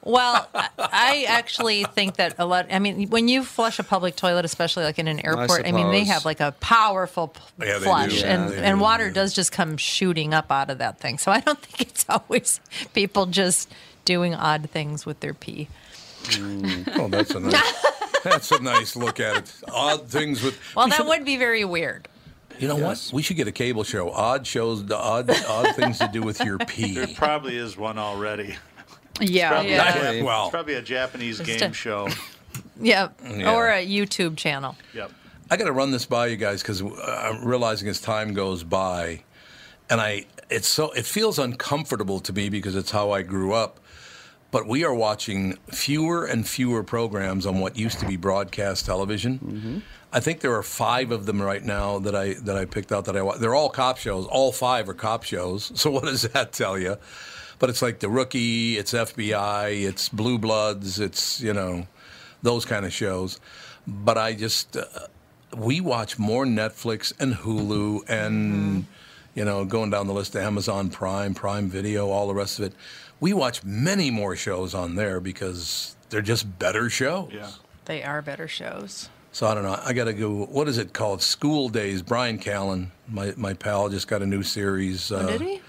Well, 0.05 0.49
I- 0.53 0.69
I 0.79 1.25
actually 1.29 1.85
think 1.85 2.15
that 2.17 2.35
a 2.37 2.45
lot. 2.45 2.67
I 2.71 2.79
mean, 2.79 3.07
when 3.09 3.27
you 3.29 3.43
flush 3.43 3.79
a 3.79 3.83
public 3.83 4.15
toilet, 4.17 4.43
especially 4.43 4.83
like 4.83 4.99
in 4.99 5.07
an 5.07 5.25
airport, 5.25 5.65
I, 5.65 5.71
mean, 5.71 5.91
they 5.91 6.03
have 6.03 6.25
like 6.25 6.41
a 6.41 6.51
powerful 6.59 7.29
p- 7.29 7.39
Yeah, 7.65 7.79
flush, 7.79 8.19
do. 8.21 8.25
and 8.27 8.51
Yeah, 8.53 8.59
and 8.61 8.79
do, 8.79 8.83
water 8.83 9.07
yeah. 9.07 9.13
does 9.13 9.33
just 9.33 9.51
come 9.53 9.77
shooting 9.77 10.33
up 10.33 10.51
out 10.51 10.69
of 10.69 10.79
that 10.79 10.99
thing. 10.99 11.17
So 11.19 11.31
I 11.31 11.39
don't 11.39 11.59
think 11.61 11.89
it's 11.89 12.05
always 12.09 12.59
people 12.93 13.27
just 13.27 13.71
doing 14.03 14.35
odd 14.35 14.69
things 14.71 15.05
with 15.05 15.21
their 15.21 15.33
pee. 15.33 15.69
oh, 16.97 17.07
that's 17.09 17.31
a 17.31 17.39
nice, 17.39 17.85
that's 18.23 18.51
a 18.51 18.61
nice 18.61 18.95
look 18.95 19.19
at 19.19 19.37
it. 19.37 19.53
Odd 19.71 20.07
things 20.09 20.41
with. 20.43 20.59
Well, 20.75 20.85
we 20.85 20.91
that 20.91 20.97
should- 20.97 21.07
would 21.07 21.25
be 21.25 21.37
very 21.37 21.65
weird. 21.65 22.07
You 22.59 22.67
know 22.67 22.75
what? 22.75 23.09
We 23.11 23.23
should 23.23 23.35
get 23.37 23.47
a 23.47 23.51
cable 23.51 23.83
show. 23.83 24.11
Odd 24.11 24.45
shows, 24.45 24.85
the 24.85 24.95
odd 24.97 25.29
odd 25.47 25.75
things 25.75 25.97
to 25.99 26.07
do 26.13 26.21
with 26.21 26.39
your 26.41 26.57
pee. 26.67 26.93
There 26.95 27.07
probably 27.15 27.57
is 27.57 27.75
one 27.75 27.97
already. 27.97 28.55
Yeah. 29.19 29.49
Probably, 29.49 29.71
Yeah. 29.71 29.89
A, 29.89 30.13
Jap- 30.21 30.23
Well. 30.23 30.43
it's 30.43 30.51
probably 30.51 30.73
a 30.75 30.81
Japanese 30.81 31.39
Just 31.39 31.59
game 31.59 31.71
a- 31.71 31.73
show. 31.73 32.07
Yeah, 32.79 33.09
Yeah. 33.27 33.53
or 33.55 33.69
a 33.69 33.85
YouTube 33.85 34.37
channel. 34.37 34.75
Yep. 34.93 35.11
I 35.49 35.57
got 35.57 35.65
to 35.65 35.71
run 35.71 35.89
this 35.91 36.05
by 36.05 36.27
you 36.27 36.37
guys 36.37 36.61
because 36.61 36.81
I'm 36.81 37.43
realizing 37.45 37.87
as 37.87 37.99
time 38.01 38.33
goes 38.33 38.63
by, 38.63 39.23
and 39.89 39.99
I 40.01 40.25
it's 40.49 40.67
so 40.67 40.91
it 40.91 41.05
feels 41.05 41.39
uncomfortable 41.39 42.19
to 42.21 42.33
me 42.33 42.49
because 42.49 42.75
it's 42.75 42.91
how 42.91 43.11
I 43.11 43.21
grew 43.23 43.53
up. 43.53 43.79
But 44.53 44.67
we 44.67 44.85
are 44.85 44.93
watching 44.93 45.53
fewer 45.71 46.25
and 46.25 46.47
fewer 46.47 46.83
programs 46.83 47.47
on 47.47 47.59
what 47.59 47.75
used 47.75 47.99
to 48.01 48.05
be 48.05 48.17
broadcast 48.17 48.85
television. 48.85 49.81
I 50.13 50.19
think 50.19 50.41
there 50.41 50.53
are 50.53 50.61
five 50.61 51.11
of 51.11 51.25
them 51.25 51.41
right 51.41 51.63
now 51.63 51.97
that 51.97 52.15
I 52.15 52.35
that 52.35 52.55
I 52.55 52.65
picked 52.65 52.91
out 52.91 53.05
that 53.05 53.17
I 53.17 53.23
watch. 53.23 53.39
They're 53.39 53.55
all 53.55 53.69
cop 53.69 53.97
shows. 53.97 54.27
All 54.27 54.51
five 54.51 54.87
are 54.87 54.93
cop 54.93 55.23
shows. 55.23 55.71
So 55.81 55.89
what 55.89 56.03
does 56.03 56.21
that 56.21 56.53
tell 56.53 56.77
you? 56.77 56.97
But 57.57 57.71
it's 57.71 57.81
like 57.81 57.99
the 57.99 58.09
rookie, 58.09 58.77
it's 58.77 58.93
FBI, 58.93 59.83
it's 59.89 60.07
Blue 60.07 60.37
Bloods, 60.37 60.99
it's 60.99 61.41
you 61.41 61.53
know 61.53 61.87
those 62.43 62.63
kind 62.63 62.85
of 62.85 62.93
shows. 62.93 63.39
But 63.87 64.19
I 64.19 64.33
just 64.33 64.77
uh, 64.77 64.85
we 65.57 65.81
watch 65.81 66.19
more 66.19 66.45
Netflix 66.45 67.11
and 67.19 67.33
Hulu 67.33 68.07
and 68.07 68.85
you 69.33 69.45
know 69.45 69.65
going 69.65 69.89
down 69.89 70.05
the 70.05 70.13
list 70.13 70.33
to 70.33 70.41
Amazon 70.43 70.91
Prime, 70.91 71.33
Prime 71.33 71.69
Video, 71.69 72.09
all 72.11 72.27
the 72.27 72.35
rest 72.35 72.59
of 72.59 72.65
it. 72.65 72.73
We 73.23 73.31
watch 73.31 73.63
many 73.63 74.11
more 74.11 74.35
shows 74.35 74.73
on 74.73 74.95
there 74.95 75.21
because 75.21 75.95
they're 76.09 76.21
just 76.21 76.59
better 76.59 76.89
shows. 76.89 77.31
Yeah. 77.33 77.51
They 77.85 78.03
are 78.03 78.21
better 78.21 78.49
shows. 78.49 79.07
So 79.31 79.47
I 79.47 79.53
don't 79.53 79.63
know. 79.63 79.79
I 79.81 79.93
got 79.93 80.05
to 80.05 80.13
go. 80.13 80.43
What 80.43 80.67
is 80.67 80.77
it 80.77 80.91
called? 80.91 81.21
School 81.21 81.69
Days. 81.69 82.01
Bryan 82.01 82.37
Callen, 82.37 82.87
my 83.07 83.33
my 83.37 83.53
pal, 83.53 83.87
just 83.87 84.09
got 84.09 84.21
a 84.21 84.25
new 84.25 84.43
series. 84.43 85.09
Oh, 85.09 85.15
uh, 85.19 85.25
did 85.27 85.39
he? 85.39 85.61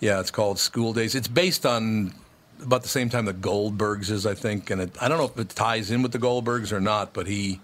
Yeah, 0.00 0.18
it's 0.18 0.30
called 0.30 0.58
School 0.58 0.94
Days. 0.94 1.14
It's 1.14 1.28
based 1.28 1.66
on 1.66 2.14
about 2.62 2.82
the 2.82 2.88
same 2.88 3.10
time 3.10 3.26
the 3.26 3.34
Goldbergs 3.34 4.10
is, 4.10 4.24
I 4.24 4.32
think, 4.32 4.70
and 4.70 4.80
it, 4.80 4.96
I 4.98 5.08
don't 5.08 5.18
know 5.18 5.26
if 5.26 5.38
it 5.38 5.50
ties 5.50 5.90
in 5.90 6.00
with 6.02 6.12
the 6.12 6.18
Goldbergs 6.18 6.72
or 6.72 6.80
not, 6.80 7.12
but 7.12 7.26
he 7.26 7.60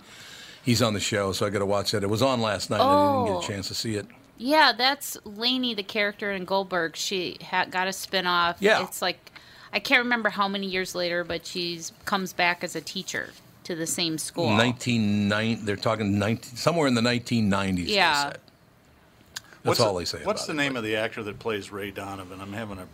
he's 0.63 0.83
on 0.83 0.93
the 0.93 1.01
show, 1.01 1.33
so 1.33 1.47
I 1.47 1.49
got 1.51 1.61
to 1.61 1.67
watch 1.67 1.93
that. 1.93 2.03
It 2.03 2.11
was 2.11 2.21
on 2.21 2.43
last 2.43 2.69
night. 2.69 2.81
and 2.83 2.91
I 2.91 2.93
didn't 3.25 3.37
Oh. 3.37 3.41
get 3.41 3.45
a 3.49 3.53
chance 3.55 3.69
to 3.69 3.75
see 3.75 3.95
it. 3.95 4.07
Yeah, 4.43 4.73
that's 4.73 5.19
Lainey, 5.25 5.75
the 5.75 5.83
character 5.83 6.33
in 6.33 6.47
Goldberg. 6.47 6.97
She 6.97 7.37
ha- 7.43 7.67
got 7.67 7.89
a 7.89 7.93
spin-off. 7.93 8.57
Yeah. 8.61 8.83
It's 8.83 9.03
like 9.03 9.33
I 9.73 9.81
can't 9.81 10.03
remember 10.03 10.31
how 10.31 10.49
many 10.49 10.67
years 10.67 10.95
later, 10.95 11.25
but 11.25 11.45
she 11.45 11.81
comes 12.07 12.33
back 12.33 12.65
as 12.65 12.75
a 12.75 12.81
teacher 12.81 13.31
to 13.65 13.75
the 13.75 13.87
same 13.87 14.17
school. 14.17 14.47
1990. 14.47 15.63
They're 15.67 15.77
talking 15.77 16.19
19, 16.19 16.57
somewhere 16.57 16.89
in 16.89 16.95
the 16.95 17.03
1990s. 17.03 17.87
Yeah. 17.89 18.23
said. 18.23 18.33
That's 18.33 19.45
What's 19.63 19.81
all 19.81 19.93
the, 19.93 19.99
they 20.01 20.05
say. 20.07 20.19
What's 20.25 20.45
about 20.45 20.55
the 20.57 20.61
it. 20.63 20.65
name 20.65 20.77
of 20.77 20.85
the 20.85 20.97
actor 20.97 21.23
that 21.23 21.39
plays 21.39 21.71
Ray 21.71 21.91
Donovan? 21.91 22.41
I'm 22.41 22.55
having 22.55 22.79
a. 22.79 22.87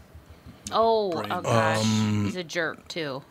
Oh, 0.73 1.13
Brain- 1.13 1.31
oh 1.31 1.43
gosh, 1.43 1.79
Um, 1.79 2.25
he's 2.25 2.35
a 2.35 2.43
jerk 2.43 2.89
too. 2.89 3.23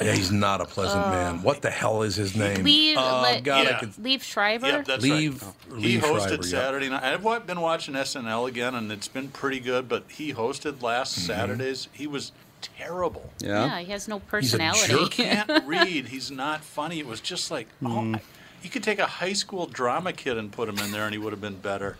Yeah, 0.00 0.12
he's 0.12 0.30
not 0.30 0.60
a 0.60 0.66
pleasant 0.66 1.06
uh, 1.06 1.10
man. 1.10 1.42
What 1.42 1.62
the 1.62 1.70
hell 1.70 2.02
is 2.02 2.16
his 2.16 2.36
name? 2.36 2.64
Leave, 2.64 2.96
um, 2.98 3.04
Oh, 3.04 3.22
let, 3.22 3.42
God, 3.44 3.66
I 3.66 3.78
could. 3.78 3.92
Liev 3.92 4.22
Schreiber. 4.22 4.66
Yep, 4.66 4.84
that's 4.84 5.04
Liev- 5.04 5.42
oh. 5.42 5.54
right. 5.74 5.82
he 5.82 5.98
Liev 5.98 6.00
hosted 6.00 6.26
Schreiber, 6.26 6.44
yeah. 6.44 6.50
Saturday 6.50 6.88
night. 6.90 7.02
I've 7.04 7.46
been 7.46 7.60
watching 7.60 7.94
SNL 7.94 8.48
again, 8.48 8.74
and 8.74 8.92
it's 8.92 9.08
been 9.08 9.28
pretty 9.28 9.60
good. 9.60 9.88
But 9.88 10.04
he 10.08 10.32
hosted 10.34 10.82
last 10.82 11.16
Mm-hmm. 11.16 11.26
Saturdays. 11.26 11.88
He 11.92 12.06
was 12.06 12.32
terrible. 12.60 13.30
yeah. 13.38 13.66
yeah, 13.66 13.78
he 13.80 13.92
has 13.92 14.08
no 14.08 14.16
He's 14.16 14.54
a 14.54 14.58
personality. 14.58 14.92
jerk. 14.92 15.10
Can't 15.10 15.66
read. 15.66 16.08
He's 16.08 16.30
not 16.30 16.62
funny. 16.62 16.98
It 16.98 17.06
was 17.06 17.20
just 17.20 17.50
like, 17.50 17.68
oh, 17.82 17.86
mm-hmm. 17.88 18.14
you 18.62 18.70
could 18.70 18.82
take 18.82 18.98
a 18.98 19.06
high 19.06 19.32
school 19.34 19.66
drama 19.66 20.12
kid 20.12 20.36
and 20.36 20.50
put 20.52 20.68
him 20.68 20.78
in 20.78 20.90
there, 20.92 21.04
and 21.04 21.12
he 21.12 21.18
would 21.18 21.32
have 21.32 21.40
been 21.40 21.56
better. 21.56 21.96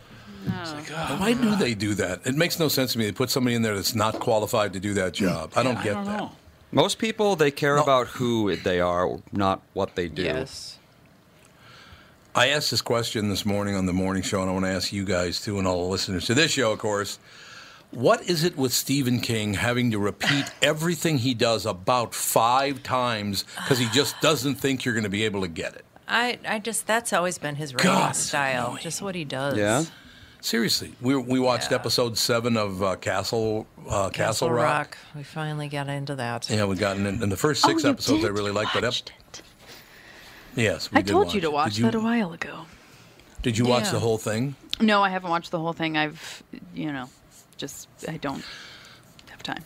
It's 0.47 0.73
like, 0.73 0.91
oh, 0.93 1.17
Why 1.19 1.33
do 1.33 1.57
they 1.57 1.75
do 1.75 1.95
that? 1.95 2.27
It 2.27 2.37
makes 2.37 2.59
no 2.59 2.69
sense 2.69 2.93
to 2.93 2.99
me. 2.99 3.07
They 3.07 3.13
put 3.13 3.31
somebody 3.31 3.57
in 3.57 3.63
there 3.63 3.75
that's 3.75 3.95
not 3.95 4.21
qualified 4.21 4.73
to 4.75 4.81
do 4.81 4.95
that 4.95 5.17
hmm. 5.17 5.25
job. 5.25 5.53
I 5.57 5.63
don't 5.63 5.77
I 5.79 5.83
get 5.85 5.95
don't 5.95 6.05
that. 6.05 6.19
know. 6.19 6.33
Most 6.73 6.99
people 6.99 7.37
they 7.37 7.51
care 7.51 7.77
about 7.77 8.09
who 8.09 8.55
they 8.57 8.81
are, 8.81 9.19
not 9.33 9.63
what 9.73 9.95
they 9.95 10.09
do. 10.09 10.23
Yes. 10.23 10.79
I 12.35 12.49
asked 12.49 12.71
this 12.71 12.83
question 12.83 13.31
this 13.31 13.47
morning 13.47 13.75
on 13.75 13.87
the 13.87 13.95
morning 13.95 14.23
show, 14.23 14.43
and 14.43 14.51
I 14.51 14.53
want 14.53 14.67
to 14.67 14.71
ask 14.71 14.93
you 14.93 15.05
guys 15.05 15.41
too, 15.41 15.59
and 15.59 15.67
all 15.67 15.85
the 15.85 15.91
listeners 15.91 16.27
to 16.27 16.35
this 16.35 16.51
show, 16.51 16.73
of 16.73 16.79
course. 16.79 17.19
What 17.93 18.29
is 18.29 18.45
it 18.45 18.59
with 18.59 18.75
Stephen 18.75 19.21
King 19.21 19.55
having 19.55 19.91
to 19.93 19.99
repeat 19.99 20.45
everything 20.63 21.19
he 21.19 21.33
does 21.33 21.65
about 21.65 22.15
five 22.15 22.83
times 22.83 23.45
because 23.57 23.79
he 23.79 23.89
just 23.89 24.21
doesn't 24.21 24.57
think 24.57 24.85
you're 24.85 24.93
going 24.93 25.05
to 25.05 25.11
be 25.11 25.25
able 25.25 25.41
to 25.43 25.49
get 25.49 25.77
it? 25.77 25.85
I, 26.09 26.39
I 26.47 26.59
just 26.59 26.87
that's 26.87 27.13
always 27.13 27.39
been 27.39 27.55
his 27.57 27.73
writing 27.75 27.91
God, 27.91 28.17
style, 28.17 28.67
annoying. 28.67 28.83
just 28.83 29.01
what 29.03 29.15
he 29.15 29.25
does. 29.25 29.57
Yeah. 29.57 29.85
Seriously, 30.47 30.93
we 31.01 31.17
we 31.17 31.41
watched 31.41 31.73
episode 31.73 32.17
seven 32.17 32.57
of 32.57 32.81
uh, 32.81 32.95
Castle 32.95 33.67
uh, 33.91 34.11
Castle, 34.11 34.49
Rock. 34.49 34.97
We 35.17 35.25
finally 35.25 35.67
got 35.67 35.89
into 35.89 36.15
that. 36.15 36.49
Yeah, 36.49 36.67
we 36.67 36.77
got 36.77 36.97
in, 36.97 37.05
in 37.05 37.29
the 37.31 37.37
first 37.37 37.63
six 37.65 37.85
Oh, 37.85 37.89
you 37.89 37.93
episodes. 37.95 38.25
I 38.25 38.29
really 38.29 38.53
liked, 38.53 38.71
but 38.73 38.85
ep- 38.85 38.93
it. 38.93 39.43
yes, 40.55 40.93
we 40.93 40.99
I 40.99 41.03
did 41.03 41.11
told 41.11 41.27
watch 41.27 41.35
you 41.35 41.41
to 41.41 41.51
watch 41.51 41.79
you, 41.79 41.85
that 41.87 41.97
a 41.97 42.01
while 42.01 42.33
ago. 42.33 42.67
Did 43.43 43.59
you 43.59 43.65
watch 43.65 43.87
Yeah. 43.87 43.91
the 43.95 43.99
whole 43.99 44.19
thing? 44.19 44.55
No, 44.81 45.03
I 45.03 45.09
haven't 45.09 45.31
watched 45.31 45.51
the 45.51 45.59
whole 45.59 45.73
thing. 45.73 45.97
I've, 45.97 46.45
you 46.73 46.93
know, 46.93 47.09
just 47.57 47.89
I 48.09 48.17
don't 48.17 48.45
have 49.29 49.43
time. 49.43 49.65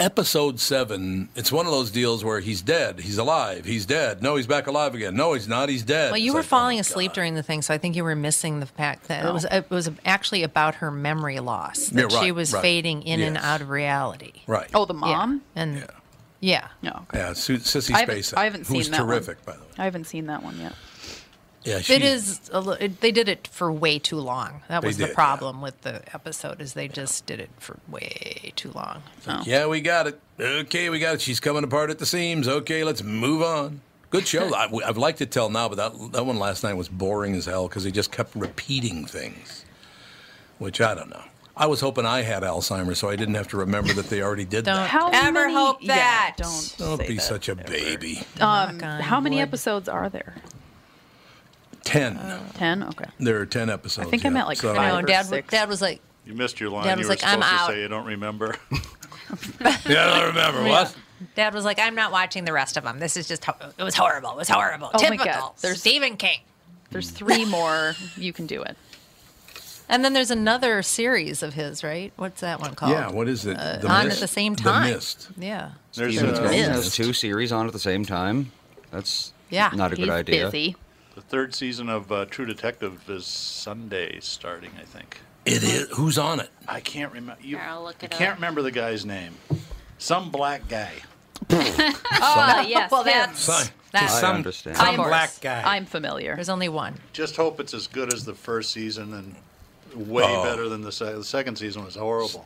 Episode 0.00 0.58
seven, 0.58 1.28
it's 1.36 1.52
one 1.52 1.66
of 1.66 1.72
those 1.72 1.90
deals 1.90 2.24
where 2.24 2.40
he's 2.40 2.62
dead, 2.62 2.98
he's 3.00 3.18
alive, 3.18 3.64
he's 3.64 3.86
dead. 3.86 4.22
No, 4.22 4.34
he's 4.36 4.46
back 4.46 4.66
alive 4.66 4.94
again. 4.94 5.14
No, 5.14 5.34
he's 5.34 5.46
not. 5.46 5.68
He's 5.68 5.82
dead. 5.84 6.10
Well, 6.10 6.18
you 6.18 6.30
It's 6.30 6.34
were 6.34 6.40
like, 6.40 6.46
oh, 6.46 6.48
falling 6.48 6.78
oh, 6.78 6.80
asleep 6.80 7.10
God. 7.10 7.14
during 7.16 7.34
the 7.34 7.42
thing, 7.42 7.62
so 7.62 7.72
I 7.74 7.78
think 7.78 7.94
you 7.94 8.02
were 8.02 8.16
missing 8.16 8.58
the 8.60 8.66
fact 8.66 9.08
that 9.08 9.24
it 9.24 9.32
was 9.32 9.46
Oh. 9.48 9.56
it 9.58 9.70
was 9.70 9.90
actually 10.04 10.42
about 10.42 10.76
her 10.76 10.90
memory 10.90 11.38
loss. 11.40 11.92
Yeah, 11.92 12.02
That 12.08 12.12
she 12.24 12.32
was 12.32 12.52
right. 12.52 12.62
fading 12.62 13.02
in 13.02 13.20
and 13.20 13.36
out 13.36 13.60
of 13.60 13.68
reality. 13.70 14.32
Right. 14.46 14.68
Oh, 14.74 14.86
the 14.86 14.94
mom? 14.94 15.42
Yeah. 15.54 15.62
And 15.62 15.86
yeah. 16.40 16.68
No, 16.82 17.06
Yeah, 17.12 17.34
Su- 17.34 17.58
Sissy 17.58 17.94
I 17.94 18.00
haven't, 18.00 18.16
Spacek, 18.16 18.36
I 18.38 18.44
haven't 18.44 18.66
who's 18.66 18.84
seen 18.86 18.92
that 18.92 18.98
terrific, 19.02 19.36
one. 19.46 19.56
by 19.56 19.60
the 19.60 19.64
way. 19.66 19.70
I 19.78 19.84
haven't 19.84 20.04
seen 20.04 20.26
that 20.26 20.42
one 20.42 20.58
yet. 20.58 20.72
Yeah, 21.64 21.80
she 21.80 21.94
It 21.94 22.02
is. 22.02 22.40
A, 22.52 22.60
it, 22.84 23.00
they 23.00 23.12
did 23.12 23.28
it 23.28 23.46
for 23.48 23.70
way 23.70 23.98
too 23.98 24.16
long. 24.18 24.62
That 24.68 24.82
was 24.82 24.96
did, 24.96 25.04
the 25.04 25.08
yeah. 25.08 25.14
problem 25.14 25.60
with 25.60 25.80
the 25.82 26.02
episode. 26.14 26.60
Is 26.60 26.72
they 26.72 26.88
just 26.88 27.26
did 27.26 27.38
it 27.40 27.50
for 27.58 27.78
way 27.88 28.52
too 28.56 28.70
long. 28.72 29.02
Oh. 29.28 29.42
Yeah, 29.44 29.66
we 29.66 29.80
got 29.80 30.06
it. 30.06 30.20
Okay, 30.38 30.88
we 30.88 30.98
got 30.98 31.14
it. 31.16 31.20
She's 31.20 31.40
coming 31.40 31.64
apart 31.64 31.90
at 31.90 31.98
the 31.98 32.06
seams. 32.06 32.48
Okay, 32.48 32.82
let's 32.82 33.02
move 33.02 33.42
on. 33.42 33.82
Good 34.08 34.26
show. 34.26 34.54
I, 34.54 34.68
I've 34.86 34.96
liked 34.96 35.20
it 35.20 35.30
till 35.30 35.50
now, 35.50 35.68
but 35.68 35.76
that 35.76 36.12
that 36.12 36.24
one 36.24 36.38
last 36.38 36.62
night 36.64 36.74
was 36.74 36.88
boring 36.88 37.34
as 37.34 37.44
hell 37.46 37.68
because 37.68 37.84
he 37.84 37.90
just 37.90 38.10
kept 38.10 38.34
repeating 38.34 39.04
things, 39.04 39.64
which 40.58 40.80
I 40.80 40.94
don't 40.94 41.10
know. 41.10 41.22
I 41.56 41.66
was 41.66 41.80
hoping 41.82 42.06
I 42.06 42.22
had 42.22 42.42
Alzheimer's, 42.42 42.98
so 42.98 43.10
I 43.10 43.16
didn't 43.16 43.34
have 43.34 43.48
to 43.48 43.58
remember 43.58 43.92
that 43.92 44.06
they 44.08 44.22
already 44.22 44.46
did 44.46 44.64
Don't 44.64 44.76
that. 44.76 44.88
How 44.88 45.10
ever 45.12 45.32
many- 45.32 45.52
hope 45.52 45.78
yeah, 45.82 45.94
that. 45.94 46.34
don't 46.38 46.74
Don't 46.78 46.98
say 46.98 47.08
be 47.08 47.14
that 47.16 47.20
such 47.22 47.48
a 47.48 47.52
ever. 47.52 47.64
baby. 47.64 48.22
Um, 48.40 48.78
how 48.80 49.20
many 49.20 49.36
wood. 49.36 49.42
episodes 49.42 49.86
are 49.86 50.08
there? 50.08 50.36
Ten. 51.90 52.18
Ten. 52.54 52.82
Okay. 52.84 53.04
there 53.18 53.40
are 53.40 53.46
ten 53.46 53.68
episodes. 53.70 54.06
I 54.06 54.10
think 54.10 54.24
I'm 54.24 54.34
yeah. 54.34 54.42
at, 54.42 54.46
like, 54.48 54.58
So- 54.58 54.72
I 54.72 54.76
five. 54.76 54.92
know. 54.92 54.98
or 55.00 55.02
Dad, 55.02 55.26
six. 55.26 55.50
Dad 55.50 55.68
was 55.68 55.80
like, 55.82 56.00
You 56.24 56.34
missed 56.34 56.60
your 56.60 56.70
line. 56.70 56.84
Dad 56.84 56.92
you 56.92 56.98
was 56.98 57.06
were 57.06 57.10
like, 57.12 57.20
supposed 57.20 57.34
"I'm 57.36 57.40
to 57.56 57.62
out." 57.62 57.68
say 57.70 57.80
you 57.82 57.88
don't 57.88 58.06
remember. 58.06 58.56
Yeah, 59.88 60.10
I 60.10 60.18
don't 60.20 60.28
remember 60.34 60.64
what. 60.68 60.94
Dad 61.36 61.54
was 61.54 61.64
like, 61.64 61.78
I'm 61.78 61.94
not 61.94 62.10
watching 62.10 62.44
the 62.44 62.52
rest 62.52 62.76
of 62.76 62.82
them. 62.82 62.98
This 62.98 63.16
is 63.16 63.28
just, 63.28 63.44
ho- 63.44 63.54
it 63.78 63.82
was 63.82 63.94
horrible. 63.94 64.30
It 64.30 64.36
was 64.36 64.48
horrible. 64.48 64.88
Oh 64.92 64.98
my 65.02 65.10
Typical. 65.10 65.24
God, 65.26 65.52
there's- 65.60 65.78
Stephen 65.80 66.16
King. 66.16 66.40
There's 66.90 67.10
three 67.10 67.44
more. 67.44 67.94
You 68.16 68.32
can 68.32 68.46
do 68.46 68.62
it. 68.62 68.76
And 69.88 70.04
then 70.04 70.12
there's 70.12 70.30
another 70.32 70.82
series 70.82 71.42
of 71.44 71.54
his, 71.54 71.84
right? 71.84 72.12
What's 72.16 72.40
that 72.40 72.60
one 72.60 72.74
called? 72.74 72.92
Yeah, 72.92 73.10
what 73.10 73.28
is 73.28 73.46
it? 73.46 73.56
Uh, 73.56 73.76
The 73.78 73.88
on 73.88 74.06
Mist? 74.06 74.16
at 74.16 74.20
the 74.20 74.28
same 74.28 74.56
time. 74.56 74.82
The 74.82 74.88
time. 74.88 74.94
Mist. 74.96 75.28
Yeah. 75.38 75.70
There's 75.94 76.16
Steven 76.16 76.34
Spielberg 76.34 76.52
Mist. 76.56 76.70
has 76.70 76.94
two 76.94 77.12
series 77.12 77.52
on 77.52 77.66
at 77.68 77.72
the 77.72 77.78
same 77.78 78.04
time. 78.04 78.50
That's 78.90 79.32
Yeah, 79.50 79.70
not 79.74 79.92
a 79.92 79.96
good 79.96 80.04
He's 80.06 80.10
idea. 80.10 80.44
busy. 80.46 80.76
The 81.20 81.26
third 81.28 81.54
season 81.54 81.88
of 81.88 82.10
uh, 82.10 82.24
True 82.26 82.46
Detective 82.46 83.08
is 83.08 83.26
Sunday 83.26 84.18
starting, 84.20 84.70
I 84.80 84.84
think. 84.84 85.20
It 85.44 85.62
is. 85.62 85.88
Who's 85.92 86.18
on 86.18 86.40
it? 86.40 86.48
I 86.68 86.80
can't 86.80 87.12
remember. 87.12 87.40
You, 87.42 87.56
Here, 87.56 87.66
I'll 87.68 87.82
look 87.84 87.96
I 88.02 88.06
it 88.06 88.10
can't 88.10 88.30
up. 88.32 88.36
remember 88.36 88.62
the 88.62 88.70
guy's 88.70 89.04
name. 89.04 89.34
Some 89.98 90.30
black 90.30 90.68
guy. 90.68 90.92
Oh, 92.22 92.60
yes. 92.66 92.90
Well, 92.90 93.02
that's, 93.02 93.40
Sorry. 93.40 93.66
that's 93.92 94.14
I 94.16 94.20
Some- 94.20 94.36
understand. 94.36 94.76
Of 94.76 94.82
I'm 94.82 94.96
course. 94.96 95.08
black 95.08 95.30
guy. 95.40 95.62
I'm 95.64 95.86
familiar. 95.86 96.34
There's 96.34 96.50
only 96.50 96.68
one. 96.68 96.94
Just 97.14 97.34
hope 97.36 97.58
it's 97.60 97.72
as 97.72 97.86
good 97.86 98.12
as 98.12 98.24
the 98.26 98.34
first 98.34 98.72
season 98.72 99.14
and 99.14 100.06
way 100.08 100.22
Oh. 100.26 100.44
better 100.44 100.68
than 100.68 100.82
the, 100.82 100.92
se- 100.92 101.14
the 101.14 101.24
second 101.24 101.56
season 101.56 101.82
was 101.84 101.96
horrible. 101.96 102.44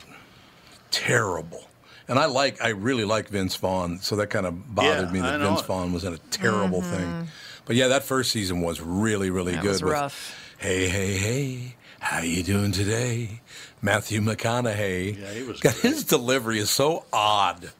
terrible. 0.92 1.68
And 2.08 2.18
I 2.18 2.26
like, 2.26 2.62
I 2.62 2.68
really 2.68 3.04
like 3.04 3.28
Vince 3.28 3.56
Vaughn, 3.56 3.98
so 3.98 4.14
that 4.16 4.28
kind 4.28 4.46
of 4.46 4.74
bothered 4.74 5.06
Yeah, 5.08 5.12
me 5.12 5.20
I 5.20 5.32
that 5.32 5.38
know 5.40 5.48
Vince 5.48 5.60
it. 5.62 5.66
Vaughn 5.66 5.92
was 5.92 6.04
in 6.04 6.12
a 6.14 6.18
terrible 6.30 6.82
thing. 6.82 7.28
But 7.66 7.76
yeah, 7.76 7.88
that 7.88 8.04
first 8.04 8.30
season 8.32 8.60
was 8.60 8.80
really, 8.80 9.30
really 9.30 9.52
That 9.52 9.62
good. 9.62 9.68
was 9.70 9.82
with, 9.82 9.92
rough. 9.92 10.54
Hey, 10.58 10.88
hey, 10.88 11.14
hey, 11.16 11.76
how 11.98 12.20
you 12.20 12.42
doing 12.42 12.72
today? 12.72 13.40
Matthew 13.80 14.20
McConaughey. 14.20 15.18
Yeah, 15.20 15.30
he 15.32 15.42
was 15.44 15.60
God, 15.62 15.72
great. 15.72 15.82
his 15.82 16.04
delivery 16.04 16.58
is 16.58 16.70
so 16.70 17.04
odd. 17.12 17.70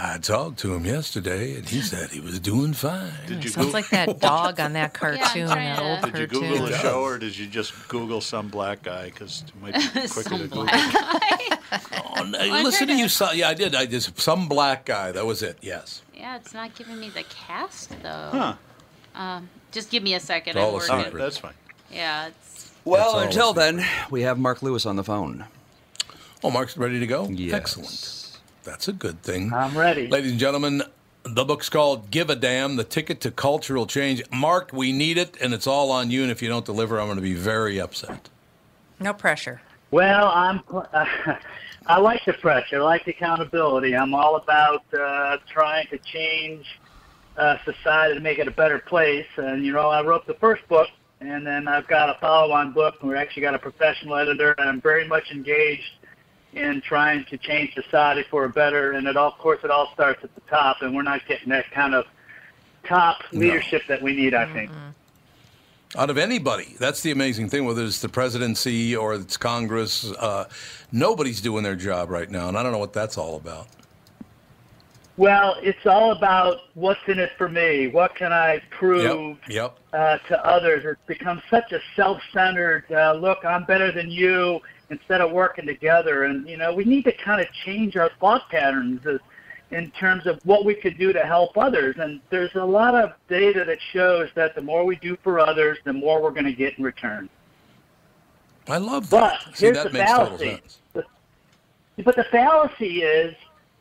I 0.00 0.18
talked 0.18 0.60
to 0.60 0.72
him 0.74 0.84
yesterday, 0.86 1.56
and 1.56 1.68
he 1.68 1.80
said 1.82 2.10
he 2.10 2.20
was 2.20 2.38
doing 2.38 2.72
fine. 2.72 3.10
Did 3.26 3.42
you 3.42 3.50
Sounds 3.50 3.66
Goog- 3.66 3.74
like 3.74 3.88
that 3.90 4.20
dog 4.20 4.60
on 4.60 4.74
that 4.74 4.94
cartoon, 4.94 5.48
trying 5.48 5.74
that 5.76 5.82
old 5.82 6.02
to- 6.14 6.26
Did 6.26 6.32
you. 6.32 6.40
Google 6.40 6.66
the 6.66 6.78
show 6.78 7.00
or 7.02 7.18
did 7.18 7.36
you 7.36 7.48
just 7.48 7.88
Google 7.88 8.20
some 8.20 8.46
black 8.48 8.82
guy? 8.84 9.06
Because 9.06 9.42
it 9.48 9.60
might 9.60 9.74
be 9.74 9.80
quicker 10.06 10.06
to 10.06 10.08
Some 10.22 10.38
Google. 10.38 10.64
black 10.66 10.92
guy. 10.92 11.58
Oh, 12.16 12.22
no, 12.24 12.38
listen 12.62 12.86
to 12.88 12.94
you. 12.94 13.08
So, 13.08 13.32
yeah, 13.32 13.48
I 13.48 13.54
did. 13.54 13.74
I 13.74 13.86
just 13.86 14.18
some 14.20 14.46
black 14.48 14.84
guy. 14.84 15.10
That 15.12 15.26
was 15.26 15.42
it. 15.42 15.58
Yes. 15.62 16.02
yeah, 16.14 16.36
it's 16.36 16.54
not 16.54 16.74
giving 16.76 16.98
me 17.00 17.08
the 17.10 17.24
cast 17.24 17.90
though. 18.02 18.30
Huh. 18.32 18.54
Um, 19.18 19.50
just 19.72 19.90
give 19.90 20.02
me 20.02 20.14
a 20.14 20.20
second. 20.20 20.56
It's 20.56 20.58
all 20.58 20.68
I'm 20.68 20.74
a 20.74 20.76
working. 20.78 21.04
Secret. 21.04 21.20
that's 21.20 21.38
fine. 21.38 21.54
Yeah, 21.92 22.28
it's 22.28 22.72
Well, 22.84 23.16
all 23.16 23.20
until 23.20 23.52
then, 23.52 23.84
we 24.10 24.22
have 24.22 24.38
Mark 24.38 24.62
Lewis 24.62 24.86
on 24.86 24.96
the 24.96 25.04
phone. 25.04 25.44
Oh, 26.42 26.50
Mark's 26.50 26.76
ready 26.76 27.00
to 27.00 27.06
go? 27.06 27.28
Yes. 27.28 27.52
Excellent. 27.52 28.38
That's 28.62 28.86
a 28.86 28.92
good 28.92 29.22
thing. 29.22 29.52
I'm 29.52 29.76
ready. 29.76 30.06
Ladies 30.08 30.30
and 30.30 30.40
gentlemen, 30.40 30.82
the 31.24 31.44
book's 31.44 31.68
called 31.68 32.10
Give 32.10 32.30
a 32.30 32.36
Damn 32.36 32.76
The 32.76 32.84
Ticket 32.84 33.20
to 33.22 33.30
Cultural 33.30 33.86
Change. 33.86 34.22
Mark, 34.30 34.70
we 34.72 34.92
need 34.92 35.18
it, 35.18 35.36
and 35.40 35.52
it's 35.52 35.66
all 35.66 35.90
on 35.90 36.10
you. 36.10 36.22
And 36.22 36.30
if 36.30 36.40
you 36.40 36.48
don't 36.48 36.64
deliver, 36.64 37.00
I'm 37.00 37.06
going 37.06 37.16
to 37.16 37.22
be 37.22 37.34
very 37.34 37.80
upset. 37.80 38.28
No 39.00 39.12
pressure. 39.12 39.60
Well, 39.90 40.28
I'm. 40.28 40.60
I 41.86 41.98
like 41.98 42.24
the 42.26 42.34
pressure. 42.34 42.76
I 42.76 42.82
like 42.82 43.04
the 43.06 43.12
accountability. 43.12 43.96
I'm 43.96 44.14
all 44.14 44.36
about 44.36 44.84
uh, 44.92 45.38
trying 45.50 45.86
to 45.88 45.98
change 45.98 46.66
uh, 47.38 47.56
society 47.64 48.14
to 48.14 48.20
make 48.20 48.38
it 48.38 48.48
a 48.48 48.50
better 48.50 48.78
place. 48.78 49.26
And 49.36 49.64
you 49.64 49.72
know, 49.72 49.88
I 49.88 50.02
wrote 50.02 50.26
the 50.26 50.34
first 50.34 50.66
book, 50.68 50.88
and 51.20 51.46
then 51.46 51.68
I've 51.68 51.86
got 51.86 52.10
a 52.10 52.18
follow-on 52.20 52.72
book. 52.72 52.96
And 53.00 53.10
we 53.10 53.16
actually 53.16 53.42
got 53.42 53.54
a 53.54 53.58
professional 53.58 54.16
editor, 54.16 54.54
and 54.58 54.68
I'm 54.68 54.80
very 54.80 55.06
much 55.06 55.30
engaged 55.30 55.92
in 56.52 56.80
trying 56.80 57.24
to 57.26 57.38
change 57.38 57.74
society 57.74 58.24
for 58.30 58.44
a 58.44 58.48
better. 58.48 58.92
And 58.92 59.06
it 59.06 59.16
all, 59.16 59.28
of 59.28 59.38
course, 59.38 59.60
it 59.62 59.70
all 59.70 59.90
starts 59.94 60.24
at 60.24 60.34
the 60.34 60.40
top, 60.42 60.82
and 60.82 60.94
we're 60.94 61.02
not 61.02 61.20
getting 61.28 61.50
that 61.50 61.70
kind 61.70 61.94
of 61.94 62.06
top 62.84 63.22
No. 63.32 63.40
leadership 63.40 63.82
that 63.88 64.02
we 64.02 64.14
need. 64.14 64.34
I 64.34 64.52
think. 64.52 64.70
Out 65.96 66.10
of 66.10 66.18
anybody. 66.18 66.76
That's 66.78 67.00
the 67.00 67.12
amazing 67.12 67.48
thing, 67.48 67.64
whether 67.64 67.82
it's 67.82 68.00
the 68.00 68.10
presidency 68.10 68.94
or 68.94 69.14
it's 69.14 69.38
Congress. 69.38 70.12
Uh, 70.12 70.44
nobody's 70.92 71.40
doing 71.40 71.62
their 71.64 71.76
job 71.76 72.10
right 72.10 72.30
now, 72.30 72.48
and 72.48 72.58
I 72.58 72.62
don't 72.62 72.72
know 72.72 72.78
what 72.78 72.92
that's 72.92 73.16
all 73.16 73.36
about. 73.36 73.68
Well, 75.18 75.56
it's 75.60 75.84
all 75.84 76.12
about 76.12 76.58
what's 76.74 77.00
in 77.08 77.18
it 77.18 77.32
for 77.36 77.48
me. 77.48 77.88
What 77.88 78.14
can 78.14 78.32
I 78.32 78.62
prove 78.70 79.36
Yep. 79.48 79.50
Yep. 79.50 79.78
uh, 79.92 80.18
to 80.28 80.46
others? 80.46 80.84
It's 80.86 81.00
become 81.06 81.42
such 81.50 81.72
a 81.72 81.80
self-centered 81.96 82.84
uh, 82.92 83.12
look. 83.14 83.44
I'm 83.44 83.64
better 83.64 83.92
than 83.92 84.10
you. 84.10 84.60
Instead 84.90 85.20
of 85.20 85.30
working 85.32 85.66
together, 85.66 86.24
and 86.24 86.48
you 86.48 86.56
know, 86.56 86.72
we 86.72 86.82
need 86.82 87.04
to 87.04 87.12
kind 87.12 87.42
of 87.42 87.52
change 87.66 87.94
our 87.98 88.10
thought 88.20 88.48
patterns 88.48 89.04
as, 89.06 89.18
in 89.70 89.90
terms 89.90 90.26
of 90.26 90.40
what 90.44 90.64
we 90.64 90.72
could 90.74 90.96
do 90.96 91.12
to 91.12 91.20
help 91.26 91.58
others. 91.58 91.96
And 91.98 92.22
there's 92.30 92.54
a 92.54 92.64
lot 92.64 92.94
of 92.94 93.12
data 93.28 93.64
that 93.66 93.76
shows 93.92 94.30
that 94.34 94.54
the 94.54 94.62
more 94.62 94.86
we 94.86 94.96
do 94.96 95.18
for 95.22 95.40
others, 95.40 95.76
the 95.84 95.92
more 95.92 96.22
we're 96.22 96.30
going 96.30 96.46
to 96.46 96.54
get 96.54 96.78
in 96.78 96.84
return. 96.84 97.28
I 98.66 98.78
love 98.78 99.10
But 99.10 99.40
that. 99.44 99.56
See, 99.58 99.66
here's 99.66 99.76
that 99.76 99.92
the 99.92 99.98
makes 99.98 100.10
total 100.10 100.26
fallacy. 100.38 100.50
sense. 100.52 100.78
But 102.02 102.16
the 102.16 102.24
fallacy 102.30 103.02
is 103.02 103.34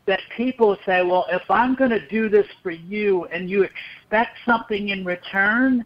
that 0.07 0.21
people 0.35 0.77
say, 0.85 1.03
well, 1.03 1.25
if 1.29 1.43
I'm 1.51 1.75
going 1.75 1.91
to 1.91 2.05
do 2.07 2.29
this 2.29 2.47
for 2.63 2.71
you 2.71 3.25
and 3.25 3.49
you 3.49 3.63
expect 3.63 4.37
something 4.45 4.89
in 4.89 5.05
return, 5.05 5.85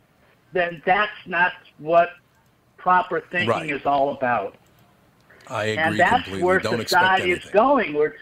then 0.53 0.81
that's 0.85 1.11
not 1.25 1.51
what 1.79 2.09
proper 2.77 3.21
thinking 3.31 3.47
Right. 3.47 3.69
is 3.71 3.85
all 3.85 4.11
about. 4.11 4.55
I 5.47 5.65
agree 5.65 5.83
and 5.83 5.99
that's 5.99 6.23
completely. 6.23 6.43
where 6.43 6.59
Don't 6.59 6.81
society 6.81 7.31
is 7.31 7.43
going. 7.45 7.93
Where, 7.93 8.15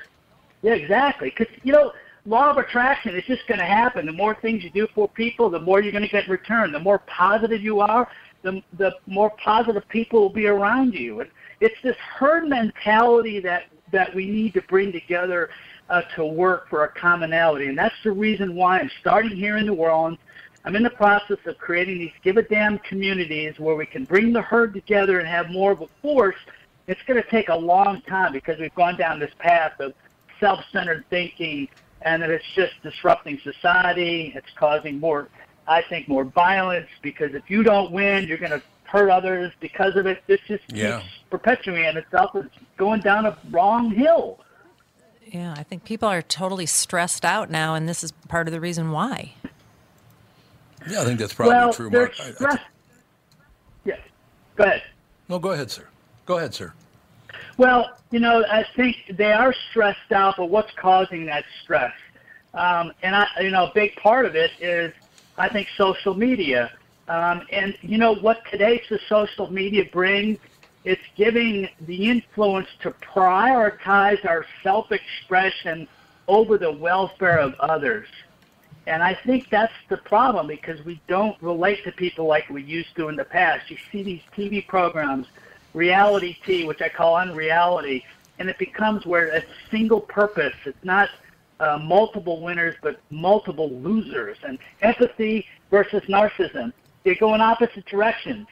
yeah, 0.61 0.73
exactly. 0.73 1.33
Because, 1.37 1.53
you 1.63 1.73
know, 1.73 1.91
law 2.25 2.49
of 2.49 2.57
attraction 2.57 3.15
is 3.15 3.23
just 3.25 3.45
going 3.47 3.59
to 3.59 3.65
happen. 3.65 4.05
The 4.05 4.13
more 4.13 4.35
things 4.35 4.63
you 4.63 4.69
do 4.69 4.87
for 4.95 5.09
people, 5.09 5.49
the 5.49 5.59
more 5.59 5.81
you're 5.81 5.91
going 5.91 6.03
to 6.03 6.09
get 6.09 6.25
in 6.25 6.31
return. 6.31 6.71
The 6.71 6.79
more 6.79 6.99
positive 6.99 7.61
you 7.61 7.81
are, 7.81 8.09
the, 8.41 8.63
the 8.77 8.95
more 9.05 9.31
positive 9.31 9.87
people 9.89 10.21
will 10.21 10.29
be 10.29 10.47
around 10.47 10.93
you. 10.93 11.19
And 11.19 11.29
it's 11.59 11.75
this 11.83 11.97
herd 11.97 12.47
mentality 12.47 13.41
that, 13.41 13.65
that 13.91 14.15
we 14.15 14.29
need 14.29 14.53
to 14.53 14.61
bring 14.63 14.93
together 14.93 15.49
uh, 15.89 16.01
to 16.15 16.25
work 16.25 16.69
for 16.69 16.83
a 16.83 16.89
commonality. 16.89 17.67
And 17.67 17.77
that's 17.77 17.95
the 18.03 18.11
reason 18.11 18.55
why 18.55 18.79
I'm 18.79 18.91
starting 18.99 19.35
here 19.35 19.57
in 19.57 19.65
New 19.65 19.75
Orleans. 19.75 20.17
I'm 20.65 20.75
in 20.75 20.83
the 20.83 20.89
process 20.89 21.37
of 21.45 21.57
creating 21.57 21.99
these 21.99 22.11
give 22.23 22.37
a 22.37 22.43
damn 22.43 22.79
communities 22.79 23.55
where 23.59 23.75
we 23.75 23.85
can 23.85 24.05
bring 24.05 24.33
the 24.33 24.41
herd 24.41 24.73
together 24.73 25.19
and 25.19 25.27
have 25.27 25.49
more 25.49 25.71
of 25.71 25.81
a 25.81 25.87
force. 26.01 26.35
It's 26.87 27.01
going 27.07 27.21
to 27.21 27.29
take 27.29 27.49
a 27.49 27.55
long 27.55 28.01
time 28.01 28.33
because 28.33 28.59
we've 28.59 28.75
gone 28.75 28.97
down 28.97 29.19
this 29.19 29.31
path 29.39 29.79
of 29.79 29.93
self-centered 30.39 31.05
thinking 31.09 31.67
and 32.01 32.21
that 32.21 32.29
it's 32.29 32.45
just 32.55 32.73
disrupting 32.83 33.39
society. 33.43 34.31
It's 34.35 34.47
causing 34.57 34.99
more, 34.99 35.29
I 35.67 35.81
think, 35.89 36.07
more 36.07 36.23
violence 36.23 36.87
because 37.01 37.33
if 37.33 37.49
you 37.49 37.63
don't 37.63 37.91
win, 37.91 38.27
you're 38.27 38.37
going 38.37 38.51
to 38.51 38.61
hurt 38.83 39.09
others 39.09 39.51
because 39.59 39.95
of 39.95 40.07
it. 40.07 40.23
This 40.27 40.39
just 40.47 40.63
Yeah. 40.69 40.99
keeps 40.99 41.11
perpetuating 41.29 41.97
itself. 41.97 42.35
It's 42.35 42.47
going 42.77 43.01
down 43.01 43.25
a 43.25 43.37
wrong 43.51 43.91
hill. 43.91 44.39
Yeah, 45.31 45.53
I 45.55 45.63
think 45.63 45.83
people 45.83 46.07
are 46.09 46.21
totally 46.23 46.65
stressed 46.65 47.23
out 47.23 47.51
now, 47.51 47.75
and 47.75 47.87
this 47.87 48.03
is 48.03 48.11
part 48.27 48.47
of 48.47 48.51
the 48.51 48.59
reason 48.59 48.91
why. 48.91 49.33
Yeah, 50.89 51.01
I 51.01 51.05
think 51.05 51.19
that's 51.19 51.33
probably 51.33 51.55
well, 51.55 51.73
true, 51.73 51.89
they're 51.89 52.01
Mark. 52.01 52.19
I- 52.19 52.27
I- 52.29 52.31
stressed. 52.31 52.63
Yeah, 53.85 53.97
go 54.55 54.63
ahead. 54.63 54.83
no, 55.27 55.37
go 55.39 55.51
ahead, 55.51 55.69
sir. 55.69 55.87
Go 56.25 56.37
ahead, 56.37 56.53
sir. 56.53 56.73
Well, 57.57 57.97
you 58.11 58.19
know, 58.19 58.43
I 58.49 58.65
think 58.75 58.95
they 59.11 59.31
are 59.31 59.53
stressed 59.69 60.11
out, 60.11 60.35
but 60.37 60.45
what's 60.45 60.71
causing 60.77 61.25
that 61.25 61.43
stress? 61.61 61.93
Um, 62.53 62.91
and 63.03 63.15
I, 63.15 63.27
you 63.41 63.51
know, 63.51 63.67
a 63.67 63.71
big 63.73 63.95
part 63.97 64.25
of 64.25 64.35
it 64.35 64.51
is, 64.59 64.93
I 65.37 65.49
think, 65.49 65.67
social 65.77 66.15
media. 66.15 66.71
Um, 67.07 67.45
and 67.51 67.75
you 67.81 67.97
know 67.97 68.15
what 68.15 68.41
today's 68.49 68.81
the 68.89 68.99
social 69.07 69.51
media 69.51 69.85
brings? 69.91 70.39
It's 70.83 71.01
giving 71.15 71.69
the 71.81 72.09
influence 72.09 72.67
to 72.81 72.91
prioritize 72.91 74.25
our 74.25 74.45
self-expression 74.63 75.87
over 76.27 76.57
the 76.57 76.71
welfare 76.71 77.39
of 77.39 77.55
others. 77.59 78.07
And 78.87 79.03
I 79.03 79.13
think 79.13 79.49
that's 79.49 79.73
the 79.89 79.97
problem 79.97 80.47
because 80.47 80.83
we 80.85 81.01
don't 81.07 81.39
relate 81.41 81.83
to 81.83 81.91
people 81.91 82.25
like 82.25 82.49
we 82.49 82.63
used 82.63 82.95
to 82.95 83.09
in 83.09 83.15
the 83.15 83.25
past. 83.25 83.69
You 83.69 83.77
see 83.91 84.03
these 84.03 84.21
TV 84.35 84.65
programs, 84.65 85.27
reality 85.73 86.37
T, 86.45 86.65
which 86.65 86.81
I 86.81 86.89
call 86.89 87.15
unreality, 87.17 88.05
and 88.39 88.49
it 88.49 88.57
becomes 88.57 89.05
where 89.05 89.27
it's 89.27 89.45
single 89.69 90.01
purpose. 90.01 90.55
It's 90.65 90.83
not 90.83 91.09
uh, 91.59 91.77
multiple 91.77 92.41
winners, 92.41 92.75
but 92.81 92.99
multiple 93.09 93.69
losers. 93.69 94.37
And 94.43 94.57
empathy 94.81 95.45
versus 95.69 96.01
narcissism, 96.03 96.71
they 97.03 97.15
go 97.15 97.35
in 97.35 97.41
opposite 97.41 97.85
directions. 97.85 98.47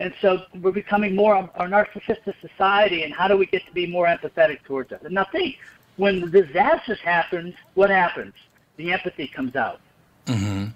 And 0.00 0.14
so 0.22 0.42
we're 0.62 0.72
becoming 0.72 1.14
more 1.14 1.36
a 1.36 1.64
narcissistic 1.64 2.34
society, 2.40 3.04
and 3.04 3.12
how 3.12 3.28
do 3.28 3.36
we 3.36 3.46
get 3.46 3.64
to 3.66 3.72
be 3.72 3.86
more 3.86 4.06
empathetic 4.06 4.62
towards 4.64 4.90
others? 4.92 5.12
Now 5.12 5.26
think, 5.30 5.58
when 5.96 6.22
the 6.22 6.42
disasters 6.42 6.98
happens, 7.00 7.54
what 7.74 7.90
happens? 7.90 8.32
The 8.78 8.92
empathy 8.92 9.28
comes 9.28 9.54
out. 9.54 9.78
Mm-hmm. 10.24 10.68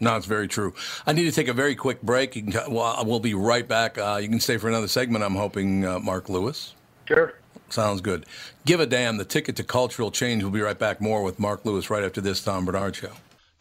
No, 0.00 0.16
it's 0.16 0.26
very 0.26 0.48
true. 0.48 0.74
I 1.06 1.12
need 1.12 1.24
to 1.24 1.32
take 1.32 1.46
a 1.46 1.52
very 1.52 1.76
quick 1.76 2.02
break. 2.02 2.34
You 2.34 2.42
can, 2.42 2.74
well, 2.74 3.00
we'll 3.06 3.20
be 3.20 3.34
right 3.34 3.66
back. 3.66 3.98
Uh, 3.98 4.18
you 4.20 4.28
can 4.28 4.40
stay 4.40 4.56
for 4.56 4.66
another 4.68 4.88
segment. 4.88 5.22
I'm 5.22 5.36
hoping, 5.36 5.86
uh, 5.86 6.00
Mark 6.00 6.28
Lewis. 6.28 6.74
Sure. 7.06 7.34
Sounds 7.70 8.00
good. 8.00 8.26
Give 8.66 8.80
a 8.80 8.86
damn. 8.86 9.16
The 9.16 9.24
ticket 9.24 9.54
to 9.56 9.64
cultural 9.64 10.10
change. 10.10 10.42
We'll 10.42 10.50
be 10.50 10.60
right 10.60 10.78
back. 10.78 11.00
More 11.00 11.22
with 11.22 11.38
Mark 11.38 11.64
Lewis 11.64 11.88
right 11.88 12.02
after 12.02 12.20
this 12.20 12.42
Tom 12.42 12.64
Barnard 12.64 12.96
show. 12.96 13.12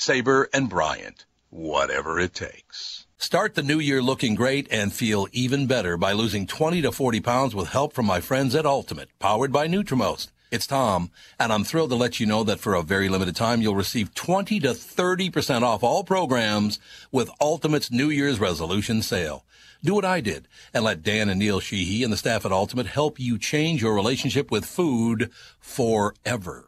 Sabre 0.00 0.48
and 0.54 0.68
Bryant, 0.68 1.26
whatever 1.50 2.20
it 2.20 2.32
takes. 2.32 3.08
Start 3.16 3.56
the 3.56 3.64
new 3.64 3.80
year 3.80 4.00
looking 4.00 4.36
great 4.36 4.68
and 4.70 4.92
feel 4.92 5.26
even 5.32 5.66
better 5.66 5.96
by 5.96 6.12
losing 6.12 6.46
20 6.46 6.82
to 6.82 6.92
40 6.92 7.20
pounds 7.20 7.52
with 7.52 7.70
help 7.70 7.92
from 7.92 8.06
my 8.06 8.20
friends 8.20 8.54
at 8.54 8.64
Ultimate, 8.64 9.08
powered 9.18 9.50
by 9.50 9.66
Nutrimost. 9.66 10.28
It's 10.52 10.68
Tom, 10.68 11.10
and 11.40 11.52
I'm 11.52 11.64
thrilled 11.64 11.90
to 11.90 11.96
let 11.96 12.20
you 12.20 12.26
know 12.26 12.44
that 12.44 12.60
for 12.60 12.74
a 12.74 12.82
very 12.82 13.08
limited 13.08 13.34
time, 13.34 13.60
you'll 13.60 13.74
receive 13.74 14.14
20 14.14 14.60
to 14.60 14.68
30% 14.68 15.62
off 15.62 15.82
all 15.82 16.04
programs 16.04 16.78
with 17.10 17.28
Ultimate's 17.40 17.90
New 17.90 18.08
Year's 18.08 18.38
resolution 18.38 19.02
sale. 19.02 19.44
Do 19.82 19.94
what 19.94 20.04
I 20.04 20.20
did 20.20 20.46
and 20.72 20.84
let 20.84 21.02
Dan 21.02 21.28
and 21.28 21.40
Neil 21.40 21.58
Sheehy 21.58 22.04
and 22.04 22.12
the 22.12 22.16
staff 22.16 22.46
at 22.46 22.52
Ultimate 22.52 22.86
help 22.86 23.18
you 23.18 23.36
change 23.36 23.82
your 23.82 23.96
relationship 23.96 24.48
with 24.48 24.64
food 24.64 25.32
forever. 25.58 26.67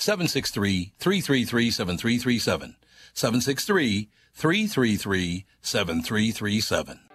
763 0.00 0.94
333 0.98 1.70
7337. 1.70 2.76
763 3.12 4.08
333 4.32 5.44
7337. 5.60 7.09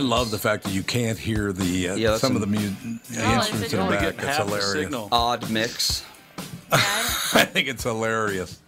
I 0.00 0.02
love 0.02 0.30
the 0.30 0.38
fact 0.38 0.64
that 0.64 0.72
you 0.72 0.82
can't 0.82 1.18
hear 1.18 1.52
the 1.52 1.90
uh, 1.90 1.94
Yeah, 1.94 2.10
that's 2.12 2.22
some 2.22 2.34
of 2.34 2.40
the, 2.40 2.46
mu- 2.46 2.56
the 2.56 3.18
No, 3.18 3.34
instruments 3.34 3.70
in 3.74 3.80
the 3.80 3.86
back. 3.86 4.14
It's 4.16 4.36
hilarious. 4.38 4.94
Odd 5.12 5.50
mix. 5.50 6.06
I 6.72 7.44
think 7.44 7.68
it's 7.68 7.82
hilarious. 7.82 8.62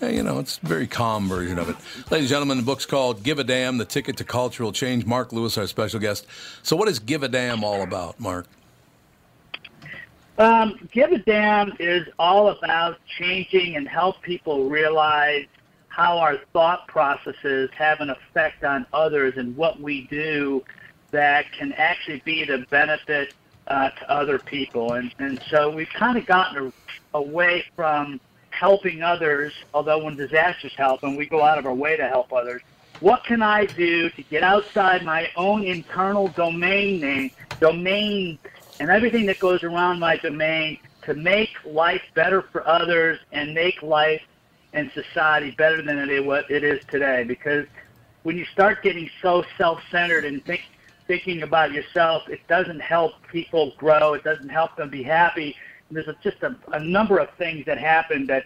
Yeah, 0.00 0.08
you 0.08 0.22
know, 0.22 0.38
it's 0.38 0.58
a 0.62 0.66
very 0.66 0.86
calm 0.86 1.28
version 1.28 1.58
of 1.58 1.68
it. 1.68 1.76
Ladies 2.10 2.24
and 2.24 2.28
gentlemen, 2.30 2.56
the 2.56 2.62
book's 2.62 2.86
called 2.86 3.22
Give 3.22 3.38
a 3.38 3.44
Damn, 3.44 3.76
The 3.76 3.84
Ticket 3.84 4.16
to 4.16 4.24
Cultural 4.24 4.72
Change. 4.72 5.04
Mark 5.04 5.34
Lewis, 5.34 5.58
our 5.58 5.66
special 5.66 6.00
guest. 6.00 6.26
So 6.62 6.76
what 6.76 6.88
is 6.88 6.98
Give 6.98 7.22
a 7.22 7.28
Damn 7.28 7.62
all 7.62 7.82
about, 7.82 8.18
Mark? 8.18 8.46
Um, 10.38 10.88
Give 10.90 11.12
a 11.12 11.18
Damn 11.18 11.74
is 11.78 12.08
all 12.18 12.48
about 12.48 12.96
changing 13.18 13.76
and 13.76 13.86
help 13.86 14.22
people 14.22 14.70
realize 14.70 15.44
how 15.98 16.16
our 16.16 16.36
thought 16.52 16.86
processes 16.86 17.68
have 17.76 18.00
an 18.00 18.08
effect 18.08 18.62
on 18.62 18.86
others 18.92 19.36
and 19.36 19.56
what 19.56 19.80
we 19.80 20.06
do 20.06 20.62
that 21.10 21.50
can 21.50 21.72
actually 21.72 22.22
be 22.24 22.44
the 22.44 22.64
benefit 22.70 23.34
uh, 23.66 23.90
to 23.90 24.08
other 24.08 24.38
people. 24.38 24.92
And, 24.92 25.12
and 25.18 25.42
so 25.50 25.68
we've 25.68 25.88
kind 25.88 26.16
of 26.16 26.24
gotten 26.24 26.72
a, 27.12 27.18
away 27.18 27.64
from 27.74 28.20
helping 28.50 29.02
others, 29.02 29.52
although 29.74 30.04
when 30.04 30.14
disasters 30.14 30.72
happen, 30.76 31.16
we 31.16 31.26
go 31.26 31.42
out 31.42 31.58
of 31.58 31.66
our 31.66 31.74
way 31.74 31.96
to 31.96 32.06
help 32.06 32.32
others. 32.32 32.62
What 33.00 33.24
can 33.24 33.42
I 33.42 33.66
do 33.66 34.08
to 34.10 34.22
get 34.22 34.44
outside 34.44 35.04
my 35.04 35.28
own 35.34 35.64
internal 35.64 36.28
domain 36.28 37.00
name, 37.00 37.32
domain, 37.58 38.38
and 38.78 38.88
everything 38.88 39.26
that 39.26 39.40
goes 39.40 39.64
around 39.64 39.98
my 39.98 40.16
domain 40.16 40.78
to 41.02 41.14
make 41.14 41.50
life 41.64 42.02
better 42.14 42.42
for 42.42 42.64
others 42.68 43.18
and 43.32 43.52
make 43.52 43.82
life 43.82 44.22
and 44.72 44.90
society 44.92 45.52
better 45.52 45.82
than 45.82 45.98
it, 45.98 46.24
what 46.24 46.50
it 46.50 46.62
is 46.62 46.80
today? 46.90 47.24
Because 47.24 47.66
when 48.22 48.36
you 48.36 48.44
start 48.46 48.82
getting 48.82 49.08
so 49.22 49.44
self-centered 49.56 50.24
and 50.24 50.44
think, 50.44 50.62
thinking 51.06 51.42
about 51.42 51.72
yourself, 51.72 52.28
it 52.28 52.46
doesn't 52.48 52.80
help 52.80 53.12
people 53.32 53.72
grow. 53.78 54.14
It 54.14 54.24
doesn't 54.24 54.50
help 54.50 54.76
them 54.76 54.90
be 54.90 55.02
happy. 55.02 55.56
And 55.88 55.96
there's 55.96 56.14
just 56.22 56.42
a, 56.42 56.54
a 56.72 56.80
number 56.80 57.18
of 57.18 57.30
things 57.38 57.64
that 57.66 57.78
happen 57.78 58.26
that 58.26 58.44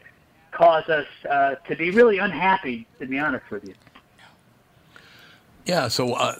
cause 0.52 0.88
us 0.88 1.06
uh, 1.28 1.54
to 1.66 1.74
be 1.76 1.90
really 1.90 2.18
unhappy, 2.18 2.86
to 3.00 3.06
be 3.06 3.18
honest 3.18 3.50
with 3.50 3.64
you. 3.64 3.74
Yeah, 5.64 5.88
so 5.88 6.14
uh, 6.14 6.34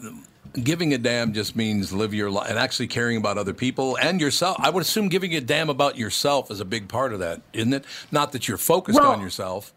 giving 0.53 0.93
a 0.93 0.99
damn 0.99 1.33
just 1.33 1.57
means 1.57 1.93
live 1.93 2.13
your 2.13 2.31
life 2.31 2.49
and 2.51 2.59
actually 2.59 2.87
caring 2.87 3.17
about 3.17 3.39
other 3.39 3.55
people 3.55 3.97
and 4.01 4.21
yourself. 4.21 4.57
I 4.61 4.71
would 4.71 4.83
assume 4.83 5.09
giving 5.09 5.35
a 5.35 5.41
damn 5.41 5.71
about 5.71 5.97
yourself 5.97 6.51
is 6.51 6.61
a 6.61 6.65
big 6.65 6.89
part 6.89 7.13
of 7.13 7.21
that, 7.21 7.43
isn't 7.53 7.73
it? 7.73 7.85
Not 8.11 8.33
that 8.33 8.49
you're 8.49 8.59
focused 8.59 9.01
Well- 9.01 9.11
on 9.11 9.21
yourself. 9.21 9.73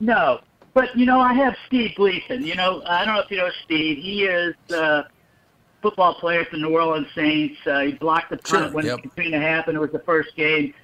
No, 0.00 0.40
but 0.74 0.96
you 0.96 1.06
know, 1.06 1.20
I 1.20 1.32
have 1.34 1.54
Steve 1.66 1.94
Gleason. 1.94 2.44
You 2.44 2.56
know, 2.56 2.82
I 2.86 3.04
don't 3.04 3.14
know 3.14 3.20
if 3.20 3.30
you 3.30 3.36
know 3.36 3.50
Steve. 3.64 3.98
He 3.98 4.24
is 4.24 4.54
uh, 4.74 5.04
football 5.80 6.14
player 6.14 6.44
for 6.44 6.56
the 6.56 6.62
New 6.62 6.70
Orleans 6.70 7.06
Saints. 7.14 7.56
Uh, 7.66 7.80
he 7.80 7.92
blocked 7.92 8.30
the 8.30 8.38
punt 8.38 8.64
Sure, 8.64 8.70
when 8.72 8.86
yep. 8.86 9.02
Katrina 9.02 9.38
happened. 9.38 9.76
It 9.76 9.80
was 9.80 9.92
the 9.92 10.00
first 10.00 10.34
game. 10.34 10.74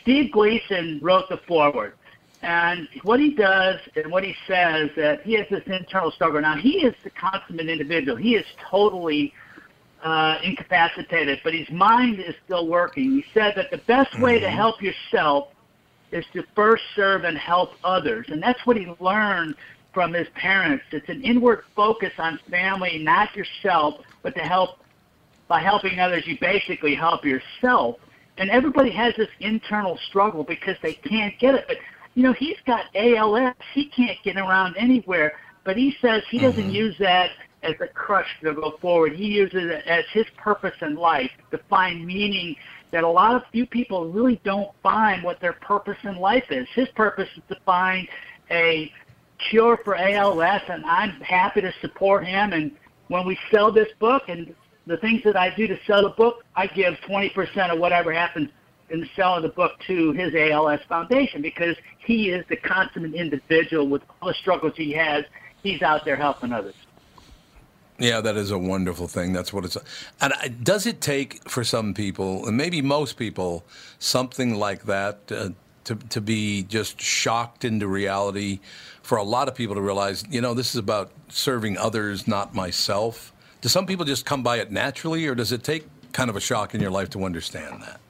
Steve 0.00 0.32
Gleason 0.32 0.98
wrote 1.02 1.28
the 1.28 1.36
forward. 1.36 1.94
And 2.42 2.88
what 3.02 3.18
he 3.18 3.30
does 3.30 3.80
and 3.96 4.12
what 4.12 4.22
he 4.22 4.34
says 4.46 4.90
that 4.96 5.22
he 5.22 5.34
has 5.34 5.46
this 5.50 5.64
internal 5.66 6.10
struggle. 6.10 6.40
Now 6.40 6.56
he 6.56 6.84
is 6.84 6.94
the 7.02 7.10
consummate 7.10 7.68
individual. 7.68 8.16
He 8.16 8.36
is 8.36 8.46
totally 8.70 9.32
uh, 10.02 10.38
incapacitated, 10.42 11.40
but 11.42 11.54
his 11.54 11.68
mind 11.70 12.20
is 12.20 12.34
still 12.44 12.68
working. 12.68 13.10
He 13.10 13.24
said 13.34 13.54
that 13.56 13.70
the 13.70 13.78
best 13.78 14.18
way 14.20 14.38
to 14.38 14.50
help 14.50 14.80
yourself 14.82 15.48
is 16.12 16.24
to 16.34 16.44
first 16.54 16.84
serve 16.94 17.24
and 17.24 17.36
help 17.36 17.72
others. 17.82 18.26
And 18.28 18.42
that's 18.42 18.64
what 18.66 18.76
he 18.76 18.86
learned 19.00 19.56
from 19.92 20.12
his 20.12 20.28
parents. 20.34 20.84
It's 20.92 21.08
an 21.08 21.22
inward 21.22 21.64
focus 21.74 22.12
on 22.18 22.38
family, 22.50 22.98
not 22.98 23.34
yourself, 23.34 24.02
but 24.22 24.34
to 24.36 24.42
help 24.42 24.78
by 25.48 25.60
helping 25.60 26.00
others, 26.00 26.26
you 26.26 26.36
basically 26.40 26.94
help 26.94 27.24
yourself. 27.24 27.96
And 28.38 28.50
everybody 28.50 28.90
has 28.90 29.14
this 29.16 29.28
internal 29.40 29.96
struggle 30.08 30.44
because 30.44 30.76
they 30.82 30.94
can't 30.94 31.38
get 31.38 31.54
it. 31.54 31.64
But 31.68 31.78
you 32.16 32.22
know, 32.22 32.32
he's 32.32 32.56
got 32.66 32.86
ALS. 32.94 33.54
He 33.74 33.86
can't 33.86 34.18
get 34.24 34.38
around 34.38 34.74
anywhere. 34.76 35.34
But 35.64 35.76
he 35.76 35.94
says 36.00 36.22
he 36.30 36.38
doesn't 36.38 36.60
mm-hmm. 36.60 36.70
use 36.70 36.96
that 36.98 37.30
as 37.62 37.74
a 37.80 37.88
crutch 37.88 38.26
to 38.42 38.54
go 38.54 38.78
forward. 38.80 39.12
He 39.12 39.26
uses 39.26 39.70
it 39.70 39.86
as 39.86 40.04
his 40.12 40.24
purpose 40.38 40.74
in 40.80 40.96
life 40.96 41.30
to 41.50 41.58
find 41.68 42.06
meaning 42.06 42.56
that 42.90 43.04
a 43.04 43.08
lot 43.08 43.34
of 43.34 43.42
few 43.52 43.66
people 43.66 44.08
really 44.08 44.40
don't 44.44 44.70
find 44.82 45.22
what 45.22 45.40
their 45.40 45.52
purpose 45.52 45.98
in 46.04 46.16
life 46.16 46.44
is. 46.50 46.66
His 46.74 46.88
purpose 46.96 47.28
is 47.36 47.42
to 47.48 47.56
find 47.66 48.08
a 48.50 48.90
cure 49.50 49.78
for 49.84 49.94
ALS, 49.94 50.62
and 50.68 50.86
I'm 50.86 51.20
happy 51.20 51.60
to 51.60 51.72
support 51.82 52.26
him. 52.26 52.54
And 52.54 52.72
when 53.08 53.26
we 53.26 53.36
sell 53.50 53.70
this 53.70 53.88
book 53.98 54.22
and 54.28 54.54
the 54.86 54.96
things 54.96 55.22
that 55.24 55.36
I 55.36 55.54
do 55.54 55.66
to 55.66 55.78
sell 55.86 56.02
the 56.02 56.14
book, 56.16 56.44
I 56.54 56.66
give 56.68 56.94
20% 57.06 57.70
of 57.70 57.78
whatever 57.78 58.10
happens 58.10 58.48
in 58.90 59.08
selling 59.16 59.42
the 59.42 59.48
book 59.48 59.72
to 59.86 60.12
his 60.12 60.34
ALS 60.34 60.80
Foundation 60.88 61.42
because 61.42 61.76
he 61.98 62.30
is 62.30 62.44
the 62.48 62.56
consummate 62.56 63.14
individual 63.14 63.88
with 63.88 64.02
all 64.20 64.28
the 64.28 64.34
struggles 64.34 64.74
he 64.76 64.92
has. 64.92 65.24
He's 65.62 65.82
out 65.82 66.04
there 66.04 66.16
helping 66.16 66.52
others. 66.52 66.74
Yeah, 67.98 68.20
that 68.20 68.36
is 68.36 68.50
a 68.50 68.58
wonderful 68.58 69.08
thing. 69.08 69.32
That's 69.32 69.52
what 69.52 69.64
it's. 69.64 69.76
And 70.20 70.32
does 70.62 70.86
it 70.86 71.00
take 71.00 71.48
for 71.48 71.64
some 71.64 71.94
people, 71.94 72.46
and 72.46 72.56
maybe 72.56 72.82
most 72.82 73.16
people, 73.16 73.64
something 73.98 74.54
like 74.56 74.84
that 74.84 75.20
uh, 75.30 75.50
to 75.84 75.94
to 75.94 76.20
be 76.20 76.62
just 76.62 77.00
shocked 77.00 77.64
into 77.64 77.88
reality? 77.88 78.60
For 79.02 79.16
a 79.16 79.22
lot 79.22 79.48
of 79.48 79.54
people 79.54 79.76
to 79.76 79.80
realize, 79.80 80.24
you 80.28 80.40
know, 80.40 80.52
this 80.52 80.74
is 80.74 80.76
about 80.76 81.10
serving 81.28 81.78
others, 81.78 82.26
not 82.26 82.54
myself. 82.54 83.32
Do 83.60 83.68
some 83.68 83.86
people 83.86 84.04
just 84.04 84.26
come 84.26 84.42
by 84.42 84.58
it 84.58 84.70
naturally, 84.70 85.26
or 85.26 85.34
does 85.34 85.52
it 85.52 85.62
take 85.62 85.86
kind 86.12 86.28
of 86.28 86.36
a 86.36 86.40
shock 86.40 86.74
in 86.74 86.80
your 86.80 86.90
life 86.90 87.10
to 87.10 87.24
understand 87.24 87.82
that? 87.82 88.00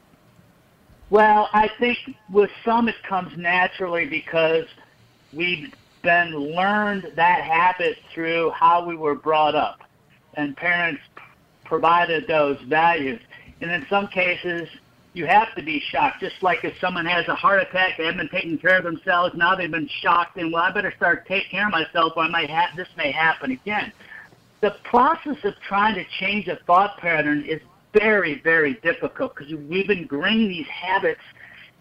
Well, 1.09 1.49
I 1.53 1.71
think 1.79 1.99
with 2.31 2.51
some 2.65 2.89
it 2.89 2.97
comes 3.09 3.37
naturally 3.37 4.07
because 4.07 4.67
we've 5.33 5.73
been 6.03 6.35
learned 6.35 7.13
that 7.15 7.43
habit 7.43 7.99
through 8.13 8.51
how 8.51 8.85
we 8.85 8.97
were 8.97 9.15
brought 9.15 9.55
up, 9.55 9.81
and 10.35 10.57
parents 10.57 11.01
provided 11.65 12.27
those 12.27 12.61
values. 12.63 13.21
And 13.61 13.71
in 13.71 13.87
some 13.89 14.09
cases, 14.09 14.69
you 15.15 15.27
have 15.27 15.55
to 15.55 15.63
be 15.63 15.81
shocked. 15.81 16.21
Just 16.21 16.43
like 16.43 16.65
if 16.65 16.79
someone 16.81 17.07
has 17.07 17.27
a 17.29 17.35
heart 17.35 17.63
attack, 17.63 17.97
they 17.97 18.05
haven't 18.05 18.19
been 18.19 18.29
taking 18.29 18.59
care 18.59 18.77
of 18.77 18.85
themselves, 18.85 19.35
now 19.37 19.55
they've 19.55 19.71
been 19.71 19.89
shocked, 20.01 20.37
and 20.37 20.53
well, 20.53 20.65
I 20.65 20.73
better 20.73 20.93
start 20.97 21.27
taking 21.27 21.51
care 21.51 21.67
of 21.67 21.73
myself, 21.73 22.13
or 22.17 22.25
I 22.25 22.29
might 22.29 22.51
ha- 22.51 22.73
this 22.77 22.89
may 22.97 23.13
happen 23.13 23.53
again. 23.53 23.93
The 24.61 24.75
process 24.85 25.37
of 25.45 25.55
trying 25.67 25.95
to 25.95 26.05
change 26.19 26.49
a 26.49 26.57
thought 26.67 26.99
pattern 26.99 27.45
is 27.45 27.61
very, 27.99 28.41
very 28.43 28.75
difficult 28.75 29.35
because 29.35 29.53
we've 29.55 29.87
been 29.87 30.01
ingrained 30.01 30.51
these 30.51 30.67
habits 30.67 31.21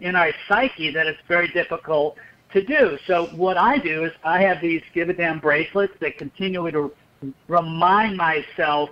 in 0.00 0.14
our 0.14 0.32
psyche 0.48 0.90
that 0.90 1.06
it's 1.06 1.20
very 1.28 1.48
difficult 1.48 2.16
to 2.52 2.62
do. 2.64 2.98
So 3.06 3.26
what 3.28 3.56
I 3.56 3.78
do 3.78 4.04
is 4.04 4.12
I 4.24 4.40
have 4.42 4.60
these 4.60 4.82
give 4.94 5.08
a 5.08 5.12
damn 5.12 5.38
bracelets 5.38 5.94
that 6.00 6.18
continually 6.18 6.72
to 6.72 6.92
remind 7.48 8.16
myself 8.16 8.90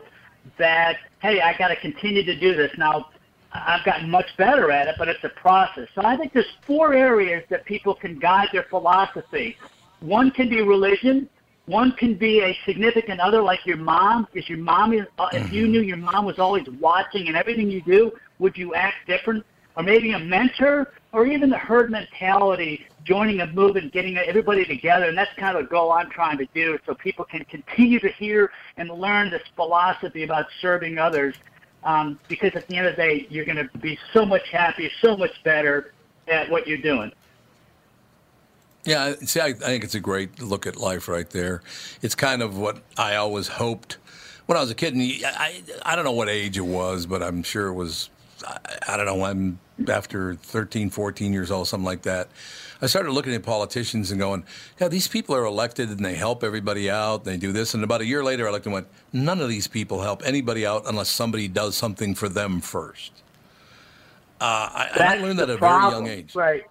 that 0.59 0.97
hey, 1.21 1.41
I 1.41 1.57
got 1.57 1.69
to 1.69 1.77
continue 1.77 2.23
to 2.23 2.39
do 2.39 2.55
this. 2.55 2.71
Now 2.77 3.09
I've 3.53 3.85
gotten 3.85 4.11
much 4.11 4.37
better 4.37 4.71
at 4.71 4.89
it, 4.89 4.97
but 4.99 5.09
it's 5.09 5.25
a 5.25 5.31
process. 5.31 5.89
So 5.95 6.03
I 6.05 6.17
think 6.17 6.33
there's 6.33 6.53
four 6.67 6.93
areas 6.93 7.45
that 7.49 7.65
people 7.65 7.95
can 7.95 8.19
guide 8.19 8.49
their 8.53 8.65
philosophy. 8.65 9.57
One 10.01 10.31
can 10.31 10.49
be 10.49 10.61
religion. 10.61 11.29
One 11.66 11.93
can 11.93 12.15
be 12.15 12.41
a 12.43 12.57
significant 12.66 13.20
other, 13.20 13.41
like 13.41 13.65
your 13.65 13.78
mom. 13.78 14.28
Is 14.35 14.49
your 14.49 14.59
mom 14.59 14.93
is, 14.93 15.07
uh, 15.19 15.28
if 15.32 15.51
you 15.51 15.66
knew 15.66 15.81
your 15.81 15.97
mom 15.97 16.27
was 16.27 16.39
always 16.39 16.69
watching 16.78 17.28
and 17.28 17.36
everything 17.36 17.70
you 17.70 17.81
do, 17.82 18.12
would 18.39 18.57
you 18.57 18.74
act 18.74 18.97
different? 19.07 19.45
Or 19.77 19.82
maybe 19.82 20.12
a 20.12 20.19
mentor, 20.19 20.93
or 21.12 21.27
even 21.27 21.51
the 21.51 21.59
herd 21.59 21.91
mentality, 21.91 22.86
joining 23.03 23.41
a 23.41 23.47
movement, 23.47 23.93
getting 23.93 24.16
everybody 24.16 24.65
together, 24.65 25.07
and 25.07 25.19
that's 25.19 25.32
kind 25.36 25.57
of 25.57 25.65
the 25.65 25.69
goal 25.69 25.91
I'm 25.91 26.11
trying 26.11 26.39
to 26.39 26.47
do, 26.55 26.78
so 26.86 26.95
people 26.95 27.24
can 27.24 27.45
continue 27.47 27.99
to 28.01 28.09
hear 28.09 28.53
and 28.77 28.89
learn 28.91 29.31
this 29.31 29.43
philosophy 29.57 30.23
about 30.23 30.47
serving 30.61 30.99
others. 30.99 31.35
Um, 31.82 32.19
because 32.28 32.53
at 32.55 32.66
the 32.69 32.77
end 32.77 32.86
of 32.86 32.97
the 32.97 33.03
day, 33.03 33.27
you're 33.28 33.45
going 33.45 33.57
to 33.57 33.78
be 33.78 33.99
so 34.12 34.24
much 34.24 34.49
happier, 34.51 34.91
so 35.01 35.16
much 35.16 35.43
better 35.43 35.93
at 36.28 36.49
what 36.51 36.66
you're 36.66 36.78
doing. 36.78 37.11
Yeah, 38.85 39.15
see, 39.23 39.40
I, 39.40 39.47
I 39.47 39.52
think 39.52 39.85
it's 39.85 39.94
a 39.94 40.01
great 40.01 40.43
look 40.43 40.66
at 40.66 40.77
life 40.77 41.09
right 41.09 41.28
there. 41.31 41.62
It's 42.02 42.15
kind 42.15 42.43
of 42.43 42.59
what 42.59 42.82
I 42.98 43.16
always 43.16 43.48
hoped 43.48 43.98
when 44.47 44.59
I 44.59 44.61
was 44.61 44.70
a 44.70 44.74
kid. 44.74 44.94
And 44.94 45.02
I, 45.24 45.62
I 45.82 45.97
don't 45.97 46.05
know 46.05 46.12
what 46.12 46.28
age 46.28 46.59
it 46.59 46.66
was, 46.66 47.06
but 47.06 47.23
I'm 47.23 47.43
sure 47.43 47.69
it 47.69 47.74
was, 47.74 48.11
I, 48.47 48.59
I 48.89 48.97
don't 48.97 49.06
know, 49.06 49.24
I'm 49.24 49.59
after 49.89 50.35
13, 50.35 50.90
14 50.90 51.32
years 51.32 51.51
old, 51.51 51.66
something 51.66 51.85
like 51.85 52.02
that. 52.02 52.28
I 52.82 52.86
started 52.86 53.12
looking 53.12 53.32
at 53.35 53.43
politicians 53.43 54.11
and 54.11 54.20
going, 54.20 54.44
yeah, 54.78 54.89
these 54.89 55.09
people 55.09 55.35
are 55.35 55.44
elected 55.44 55.89
and 55.89 56.05
they 56.05 56.15
help 56.15 56.44
everybody 56.44 56.90
out. 56.90 57.24
They 57.24 57.39
do 57.39 57.52
this. 57.52 57.73
And 57.73 57.82
about 57.82 58.02
a 58.02 58.05
year 58.05 58.23
later, 58.23 58.47
I 58.47 58.51
looked 58.51 58.66
and 58.66 58.74
went, 58.74 58.89
none 59.12 59.40
of 59.40 59.48
these 59.48 59.66
people 59.66 60.02
help 60.02 60.23
anybody 60.27 60.66
out 60.66 60.82
unless 60.86 61.09
somebody 61.09 61.48
does 61.48 61.77
something 61.77 62.15
for 62.15 62.28
them 62.28 62.61
first. 62.61 63.12
Uh, 64.40 64.44
I, 64.44 64.90
I 64.98 65.16
learned 65.16 65.39
that 65.39 65.48
at 65.48 65.56
a 65.56 65.59
very 65.59 65.73
young 65.90 66.06
age. 66.09 66.35
Right. 66.35 66.65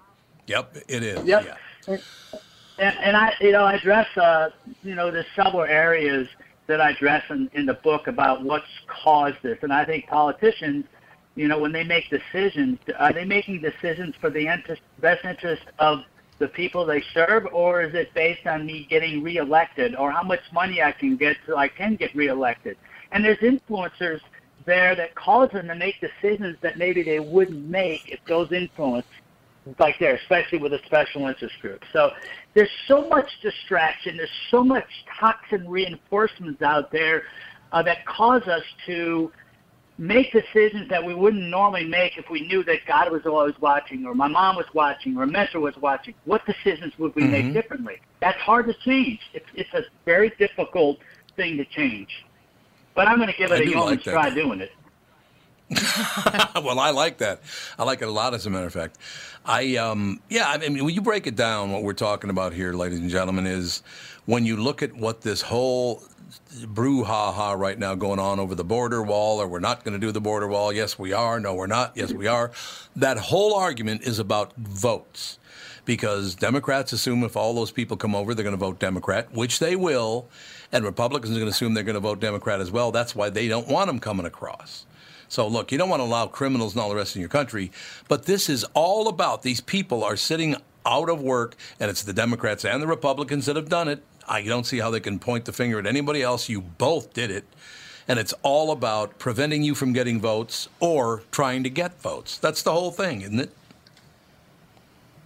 Yep, 0.46 0.78
it 0.88 1.02
is. 1.04 1.26
Yep. 1.26 1.46
Yeah. 1.46 1.56
And, 1.88 2.98
and, 2.98 3.16
I, 3.16 3.34
you 3.40 3.52
know, 3.52 3.66
I 3.66 3.74
address, 3.74 4.08
uh, 4.18 4.50
you 4.84 4.96
know, 4.96 5.12
there's 5.12 5.26
several 5.36 5.64
areas 5.64 6.28
that 6.68 6.82
I 6.82 6.92
address 6.92 7.24
in, 7.30 7.50
in 7.54 7.66
the 7.66 7.76
book 7.76 8.08
about 8.08 8.44
what's 8.44 8.66
caused 8.88 9.38
this. 9.44 9.60
And 9.62 9.72
I 9.72 9.86
think 9.86 10.08
politicians, 10.08 10.86
you 11.36 11.48
know, 11.48 11.60
when 11.60 11.72
they 11.72 11.84
make 11.84 12.06
decisions, 12.10 12.80
are 12.98 13.14
they 13.14 13.26
making 13.26 13.62
decisions 13.62 14.16
for 14.20 14.30
the 14.30 14.48
interest, 14.48 14.82
best 15.00 15.24
interest 15.26 15.64
of 15.80 16.00
the 16.40 16.48
people 16.48 16.86
they 16.86 17.04
serve, 17.14 17.48
or 17.54 17.84
is 17.84 17.94
it 17.94 18.14
based 18.14 18.48
on 18.48 18.66
me 18.66 18.88
getting 18.90 19.22
reelected, 19.22 19.96
or 19.96 20.12
how 20.12 20.24
much 20.24 20.42
money 20.52 20.82
I 20.82 20.92
can 20.92 21.16
get 21.16 21.38
so 21.46 21.58
I 21.58 21.68
can 21.68 21.96
get 21.96 22.16
reelected? 22.16 22.78
And 23.12 23.24
there's 23.24 23.38
influencers 23.38 24.20
there 24.66 24.96
that 24.96 25.14
cause 25.16 25.50
them 25.52 25.68
to 25.68 25.76
make 25.76 25.96
decisions 26.02 26.58
that 26.62 26.78
maybe 26.78 27.04
they 27.04 27.20
wouldn't 27.20 27.68
make 27.70 28.10
if 28.10 28.20
those 28.28 28.52
influence 28.52 29.06
like 29.80 29.98
there, 30.00 30.16
especially 30.16 30.58
with 30.58 30.74
a 30.74 30.80
special 30.86 31.28
interest 31.28 31.56
group. 31.62 31.82
So 31.94 32.12
there's 32.54 32.70
so 32.88 33.08
much 33.08 33.30
distraction. 33.42 34.18
There's 34.18 34.30
so 34.52 34.64
much 34.64 34.88
toxin 35.20 35.68
reinforcements 35.70 36.62
out 36.62 36.92
there 36.92 37.24
uh, 37.72 37.82
that 37.84 38.06
cause 38.06 38.44
us 38.44 38.64
to 38.86 39.32
make 39.98 40.32
decisions 40.32 40.90
that 40.90 41.04
we 41.04 41.14
wouldn't 41.14 41.44
normally 41.44 41.86
make 41.86 42.18
if 42.18 42.26
we 42.30 42.42
knew 42.48 42.64
that 42.64 42.80
God 42.88 43.12
was 43.12 43.22
always 43.26 43.54
watching, 43.62 44.06
or 44.06 44.16
my 44.16 44.28
mom 44.28 44.56
was 44.56 44.66
watching, 44.74 45.16
or 45.16 45.24
a 45.24 45.28
mentor 45.28 45.60
was 45.60 45.76
watching. 45.78 46.16
What 46.26 46.42
decisions 46.46 46.98
would 46.98 47.16
we 47.16 47.24
make 47.24 47.46
Mhm. 47.46 47.54
differently? 47.54 48.02
That's 48.20 48.40
hard 48.40 48.68
to 48.68 48.74
change. 48.74 49.20
It's, 49.34 49.46
it's 49.54 49.74
a 49.74 49.84
very 50.06 50.32
difficult 50.40 51.00
thing 51.36 51.58
to 51.58 51.66
change. 51.66 52.26
But 52.96 53.08
I'm 53.08 53.18
going 53.18 53.30
to 53.30 53.38
give 53.38 53.52
it 53.52 53.62
a 53.62 53.66
do 53.66 53.80
like 53.80 54.02
try 54.02 54.30
doing 54.30 54.62
it. 54.62 54.72
well, 56.56 56.80
I 56.80 56.92
like 56.92 57.18
that. 57.20 57.42
I 57.80 57.84
like 57.84 58.02
it 58.02 58.08
a 58.08 58.12
lot, 58.12 58.34
as 58.34 58.46
a 58.46 58.50
matter 58.50 58.68
of 58.68 58.74
fact. 58.74 58.98
I, 59.46 59.76
um, 59.78 60.22
yeah, 60.30 60.48
I 60.48 60.58
mean, 60.58 60.84
when 60.84 60.94
you 60.94 61.02
break 61.02 61.28
it 61.28 61.36
down, 61.36 61.72
what 61.72 61.84
we're 61.84 61.94
talking 61.94 62.30
about 62.30 62.54
here, 62.54 62.74
ladies 62.74 63.00
and 63.00 63.10
gentlemen, 63.10 63.48
is 63.48 63.82
when 64.26 64.46
you 64.46 64.58
look 64.58 64.84
at 64.84 64.94
what 64.94 65.22
this 65.22 65.42
whole 65.42 66.04
brouhaha 66.66 67.58
right 67.58 67.78
now 67.78 67.96
going 67.96 68.20
on 68.20 68.40
over 68.40 68.56
the 68.56 68.64
border 68.64 69.02
wall, 69.02 69.42
or 69.42 69.48
we're 69.48 69.60
not 69.60 69.84
going 69.84 69.94
to 69.94 70.00
do 70.00 70.12
the 70.12 70.22
border 70.22 70.48
wall. 70.48 70.72
Yes, 70.72 70.98
we 70.98 71.14
are. 71.14 71.40
No, 71.40 71.54
we're 71.54 71.68
not. 71.68 71.94
Yes, 71.96 72.14
we 72.14 72.28
are. 72.28 72.52
That 72.96 73.18
whole 73.18 73.56
argument 73.56 74.04
is 74.04 74.20
about 74.20 74.56
votes. 74.58 75.40
Because 75.86 76.36
Democrats 76.36 76.94
assume 76.94 77.26
if 77.26 77.36
all 77.36 77.54
those 77.54 77.70
people 77.70 77.98
come 77.98 78.16
over, 78.16 78.34
they're 78.34 78.44
going 78.44 78.56
to 78.56 78.58
vote 78.58 78.80
Democrat, 78.80 79.34
which 79.34 79.60
they 79.60 79.76
will, 79.76 80.30
and 80.72 80.86
Republicans 80.86 81.36
are 81.36 81.40
going 81.40 81.48
to 81.48 81.52
assume 81.52 81.74
they're 81.74 81.84
going 81.84 81.96
to 81.96 82.00
vote 82.00 82.22
Democrat 82.22 82.62
as 82.62 82.72
well. 82.72 82.94
That's 82.94 83.14
why 83.14 83.30
they 83.30 83.50
don't 83.50 83.68
want 83.68 83.88
them 83.88 84.00
coming 84.00 84.26
across. 84.26 84.86
So 85.34 85.48
look, 85.48 85.72
you 85.72 85.80
don't 85.80 85.90
want 85.90 86.00
to 86.02 86.06
allow 86.06 86.28
criminals 86.28 86.74
and 86.74 86.82
all 86.84 86.90
the 86.90 86.96
rest 86.96 87.16
in 87.16 87.20
your 87.20 87.28
country, 87.28 87.72
but 88.08 88.28
this 88.28 88.50
is 88.50 88.64
all 88.76 89.08
about 89.08 89.42
these 89.42 89.62
people 89.62 90.04
are 90.04 90.16
sitting 90.16 90.56
out 90.86 91.10
of 91.10 91.24
work, 91.24 91.56
and 91.80 91.90
it's 91.90 92.04
the 92.04 92.14
Democrats 92.14 92.64
and 92.64 92.84
the 92.84 92.86
Republicans 92.86 93.48
that 93.48 93.56
have 93.56 93.68
done 93.68 93.88
it. 93.88 94.04
I 94.28 94.44
don't 94.44 94.64
see 94.64 94.78
how 94.78 94.92
they 94.92 95.00
can 95.00 95.18
point 95.18 95.46
the 95.46 95.52
finger 95.52 95.80
at 95.80 95.88
anybody 95.88 96.22
else. 96.22 96.50
You 96.50 96.62
both 96.62 97.14
did 97.14 97.32
it. 97.32 97.46
And 98.08 98.20
it's 98.20 98.36
all 98.44 98.70
about 98.70 99.18
preventing 99.18 99.64
you 99.64 99.74
from 99.74 99.92
getting 99.92 100.22
votes 100.22 100.70
or 100.80 101.24
trying 101.32 101.64
to 101.64 101.70
get 101.72 102.00
votes. 102.00 102.38
That's 102.38 102.62
the 102.62 102.72
whole 102.72 102.92
thing, 102.92 103.22
isn't 103.22 103.40
it? 103.40 103.50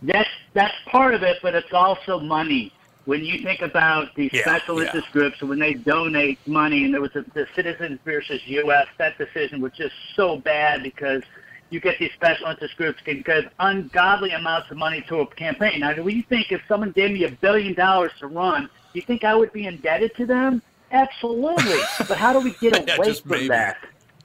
That's 0.04 0.30
that's 0.54 0.76
part 0.86 1.16
of 1.16 1.24
it, 1.24 1.40
but 1.42 1.54
it's 1.54 1.74
also 1.74 2.18
money. 2.18 2.72
When 3.08 3.24
you 3.24 3.42
think 3.42 3.62
about 3.62 4.14
these 4.16 4.32
Yeah, 4.34 4.42
special 4.42 4.82
yeah. 4.82 4.88
interest 4.88 5.08
groups, 5.14 5.42
when 5.42 5.60
they 5.60 5.74
donate 5.76 6.46
money, 6.46 6.84
and 6.84 6.94
there 6.94 7.00
was 7.00 7.16
a, 7.16 7.24
the 7.34 7.48
Citizens 7.56 8.00
versus 8.04 8.42
U.S. 8.48 8.86
That 8.98 9.18
decision 9.18 9.62
was 9.62 9.72
just 9.72 9.96
so 10.18 10.36
bad 10.36 10.84
because 10.84 11.24
you 11.70 11.80
get 11.80 11.98
these 12.00 12.12
special 12.16 12.48
interest 12.48 12.76
groups 12.76 13.00
can 13.06 13.22
give 13.22 13.46
ungodly 13.60 14.32
amounts 14.32 14.70
of 14.72 14.78
money 14.78 15.06
to 15.08 15.22
a 15.22 15.26
campaign. 15.28 15.80
Now, 15.80 15.94
do 15.94 16.06
you 16.10 16.22
think 16.24 16.52
if 16.52 16.60
someone 16.68 16.92
gave 16.92 17.12
me 17.12 17.24
a 17.24 17.32
billion 17.32 17.74
dollars 17.76 18.12
to 18.20 18.28
run, 18.28 18.64
do 18.64 18.70
you 19.00 19.02
think 19.04 19.24
I 19.24 19.34
would 19.36 19.54
be 19.54 19.68
indebted 19.68 20.14
to 20.18 20.26
them? 20.26 20.62
Absolutely. 20.92 21.80
but 22.10 22.18
how 22.18 22.34
do 22.34 22.42
we 22.42 22.52
get 22.60 22.76
away 22.98 23.08
just 23.08 23.22
from 23.22 23.32
maybe. 23.32 23.48
that? 23.48 23.78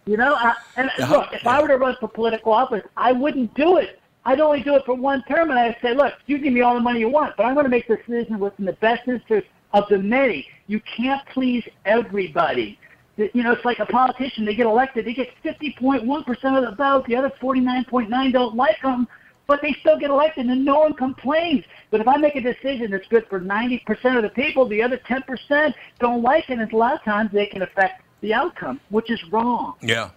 You 0.07 0.17
know, 0.17 0.35
I, 0.35 0.57
and 0.75 0.91
Yeah. 0.99 1.09
look, 1.09 1.33
if 1.33 1.47
I 1.47 1.63
were 1.63 1.69
to 1.69 1.77
run 1.77 1.97
for 2.01 2.09
political 2.09 2.53
office, 2.53 2.83
I 2.97 3.13
wouldn't 3.13 3.55
do 3.55 3.77
it. 3.77 4.01
I'd 4.25 4.41
only 4.41 4.63
do 4.63 4.77
it 4.77 4.85
for 4.85 4.95
one 4.95 5.23
term, 5.25 5.51
and 5.51 5.59
I'd 5.59 5.77
say, 5.83 5.95
look, 5.95 6.15
you 6.27 6.39
give 6.39 6.53
me 6.53 6.61
all 6.61 6.75
the 6.75 6.81
money 6.81 7.01
you 7.01 7.09
want, 7.09 7.37
but 7.37 7.45
I'm 7.45 7.55
going 7.55 7.65
to 7.65 7.71
make 7.71 7.89
the 7.89 7.97
decision 7.97 8.39
what's 8.39 8.59
in 8.59 8.65
the 8.65 8.75
best 8.75 9.09
interest 9.09 9.49
of 9.73 9.89
the 9.89 9.99
many. 9.99 10.47
You 10.69 10.81
can't 10.81 11.27
please 11.29 11.65
everybody. 11.85 12.79
You 13.17 13.43
know, 13.43 13.53
it's 13.53 13.65
like 13.65 13.79
a 13.79 13.87
politician. 13.87 14.45
They 14.45 14.55
get 14.55 14.67
elected, 14.67 15.05
they 15.05 15.15
get 15.15 15.29
50.1% 15.45 16.29
of 16.57 16.71
the 16.71 16.77
vote. 16.77 17.07
The 17.07 17.17
other 17.17 17.33
49.9 17.41 18.33
don't 18.33 18.57
like 18.57 18.81
them, 18.81 19.09
but 19.47 19.61
they 19.61 19.75
still 19.81 19.99
get 19.99 20.11
elected, 20.11 20.47
and 20.47 20.65
no 20.65 20.79
one 20.79 20.95
complains. 20.95 21.65
But 21.91 22.01
if 22.01 22.09
I 22.09 22.17
make 22.17 22.37
a 22.37 22.41
decision 22.41 22.93
that's 22.93 23.07
good 23.09 23.27
for 23.29 23.41
90% 23.41 24.17
of 24.17 24.23
the 24.23 24.31
people, 24.31 24.67
the 24.67 24.83
other 24.83 24.99
10% 24.99 25.75
don't 25.99 26.23
like 26.23 26.49
it, 26.49 26.59
and 26.59 26.73
a 26.73 26.77
lot 26.77 26.95
of 26.95 27.03
times 27.03 27.31
they 27.33 27.47
can 27.47 27.63
affect 27.63 28.03
the 28.21 28.33
outcome, 28.33 28.81
which 28.91 29.11
is 29.11 29.23
wrong. 29.31 29.75
Yeah. 29.83 30.11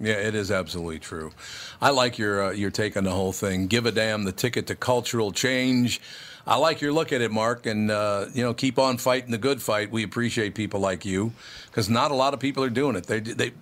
Yeah, 0.00 0.14
it 0.14 0.34
is 0.34 0.50
absolutely 0.50 1.00
true. 1.00 1.32
I 1.80 1.90
like 1.90 2.18
your 2.18 2.44
uh, 2.44 2.50
your 2.52 2.70
take 2.70 2.96
on 2.96 3.04
the 3.04 3.10
whole 3.10 3.32
thing. 3.32 3.66
Give 3.66 3.84
a 3.84 3.92
damn 3.92 4.24
the 4.24 4.32
ticket 4.32 4.66
to 4.68 4.76
cultural 4.76 5.32
change. 5.32 6.00
I 6.46 6.56
like 6.56 6.80
your 6.80 6.92
look 6.92 7.12
at 7.12 7.20
it, 7.20 7.30
Mark, 7.30 7.66
and 7.66 7.90
uh, 7.90 8.26
you 8.32 8.42
know 8.42 8.54
keep 8.54 8.78
on 8.78 8.96
fighting 8.96 9.32
the 9.32 9.38
good 9.38 9.60
fight. 9.60 9.90
We 9.90 10.04
appreciate 10.04 10.54
people 10.54 10.80
like 10.80 11.04
you 11.04 11.32
because 11.66 11.90
not 11.90 12.10
a 12.10 12.14
lot 12.14 12.32
of 12.32 12.40
people 12.40 12.62
are 12.62 12.70
doing 12.70 12.94
it. 12.94 13.04
They 13.04 13.20
they 13.20 13.52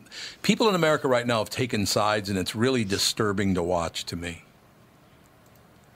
people 0.42 0.68
in 0.68 0.74
America 0.74 1.08
right 1.08 1.26
now 1.26 1.38
have 1.38 1.50
taken 1.50 1.86
sides, 1.86 2.28
and 2.28 2.38
it's 2.38 2.54
really 2.54 2.84
disturbing 2.84 3.54
to 3.54 3.62
watch 3.62 4.04
to 4.06 4.16
me. 4.16 4.42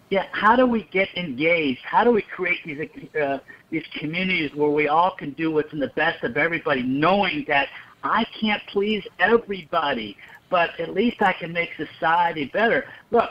Yeah, 0.08 0.26
how 0.32 0.56
do 0.56 0.66
we 0.66 0.84
get 0.84 1.08
engaged? 1.16 1.82
How 1.84 2.02
do 2.02 2.10
we 2.10 2.22
create 2.22 2.64
these 2.64 3.14
uh, 3.14 3.38
these 3.70 3.84
communities 3.92 4.54
where 4.54 4.70
we 4.70 4.88
all 4.88 5.12
can 5.12 5.32
do 5.32 5.50
what's 5.52 5.72
in 5.72 5.78
the 5.78 5.92
best 5.94 6.24
of 6.24 6.36
everybody, 6.36 6.82
knowing 6.82 7.44
that 7.46 7.68
I 8.02 8.24
can't 8.40 8.62
please 8.66 9.06
everybody, 9.18 10.16
but 10.50 10.78
at 10.78 10.92
least 10.92 11.22
I 11.22 11.32
can 11.32 11.52
make 11.52 11.70
society 11.76 12.46
better. 12.46 12.86
Look, 13.10 13.30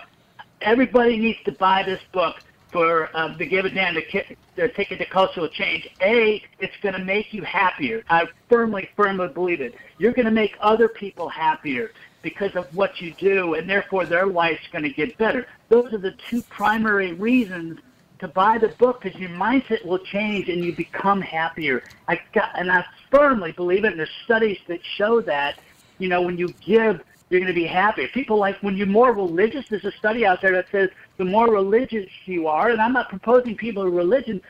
everybody 0.61 1.17
needs 1.17 1.39
to 1.45 1.51
buy 1.51 1.83
this 1.83 2.01
book 2.11 2.37
for 2.71 3.09
um, 3.15 3.35
the 3.37 3.45
Give 3.45 3.65
a 3.65 3.69
Damn 3.69 3.95
to, 3.95 4.01
ki- 4.01 4.35
to 4.55 4.69
Ticket 4.69 4.99
to 4.99 5.05
Cultural 5.05 5.47
Change. 5.47 5.89
A, 6.01 6.43
it's 6.59 6.75
going 6.81 6.95
to 6.95 7.03
make 7.03 7.33
you 7.33 7.43
happier. 7.43 8.03
I 8.09 8.27
firmly, 8.47 8.89
firmly 8.95 9.27
believe 9.27 9.61
it. 9.61 9.75
You're 9.97 10.13
going 10.13 10.25
to 10.25 10.31
make 10.31 10.55
other 10.59 10.87
people 10.87 11.29
happier 11.29 11.91
because 12.21 12.55
of 12.55 12.73
what 12.75 13.01
you 13.01 13.13
do, 13.13 13.55
and 13.55 13.69
therefore 13.69 14.05
their 14.05 14.25
life's 14.25 14.67
going 14.71 14.83
to 14.83 14.89
get 14.89 15.17
better. 15.17 15.47
Those 15.69 15.93
are 15.93 15.97
the 15.97 16.11
two 16.29 16.41
primary 16.43 17.13
reasons 17.13 17.79
to 18.19 18.27
buy 18.27 18.57
the 18.57 18.67
book 18.67 19.01
because 19.01 19.19
your 19.19 19.29
mindset 19.29 19.83
will 19.85 19.99
change 19.99 20.49
and 20.49 20.63
you 20.63 20.75
become 20.75 21.21
happier. 21.21 21.83
I 22.07 22.19
got, 22.33 22.51
and 22.59 22.69
I 22.69 22.85
firmly 23.09 23.53
believe 23.53 23.85
it. 23.85 23.91
And 23.91 23.99
there's 23.99 24.09
studies 24.25 24.59
that 24.67 24.81
show 24.83 25.21
that, 25.21 25.57
you 25.97 26.09
know, 26.09 26.21
when 26.21 26.37
you 26.37 26.53
give, 26.59 27.01
you're 27.29 27.39
going 27.39 27.53
to 27.53 27.59
be 27.59 27.65
happier. 27.67 28.07
People 28.09 28.37
like 28.37 28.57
when 28.61 28.75
you're 28.75 28.87
more 28.87 29.13
religious. 29.13 29.65
There's 29.69 29.85
a 29.85 29.91
study 29.93 30.25
out 30.25 30.41
there 30.41 30.51
that 30.53 30.65
says 30.71 30.89
the 31.17 31.25
more 31.25 31.49
religious 31.49 32.09
you 32.25 32.47
are, 32.47 32.69
and 32.69 32.81
I'm 32.81 32.93
not 32.93 33.09
proposing 33.09 33.55
people 33.55 33.83
are 33.83 33.89
religion, 33.89 34.41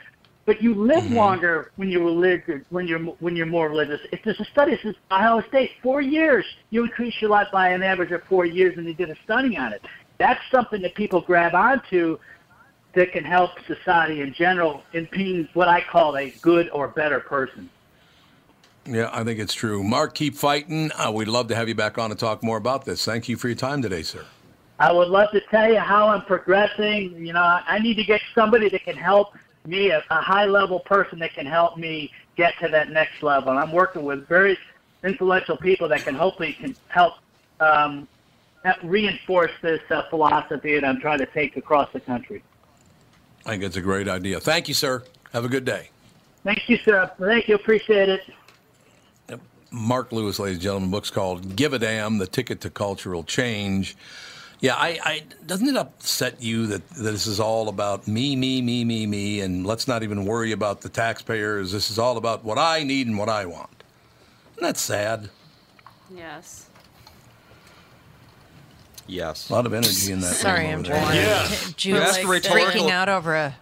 but 0.46 0.62
you 0.62 0.74
live 0.74 1.04
Mm-hmm. 1.04 1.16
longer 1.16 1.72
when 1.76 1.90
you're 1.90 2.04
religious. 2.04 2.62
When 2.70 2.88
you're 2.88 3.00
when 3.00 3.36
you're 3.36 3.46
more 3.46 3.70
religious. 3.70 4.00
If 4.12 4.24
there's 4.24 4.40
a 4.40 4.46
study 4.46 4.72
that 4.72 4.82
says 4.82 4.96
Iowa 5.12 5.44
State, 5.50 5.72
four 5.84 6.02
years, 6.02 6.46
you 6.70 6.84
increase 6.84 7.16
your 7.22 7.30
life 7.30 7.48
by 7.52 7.70
an 7.70 7.84
average 7.84 8.12
of 8.12 8.24
four 8.24 8.46
years, 8.46 8.78
and 8.78 8.88
they 8.88 8.94
did 8.94 9.10
a 9.10 9.16
study 9.24 9.58
on 9.58 9.74
it. 9.74 9.84
That's 10.18 10.42
something 10.52 10.82
that 10.82 10.96
people 10.96 11.22
grab 11.22 11.56
onto 11.56 12.18
that 12.94 13.12
can 13.12 13.24
help 13.24 13.52
society 13.68 14.22
in 14.22 14.34
general 14.34 14.84
in 14.94 15.08
being 15.12 15.48
what 15.54 15.68
I 15.68 15.82
call 15.82 16.18
a 16.18 16.32
good 16.42 16.70
or 16.72 16.88
better 16.88 17.20
person. 17.20 17.70
Yeah, 18.86 19.10
I 19.12 19.24
think 19.24 19.40
it's 19.40 19.54
true. 19.54 19.84
Mark, 19.84 20.16
keep 20.16 20.36
fighting. 20.36 20.92
Uh, 20.94 21.12
we'd 21.12 21.28
love 21.28 21.48
to 21.50 21.56
have 21.56 21.68
you 21.68 21.76
back 21.76 21.98
on 21.98 22.10
to 22.10 22.16
talk 22.16 22.44
more 22.44 22.58
about 22.58 22.86
this. 22.86 23.06
Thank 23.06 23.30
you 23.30 23.38
for 23.38 23.48
your 23.48 23.58
time 23.58 23.82
today, 23.82 24.04
sir. 24.04 24.26
I 24.80 24.92
would 24.92 25.10
love 25.10 25.30
to 25.32 25.42
tell 25.52 25.70
you 25.70 25.80
how 25.80 26.08
I'm 26.08 26.22
progressing. 26.24 27.26
You 27.26 27.34
know, 27.34 27.42
I 27.42 27.80
need 27.80 27.96
to 27.96 28.04
get 28.04 28.22
somebody 28.34 28.70
that 28.70 28.84
can 28.84 28.96
help 28.96 29.34
me, 29.66 29.92
a, 29.92 30.04
a 30.10 30.22
high 30.22 30.46
level 30.46 30.80
person 30.80 31.20
that 31.20 31.34
can 31.34 31.46
help 31.46 31.78
me 31.78 32.12
get 32.38 32.54
to 32.62 32.70
that 32.70 32.90
next 32.90 33.22
level. 33.22 33.50
And 33.50 33.60
I'm 33.60 33.74
working 33.74 34.04
with 34.04 34.28
very 34.28 34.58
influential 35.04 35.58
people 35.58 35.88
that 35.90 36.04
can 36.04 36.16
hopefully 36.16 36.54
can 36.54 36.76
help 36.88 37.16
um, 37.60 38.08
reinforce 38.84 39.52
this 39.62 39.82
uh, 39.90 40.04
philosophy 40.10 40.76
that 40.76 40.86
I'm 40.86 41.00
trying 41.00 41.20
to 41.20 41.26
take 41.26 41.58
across 41.58 41.92
the 41.92 42.00
country. 42.00 42.42
I 43.46 43.52
think 43.52 43.64
it's 43.64 43.78
a 43.78 43.82
great 43.82 44.08
idea. 44.08 44.40
Thank 44.40 44.68
you, 44.68 44.74
sir. 44.74 45.04
Have 45.34 45.46
a 45.46 45.50
good 45.50 45.66
day. 45.66 45.90
Thank 46.44 46.70
you, 46.70 46.78
sir. 46.78 47.12
Thank 47.20 47.48
you. 47.48 47.56
Appreciate 47.56 48.10
it. 48.10 48.22
Mark 49.72 50.12
Lewis, 50.12 50.40
ladies 50.40 50.58
and 50.58 50.64
gentlemen, 50.64 50.90
book's 50.92 51.12
called 51.12 51.56
Give 51.56 51.74
a 51.74 51.80
Damn, 51.80 52.18
The 52.18 52.28
Ticket 52.28 52.62
to 52.62 52.70
Cultural 52.70 53.24
Change. 53.24 53.96
Yeah, 54.62 54.76
I, 54.76 55.00
I 55.04 55.24
doesn't 55.46 55.68
it 55.68 55.78
upset 55.78 56.42
you 56.42 56.68
that, 56.68 56.90
that 56.90 57.04
this 57.04 57.28
is 57.28 57.40
all 57.40 57.70
about 57.70 58.08
me, 58.08 58.36
me, 58.36 58.62
me, 58.62 58.84
me, 58.84 59.06
me, 59.06 59.40
and 59.42 59.66
let's 59.66 59.88
not 59.88 60.04
even 60.04 60.26
worry 60.26 60.52
about 60.52 60.82
the 60.82 60.90
taxpayers. 60.90 61.72
This 61.72 61.90
is 61.90 61.98
all 61.98 62.18
about 62.18 62.44
what 62.44 62.58
I 62.58 62.84
need 62.84 63.08
and 63.08 63.18
what 63.18 63.30
I 63.30 63.46
want. 63.46 63.84
Isn't 64.58 64.64
that 64.68 64.78
sad? 64.78 65.30
Yes. 66.14 66.68
Yes. 69.08 69.50
A 69.50 69.54
lot 69.54 69.66
of 69.66 69.74
energy 69.74 70.12
in 70.12 70.20
that. 70.20 70.36
Sorry, 70.36 70.68
I'm 70.68 70.80
over 70.80 70.90
there. 70.90 71.02
trying 71.04 71.16
Yes. 71.16 71.68
to. 71.68 71.76
Jude's 71.76 72.00
Ask 72.02 72.20
freaking 72.22 72.90
out 72.90 73.08
over 73.08 73.36
a. 73.36 73.56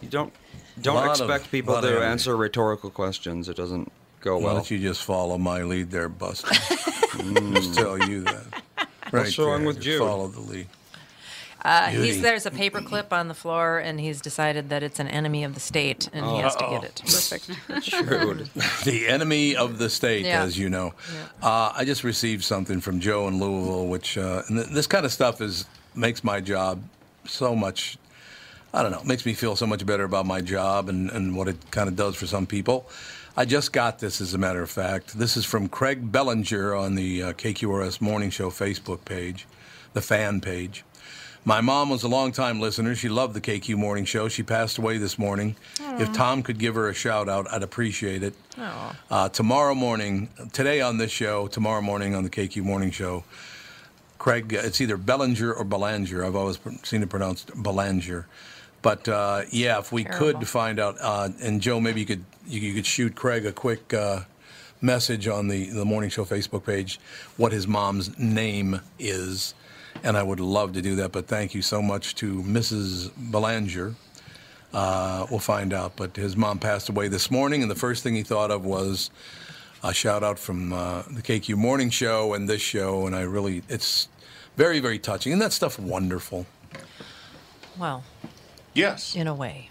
You 0.00 0.08
don't 0.08 0.32
don't 0.80 0.94
Lot 0.94 1.20
of- 1.20 1.28
expect 1.28 1.50
people 1.50 1.78
to 1.80 2.02
answer 2.02 2.34
rhetorical 2.36 2.88
questions. 2.90 3.48
It 3.50 3.56
doesn't 3.56 3.92
go 4.20 4.38
Why 4.38 4.54
don't 4.54 4.70
you 4.70 4.78
just 4.78 5.02
follow 5.04 5.38
my 5.38 5.62
lead 5.62 5.90
there, 5.90 6.08
Buster? 6.08 6.48
just 7.54 7.74
tell 7.74 7.98
you 7.98 8.22
that. 8.22 8.44
Right 9.12 9.24
What's 9.24 9.38
wrong 9.38 9.58
there. 9.60 9.66
with 9.68 9.76
Just 9.76 9.86
Jude? 9.86 9.98
Follow 10.00 10.28
the 10.28 10.40
lead. 10.40 10.66
Uh, 11.62 11.88
he's 11.88 12.22
there's 12.22 12.46
a 12.46 12.50
paperclip 12.50 13.12
on 13.12 13.28
the 13.28 13.34
floor, 13.34 13.78
and 13.78 14.00
he's 14.00 14.22
decided 14.22 14.70
that 14.70 14.82
it's 14.82 14.98
an 14.98 15.08
enemy 15.08 15.44
of 15.44 15.52
the 15.52 15.60
state, 15.60 16.08
and 16.14 16.24
he 16.24 16.38
has 16.38 16.56
to 16.56 16.66
get 16.70 16.84
it. 16.84 17.02
Perfect. 17.04 17.50
Jude. 17.84 18.48
the 18.84 19.06
enemy 19.08 19.56
of 19.56 19.76
the 19.76 19.90
state, 19.90 20.24
Yeah. 20.24 20.42
as 20.42 20.58
you 20.58 20.70
know. 20.70 20.94
Uh, 21.42 21.70
I 21.74 21.84
just 21.84 22.02
received 22.02 22.44
something 22.44 22.80
from 22.80 22.98
Joe 23.00 23.28
in 23.28 23.38
Louisville, 23.38 23.88
which 23.88 24.16
uh, 24.16 24.42
and 24.48 24.56
th- 24.58 24.70
this 24.70 24.86
kind 24.86 25.04
of 25.04 25.12
stuff 25.12 25.42
is 25.42 25.66
makes 25.94 26.24
my 26.24 26.40
job 26.40 26.82
so 27.26 27.54
much. 27.54 27.98
I 28.72 28.82
don't 28.82 28.92
know, 28.92 29.02
makes 29.04 29.26
me 29.26 29.34
feel 29.34 29.54
so 29.56 29.66
much 29.66 29.84
better 29.84 30.04
about 30.04 30.24
my 30.26 30.40
job 30.40 30.88
and, 30.88 31.10
and 31.10 31.36
what 31.36 31.48
it 31.48 31.56
kind 31.72 31.88
of 31.88 31.96
does 31.96 32.14
for 32.14 32.26
some 32.28 32.46
people. 32.46 32.88
I 33.40 33.46
just 33.46 33.72
got 33.72 34.00
this, 34.00 34.20
as 34.20 34.34
a 34.34 34.38
matter 34.38 34.60
of 34.60 34.68
fact. 34.68 35.18
This 35.18 35.34
is 35.34 35.46
from 35.46 35.70
Craig 35.70 36.12
Bellinger 36.12 36.74
on 36.74 36.94
the 36.94 37.22
uh, 37.22 37.32
KQRS 37.32 37.98
Morning 37.98 38.28
Show 38.28 38.50
Facebook 38.50 39.06
page, 39.06 39.46
the 39.94 40.02
fan 40.02 40.42
page. 40.42 40.84
My 41.46 41.62
mom 41.62 41.88
was 41.88 42.02
a 42.02 42.08
longtime 42.08 42.60
listener. 42.60 42.94
She 42.94 43.08
loved 43.08 43.32
the 43.32 43.40
KQ 43.40 43.76
Morning 43.76 44.04
Show. 44.04 44.28
She 44.28 44.42
passed 44.42 44.76
away 44.76 44.98
this 44.98 45.18
morning. 45.18 45.56
If 45.98 46.12
Tom 46.12 46.42
could 46.42 46.58
give 46.58 46.74
her 46.74 46.90
a 46.90 46.92
shout 46.92 47.30
out, 47.30 47.50
I'd 47.50 47.62
appreciate 47.62 48.22
it. 48.22 48.34
Uh, 49.10 49.30
tomorrow 49.30 49.74
morning, 49.74 50.28
today 50.52 50.82
on 50.82 50.98
this 50.98 51.10
show, 51.10 51.48
tomorrow 51.48 51.80
morning 51.80 52.14
on 52.14 52.24
the 52.24 52.30
KQ 52.30 52.62
Morning 52.62 52.90
Show, 52.90 53.24
Craig, 54.18 54.52
it's 54.52 54.82
either 54.82 54.98
Bellinger 54.98 55.50
or 55.50 55.64
Belanger. 55.64 56.26
I've 56.26 56.36
always 56.36 56.58
seen 56.82 57.02
it 57.02 57.08
pronounced 57.08 57.50
Belanger. 57.54 58.26
But 58.82 59.08
uh, 59.08 59.42
yeah, 59.50 59.78
if 59.78 59.92
we 59.92 60.04
Terrible. 60.04 60.40
could 60.40 60.48
find 60.48 60.80
out, 60.80 60.96
uh, 61.00 61.28
and 61.42 61.60
Joe, 61.60 61.80
maybe 61.80 62.00
you 62.00 62.06
could 62.06 62.24
you, 62.46 62.60
you 62.60 62.74
could 62.74 62.86
shoot 62.86 63.14
Craig 63.14 63.44
a 63.44 63.52
quick 63.52 63.92
uh, 63.92 64.20
message 64.80 65.28
on 65.28 65.48
the 65.48 65.70
the 65.70 65.84
morning 65.84 66.10
show 66.10 66.24
Facebook 66.24 66.64
page, 66.64 66.98
what 67.36 67.52
his 67.52 67.66
mom's 67.66 68.18
name 68.18 68.80
is, 68.98 69.54
and 70.02 70.16
I 70.16 70.22
would 70.22 70.40
love 70.40 70.72
to 70.74 70.82
do 70.82 70.96
that. 70.96 71.12
But 71.12 71.26
thank 71.26 71.54
you 71.54 71.62
so 71.62 71.82
much 71.82 72.14
to 72.16 72.42
Mrs. 72.42 73.10
Belanger. 73.16 73.94
Uh, 74.72 75.26
we'll 75.30 75.40
find 75.40 75.72
out. 75.74 75.96
But 75.96 76.16
his 76.16 76.36
mom 76.36 76.58
passed 76.58 76.88
away 76.88 77.08
this 77.08 77.30
morning, 77.30 77.62
and 77.62 77.70
the 77.70 77.76
first 77.76 78.02
thing 78.02 78.14
he 78.14 78.22
thought 78.22 78.50
of 78.50 78.64
was 78.64 79.10
a 79.82 79.92
shout 79.92 80.22
out 80.22 80.38
from 80.38 80.72
uh, 80.72 81.02
the 81.10 81.22
KQ 81.22 81.56
Morning 81.56 81.90
Show 81.90 82.34
and 82.34 82.48
this 82.48 82.60
show, 82.60 83.06
and 83.06 83.16
I 83.16 83.22
really, 83.22 83.62
it's 83.68 84.08
very, 84.56 84.80
very 84.80 84.98
touching. 84.98 85.32
Isn't 85.32 85.40
that 85.40 85.52
stuff 85.52 85.78
wonderful? 85.78 86.46
Well, 87.78 88.04
Yes. 88.74 89.14
in 89.16 89.26
a 89.26 89.34
way. 89.34 89.68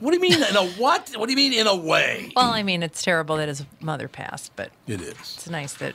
What 0.00 0.10
do 0.10 0.16
you 0.16 0.20
mean 0.20 0.42
in 0.42 0.56
a 0.56 0.66
what? 0.72 1.10
What 1.16 1.26
do 1.26 1.32
you 1.32 1.36
mean 1.36 1.52
in 1.52 1.66
a 1.66 1.76
way? 1.76 2.32
Well, 2.34 2.50
I 2.50 2.62
mean, 2.62 2.82
it's 2.82 3.02
terrible 3.02 3.36
that 3.36 3.48
his 3.48 3.64
mother 3.80 4.08
passed, 4.08 4.52
but 4.56 4.70
It 4.88 5.00
is. 5.00 5.12
it's 5.12 5.48
nice 5.48 5.74
that. 5.74 5.94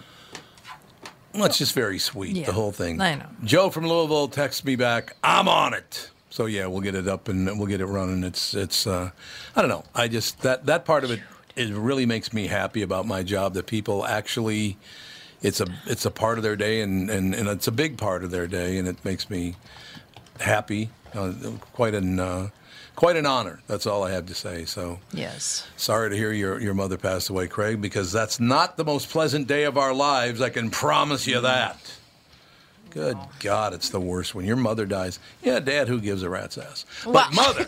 Well, 1.34 1.45
it's 1.45 1.57
just 1.57 1.73
very 1.75 1.99
sweet, 1.99 2.35
Yeah, 2.35 2.45
the 2.45 2.53
whole 2.53 2.71
thing. 2.71 2.99
I 3.01 3.15
know. 3.15 3.25
Joe 3.43 3.69
from 3.69 3.85
Louisville 3.85 4.27
texts 4.29 4.63
me 4.63 4.75
back, 4.75 5.15
I'm 5.23 5.47
on 5.47 5.73
it. 5.73 6.09
So 6.29 6.45
yeah, 6.45 6.67
we'll 6.67 6.81
get 6.81 6.95
it 6.95 7.07
up 7.07 7.27
and 7.29 7.45
we'll 7.57 7.67
get 7.67 7.81
it 7.81 7.85
running. 7.85 8.23
It's 8.23 8.53
it's 8.53 8.88
uh, 8.88 9.11
I 9.55 9.61
don't 9.61 9.69
know. 9.69 9.84
I 9.93 10.07
just 10.07 10.41
that 10.41 10.65
that 10.67 10.85
part 10.85 11.03
of 11.03 11.11
it 11.11 11.19
it 11.55 11.73
really 11.73 12.05
makes 12.05 12.31
me 12.31 12.47
happy 12.47 12.81
about 12.84 13.05
my 13.07 13.23
job 13.23 13.55
that 13.55 13.65
people 13.67 14.05
actually 14.05 14.77
it's 15.41 15.59
a 15.59 15.67
it's 15.85 16.05
a 16.05 16.11
part 16.11 16.38
of 16.38 16.43
their 16.43 16.55
day 16.55 16.81
and, 16.81 17.09
and, 17.09 17.35
and 17.35 17.47
it's 17.49 17.67
a 17.67 17.71
big 17.71 17.97
part 17.97 18.23
of 18.23 18.31
their 18.31 18.47
day 18.47 18.77
and 18.77 18.88
it 18.88 19.03
makes 19.03 19.29
me 19.29 19.55
happy. 20.39 20.89
Uh, 21.18 21.34
quite 21.73 21.94
an 21.95 22.19
uh, 22.19 22.49
quite 22.95 23.15
an 23.15 23.26
honor. 23.26 23.60
That's 23.68 23.85
all 23.88 24.03
I 24.03 24.11
have 24.11 24.26
to 24.27 24.34
say. 24.35 24.65
So 24.65 24.99
Yes. 25.11 25.68
Sorry 25.77 26.10
to 26.10 26.15
hear 26.15 26.31
your, 26.31 26.60
your 26.60 26.73
mother 26.73 26.98
passed 26.98 27.30
away, 27.30 27.48
Craig, 27.48 27.81
because 27.81 28.11
that's 28.11 28.39
not 28.39 28.77
the 28.77 28.85
most 28.85 29.10
pleasant 29.10 29.48
day 29.48 29.64
of 29.65 29.77
our 29.77 29.94
lives. 29.94 30.41
I 30.41 30.49
can 30.49 30.69
promise 30.69 31.26
you 31.27 31.41
that. 31.41 31.77
Good 32.89 33.18
God, 33.41 33.73
it's 33.73 33.89
the 33.89 33.99
worst 33.99 34.34
when 34.34 34.45
your 34.45 34.56
mother 34.56 34.85
dies. 34.85 35.19
Yeah, 35.44 35.60
Dad, 35.60 35.88
who 35.88 35.99
gives 35.99 36.23
a 36.23 36.30
rat's 36.30 36.57
ass? 36.57 36.85
But 37.03 37.14
Well, 37.14 37.31
mother, 37.31 37.65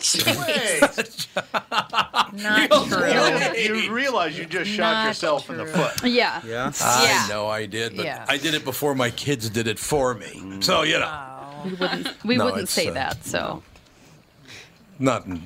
Not 2.32 2.70
true. 2.88 3.60
You, 3.60 3.74
you 3.76 3.92
realize 3.92 4.38
you 4.38 4.46
just 4.46 4.70
shot 4.70 4.92
Not 4.94 5.06
yourself 5.08 5.50
in 5.50 5.58
the 5.58 5.66
foot. 5.66 6.04
Yeah. 6.10 6.40
Yeah. 6.44 6.72
I 6.80 7.04
Yeah. 7.04 7.26
know 7.34 7.46
I 7.48 7.66
did, 7.66 7.96
but 7.96 8.06
Yeah. 8.06 8.24
I 8.28 8.38
did 8.38 8.54
it 8.54 8.64
before 8.64 8.94
my 8.94 9.10
kids 9.10 9.48
did 9.50 9.66
it 9.68 9.78
for 9.78 10.14
me. 10.14 10.42
So 10.60 10.82
you 10.82 10.98
know, 10.98 11.06
We 11.64 11.70
wouldn't, 11.74 12.24
we 12.24 12.36
No, 12.36 12.44
wouldn't 12.46 12.68
say 12.68 12.88
uh, 12.88 12.92
that. 12.94 13.24
So 13.24 13.62
not 14.98 15.26
in, 15.26 15.42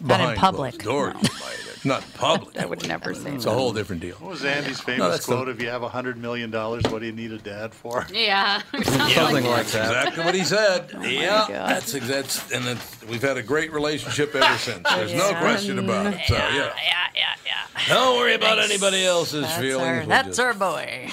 Not 0.00 0.20
in 0.20 0.36
public, 0.36 0.78
closed 0.78 0.84
doors, 0.84 1.14
no. 1.22 1.63
You 1.84 1.90
might 1.90 2.00
Not 2.00 2.14
public. 2.14 2.58
I 2.60 2.66
would 2.66 2.86
never 2.88 3.14
say 3.14 3.34
It's 3.34 3.44
that. 3.44 3.50
a 3.50 3.54
whole 3.54 3.72
different 3.72 4.02
deal. 4.02 4.16
What 4.16 4.30
was 4.30 4.44
Andy's 4.44 4.78
No, 4.78 4.84
famous 4.84 5.08
that's 5.10 5.26
the- 5.26 5.34
quote? 5.34 5.48
If 5.48 5.60
you 5.60 5.68
have 5.68 5.82
a 5.82 5.88
hundred 5.88 6.16
million 6.16 6.50
dollars, 6.50 6.82
what 6.88 7.00
do 7.00 7.06
you 7.06 7.12
need 7.12 7.32
a 7.32 7.38
dad 7.38 7.74
for? 7.74 8.06
Yeah. 8.12 8.62
Something 8.82 9.44
like 9.46 9.66
that. 9.68 10.06
Exactly 10.08 10.24
what 10.24 10.34
he 10.34 10.44
said. 10.44 10.90
Oh 10.94 11.02
yeah, 11.02 11.46
God. 11.48 11.50
that's 11.70 11.92
that's 11.92 12.52
and 12.52 12.66
it's, 12.66 13.04
we've 13.04 13.22
had 13.22 13.36
a 13.36 13.42
great 13.42 13.72
relationship 13.72 14.34
ever 14.34 14.58
since. 14.58 14.88
There's 14.88 15.12
no 15.12 15.30
Yeah. 15.30 15.40
question 15.40 15.78
about 15.78 16.06
it. 16.14 16.20
So 16.26 16.34
yeah, 16.34 16.54
Yeah, 16.56 16.72
yeah, 17.14 17.34
yeah. 17.44 17.88
don't 17.88 18.16
worry 18.18 18.34
about 18.34 18.58
anybody 18.58 19.04
else's 19.04 19.42
That's 19.42 19.58
feelings. 19.58 19.82
our, 19.86 19.98
We'll 20.00 20.06
that's 20.08 20.26
just- 20.28 20.40
our 20.40 20.54
boy. 20.54 21.10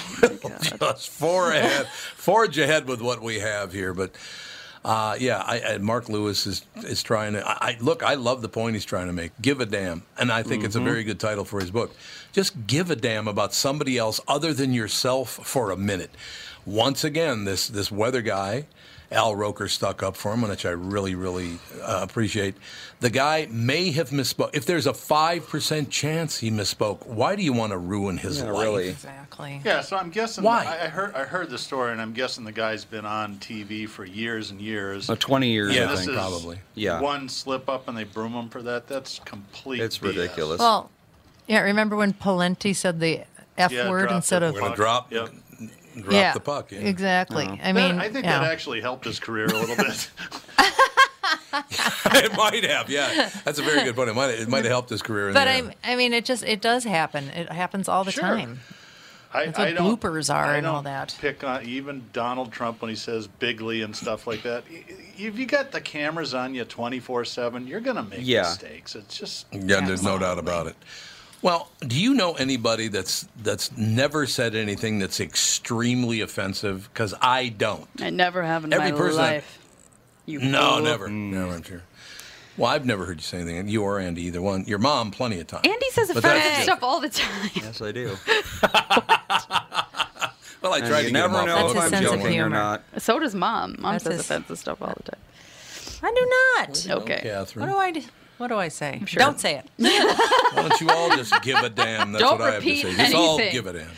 just 0.80 1.10
four 1.10 1.52
ahead, 1.52 1.86
forge 2.16 2.56
ahead 2.58 2.86
with 2.86 3.00
what 3.00 3.20
we 3.22 3.40
have 3.40 3.72
here. 3.72 3.92
But 3.92 4.14
uh, 4.84 5.16
yeah, 5.20 5.38
I, 5.46 5.60
I, 5.74 5.78
Mark 5.78 6.08
Lewis 6.08 6.46
is 6.46 6.64
is 6.76 7.02
trying 7.02 7.34
to. 7.34 7.46
I, 7.46 7.76
look. 7.80 8.02
I 8.02 8.14
love 8.14 8.42
the 8.42 8.48
point 8.48 8.74
he's 8.74 8.84
trying 8.84 9.06
to 9.06 9.12
make. 9.12 9.30
Give 9.40 9.60
a 9.60 9.66
damn, 9.66 10.02
and 10.18 10.32
I 10.32 10.42
think 10.42 10.64
it's 10.64 10.74
a 10.76 10.80
Mhm. 10.80 10.84
very 10.84 11.04
good 11.04 11.20
title 11.20 11.44
for 11.44 11.60
his 11.60 11.70
book. 11.70 11.94
Just 12.32 12.66
give 12.66 12.90
a 12.90 12.96
damn 12.96 13.28
about 13.28 13.54
somebody 13.54 13.96
else 13.96 14.20
other 14.26 14.52
than 14.52 14.72
yourself 14.72 15.30
for 15.44 15.70
a 15.70 15.76
minute. 15.76 16.10
Once 16.66 17.04
again, 17.04 17.44
this 17.44 17.68
this 17.68 17.90
weather 17.92 18.22
guy. 18.22 18.66
Al 19.12 19.36
Roker 19.36 19.68
stuck 19.68 20.02
up 20.02 20.16
for 20.16 20.32
him, 20.32 20.42
which 20.42 20.64
I 20.66 20.70
really, 20.70 21.14
really 21.14 21.58
uh, 21.82 22.00
appreciate. 22.02 22.54
The 23.00 23.10
guy 23.10 23.46
may 23.50 23.90
have 23.92 24.10
misspoke. 24.10 24.50
If 24.54 24.64
there's 24.66 24.86
a 24.86 24.92
5% 24.92 25.90
chance 25.90 26.38
he 26.38 26.50
misspoke, 26.50 27.06
why 27.06 27.36
do 27.36 27.42
you 27.42 27.52
want 27.52 27.72
to 27.72 27.78
ruin 27.78 28.16
his 28.18 28.38
Yeah, 28.40 28.50
life? 28.50 28.62
really. 28.62 28.88
Exactly. 28.88 29.60
Yeah, 29.64 29.80
so 29.80 29.96
I'm 29.96 30.10
guessing. 30.10 30.44
Why? 30.44 30.64
I, 30.64 30.84
I 30.84 30.88
heard 30.88 31.14
I 31.14 31.24
heard 31.24 31.50
the 31.50 31.58
story, 31.58 31.92
and 31.92 32.00
I'm 32.00 32.12
guessing 32.12 32.44
the 32.44 32.52
guy's 32.52 32.84
been 32.84 33.04
on 33.06 33.36
TV 33.36 33.88
for 33.88 34.04
years 34.04 34.50
and 34.50 34.60
years. 34.60 35.08
Oh, 35.10 35.14
20 35.14 35.48
years, 35.48 35.74
Yeah, 35.74 35.84
I 35.84 35.86
This 35.88 36.00
think. 36.00 36.10
is 36.12 36.16
probably. 36.16 36.58
Yeah. 36.74 37.00
One 37.00 37.28
slip 37.28 37.68
up, 37.68 37.88
and 37.88 37.96
they 37.96 38.04
broom 38.04 38.32
him 38.32 38.48
for 38.48 38.62
that. 38.62 38.86
That's 38.88 39.18
complete. 39.20 39.80
It's 39.80 39.98
BS. 39.98 40.02
ridiculous. 40.08 40.58
Well, 40.60 40.90
yeah, 41.48 41.60
remember 41.60 41.96
when 41.96 42.12
Pawlenty 42.14 42.74
said 42.74 43.00
the 43.00 43.22
F 43.58 43.72
Yeah, 43.72 43.90
word 43.90 44.02
dropped 44.02 44.14
instead 44.14 44.42
it. 44.42 44.46
of. 44.46 44.54
We're 44.54 44.60
going 44.60 44.72
to 44.72 44.76
drop, 44.76 45.12
drop 45.96 46.12
yeah, 46.12 46.32
the 46.32 46.40
puck. 46.40 46.72
Yeah. 46.72 46.80
Exactly. 46.80 47.44
Uh-huh. 47.44 47.56
I 47.62 47.72
That- 47.72 47.74
mean, 47.74 47.98
I 48.00 48.08
think 48.08 48.24
yeah. 48.24 48.40
that 48.40 48.50
actually 48.52 48.80
helped 48.80 49.04
his 49.04 49.18
career 49.20 49.46
a 49.46 49.52
little 49.52 49.76
bit. 49.76 50.10
it 51.52 52.36
might 52.36 52.64
have, 52.64 52.88
yeah. 52.90 53.30
That's 53.44 53.58
a 53.58 53.62
very 53.62 53.84
good 53.84 53.94
point. 53.94 54.08
It 54.10 54.14
might, 54.14 54.30
it 54.30 54.48
might 54.48 54.64
have 54.64 54.72
helped 54.72 54.90
his 54.90 55.02
career. 55.02 55.28
In 55.28 55.34
But 55.34 55.48
I. 55.48 55.74
I 55.84 55.96
mean, 55.96 56.12
it 56.12 56.24
just 56.24 56.42
it 56.44 56.60
does 56.60 56.84
happen. 56.84 57.28
It 57.30 57.50
happens 57.50 57.88
all 57.88 58.04
the 58.04 58.12
Sure. 58.12 58.22
time. 58.24 58.60
I, 59.34 59.46
That's 59.46 59.58
what 59.58 59.68
I 59.68 59.72
don't- 59.72 60.00
bloopers 60.00 60.34
are 60.34 60.44
I 60.44 60.56
and 60.58 60.66
all 60.66 60.74
don't 60.76 60.84
that. 60.84 61.16
Pick 61.20 61.42
on 61.42 61.64
even 61.66 62.04
Donald 62.12 62.52
Trump 62.52 62.82
when 62.82 62.90
he 62.90 62.96
says 62.96 63.26
bigly 63.26 63.80
and 63.82 63.96
stuff 63.96 64.26
like 64.26 64.42
that. 64.42 64.64
Y- 64.70 64.84
If 65.18 65.38
you 65.38 65.46
got 65.46 65.72
the 65.72 65.80
cameras 65.80 66.34
on 66.34 66.54
you 66.54 66.64
24 66.64 67.24
7, 67.24 67.66
you're 67.66 67.80
going 67.80 67.96
to 67.96 68.02
make 68.02 68.20
Yeah. 68.22 68.42
mistakes. 68.42 68.94
It's 68.94 69.18
just. 69.18 69.46
Yeah, 69.52 69.80
there's 69.86 70.02
no 70.02 70.18
doubt 70.18 70.38
about 70.38 70.66
it. 70.66 70.76
Well, 71.42 71.68
do 71.80 72.00
you 72.00 72.14
know 72.14 72.34
anybody 72.34 72.86
that's 72.88 73.26
that's 73.42 73.76
never 73.76 74.26
said 74.26 74.54
anything 74.54 75.00
that's 75.00 75.18
extremely 75.20 76.20
offensive? 76.20 76.88
Because 76.92 77.14
I 77.20 77.48
don't. 77.48 77.88
I 78.00 78.10
never 78.10 78.42
have 78.44 78.64
in 78.64 78.72
Every 78.72 78.92
my 78.92 78.96
person 78.98 79.20
I- 79.20 79.22
life. 79.34 79.58
You 80.24 80.38
No, 80.38 80.74
fool. 80.76 80.82
never, 80.84 81.08
mm. 81.08 81.30
never. 81.32 81.52
I'm 81.54 81.62
sure. 81.64 81.82
Well, 82.56 82.70
I've 82.70 82.86
never 82.86 83.04
heard 83.06 83.16
you 83.16 83.22
say 83.24 83.38
anything. 83.40 83.66
You 83.68 83.82
or 83.82 83.98
Andy, 83.98 84.22
either 84.22 84.40
one. 84.40 84.64
Your 84.66 84.78
mom, 84.78 85.10
plenty 85.10 85.40
of 85.40 85.48
times. 85.48 85.62
Andy 85.66 85.86
says 85.90 86.10
offensive 86.10 86.62
stuff 86.62 86.82
all 86.82 87.00
the 87.00 87.08
time. 87.08 87.50
Yes, 87.54 87.80
I 87.82 87.90
do. 87.92 88.16
Well, 90.62 90.74
I 90.74 90.78
And 90.78 90.86
tried 90.86 90.98
you 91.00 91.06
to 91.08 91.12
get 91.12 91.12
never 91.12 91.40
him 91.40 91.46
know 91.46 91.66
if 91.70 91.74
That's 91.74 91.90
his 91.90 91.92
I'm 92.12 92.18
joking 92.20 92.40
or 92.40 92.48
not. 92.48 92.84
So 92.98 93.18
does 93.18 93.34
mom. 93.34 93.74
Mom 93.80 93.94
That's 93.94 94.04
says 94.04 94.12
his- 94.12 94.20
offensive 94.30 94.58
stuff 94.60 94.80
all 94.80 94.94
the 94.96 95.02
time. 95.10 95.20
I 96.04 96.12
do 96.14 96.92
not. 96.94 97.02
Okay. 97.02 97.20
Catherine. 97.24 97.66
What 97.66 97.72
do 97.72 97.78
I 97.78 97.90
do? 97.90 98.02
What 98.42 98.48
do 98.48 98.56
I 98.56 98.66
say? 98.66 99.00
sure. 99.06 99.20
Don't 99.20 99.38
say 99.38 99.54
it. 99.54 99.66
Why 99.76 100.68
don't 100.68 100.80
you 100.80 100.90
all 100.90 101.10
just 101.10 101.32
give 101.42 101.58
a 101.58 101.70
damn? 101.70 102.10
That's 102.10 102.24
Don't 102.24 102.40
what 102.40 102.48
I 102.50 102.54
have 102.54 102.62
to 102.64 102.68
repeat 102.68 102.82
say. 102.82 102.96
Just 102.96 103.14
all 103.14 103.38
anything. 103.38 103.52
give 103.54 103.66
a 103.68 103.72
damn. 103.72 103.90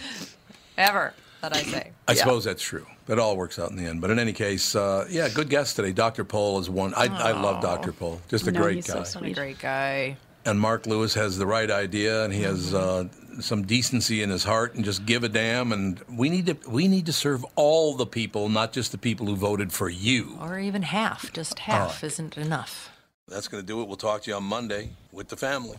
Ever 0.76 1.14
that 1.40 1.56
I 1.56 1.62
say. 1.62 1.92
I 2.06 2.12
suppose 2.12 2.44
that's 2.44 2.62
true. 2.62 2.86
That 3.06 3.18
all 3.18 3.38
works 3.38 3.58
out 3.58 3.70
in 3.70 3.76
the 3.76 3.86
end. 3.86 4.02
But 4.02 4.10
in 4.10 4.18
any 4.18 4.34
case, 4.34 4.76
uh, 4.76 5.06
yeah, 5.08 5.30
good 5.30 5.48
guest 5.48 5.76
today. 5.76 5.92
Dr. 5.92 6.24
Pol 6.24 6.58
is 6.58 6.68
one. 6.68 6.92
I, 6.92 7.04
I 7.06 7.32
love 7.32 7.62
Dr. 7.62 7.92
Pol. 7.92 8.20
Just 8.28 8.46
a 8.46 8.52
No, 8.52 8.60
great 8.60 8.74
he's 8.76 8.86
guy. 8.86 9.02
So 9.04 9.20
sweet. 9.20 9.34
great 9.34 9.58
guy. 9.58 10.18
and 10.44 10.60
Mark 10.60 10.86
Lewis 10.86 11.14
has 11.14 11.38
the 11.38 11.46
right 11.46 11.70
idea, 11.70 12.24
and 12.26 12.34
he 12.34 12.42
has 12.42 12.74
uh, 12.74 13.04
some 13.40 13.62
decency 13.64 14.22
in 14.22 14.28
his 14.28 14.44
heart, 14.44 14.74
and 14.74 14.84
just 14.84 15.06
give 15.06 15.24
a 15.24 15.28
damn. 15.30 15.72
And 15.72 16.02
we 16.14 16.28
need 16.28 16.44
to 16.46 16.56
we 16.68 16.86
need 16.86 17.06
to 17.06 17.14
serve 17.14 17.46
all 17.56 17.94
the 17.96 18.04
people, 18.06 18.50
not 18.50 18.74
just 18.74 18.92
the 18.92 18.98
people 18.98 19.24
who 19.26 19.36
voted 19.36 19.72
for 19.72 19.88
you. 19.88 20.36
Or 20.38 20.58
even 20.58 20.82
half. 20.82 21.32
Just 21.32 21.60
half 21.60 22.04
isn't 22.04 22.36
enough. 22.36 22.90
That's 23.28 23.48
going 23.48 23.62
to 23.62 23.66
do 23.66 23.80
it. 23.80 23.88
We'll 23.88 23.96
talk 23.96 24.22
to 24.22 24.30
you 24.30 24.36
on 24.36 24.44
Monday 24.44 24.90
with 25.10 25.28
the 25.28 25.36
family. 25.36 25.78